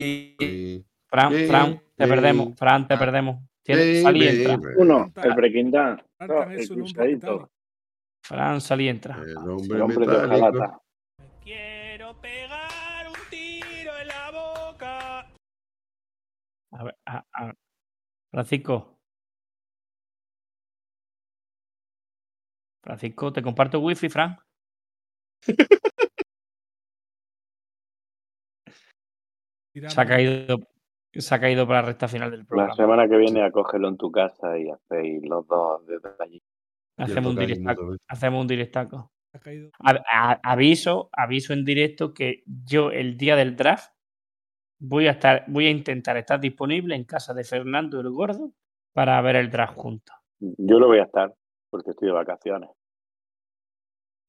y- 0.00 0.36
Sí. 0.40 0.84
Fran, 1.08 1.32
Fran, 1.46 1.82
te 1.96 2.08
perdemos. 2.08 2.58
Fran, 2.58 2.88
te 2.88 2.94
Ah. 2.94 2.98
perdemos. 2.98 3.36
Tienes- 3.62 3.98
Sí, 3.98 4.02
sal 4.02 4.16
y 4.16 4.20
sí, 4.28 4.42
entra. 4.44 4.70
Uno, 4.76 5.12
el 5.22 5.34
Breaking 5.34 5.70
Down. 5.70 6.02
Canta 6.18 6.34
No, 6.46 6.50
el 6.50 6.68
cruzadito. 6.68 7.50
Fran, 8.24 8.60
sal 8.60 8.80
y 8.80 8.88
entra. 8.88 9.18
El 9.22 9.30
El 9.30 9.36
hombre 9.36 9.78
de 9.78 9.84
metálico. 9.86 10.34
hojalata. 10.34 10.82
A 16.78 16.84
ver, 16.84 16.96
a- 17.06 17.24
a- 17.32 17.54
Francisco. 18.30 19.00
Francisco, 22.84 23.32
te 23.32 23.42
comparto 23.42 23.80
wifi, 23.80 24.08
Fran. 24.08 24.38
Se 29.88 30.00
ha 30.00 30.06
caído, 30.06 30.58
se 31.12 31.34
ha 31.34 31.40
caído 31.40 31.66
para 31.66 31.82
la 31.82 31.86
recta 31.88 32.08
final 32.08 32.30
del 32.32 32.40
La 32.40 32.46
programa. 32.46 32.74
semana 32.74 33.08
que 33.08 33.16
viene 33.16 33.44
acógelo 33.44 33.88
en 33.88 33.96
tu 33.96 34.10
casa 34.10 34.58
y 34.58 34.68
hacéis 34.70 35.22
los 35.28 35.46
dos 35.46 35.86
desde 35.86 36.10
allí. 36.18 36.42
Hacemos 36.96 37.34
un, 37.34 37.38
directaco, 37.38 37.96
hacemos 38.08 38.40
un 38.40 38.46
directaco. 38.48 39.12
Ha 39.32 39.38
caído. 39.38 39.70
A- 39.78 40.02
a- 40.10 40.40
aviso, 40.42 41.10
aviso 41.12 41.52
en 41.52 41.64
directo 41.64 42.12
que 42.12 42.42
yo 42.46 42.90
el 42.90 43.16
día 43.16 43.36
del 43.36 43.54
draft 43.54 43.92
voy 44.78 45.06
a 45.06 45.12
estar, 45.12 45.44
voy 45.48 45.66
a 45.66 45.70
intentar 45.70 46.16
estar 46.16 46.40
disponible 46.40 46.94
en 46.94 47.04
casa 47.04 47.34
de 47.34 47.44
Fernando 47.44 48.00
el 48.00 48.10
Gordo 48.10 48.52
para 48.92 49.20
ver 49.20 49.36
el 49.36 49.50
draft 49.50 49.76
juntos. 49.76 50.14
Yo 50.40 50.78
lo 50.78 50.86
voy 50.86 50.98
a 50.98 51.04
estar 51.04 51.34
porque 51.70 51.90
estoy 51.90 52.08
de 52.08 52.14
vacaciones. 52.14 52.70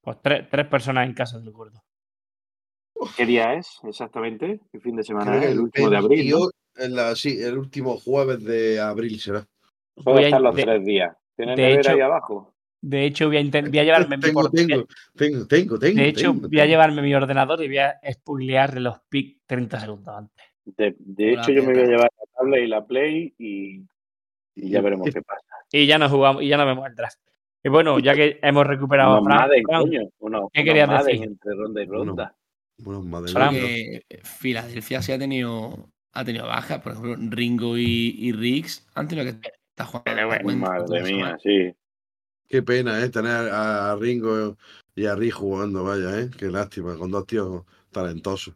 Pues 0.02 0.18
tres, 0.22 0.50
tres 0.50 0.68
personas 0.68 1.06
en 1.08 1.14
casa 1.14 1.40
del 1.40 1.52
Gordo. 1.52 1.82
¿Qué 3.16 3.26
día 3.26 3.54
es 3.54 3.80
exactamente? 3.84 4.60
¿Qué 4.72 4.80
fin 4.80 4.96
de 4.96 5.04
semana 5.04 5.38
es? 5.38 5.52
El 5.52 5.60
último 5.60 5.90
de 5.90 5.98
abril. 5.98 6.30
¿no? 6.32 6.38
28 6.40 6.52
en 6.78 6.96
la- 6.96 7.16
sí, 7.16 7.42
el 7.42 7.58
último 7.58 7.98
jueves 7.98 8.44
de 8.44 8.80
abril 8.80 9.20
será. 9.20 9.46
Voy 10.04 10.24
a 10.24 10.28
estar 10.28 10.42
los 10.42 10.56
de- 10.56 10.64
tres 10.64 10.86
días. 10.86 11.16
¿Tienes 11.36 11.56
de 11.56 11.62
nevera 11.62 11.80
hecho- 11.82 11.92
ahí 11.92 12.02
abajo? 12.02 12.54
De 12.82 13.06
hecho, 13.06 13.28
voy 13.28 13.38
a, 13.38 13.42
voy 13.42 13.80
a 13.80 13.84
llevarme 13.84 14.18
mi 14.18 14.24
Tengo, 14.24 14.42
por- 14.42 14.52
tengo, 14.52 14.86
tengo, 15.16 15.46
tengo, 15.48 15.80
tengo. 15.80 15.96
De 16.02 16.08
hecho, 16.08 16.32
tengo, 16.32 16.48
voy 16.48 16.60
a 16.60 16.62
tengo. 16.64 16.66
llevarme 16.66 17.02
mi 17.02 17.14
ordenador 17.14 17.62
y 17.64 17.68
voy 17.68 17.78
a 17.80 18.00
spoilear 18.12 18.80
los 18.80 19.00
picks 19.10 19.42
30 19.48 19.80
segundos 19.82 20.16
antes. 20.16 20.46
De, 20.66 21.34
hecho, 21.34 21.52
yo 21.52 21.64
me 21.64 21.74
voy 21.74 21.82
a 21.84 21.86
llevar 21.88 22.10
la 22.18 22.26
tablet 22.38 22.64
y 22.64 22.68
la 22.68 22.86
Play 22.86 23.34
y, 23.38 23.82
y 24.56 24.70
ya 24.70 24.82
veremos 24.82 25.10
qué 25.14 25.22
pasa. 25.22 25.42
Y 25.72 25.88
ya 25.88 25.98
nos 25.98 26.12
jugamos, 26.12 26.42
y 26.44 26.48
ya 26.48 26.58
nos 26.58 26.68
vemos 26.68 26.88
el 26.88 26.96
draft. 26.96 27.18
Y 27.64 27.70
bueno, 27.70 28.00
ya 28.00 28.14
que 28.16 28.40
hemos 28.42 28.66
recuperado 28.66 29.18
a 29.18 29.24
Fran, 29.24 29.50
¿qué 30.54 30.64
querías 30.64 31.06
decir? 31.06 31.24
entre 31.24 31.54
ronda 31.56 31.82
y 31.84 31.86
Bueno, 31.86 32.06
ronda. 32.06 32.36
Bueno, 32.78 33.02
madre 33.02 33.32
Fran. 33.34 33.54
mía. 33.54 33.62
Que 33.62 34.04
Filadelfia 34.24 35.02
sí 35.02 35.12
ha 35.12 35.20
tenido, 35.20 35.90
ha 36.14 36.24
tenido 36.24 36.48
bajas. 36.48 36.80
Por 36.82 36.94
ejemplo, 36.94 37.16
Ringo 37.30 37.78
y, 37.78 38.16
y 38.18 38.32
Riggs 38.32 38.88
han 38.96 39.10
tenido 39.10 39.26
que 39.26 39.50
estar 39.72 39.86
jugando. 39.88 40.56
Madre 40.56 41.04
mía, 41.04 41.38
sí. 41.44 41.74
Qué 42.50 42.64
pena, 42.64 43.04
¿eh? 43.04 43.10
Tener 43.10 43.50
a 43.52 43.96
Ringo 43.96 44.58
y 44.96 45.06
a 45.06 45.16
Rick 45.16 45.34
jugando, 45.36 45.84
vaya, 45.84 46.20
¿eh? 46.20 46.30
Qué 46.38 46.48
lástima, 46.48 46.98
con 46.98 47.12
dos 47.12 47.26
tíos 47.28 47.64
talentosos. 47.92 48.56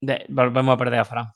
de- 0.00 0.24
volvemos 0.28 0.74
a 0.74 0.78
perder 0.78 1.00
a 1.00 1.04
Fran. 1.04 1.26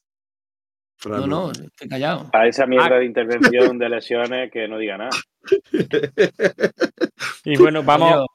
Fran, 0.96 1.20
No, 1.22 1.26
no, 1.26 1.50
estoy 1.50 1.88
callado. 1.88 2.30
A 2.32 2.46
esa 2.46 2.64
mierda 2.64 2.94
Ah. 2.94 2.98
de 3.00 3.06
intervención 3.06 3.76
de 3.76 3.88
lesiones 3.88 4.52
que 4.52 4.68
no 4.68 4.78
diga 4.78 4.98
nada. 4.98 5.10
Y 7.44 7.58
bueno, 7.58 7.82
vamos. 7.82 8.12
Coño, 8.12 8.26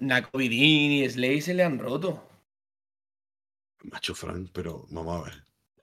Nakovidin 0.00 0.92
y 0.92 1.10
Slay 1.10 1.42
se 1.42 1.52
le 1.52 1.64
han 1.64 1.78
roto. 1.78 2.26
Macho 3.82 4.14
Fran, 4.14 4.48
pero 4.54 4.86
vamos 4.90 5.20
a 5.20 5.24
ver. 5.24 5.34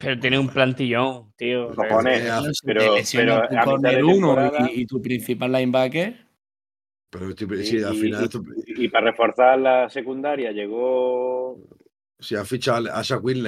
Pero 0.06 0.20
tiene 0.22 0.40
un 0.40 0.48
plantillón, 0.50 1.34
tío. 1.36 1.74
Cojones. 1.76 2.24
Si 2.54 2.66
pero- 2.66 2.96
pero 3.14 3.36
tu 3.36 3.42
a 3.44 3.50
mitad 3.50 3.64
corner 3.66 3.96
de 3.96 4.04
uno 4.04 4.52
y, 4.70 4.82
y 4.82 4.86
tu 4.86 5.02
principal 5.02 5.52
linebacker. 5.52 6.26
Pero 7.10 7.36
sí, 7.64 7.82
al 7.82 7.96
y- 7.96 8.00
final, 8.00 8.30
y- 8.68 8.88
para 8.90 9.12
reforzar 9.12 9.60
la 9.60 9.90
secundaria 9.90 10.52
llegó 10.52 11.58
si 12.20 12.36
han 12.36 12.46
fichado 12.46 12.92
a 12.94 13.02
Shaquille 13.02 13.44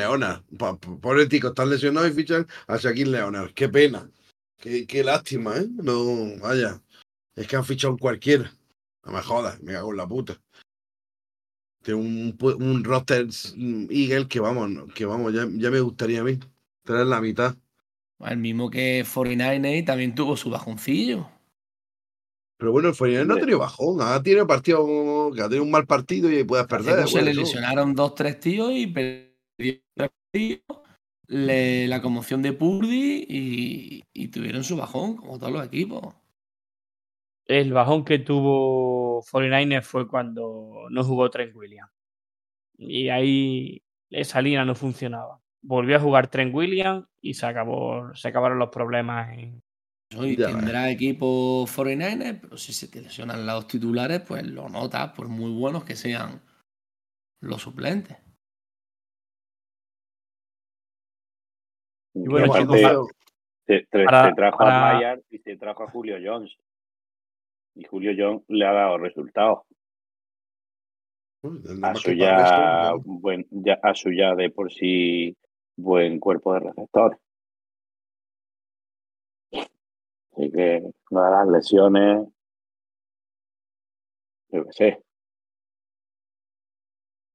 pa- 0.58 0.78
pobre 0.78 1.26
tico, 1.28 1.50
están 1.50 1.70
lesionados 1.70 2.10
y 2.12 2.14
fichan 2.14 2.48
a 2.68 2.78
Shaquille 2.78 3.12
Leonard. 3.12 3.52
Qué 3.54 3.70
pena. 3.70 4.10
Qué, 4.60 4.86
qué 4.88 5.04
lástima, 5.04 5.58
¿eh? 5.58 5.68
No, 5.70 6.38
vaya. 6.42 6.82
Es 7.36 7.48
que 7.48 7.56
han 7.56 7.66
fichado 7.66 7.94
un 7.94 8.00
cualquiera. 8.00 8.52
No 9.06 9.12
me 9.14 9.22
jodas, 9.22 9.62
me 9.62 9.74
cago 9.74 9.92
en 9.92 9.98
la 9.98 10.08
puta. 10.08 10.38
Tiene 11.88 12.02
un, 12.02 12.38
un 12.60 12.84
roster 12.84 13.28
Eagle 13.90 14.28
que 14.28 14.42
vamos, 14.42 14.92
que 14.94 15.06
vamos, 15.06 15.34
ya, 15.34 15.48
ya 15.50 15.72
me 15.72 15.80
gustaría 15.80 16.20
a 16.20 16.24
mí 16.26 16.38
tener 16.84 17.06
la 17.06 17.22
mitad. 17.22 17.56
El 18.20 18.40
mismo 18.40 18.70
que 18.70 19.06
49 19.14 19.84
también 19.84 20.14
tuvo 20.14 20.36
su 20.36 20.50
bajoncillo. 20.50 21.30
Pero 22.58 22.74
bueno, 22.74 22.90
el 22.90 22.94
Fournier 22.94 23.26
no 23.26 23.36
ha 23.36 23.40
tenido 23.40 23.60
bajón, 23.60 24.02
ha 24.02 24.22
tenido 24.22 24.46
partido, 24.46 25.32
que 25.34 25.42
ha 25.42 25.46
tenido 25.46 25.64
un 25.64 25.72
mal 25.72 25.88
partido 25.88 26.30
y 26.30 26.44
puedes 26.44 26.68
perder. 26.68 27.08
se 27.08 27.22
le 27.22 27.34
lesionaron 27.34 27.96
dos, 27.96 28.16
tres 28.16 28.38
tíos 28.42 28.74
y 28.74 28.88
perdió 28.88 29.80
tres 29.96 30.12
tíos. 30.34 30.60
Le- 31.28 31.88
la 31.88 32.02
conmoción 32.02 32.42
de 32.42 32.52
Purdy 32.52 33.26
y, 33.30 34.04
y 34.14 34.28
tuvieron 34.28 34.66
su 34.66 34.76
bajón, 34.76 35.16
como 35.16 35.40
todos 35.40 35.54
los 35.54 35.66
equipos. 35.66 36.16
El 37.48 37.72
bajón 37.72 38.04
que 38.04 38.20
tuvo 38.20 39.22
49ers 39.24 39.84
fue 39.84 40.08
cuando 40.08 40.88
no 40.90 41.04
jugó 41.04 41.30
Trent 41.30 41.56
Williams. 41.56 41.92
Y 42.78 43.10
ahí 43.10 43.82
esa 44.10 44.42
línea 44.42 44.66
no 44.66 44.76
funcionaba. 44.76 45.40
Volvió 45.62 45.96
a 45.98 46.00
jugar 46.02 46.28
Trent 46.28 46.54
Williams 46.54 47.08
y 47.22 47.34
se, 47.34 47.46
acabó, 47.46 48.14
se 48.16 48.28
acabaron 48.28 48.60
los 48.60 48.70
problemas. 48.70 49.30
En... 49.38 49.62
Hoy 50.18 50.36
tendrá 50.38 50.90
equipo 50.90 51.66
49 51.74 52.40
pero 52.42 52.58
si 52.58 52.72
se 52.74 52.88
te 52.88 53.02
lesionan 53.02 53.46
los 53.46 53.68
titulares, 53.68 54.22
pues 54.22 54.46
lo 54.46 54.70
notas, 54.70 55.12
por 55.14 55.28
muy 55.28 55.52
buenos 55.52 55.84
que 55.84 55.96
sean 55.96 56.42
los 57.42 57.62
suplentes. 57.62 58.18
Y 62.14 62.28
bueno, 62.28 62.54
aparte, 62.54 62.84
se, 63.68 63.88
se- 63.92 64.06
para- 64.06 64.30
se 64.30 64.36
trajo 64.36 64.58
para- 64.58 64.90
a 64.90 64.94
Mayer 64.94 65.24
y 65.30 65.38
se 65.40 65.56
trajo 65.58 65.84
a 65.84 65.90
Julio 65.92 66.18
Jones. 66.24 66.52
Y 67.78 67.84
Julio 67.84 68.12
Jones 68.18 68.44
le 68.48 68.66
ha 68.66 68.72
dado 68.72 68.98
resultados. 68.98 69.60
A 71.84 71.96
su 71.96 72.12
ya, 72.14 72.94
buen, 72.98 73.48
ya, 73.52 73.80
a 73.84 73.94
su 73.94 74.12
ya 74.12 74.34
de 74.34 74.50
por 74.50 74.74
sí 74.74 75.38
buen 75.78 76.20
cuerpo 76.20 76.54
de 76.54 76.60
receptores. 76.62 77.20
Así 79.52 80.52
que 80.52 80.82
no 81.12 81.24
de 81.24 81.32
las 81.32 81.48
lesiones, 81.48 82.28
yo 84.50 84.66
qué 84.66 84.74
sé. 84.74 85.04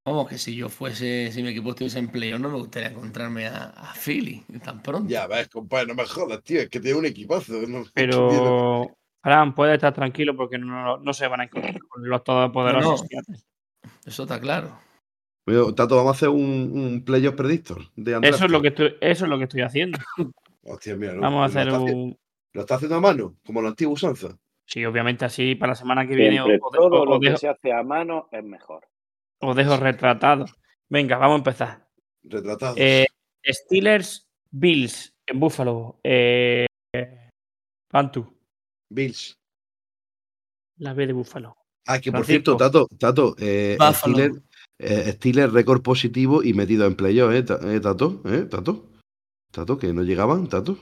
Vamos, 0.04 0.28
que 0.28 0.38
si 0.38 0.56
yo 0.56 0.68
fuese, 0.68 1.30
si 1.30 1.42
mi 1.44 1.50
equipo 1.50 1.70
estuviese 1.70 2.00
en 2.00 2.10
playoff, 2.10 2.40
no 2.40 2.48
me 2.48 2.58
gustaría 2.58 2.88
encontrarme 2.88 3.46
a, 3.46 3.66
a 3.66 3.94
Philly 3.94 4.44
tan 4.64 4.82
pronto. 4.82 5.08
Ya 5.08 5.28
ves, 5.28 5.48
compadre, 5.48 5.86
no 5.86 5.94
me 5.94 6.04
jodas, 6.04 6.42
tío, 6.42 6.60
es 6.60 6.68
que 6.68 6.80
tiene 6.80 6.98
un 6.98 7.06
equipazo. 7.06 7.52
¿no? 7.68 7.84
Pero, 7.94 8.96
Fran, 9.22 9.54
puede 9.54 9.74
estar 9.74 9.94
tranquilo 9.94 10.36
porque 10.36 10.58
no, 10.58 10.98
no 10.98 11.12
se 11.12 11.28
van 11.28 11.40
a 11.40 11.44
encontrar 11.44 11.78
con 11.88 12.08
los 12.08 12.24
todopoderosos. 12.24 13.02
No. 13.02 13.34
Eso 14.04 14.22
está 14.24 14.40
claro. 14.40 14.78
Tato, 15.74 15.96
vamos 15.96 16.10
a 16.10 16.16
hacer 16.16 16.28
un, 16.28 16.70
un 16.72 17.04
playoff 17.04 17.34
predictor 17.34 17.82
de 17.96 18.14
Andrés. 18.14 18.36
Eso 18.36 18.44
es, 18.44 18.50
lo 18.50 18.62
que 18.62 18.68
estoy, 18.68 18.96
eso 19.00 19.24
es 19.24 19.30
lo 19.30 19.38
que 19.38 19.44
estoy 19.44 19.62
haciendo. 19.62 19.98
Hostia, 20.62 20.96
mira, 20.96 21.14
¿no? 21.14 21.20
Vamos 21.20 21.38
a 21.38 21.40
Lo 21.40 21.60
hacer 21.60 21.68
está 21.68 21.80
un. 21.80 22.18
Lo 22.54 22.60
está 22.60 22.74
haciendo 22.74 22.96
a 22.96 23.00
mano, 23.00 23.36
como 23.44 23.62
la 23.62 23.68
antigua 23.68 23.94
usanza. 23.94 24.36
Sí, 24.66 24.84
obviamente 24.84 25.24
así 25.24 25.54
para 25.54 25.72
la 25.72 25.76
semana 25.76 26.06
que 26.06 26.14
viene 26.14 26.40
os, 26.40 26.48
todo 26.72 27.02
os 27.02 27.08
lo 27.08 27.20
que 27.20 27.36
se 27.36 27.48
hace 27.48 27.72
a 27.72 27.82
mano 27.82 28.28
es 28.30 28.44
mejor. 28.44 28.86
os 29.40 29.56
dejo 29.56 29.76
retratado. 29.76 30.44
Venga, 30.88 31.16
vamos 31.16 31.36
a 31.36 31.38
empezar. 31.38 31.88
Retratado. 32.22 32.74
Eh, 32.78 33.06
Steelers, 33.44 34.28
Bills 34.50 35.14
en 35.26 35.40
Buffalo. 35.40 35.98
Eh, 36.04 36.66
Pantu, 37.88 38.41
Bills. 38.92 39.34
la 40.78 40.94
B 40.94 41.06
de 41.06 41.12
Buffalo. 41.12 41.56
Ah, 41.86 42.00
que 42.00 42.10
por 42.12 42.24
Francisco. 42.24 42.56
cierto, 42.56 42.56
Tato, 42.56 42.88
Tato, 42.98 43.34
eh. 43.38 43.76
Steelers, 43.92 44.38
eh, 44.78 45.12
Steelers 45.12 45.52
récord 45.52 45.82
positivo 45.82 46.42
y 46.42 46.54
metido 46.54 46.86
en 46.86 46.94
playoff, 46.96 47.32
¿eh, 47.32 47.44
eh, 47.74 47.80
Tato? 47.80 48.22
¿Eh, 48.24 48.46
Tato? 48.50 48.88
Tato, 49.50 49.78
que 49.78 49.92
no 49.92 50.02
llegaban, 50.02 50.48
Tato. 50.48 50.78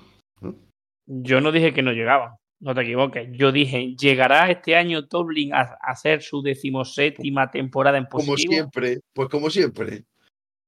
Yo 1.07 1.41
no 1.41 1.51
dije 1.53 1.73
que 1.75 1.83
no 1.83 1.93
llegaban. 1.93 2.35
No 2.61 2.75
te 2.75 2.83
equivoques. 2.83 3.29
Yo 3.33 3.51
dije, 3.53 3.97
¿llegará 3.97 4.51
este 4.51 4.77
año 4.77 5.09
Tomlin 5.09 5.55
a, 5.55 5.61
a 5.61 5.93
hacer 5.93 6.23
su 6.23 6.43
decimoséptima 6.43 7.51
temporada 7.51 7.97
en 7.99 8.05
Como 8.05 8.27
positivo? 8.27 8.53
siempre, 8.53 9.01
pues 9.15 9.29
como 9.31 9.49
siempre. 9.51 10.05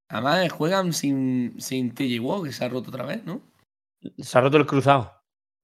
Además, 0.09 0.51
juegan 0.53 0.93
sin, 0.95 1.61
sin 1.61 1.95
TJ 1.95 2.19
Watt, 2.21 2.45
que 2.45 2.53
se 2.53 2.65
ha 2.65 2.69
roto 2.71 2.89
otra 2.91 3.05
vez, 3.05 3.25
¿no? 3.25 3.43
Se 4.19 4.37
ha 4.39 4.41
roto 4.41 4.57
el 4.57 4.67
cruzado. 4.67 5.13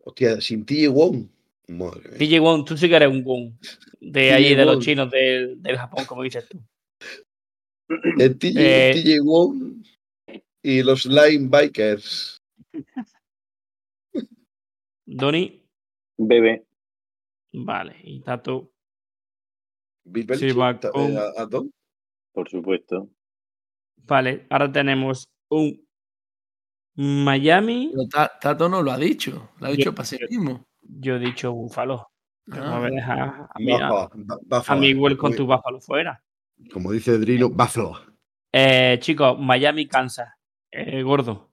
Hostia, 0.05 0.41
sin 0.41 0.65
TJ 0.67 0.89
Wong. 0.89 1.29
Madre 1.69 2.09
mía. 2.11 2.19
DJ 2.19 2.41
Wong, 2.41 2.65
tú 2.65 2.77
sí 2.77 2.89
que 2.89 2.97
eres 2.97 3.09
un 3.11 3.23
Wong. 3.25 3.53
De 4.01 4.33
allí, 4.33 4.55
de 4.55 4.65
los 4.65 4.79
chinos 4.85 5.11
del, 5.11 5.61
del 5.63 5.77
Japón, 5.77 6.05
como 6.07 6.23
dices 6.23 6.49
tú. 6.49 6.59
El 8.19 8.39
TJ, 8.39 8.55
Eh, 8.59 8.93
TJ 8.95 9.21
Wong 9.23 9.83
y 10.63 10.83
los 10.83 11.07
Linebikers. 11.07 12.39
Doni, 15.07 15.65
Bebe, 16.19 16.67
vale. 17.53 17.97
Y 18.03 18.21
Tato, 18.21 18.71
Sí, 20.39 20.53
va 20.53 20.79
ta- 20.79 20.91
con- 20.91 21.17
a- 21.17 21.33
a 21.37 21.47
Don. 21.47 21.71
por 22.33 22.49
supuesto. 22.49 23.11
vale. 23.97 24.47
Ahora 24.51 24.71
tenemos 24.73 25.25
un 25.51 25.85
Miami. 26.97 27.91
Pero 27.93 28.29
Tato 28.41 28.69
no 28.69 28.83
lo 28.83 28.91
ha 28.91 28.99
dicho, 28.99 29.51
lo 29.61 29.67
ha 29.67 29.71
Yo- 29.71 29.77
dicho 29.77 29.95
para 29.95 30.07
sí 30.07 30.19
mismo. 30.29 30.65
Yo 30.83 31.17
he 31.17 31.19
dicho 31.19 31.53
Búfalo. 31.53 32.09
Ah, 32.51 32.57
no 32.57 32.81
me 32.81 32.91
dejas 32.91 33.19
a, 33.19 33.59
mí- 33.59 33.73
a, 33.73 33.89
Buffalo, 33.91 34.11
Ba- 34.25 34.35
a 34.35 34.59
Buffalo. 34.59 34.81
mi 34.81 34.95
Will 34.95 35.17
con 35.19 35.35
tu 35.35 35.47
Búfalo 35.47 35.81
fuera. 35.81 36.23
Como 36.73 36.93
dice 36.93 37.19
Drino, 37.19 37.51
Buffalo. 37.51 37.99
Eh, 38.53 38.99
chicos, 39.01 39.39
Miami, 39.39 39.87
Kansas. 39.87 40.29
Eh, 40.71 41.03
gordo. 41.03 41.53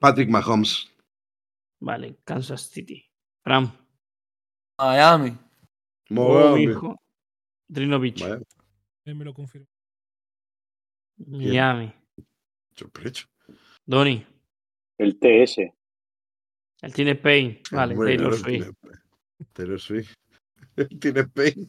Patrick 0.00 0.28
Mahomes. 0.30 0.88
Vale, 1.80 2.18
Kansas 2.24 2.62
City. 2.62 3.04
Fran. 3.42 3.72
Miami. 4.78 5.36
Oh, 6.10 6.50
Miami. 6.52 6.66
mijo. 6.68 6.96
Drinovich. 7.68 8.22
Vaya, 8.22 8.40
Él 9.04 9.14
me 9.16 9.24
lo 9.24 9.34
confirma. 9.34 9.66
Miami. 11.18 11.92
sorpresa. 12.74 13.24
Donny. 13.86 14.24
El 14.98 15.18
TS. 15.18 15.72
Él 16.86 16.92
tiene 16.94 17.14
Payne. 17.16 17.62
Vale, 17.72 17.94
Hombre, 17.94 18.16
Taylor 18.16 18.30
no, 18.30 18.36
Swift. 18.38 18.70
Taylor 19.52 19.80
Swift. 19.80 20.14
Tiene 21.00 21.24
Payne. 21.24 21.66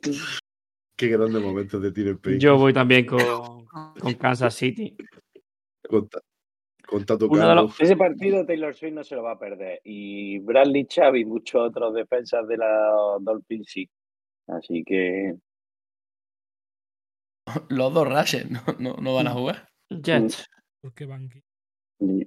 Qué 0.96 1.08
grandes 1.08 1.42
momentos 1.42 1.82
de 1.82 1.92
Tiene 1.92 2.14
Payne. 2.14 2.38
Yo 2.38 2.56
voy 2.56 2.72
también 2.72 3.04
con, 3.04 3.20
con 4.00 4.14
Kansas 4.14 4.54
City. 4.54 4.96
Con, 5.86 6.08
ta- 6.08 6.22
con 6.86 7.04
Tato 7.04 7.26
los-. 7.26 7.78
Ese 7.78 7.96
partido 7.98 8.46
Taylor 8.46 8.74
Swift 8.74 8.94
no 8.94 9.04
se 9.04 9.14
lo 9.14 9.22
va 9.22 9.32
a 9.32 9.38
perder. 9.38 9.80
Y 9.84 10.38
Bradley 10.38 10.86
Chubb 10.86 11.16
y 11.16 11.26
muchos 11.26 11.68
otros 11.68 11.92
defensas 11.94 12.48
de 12.48 12.56
la 12.56 13.18
Dolphins 13.20 13.68
sí. 13.68 13.90
Así 14.46 14.82
que 14.84 15.34
Los 17.68 17.92
dos 17.92 18.08
Rushers 18.08 18.50
no, 18.50 18.62
no, 18.78 18.96
no 19.02 19.14
van 19.14 19.26
a 19.26 19.32
jugar. 19.32 19.68
Jets. 19.90 20.46
Porque 20.80 21.04
Banqui. 21.04 21.42
y, 22.00 22.26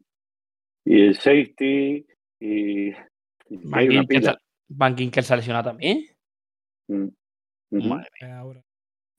y 0.90 1.02
el 1.02 1.16
safety 1.16 2.06
y, 2.40 2.92
Van 4.70 4.98
Ginkel 4.98 5.24
se- 5.24 5.34
ha 5.34 5.38
lesionado 5.38 5.70
también. 5.70 6.06
Mm. 6.88 7.08
Madre 7.72 8.32
ahora. 8.34 8.64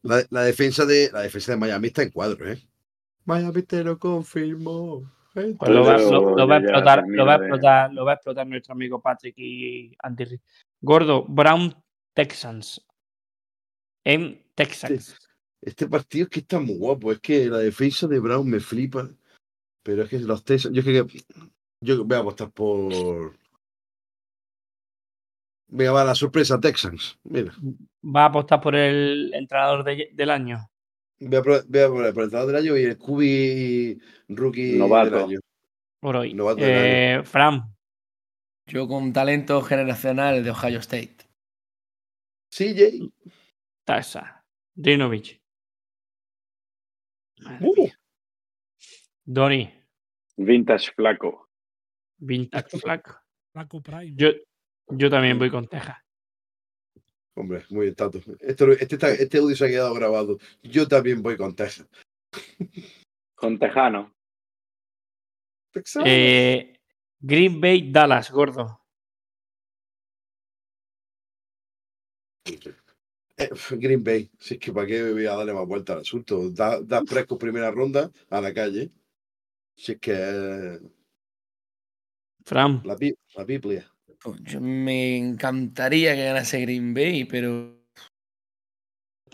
La, 0.03 0.23
la 0.31 0.43
defensa 0.45 0.85
de, 0.87 1.11
la 1.13 1.23
defensa 1.23 1.53
de 1.53 1.59
Miami 1.59 1.89
está 1.89 2.03
en 2.03 2.11
cuadro, 2.11 2.51
¿eh? 2.51 2.59
Miami 3.25 3.63
te 3.63 3.83
lo 3.85 3.99
confirmó. 3.99 5.03
¿eh? 5.35 5.55
Pues 5.59 5.71
lo 5.71 5.83
va, 5.85 5.97
Pero 5.97 6.11
lo- 6.11 6.37
lo 6.37 6.47
va 6.49 6.57
a 6.57 6.59
explotar, 6.59 7.05
lo 7.07 7.27
va 7.27 7.33
a 7.33 7.37
explotar, 7.37 7.93
lo 7.93 8.05
va 8.05 8.13
a 8.13 8.15
explotar 8.15 8.47
nuestro 8.47 8.73
amigo 8.73 9.01
Patrick 9.03 9.35
y 9.39 9.95
Andy. 10.03 10.41
Gordo, 10.81 11.25
Brown 11.29 11.75
Texans. 12.15 12.85
En 14.05 14.43
Texas. 14.55 15.19
Este 15.61 15.87
partido 15.89 16.25
es 16.25 16.31
que 16.31 16.41
está 16.41 16.59
muy 16.61 16.77
guapo. 16.77 17.13
Es 17.13 17.21
que 17.21 17.47
la 17.47 17.59
defensa 17.59 18.07
de 18.07 18.21
Brown 18.21 18.49
me 18.49 18.61
flipa. 18.61 19.11
Pero 19.83 20.05
es 20.05 20.09
que 20.09 20.19
los 20.21 20.45
Texans. 20.45 20.75
Yo 20.75 20.81
es 20.81 20.87
que. 20.87 21.19
Yo 21.81 22.05
voy 22.05 22.17
a 22.17 22.21
apostar 22.21 22.51
por. 22.51 23.37
Venga, 25.71 25.93
va 25.93 26.05
la 26.05 26.15
sorpresa, 26.15 26.59
Texans. 26.59 27.19
Mira. 27.25 27.53
Va 28.05 28.23
a 28.23 28.27
apostar 28.27 28.61
por 28.61 28.75
el 28.75 29.33
entrenador 29.35 29.85
de- 29.85 30.11
del 30.13 30.31
año. 30.31 30.71
Voy 31.21 31.37
a, 31.37 31.43
pro- 31.43 31.63
voy 31.67 31.81
a 31.81 31.89
poner 31.89 32.15
por 32.15 32.23
el 32.23 32.27
entrenador 32.29 32.47
del 32.47 32.57
año 32.65 32.77
y 32.77 32.85
el 32.85 32.97
QB 32.99 34.01
rookie 34.37 34.79
Novato. 34.79 35.11
del 35.11 35.25
año. 35.25 35.41
Por 36.01 36.17
hoy. 36.17 36.33
Novato 36.35 36.61
Eh, 36.63 37.23
Fran, 37.25 37.75
Yo 38.67 38.87
con 38.87 39.13
talento 39.13 39.61
generacional 39.63 40.45
de 40.45 40.51
Ohio 40.51 40.79
State. 40.79 41.17
CJ. 42.51 43.11
Taxa. 43.85 44.45
Drinovich. 44.75 45.41
Madre 47.41 47.67
Uh. 47.67 47.89
Donny. 49.25 49.73
Vintage 50.37 50.93
flaco. 50.95 51.48
Vintage 52.19 52.79
Flaco. 52.79 53.21
Flaco 53.53 53.81
Prime. 53.81 54.13
Yo, 54.15 54.29
yo 54.89 55.11
también 55.11 55.39
voy 55.39 55.51
con 55.51 55.67
Texas. 55.67 55.97
Hombre, 57.35 57.65
muy 57.71 57.85
bien, 57.87 57.95
Tato. 57.95 58.19
Este, 58.41 58.85
está- 58.95 59.13
este 59.13 59.39
audio 59.39 59.55
se 59.55 59.65
ha 59.65 59.69
quedado 59.69 59.95
grabado. 59.95 60.39
Yo 60.63 60.89
también 60.89 61.23
voy 61.23 61.37
con 61.37 61.55
Texas. 61.55 61.87
Con 63.35 63.59
Tejano. 63.59 64.13
Eh, 66.05 66.81
Green 67.21 67.61
Bay, 67.61 67.93
Dallas, 67.93 68.31
gordo. 68.33 68.81
Eh, 73.37 73.51
Green 73.71 74.03
Bay. 74.03 74.31
Si 74.39 74.55
es 74.55 74.61
que 74.61 74.73
para 74.73 74.87
qué 74.87 75.13
voy 75.13 75.27
a 75.27 75.37
darle 75.37 75.53
más 75.53 75.67
vuelta 75.67 75.93
al 75.93 76.01
asunto. 76.01 76.51
Da, 76.51 76.81
da 76.81 77.03
Prescott 77.03 77.39
primera 77.41 77.71
ronda 77.71 78.11
a 78.31 78.41
la 78.41 78.53
calle. 78.53 78.91
Si 79.77 79.93
es 79.93 80.01
que 80.01 80.13
eh, 80.13 80.81
Fran. 82.49 82.81
la, 82.85 82.97
la 83.37 83.45
Biblia. 83.45 83.87
Pues 84.23 84.41
yo 84.43 84.61
me 84.61 85.17
encantaría 85.17 86.15
que 86.15 86.25
ganase 86.25 86.61
Green 86.63 86.93
Bay, 86.95 87.25
pero 87.25 87.77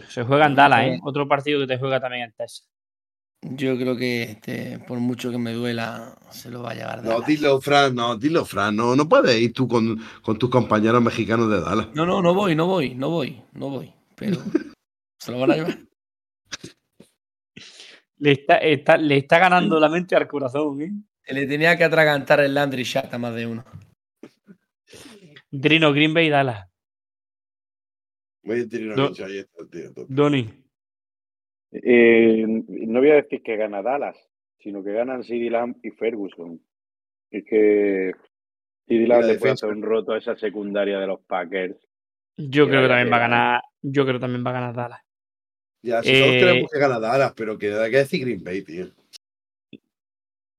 Se 0.09 0.25
juega 0.25 0.47
en 0.47 0.55
Dallas, 0.55 0.87
¿eh? 0.87 0.99
Otro 1.03 1.27
partido 1.29 1.61
que 1.61 1.67
te 1.69 1.79
juega 1.79 2.01
también 2.01 2.25
en 2.25 2.33
Texas. 2.33 2.69
yo 3.43 3.77
creo 3.79 3.97
que 3.97 4.23
este, 4.25 4.79
por 4.81 4.99
mucho 4.99 5.31
que 5.31 5.39
me 5.39 5.53
duela, 5.53 6.19
se 6.31 6.51
lo 6.51 6.63
va 6.63 6.73
a 6.73 6.75
llevar 6.75 7.03
No, 7.05 7.11
Dallas. 7.11 7.27
dilo, 7.27 7.61
Fran, 7.61 7.95
no, 7.95 8.17
dilo, 8.17 8.45
Fran. 8.45 8.75
No, 8.77 8.95
no 8.97 9.09
puedes 9.09 9.41
ir 9.41 9.53
tú 9.53 9.69
con, 9.69 9.97
con 10.23 10.37
tus 10.39 10.51
compañeros 10.51 11.01
mexicanos 11.03 11.49
de 11.51 11.61
Dallas. 11.61 11.89
No, 11.95 12.05
no, 12.05 12.21
no 12.21 12.35
voy, 12.35 12.55
no 12.57 12.67
voy, 12.67 12.95
no 12.95 13.09
voy, 13.11 13.41
no 13.53 13.71
voy. 13.71 13.93
Pero 14.17 14.37
se 15.19 15.31
lo 15.33 15.39
van 15.39 15.53
a 15.53 15.55
llevar. 15.55 15.79
Le 18.19 18.33
está, 18.33 18.57
está- 18.59 18.97
le 18.97 19.17
está 19.19 19.39
ganando 19.39 19.79
la 19.81 19.89
mente 19.89 20.15
al 20.17 20.27
corazón, 20.29 20.81
¿eh? 20.83 20.91
Se 21.25 21.33
le 21.35 21.47
tenía 21.47 21.77
que 21.77 21.85
atragantar 21.85 22.41
el 22.41 22.55
Landry 22.55 22.85
Chat 22.85 23.13
a 23.13 23.19
más 23.19 23.35
de 23.35 23.47
uno. 23.47 23.65
Drino, 25.51 25.93
Green 25.93 26.13
Bay, 26.13 26.29
Dallas. 26.29 26.69
Voy 28.43 28.61
a 28.61 28.69
tirar 28.69 28.97
No. 28.97 29.03
una 29.05 29.09
bicha 29.11 29.27
ahí 29.27 29.39
está, 29.39 29.67
tío. 29.71 29.91
Donny. 30.09 30.49
Eh, 31.73 32.45
no 32.47 33.01
voy 33.01 33.11
a 33.11 33.15
decir 33.15 33.43
que 33.43 33.57
gana 33.57 33.83
Dallas, 33.83 34.17
sino 34.59 34.85
que 34.85 34.93
ganan 34.93 35.25
CD 35.25 35.51
Lamb 35.51 35.77
y 35.83 35.91
Ferguson. 35.93 36.61
Es 37.31 37.45
que 37.49 38.13
CD 38.87 39.07
Lamb 39.07 39.23
la 39.23 39.27
le 39.29 39.39
puede 39.39 39.55
hacer 39.55 39.71
un 39.71 39.83
roto 39.83 40.13
a 40.13 40.19
esa 40.19 40.37
secundaria 40.37 40.99
de 40.99 41.07
los 41.07 41.21
Packers. 41.25 41.77
Yo 42.37 42.65
Que 42.67 42.71
creo 42.71 42.83
que 42.83 42.89
también 42.89 43.13
va 43.13 43.17
a 43.17 43.21
ganar. 43.21 43.63
Yo 43.81 44.03
creo 44.05 44.17
que 44.17 44.21
también 44.21 44.45
va 44.45 44.51
a 44.51 44.55
ganar 44.55 44.75
Dallas. 44.75 45.01
Ya, 45.83 46.03
si 46.03 46.13
todos 46.13 46.35
Eh, 46.35 46.39
queremos 46.39 46.71
que 46.71 46.79
gane 46.79 47.01
Dallas, 47.01 47.33
pero 47.37 47.59
que 47.59 47.73
hay 47.73 47.91
que 47.91 47.97
decir 47.99 48.21
Green 48.25 48.43
Bay, 48.45 48.63
tío. 48.63 48.87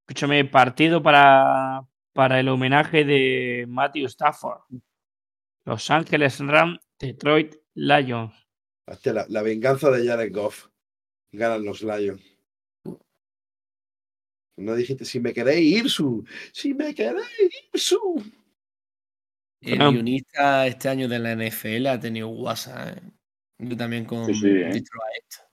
Escúchame, 0.07 0.45
partido 0.45 1.01
para, 1.01 1.87
para 2.13 2.39
el 2.39 2.47
homenaje 2.47 3.03
de 3.03 3.65
Matthew 3.67 4.05
Stafford. 4.05 4.61
Los 5.65 5.89
Ángeles 5.89 6.39
Rams, 6.39 6.79
Detroit 6.99 7.55
Lions. 7.73 8.31
Hostia, 8.87 9.13
la, 9.13 9.25
la 9.29 9.41
venganza 9.41 9.89
de 9.89 10.05
Jared 10.07 10.31
Goff. 10.31 10.67
Ganan 11.31 11.65
los 11.65 11.81
Lions. 11.81 12.21
No 14.57 14.75
dijiste, 14.75 15.05
si 15.05 15.19
me 15.19 15.33
queréis 15.33 15.77
ir 15.79 15.89
su. 15.89 16.23
Si 16.53 16.73
me 16.75 16.93
queréis 16.93 17.27
ir 17.39 17.79
su. 17.79 18.23
El 19.59 19.79
guionista 19.79 20.67
este 20.67 20.87
año 20.87 21.07
de 21.07 21.17
la 21.17 21.35
NFL 21.35 21.87
ha 21.87 21.99
tenido 21.99 22.29
WhatsApp. 22.29 22.97
¿eh? 22.97 23.01
Yo 23.57 23.75
también 23.75 24.05
con 24.05 24.27
Sí, 24.27 24.35
sí, 24.35 24.47
¿eh? 24.47 24.69
Detroit. 24.71 25.44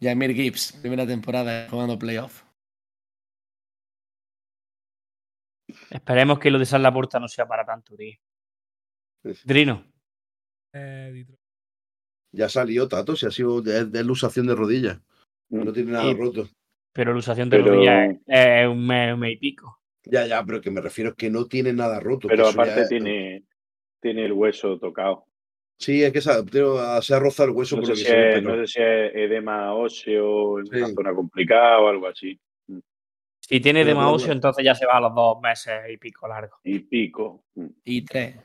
Jamir 0.00 0.34
Gibbs, 0.34 0.72
primera 0.80 1.06
temporada 1.06 1.68
jugando 1.70 1.98
playoff. 1.98 2.42
Esperemos 5.90 6.38
que 6.38 6.50
lo 6.50 6.58
de 6.58 6.66
San 6.66 6.82
Laporta 6.82 7.18
no 7.18 7.28
sea 7.28 7.46
para 7.46 7.64
tanto, 7.64 7.96
tío. 7.96 8.16
Drino. 9.44 9.84
Eh. 10.72 11.24
Ya 12.32 12.48
salió 12.48 12.88
Tato, 12.88 13.16
si 13.16 13.26
ha 13.26 13.30
sido 13.30 13.62
de, 13.62 13.86
de 13.86 14.00
ilusación 14.00 14.46
de 14.46 14.54
rodillas. 14.54 15.00
No 15.48 15.72
tiene 15.72 15.92
nada 15.92 16.12
roto. 16.12 16.48
Pero 16.92 17.12
la 17.12 17.18
usación 17.18 17.48
de 17.48 17.58
Pero- 17.58 17.74
rodilla 17.74 18.06
es, 18.06 18.68
un, 18.68 18.86
mes, 18.86 19.14
un 19.14 19.20
mes 19.20 19.32
y 19.32 19.36
pico. 19.36 19.80
Ya, 20.04 20.26
ya, 20.26 20.44
pero 20.44 20.60
que 20.60 20.70
me 20.70 20.80
refiero 20.82 21.10
es 21.10 21.16
que 21.16 21.30
no 21.30 21.46
tiene 21.46 21.72
nada 21.72 21.98
roto. 22.00 22.28
Pero 22.28 22.44
ya 22.44 22.50
aparte 22.50 22.86
tiene, 22.88 23.44
tiene 24.00 24.26
el 24.26 24.32
hueso 24.32 24.78
tocado. 24.78 25.26
Sí, 25.78 26.02
es 26.04 26.12
que 26.12 26.20
se 26.20 26.30
ha, 26.30 27.02
se 27.02 27.14
ha 27.14 27.18
rozado 27.18 27.50
el 27.50 27.56
hueso 27.56 27.76
No 27.76 27.82
por 27.82 27.86
sé, 27.86 27.90
lo 27.92 27.94
que 27.96 28.00
si 28.00 28.06
se 28.06 28.38
es, 28.38 28.42
no 28.42 28.56
sé 28.56 28.66
si 28.66 28.80
es 28.82 29.14
edema 29.14 29.74
óseo 29.74 30.58
en 30.60 30.68
una 30.68 30.88
zona 30.88 31.14
complicada 31.14 31.80
o 31.80 31.88
algo 31.88 32.06
así. 32.06 32.38
Si 33.40 33.60
tiene 33.60 33.84
bueno, 33.84 34.12
óseo, 34.12 34.32
entonces 34.32 34.64
ya 34.64 34.74
se 34.74 34.86
va 34.86 34.96
a 34.96 35.00
los 35.00 35.14
dos 35.14 35.38
meses 35.42 35.74
y 35.92 35.96
pico 35.98 36.26
largo. 36.28 36.56
Y 36.64 36.78
pico. 36.78 37.44
Y 37.84 38.02
tres. 38.04 38.36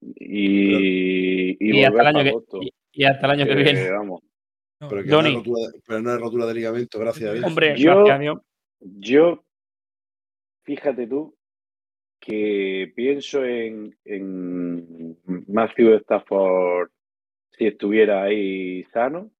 Y, 0.00 1.50
y, 1.52 1.56
Y, 1.78 1.84
hasta 1.84 1.88
el 1.88 1.92
volver 1.92 2.06
año 2.06 2.22
que, 2.22 2.28
agosto. 2.30 2.58
y, 2.62 2.72
y 2.92 3.04
hasta 3.04 3.26
el 3.26 3.32
año 3.32 3.46
que 3.46 3.56
Que, 3.56 3.62
viene. 3.62 3.90
vamos. 3.90 4.20
Pero, 4.78 5.02
que 5.02 5.08
no 5.08 5.22
rotura 5.22 5.60
de, 5.68 5.80
pero 5.86 6.02
no 6.02 6.14
es 6.14 6.20
rotura 6.20 6.46
de 6.46 6.54
ligamento, 6.54 6.98
gracias 6.98 7.30
a 7.30 7.32
Dios. 7.32 7.46
Hombre, 7.46 7.78
Yo- 7.78 7.94
gracias 7.96 8.16
a 8.16 8.20
Dios. 8.20 8.38
Yo, 8.80 9.44
fíjate 10.64 11.06
tú, 11.06 11.34
que 12.20 12.92
pienso 12.94 13.42
en, 13.42 13.96
en 14.04 14.65
Matthew 15.48 15.94
Stafford 16.00 16.90
si 17.52 17.66
estuviera 17.66 18.22
ahí 18.22 18.84
sano 18.92 19.30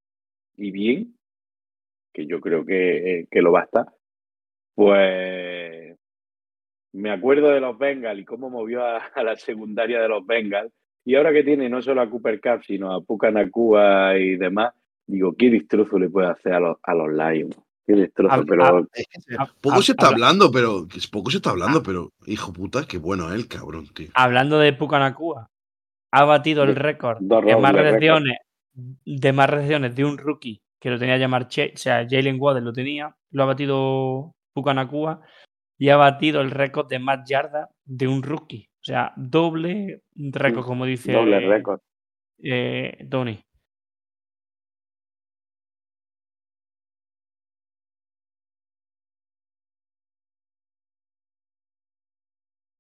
y 0.57 0.70
bien, 0.70 1.19
que 2.15 2.27
yo 2.27 2.41
creo 2.41 2.65
que, 2.65 3.27
que 3.31 3.43
lo 3.43 3.53
va 3.53 3.61
a 3.61 3.65
estar, 3.65 3.87
pues 4.74 5.97
me 6.93 7.11
acuerdo 7.11 7.49
de 7.51 7.61
los 7.61 7.77
Bengals 7.78 8.20
y 8.20 8.24
cómo 8.24 8.49
movió 8.49 8.85
a, 8.85 8.97
a 9.15 9.23
la 9.23 9.37
secundaria 9.37 10.01
de 10.01 10.09
los 10.09 10.24
Bengals. 10.27 10.73
Y 11.05 11.15
ahora 11.15 11.33
que 11.33 11.45
tiene 11.45 11.69
no 11.69 11.83
solo 11.83 12.01
a 12.01 12.11
Cooper 12.11 12.41
Cup, 12.41 12.65
sino 12.66 12.93
a 12.93 13.01
Puka 13.01 13.31
Nakua 13.31 14.19
y 14.19 14.37
demás, 14.37 14.73
Digo, 15.09 15.35
¿qué 15.39 15.51
destrozo 15.51 16.01
le 16.01 16.09
puede 16.09 16.27
hacer 16.28 16.53
a 16.53 16.59
los, 16.59 16.78
a 16.83 16.93
los 16.93 17.12
Lions? 17.12 17.57
Qué 17.87 17.93
destrozo, 17.95 18.45
pero 18.45 18.89
poco 19.61 19.81
se 19.81 19.93
está 19.93 20.09
habla- 20.09 20.27
hablando, 20.27 20.51
pero. 20.51 20.89
Poco 21.12 21.31
se 21.31 21.37
está 21.37 21.51
hablando, 21.51 21.81
pero. 21.81 22.11
Hijo 22.27 22.53
puta, 22.53 22.85
qué 22.89 22.99
bueno 22.99 23.28
es 23.28 23.37
el 23.37 23.47
cabrón, 23.47 23.87
tío. 23.95 24.09
Hablando 24.15 24.59
de 24.59 24.73
Pucanacua, 24.73 25.49
ha 26.17 26.25
batido 26.25 26.63
el 26.63 26.75
récord 26.75 27.19
de 27.21 27.57
más 27.57 27.73
recepciones 27.73 28.39
de 28.73 29.33
más 29.33 29.51
recepciones 29.51 29.95
de 29.95 30.05
un 30.05 30.17
rookie 30.17 30.63
que 30.81 30.91
lo 30.91 30.99
tenía 30.99 31.17
llamar 31.17 31.49
Che, 31.49 31.73
o 31.75 31.77
sea, 31.77 32.07
Jalen 32.09 32.37
Waddle 32.39 32.63
lo 32.63 32.73
tenía, 32.73 33.15
lo 33.31 33.43
ha 33.43 33.47
batido 33.47 34.35
Pucanacua 34.55 35.21
y 35.79 35.89
ha 35.91 35.97
batido 35.97 36.41
el 36.41 36.51
récord 36.51 36.89
de 36.89 36.99
más 36.99 37.29
yardas 37.29 37.69
de 37.85 38.09
un 38.09 38.23
rookie. 38.23 38.69
O 38.81 38.85
sea, 38.85 39.13
doble 39.17 40.03
récord, 40.15 40.65
como 40.65 40.87
dice 40.87 41.13
doble 41.13 41.41
récord. 41.41 41.81
eh, 42.43 43.07
Tony. 43.11 43.43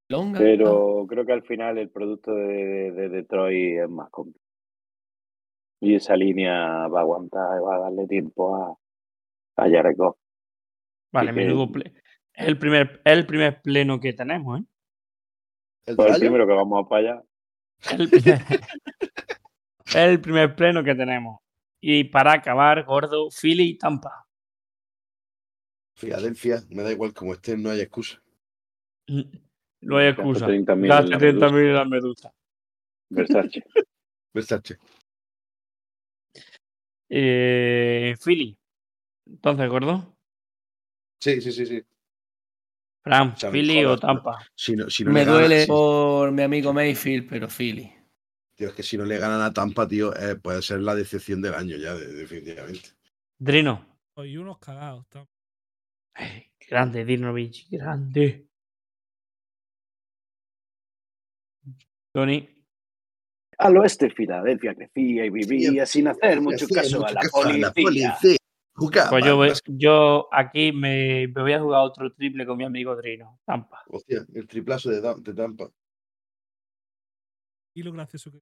Longa. 0.08 0.38
Pero 0.38 1.06
creo 1.08 1.26
que 1.26 1.32
al 1.32 1.42
final 1.42 1.78
el 1.78 1.90
producto 1.90 2.32
de, 2.34 2.92
de 2.92 3.08
Detroit 3.08 3.80
es 3.80 3.88
más 3.88 4.08
complejo. 4.10 4.40
Y 5.80 5.94
esa 5.94 6.16
línea 6.16 6.86
va 6.88 7.00
a 7.00 7.02
aguantar, 7.02 7.62
va 7.62 7.76
a 7.76 7.80
darle 7.80 8.06
tiempo 8.06 8.56
a, 8.56 8.70
a 9.62 9.68
Jared 9.70 9.96
Goff. 9.96 10.16
Vale, 11.12 11.30
que- 11.32 11.36
menudo 11.36 11.66
ple- 11.68 11.92
Es 12.32 12.48
el 12.48 12.58
primer, 12.58 13.00
el 13.04 13.26
primer 13.26 13.60
pleno 13.62 14.00
que 14.00 14.12
tenemos, 14.12 14.60
¿eh? 14.60 14.64
¿El 15.86 15.96
Pues 15.96 16.14
el 16.14 16.20
primero 16.20 16.46
que 16.46 16.52
vamos 16.52 16.86
para 16.88 17.00
allá. 17.12 17.22
El 17.92 18.08
primer, 18.10 18.40
es 19.86 19.94
el 19.96 20.20
primer 20.20 20.56
pleno 20.56 20.82
que 20.82 20.94
tenemos. 20.94 21.40
Y 21.80 22.04
para 22.04 22.32
acabar, 22.32 22.84
gordo, 22.84 23.28
Philly 23.30 23.70
y 23.70 23.78
Tampa. 23.78 24.26
Filadelfia, 25.94 26.62
me 26.70 26.82
da 26.82 26.90
igual 26.92 27.12
como 27.14 27.32
esté, 27.34 27.56
no 27.56 27.70
hay 27.70 27.80
excusa. 27.80 28.20
No 29.82 29.98
hay 29.98 30.08
excusa. 30.08 30.46
30.000 30.46 30.84
en 30.84 30.88
Gaste 30.88 31.10
la 31.10 31.18
30.000 31.18 31.66
en 31.68 31.74
la 31.74 31.84
medusa. 31.84 32.32
Versace. 33.10 33.62
Versace. 34.34 34.78
Eh, 37.08 38.14
Philly. 38.22 38.56
Entonces, 39.26 39.68
gordo. 39.68 40.16
Sí, 41.20 41.40
sí, 41.40 41.52
sí, 41.52 41.66
sí. 41.66 41.82
Fran, 43.02 43.28
O 43.30 43.36
sea, 43.36 43.50
Philly 43.50 43.84
o 43.84 43.96
Tampa. 43.98 44.44
Si 44.54 44.74
no, 44.74 44.90
si 44.90 45.04
no 45.04 45.12
Me 45.12 45.24
ganan- 45.24 45.34
duele 45.40 45.66
por 45.66 46.32
mi 46.32 46.42
amigo 46.42 46.72
Mayfield, 46.72 47.28
pero 47.28 47.48
Philly. 47.48 47.92
Tío, 48.56 48.68
es 48.68 48.74
que 48.74 48.82
si 48.82 48.96
no 48.96 49.04
le 49.04 49.18
ganan 49.18 49.40
a 49.42 49.52
Tampa, 49.52 49.86
tío, 49.86 50.14
eh, 50.16 50.36
puede 50.36 50.62
ser 50.62 50.80
la 50.80 50.94
decepción 50.94 51.40
del 51.42 51.54
año 51.54 51.76
ya, 51.76 51.94
de- 51.94 52.12
definitivamente. 52.12 52.90
Drino. 53.38 53.86
Hoy 54.14 54.36
unos 54.38 54.58
cagados. 54.58 55.06
Ay, 56.14 56.50
grande, 56.68 57.04
Dinovich. 57.04 57.68
Grande. 57.70 58.45
Tony. 62.16 62.48
Al 63.58 63.76
oeste, 63.76 64.08
Filadelfia 64.08 64.74
crecía 64.74 65.26
y 65.26 65.28
vivía 65.28 65.84
sin 65.84 66.08
hacer 66.08 66.40
mucho 66.40 66.66
caso 66.66 67.04
a 67.04 67.12
la 67.12 67.72
policía. 67.74 68.16
Jugaba, 68.74 69.10
Pues 69.36 69.62
yo, 69.66 69.74
yo 69.76 70.28
aquí 70.32 70.72
me, 70.72 71.28
me 71.28 71.42
voy 71.42 71.52
a 71.52 71.60
jugar 71.60 71.82
otro 71.82 72.10
triple 72.14 72.46
con 72.46 72.56
mi 72.56 72.64
amigo 72.64 72.96
Drino. 72.96 73.38
Tampa. 73.44 73.82
Hostia, 73.88 74.24
el 74.34 74.48
triplazo 74.48 74.88
de, 74.90 75.00
de 75.18 75.34
Tampa. 75.34 75.68
Y 77.74 77.82
lo 77.82 77.92
gracioso 77.92 78.32
que. 78.32 78.38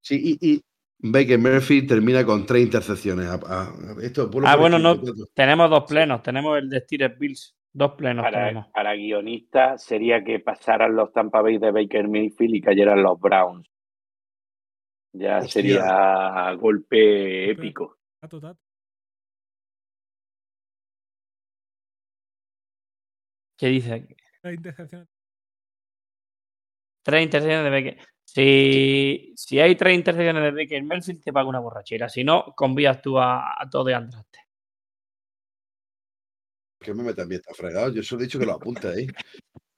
Sí, 0.00 0.38
y, 0.40 0.52
y 0.52 0.60
Baker 0.98 1.38
Murphy 1.40 1.84
termina 1.84 2.24
con 2.24 2.46
tres 2.46 2.62
intercepciones. 2.62 3.26
A- 3.26 3.34
a- 3.44 3.96
esto, 4.02 4.30
ponlo 4.30 4.46
Ah, 4.48 4.54
bueno, 4.54 4.78
no. 4.78 5.00
Tenemos 5.34 5.68
dos 5.68 5.82
plenos. 5.88 6.22
Tenemos 6.22 6.58
el 6.58 6.70
de 6.70 6.78
Steelers 6.80 7.18
Bills. 7.18 7.56
Dos 7.74 7.92
plenos 7.92 8.22
Para, 8.24 8.38
tenemos. 8.48 8.66
para 8.68 8.94
guionista 8.94 9.78
sería 9.78 10.22
que 10.22 10.40
pasaran 10.40 10.94
los 10.94 11.12
Tampa 11.12 11.40
Bay 11.40 11.58
de 11.58 11.70
Baker 11.70 12.06
Mayfield 12.08 12.54
y 12.56 12.60
cayeran 12.60 13.02
los 13.02 13.18
Browns. 13.18 13.66
Ya 15.14 15.38
Hostia. 15.38 15.50
sería 15.62 16.52
golpe 16.54 17.50
épico. 17.50 17.98
Tato, 18.20 18.40
tato. 18.40 18.60
¿Qué 23.56 23.66
dice? 23.68 24.16
La 24.42 24.52
intercepción. 24.52 25.08
Tres 27.02 27.22
intercepciones 27.24 27.64
de 27.64 27.70
Baker. 27.70 27.98
Si, 28.24 29.32
si 29.36 29.60
hay 29.60 29.74
tres 29.76 29.94
intercepciones 29.94 30.42
de 30.42 30.50
Baker 30.62 30.82
Mayfield, 30.84 31.22
te 31.22 31.32
paga 31.32 31.48
una 31.48 31.58
borrachera. 31.60 32.08
Si 32.08 32.24
no, 32.24 32.52
convías 32.56 33.02
tú 33.02 33.18
a, 33.18 33.60
a 33.60 33.68
todo 33.70 33.84
de 33.84 33.94
Andraste. 33.94 34.38
Que 36.82 36.92
me 36.94 37.14
también 37.14 37.40
está 37.40 37.54
fregado. 37.54 37.90
Yo 37.92 38.02
solo 38.02 38.22
he 38.22 38.24
dicho 38.24 38.38
que 38.38 38.46
lo 38.46 38.54
apunte 38.54 38.88
ahí. 38.88 39.06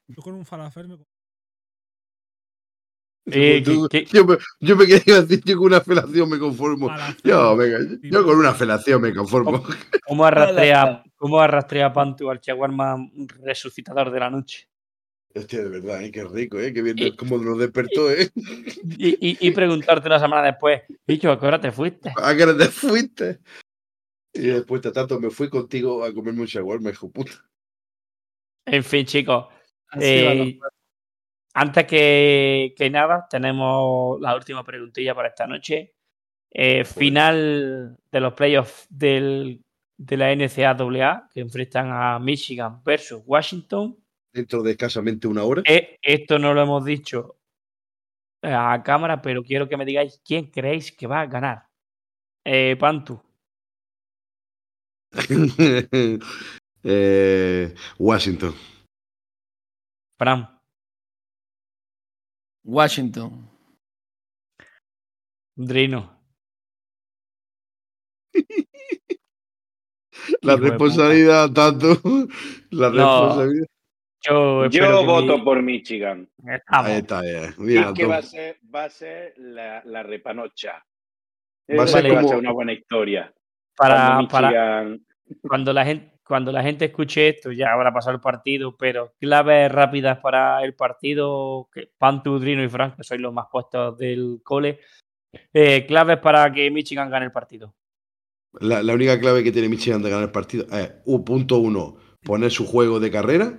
Yo 0.09 0.23
con 0.23 0.35
un 0.35 0.45
falafel 0.47 0.89
me. 0.89 0.99
Eh, 3.27 3.63
Tú- 3.65 3.89
que- 3.89 4.05
que- 4.05 4.17
yo, 4.19 4.27
me, 4.27 4.37
yo 4.61 4.77
me 4.77 4.87
quería 4.87 5.23
decir, 5.23 5.41
yo 5.45 5.57
con 5.57 5.67
una 5.67 5.81
felación 5.81 6.29
me 6.29 6.39
conformo. 6.39 6.89
falafel. 6.89 7.17
Yo, 7.25 7.57
venga, 7.57 7.79
yo 8.03 8.25
con 8.25 8.37
una 8.37 8.53
felación 8.55 9.01
me 9.01 9.15
conformo. 9.15 9.65
¿Cómo 10.07 10.27
arrastrea, 10.27 11.03
cómo 11.17 11.41
arrastrea 11.41 11.93
Pantu 11.93 12.31
al 12.31 12.41
Chaguarma 12.41 12.97
resucitador 13.43 14.11
de 14.11 14.21
la 14.21 14.31
noche? 14.31 14.69
Hostia, 15.35 15.65
de 15.65 15.69
verdad, 15.69 16.03
¿eh? 16.03 16.13
qué 16.13 16.23
rico, 16.25 16.61
¿eh? 16.61 16.73
Qué 16.73 16.81
bien, 16.83 16.97
Y- 16.99 17.17
cómo 17.17 17.39
nos 17.39 17.59
despertó, 17.59 18.11
¿eh? 18.11 18.31
Y, 18.35 19.31
y- 19.31 19.39
y 19.41 19.51
preguntarte 19.51 20.07
una 20.07 20.21
semana 20.21 20.47
después, 20.47 20.83
bicho, 21.07 21.33
¿a 21.33 21.41
qué 21.41 21.47
hora 21.47 21.61
te 21.61 21.73
fuiste? 21.73 22.13
¿A 22.17 22.37
qué 22.37 22.43
hora 22.45 22.57
te 22.57 22.67
fuiste? 22.67 23.41
Y 24.35 24.48
después, 24.48 24.82
tanto 24.82 25.20
me 25.20 25.31
fui 25.31 25.48
contigo 25.48 26.05
a 26.05 26.12
comerme 26.12 26.40
un 26.40 26.47
shawarma, 26.47 26.90
hijo 26.90 27.11
puta. 27.11 27.32
En 28.66 28.82
fin, 28.82 29.06
chicos. 29.06 29.47
Eh, 30.01 30.59
antes 31.55 31.86
que, 31.86 32.74
que 32.77 32.90
nada, 32.90 33.27
tenemos 33.31 34.20
la 34.20 34.35
última 34.35 34.65
preguntilla 34.65 35.15
para 35.15 35.28
esta 35.28 35.47
noche. 35.47 35.94
Eh, 36.51 36.85
final 36.85 37.97
de 38.11 38.20
los 38.20 38.32
playoffs 38.35 38.86
del, 38.89 39.65
de 39.97 40.16
la 40.16 40.35
NCAA 40.35 41.28
que 41.32 41.40
enfrentan 41.40 41.90
a 41.90 42.19
Michigan 42.19 42.82
versus 42.85 43.23
Washington. 43.24 43.97
Dentro 44.32 44.62
de 44.62 44.73
escasamente 44.73 45.28
una 45.28 45.44
hora. 45.44 45.62
Eh, 45.65 45.98
esto 46.02 46.39
no 46.39 46.55
lo 46.55 46.62
hemos 46.62 46.85
dicho 46.85 47.36
a 48.43 48.82
cámara, 48.85 49.23
pero 49.23 49.43
quiero 49.43 49.69
que 49.69 49.77
me 49.77 49.85
digáis 49.85 50.20
quién 50.24 50.51
creéis 50.51 50.93
que 50.93 51.06
va 51.06 51.20
a 51.20 51.27
ganar. 51.27 51.66
Eh, 52.44 52.77
Pantu, 52.78 53.23
Eh, 56.86 57.74
Washington. 57.99 58.53
Fran, 60.19 60.47
Washington. 62.62 63.49
Drino. 65.57 66.20
La 70.43 70.57
responsabilidad, 70.57 71.51
tanto. 71.53 71.86
La 72.70 72.91
No. 72.91 72.93
responsabilidad. 72.93 73.66
Yo, 74.27 74.66
Yo 74.69 75.05
voto 75.07 75.39
mi- 75.39 75.45
por 75.45 75.62
Michigan. 75.62 76.28
Estamos. 76.47 76.86
Ahí 76.86 76.99
está, 76.99 77.23
ya. 77.24 77.49
Y 77.49 77.55
Mira, 77.62 77.93
que 77.95 78.05
va 78.07 78.16
a 78.19 78.23
ser, 78.23 78.59
va 78.74 78.85
a 78.85 78.91
ser 78.91 79.35
la, 79.39 79.82
la 79.85 80.03
repanocha. 80.03 80.85
Va 81.70 81.85
a 81.85 81.86
ser 81.86 82.03
que 82.05 82.11
va 82.12 82.19
a 82.19 82.20
como- 82.20 82.28
ser 82.28 82.39
una 82.39 82.53
buena 82.53 82.73
historia. 82.74 83.32
Para, 83.77 84.15
Cuando 84.15 84.29
para 84.29 84.99
cuando 85.49 85.73
la 85.73 85.85
gente 85.85 86.11
cuando 86.27 86.53
la 86.53 86.63
gente 86.63 86.87
escuche 86.87 87.29
esto 87.29 87.53
ya 87.53 87.73
habrá 87.75 87.93
pasado 87.93 88.15
el 88.17 88.21
partido, 88.23 88.75
pero 88.79 89.13
claves 89.21 89.71
rápidas 89.71 90.19
para 90.21 90.65
el 90.65 90.75
partido, 90.75 91.69
que 91.71 91.91
Pantu, 91.99 92.39
Drino 92.39 92.65
y 92.65 92.69
Frank, 92.71 92.97
que 92.97 93.05
sois 93.05 93.21
los 93.21 93.33
más 93.33 93.47
puestos 93.53 93.99
del 93.99 94.41
cole, 94.43 94.81
eh, 95.53 95.85
claves 95.87 96.17
para 96.19 96.51
que 96.51 96.71
Michigan 96.71 97.11
gane 97.11 97.27
el 97.27 97.33
partido. 97.33 97.75
La, 98.61 98.83
la 98.83 98.95
única 98.95 99.21
clave 99.21 99.45
que 99.45 99.53
tiene 99.53 99.69
Michigan 99.69 100.01
de 100.03 100.09
ganar 100.09 100.25
el 100.25 100.33
partido 100.33 100.65
es, 100.73 100.95
u- 101.05 101.23
punto 101.25 101.59
uno, 101.59 101.97
poner 102.23 102.51
su 102.51 102.65
juego 102.67 103.01
de 103.01 103.11
carrera 103.11 103.59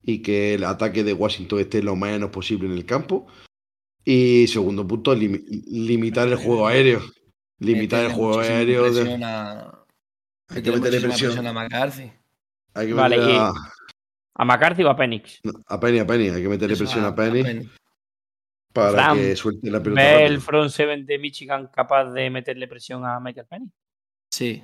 y 0.00 0.22
que 0.22 0.54
el 0.54 0.62
ataque 0.62 1.02
de 1.02 1.12
Washington 1.12 1.58
esté 1.58 1.82
lo 1.82 1.96
menos 1.96 2.30
posible 2.30 2.66
en 2.66 2.72
el 2.74 2.86
campo. 2.86 3.26
Y 4.04 4.46
segundo 4.46 4.86
punto, 4.86 5.12
limi- 5.16 5.44
limitar 5.66 6.28
el 6.28 6.36
juego 6.36 6.68
aéreo. 6.68 7.00
Limitar 7.58 8.04
el 8.04 8.12
juego 8.12 8.40
aéreo. 8.40 8.84
de- 8.84 9.00
presión 9.02 9.24
a- 9.24 9.84
hay 10.48 10.62
que 10.62 10.70
meterle 10.72 11.00
muchísima 11.08 11.30
presión. 11.32 11.46
a 11.46 11.52
McCarthy. 11.52 12.12
Hay 12.74 12.86
que 12.88 12.92
Vale, 12.94 13.16
a, 13.38 13.52
¿A 14.38 14.44
McCarthy 14.44 14.82
o 14.84 14.90
a 14.90 14.96
Penix? 14.96 15.40
a 15.66 15.80
Penny, 15.80 15.98
a 16.00 16.06
Penny. 16.06 16.28
Hay 16.28 16.42
que 16.42 16.48
meterle 16.48 16.74
Eso, 16.74 16.84
presión 16.84 17.04
a- 17.04 17.08
a 17.08 17.14
Penny 17.14 17.40
a 17.40 17.44
Penny. 17.44 17.70
para 18.74 18.90
Fran, 18.92 19.16
que 19.16 19.34
suelte 19.36 19.70
la 19.70 19.82
pelota. 19.82 20.02
¿Ve 20.02 20.26
el 20.26 20.40
front 20.42 20.70
seven 20.70 21.06
de 21.06 21.18
Michigan 21.18 21.68
capaz 21.68 22.10
de 22.12 22.28
meterle 22.28 22.68
presión 22.68 23.04
a 23.06 23.18
Michael 23.18 23.46
Penny? 23.46 23.70
Sí. 24.30 24.62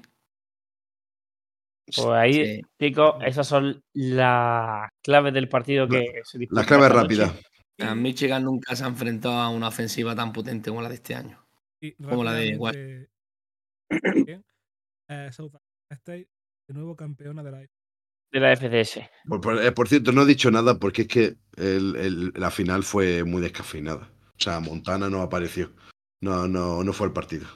Pues 1.87 2.07
ahí, 2.09 2.57
Sí. 2.57 2.63
chicos, 2.79 3.15
esas 3.25 3.47
son 3.49 3.83
las 3.95 4.89
claves 5.03 5.33
del 5.35 5.49
partido 5.49 5.89
que 5.89 6.21
se 6.25 6.39
disputa 6.39 6.61
Las 6.61 6.67
claves 6.69 6.93
rápidas. 6.93 7.33
Michigan 7.97 8.45
nunca 8.45 8.77
se 8.77 8.85
ha 8.85 8.87
enfrentado 8.87 9.35
a 9.35 9.49
una 9.49 9.69
ofensiva 9.69 10.15
tan 10.15 10.33
potente 10.33 10.71
como 10.71 10.83
la 10.83 10.89
de 10.89 10.95
este 10.97 11.15
año. 11.15 11.42
Y 11.83 11.93
Como 11.95 12.23
la 12.23 12.35
de 12.35 12.53
rápidamente, 12.53 13.11
Bien. 14.27 14.45
Eh, 15.09 15.29
South 15.33 15.53
State, 15.91 16.29
de 16.69 16.75
nuevo 16.75 16.95
campeona 16.95 17.43
de 17.43 17.51
la 17.51 17.59
De 17.59 18.41
la 18.41 18.53
FDS. 18.57 19.01
Por, 19.27 19.41
por- 19.41 19.63
eh, 19.63 19.73
por 19.73 19.89
cierto, 19.89 20.13
no 20.13 20.23
he 20.23 20.27
dicho 20.27 20.51
nada 20.51 20.79
porque 20.79 21.03
es 21.03 21.09
que 21.09 21.37
el- 21.57 21.97
el- 21.97 22.33
la 22.37 22.51
final 22.53 22.85
fue 22.85 23.25
muy 23.25 23.43
descafeinada. 23.43 24.09
O 24.37 24.41
sea, 24.41 24.61
Montana 24.61 25.11
no 25.11 25.23
apareció. 25.23 25.73
No, 26.23 26.47
no, 26.47 26.85
no 26.85 26.93
fue 26.93 27.09
el 27.09 27.13
partido. 27.13 27.47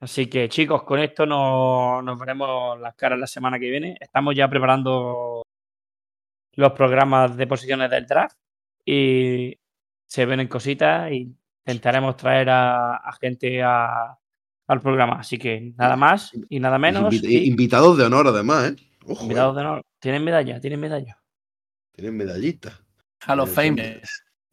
Así 0.00 0.26
que, 0.28 0.48
chicos, 0.48 0.82
con 0.82 0.98
esto 0.98 1.24
nos, 1.24 2.02
nos 2.02 2.18
veremos 2.18 2.80
las 2.80 2.94
caras 2.96 3.18
la 3.18 3.26
semana 3.28 3.58
que 3.60 3.70
viene. 3.70 3.96
Estamos 4.00 4.34
ya 4.34 4.48
preparando 4.50 5.42
los 6.56 6.72
programas 6.72 7.36
de 7.36 7.46
posiciones 7.46 7.90
del 7.90 8.06
draft 8.06 8.36
y 8.84 9.56
se 10.08 10.26
vienen 10.26 10.48
cositas 10.48 11.12
y 11.12 11.32
intentaremos 11.64 12.16
traer 12.16 12.48
a, 12.50 12.96
a 12.96 13.12
gente 13.20 13.62
a- 13.62 14.16
al 14.66 14.80
programa. 14.80 15.20
Así 15.20 15.36
que 15.38 15.72
nada 15.76 15.96
más 15.96 16.32
y 16.48 16.60
nada 16.60 16.78
menos. 16.78 17.12
Y 17.14 17.48
Invitados 17.48 17.98
de 17.98 18.04
honor, 18.04 18.28
además, 18.28 18.70
¿eh? 18.70 18.76
Ojo, 19.06 19.22
invitados 19.24 19.54
eh, 19.56 19.60
de 19.60 19.66
honor. 19.66 19.82
Tienen 19.98 20.24
medalla, 20.24 20.60
tienen 20.60 20.80
medalla. 20.80 21.18
Tienen 21.92 22.16
medallitas. 22.16 22.80
Hall 23.26 23.40
of 23.40 23.50
Eh, 23.50 23.52
Fame. 23.52 24.00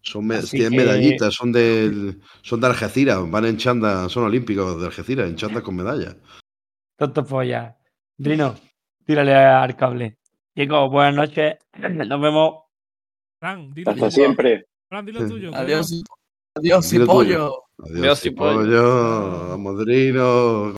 Son 0.01 0.25
me- 0.25 0.35
Así 0.37 0.57
tienen 0.57 0.71
que- 0.71 0.77
medallitas, 0.85 1.33
son 1.33 1.51
del, 1.51 2.21
son 2.41 2.61
de 2.61 2.67
Algeciras, 2.67 3.29
van 3.29 3.45
en 3.45 3.57
chanda, 3.57 4.07
son 4.09 4.23
olímpicos 4.23 4.79
de 4.79 4.85
Algeciras, 4.87 5.29
en 5.29 5.35
chanda 5.35 5.61
con 5.61 5.75
medallas. 5.75 6.15
Tonto 6.97 7.23
polla. 7.25 7.77
Drino, 8.17 8.55
tírale 9.05 9.35
al 9.35 9.75
cable. 9.75 10.17
Chicos, 10.55 10.89
buenas 10.89 11.15
noches. 11.15 11.57
Nos 11.77 12.21
vemos. 12.21 12.63
Fran, 13.39 13.71
dilo 13.73 13.91
Hasta 13.91 13.99
tuyo. 14.09 14.11
siempre. 14.11 14.65
Fran, 14.89 15.05
dilo 15.05 15.27
tuyo. 15.27 15.51
Adiós. 15.53 16.03
Adiós 16.57 16.91
y 16.93 16.99
pollo. 16.99 17.63
Adiós, 17.79 17.99
Adiós, 17.99 18.25
y 18.25 18.31
pollo. 18.31 18.53
pollo, 18.59 19.49
vamos, 19.49 19.77
Drino, 19.79 20.73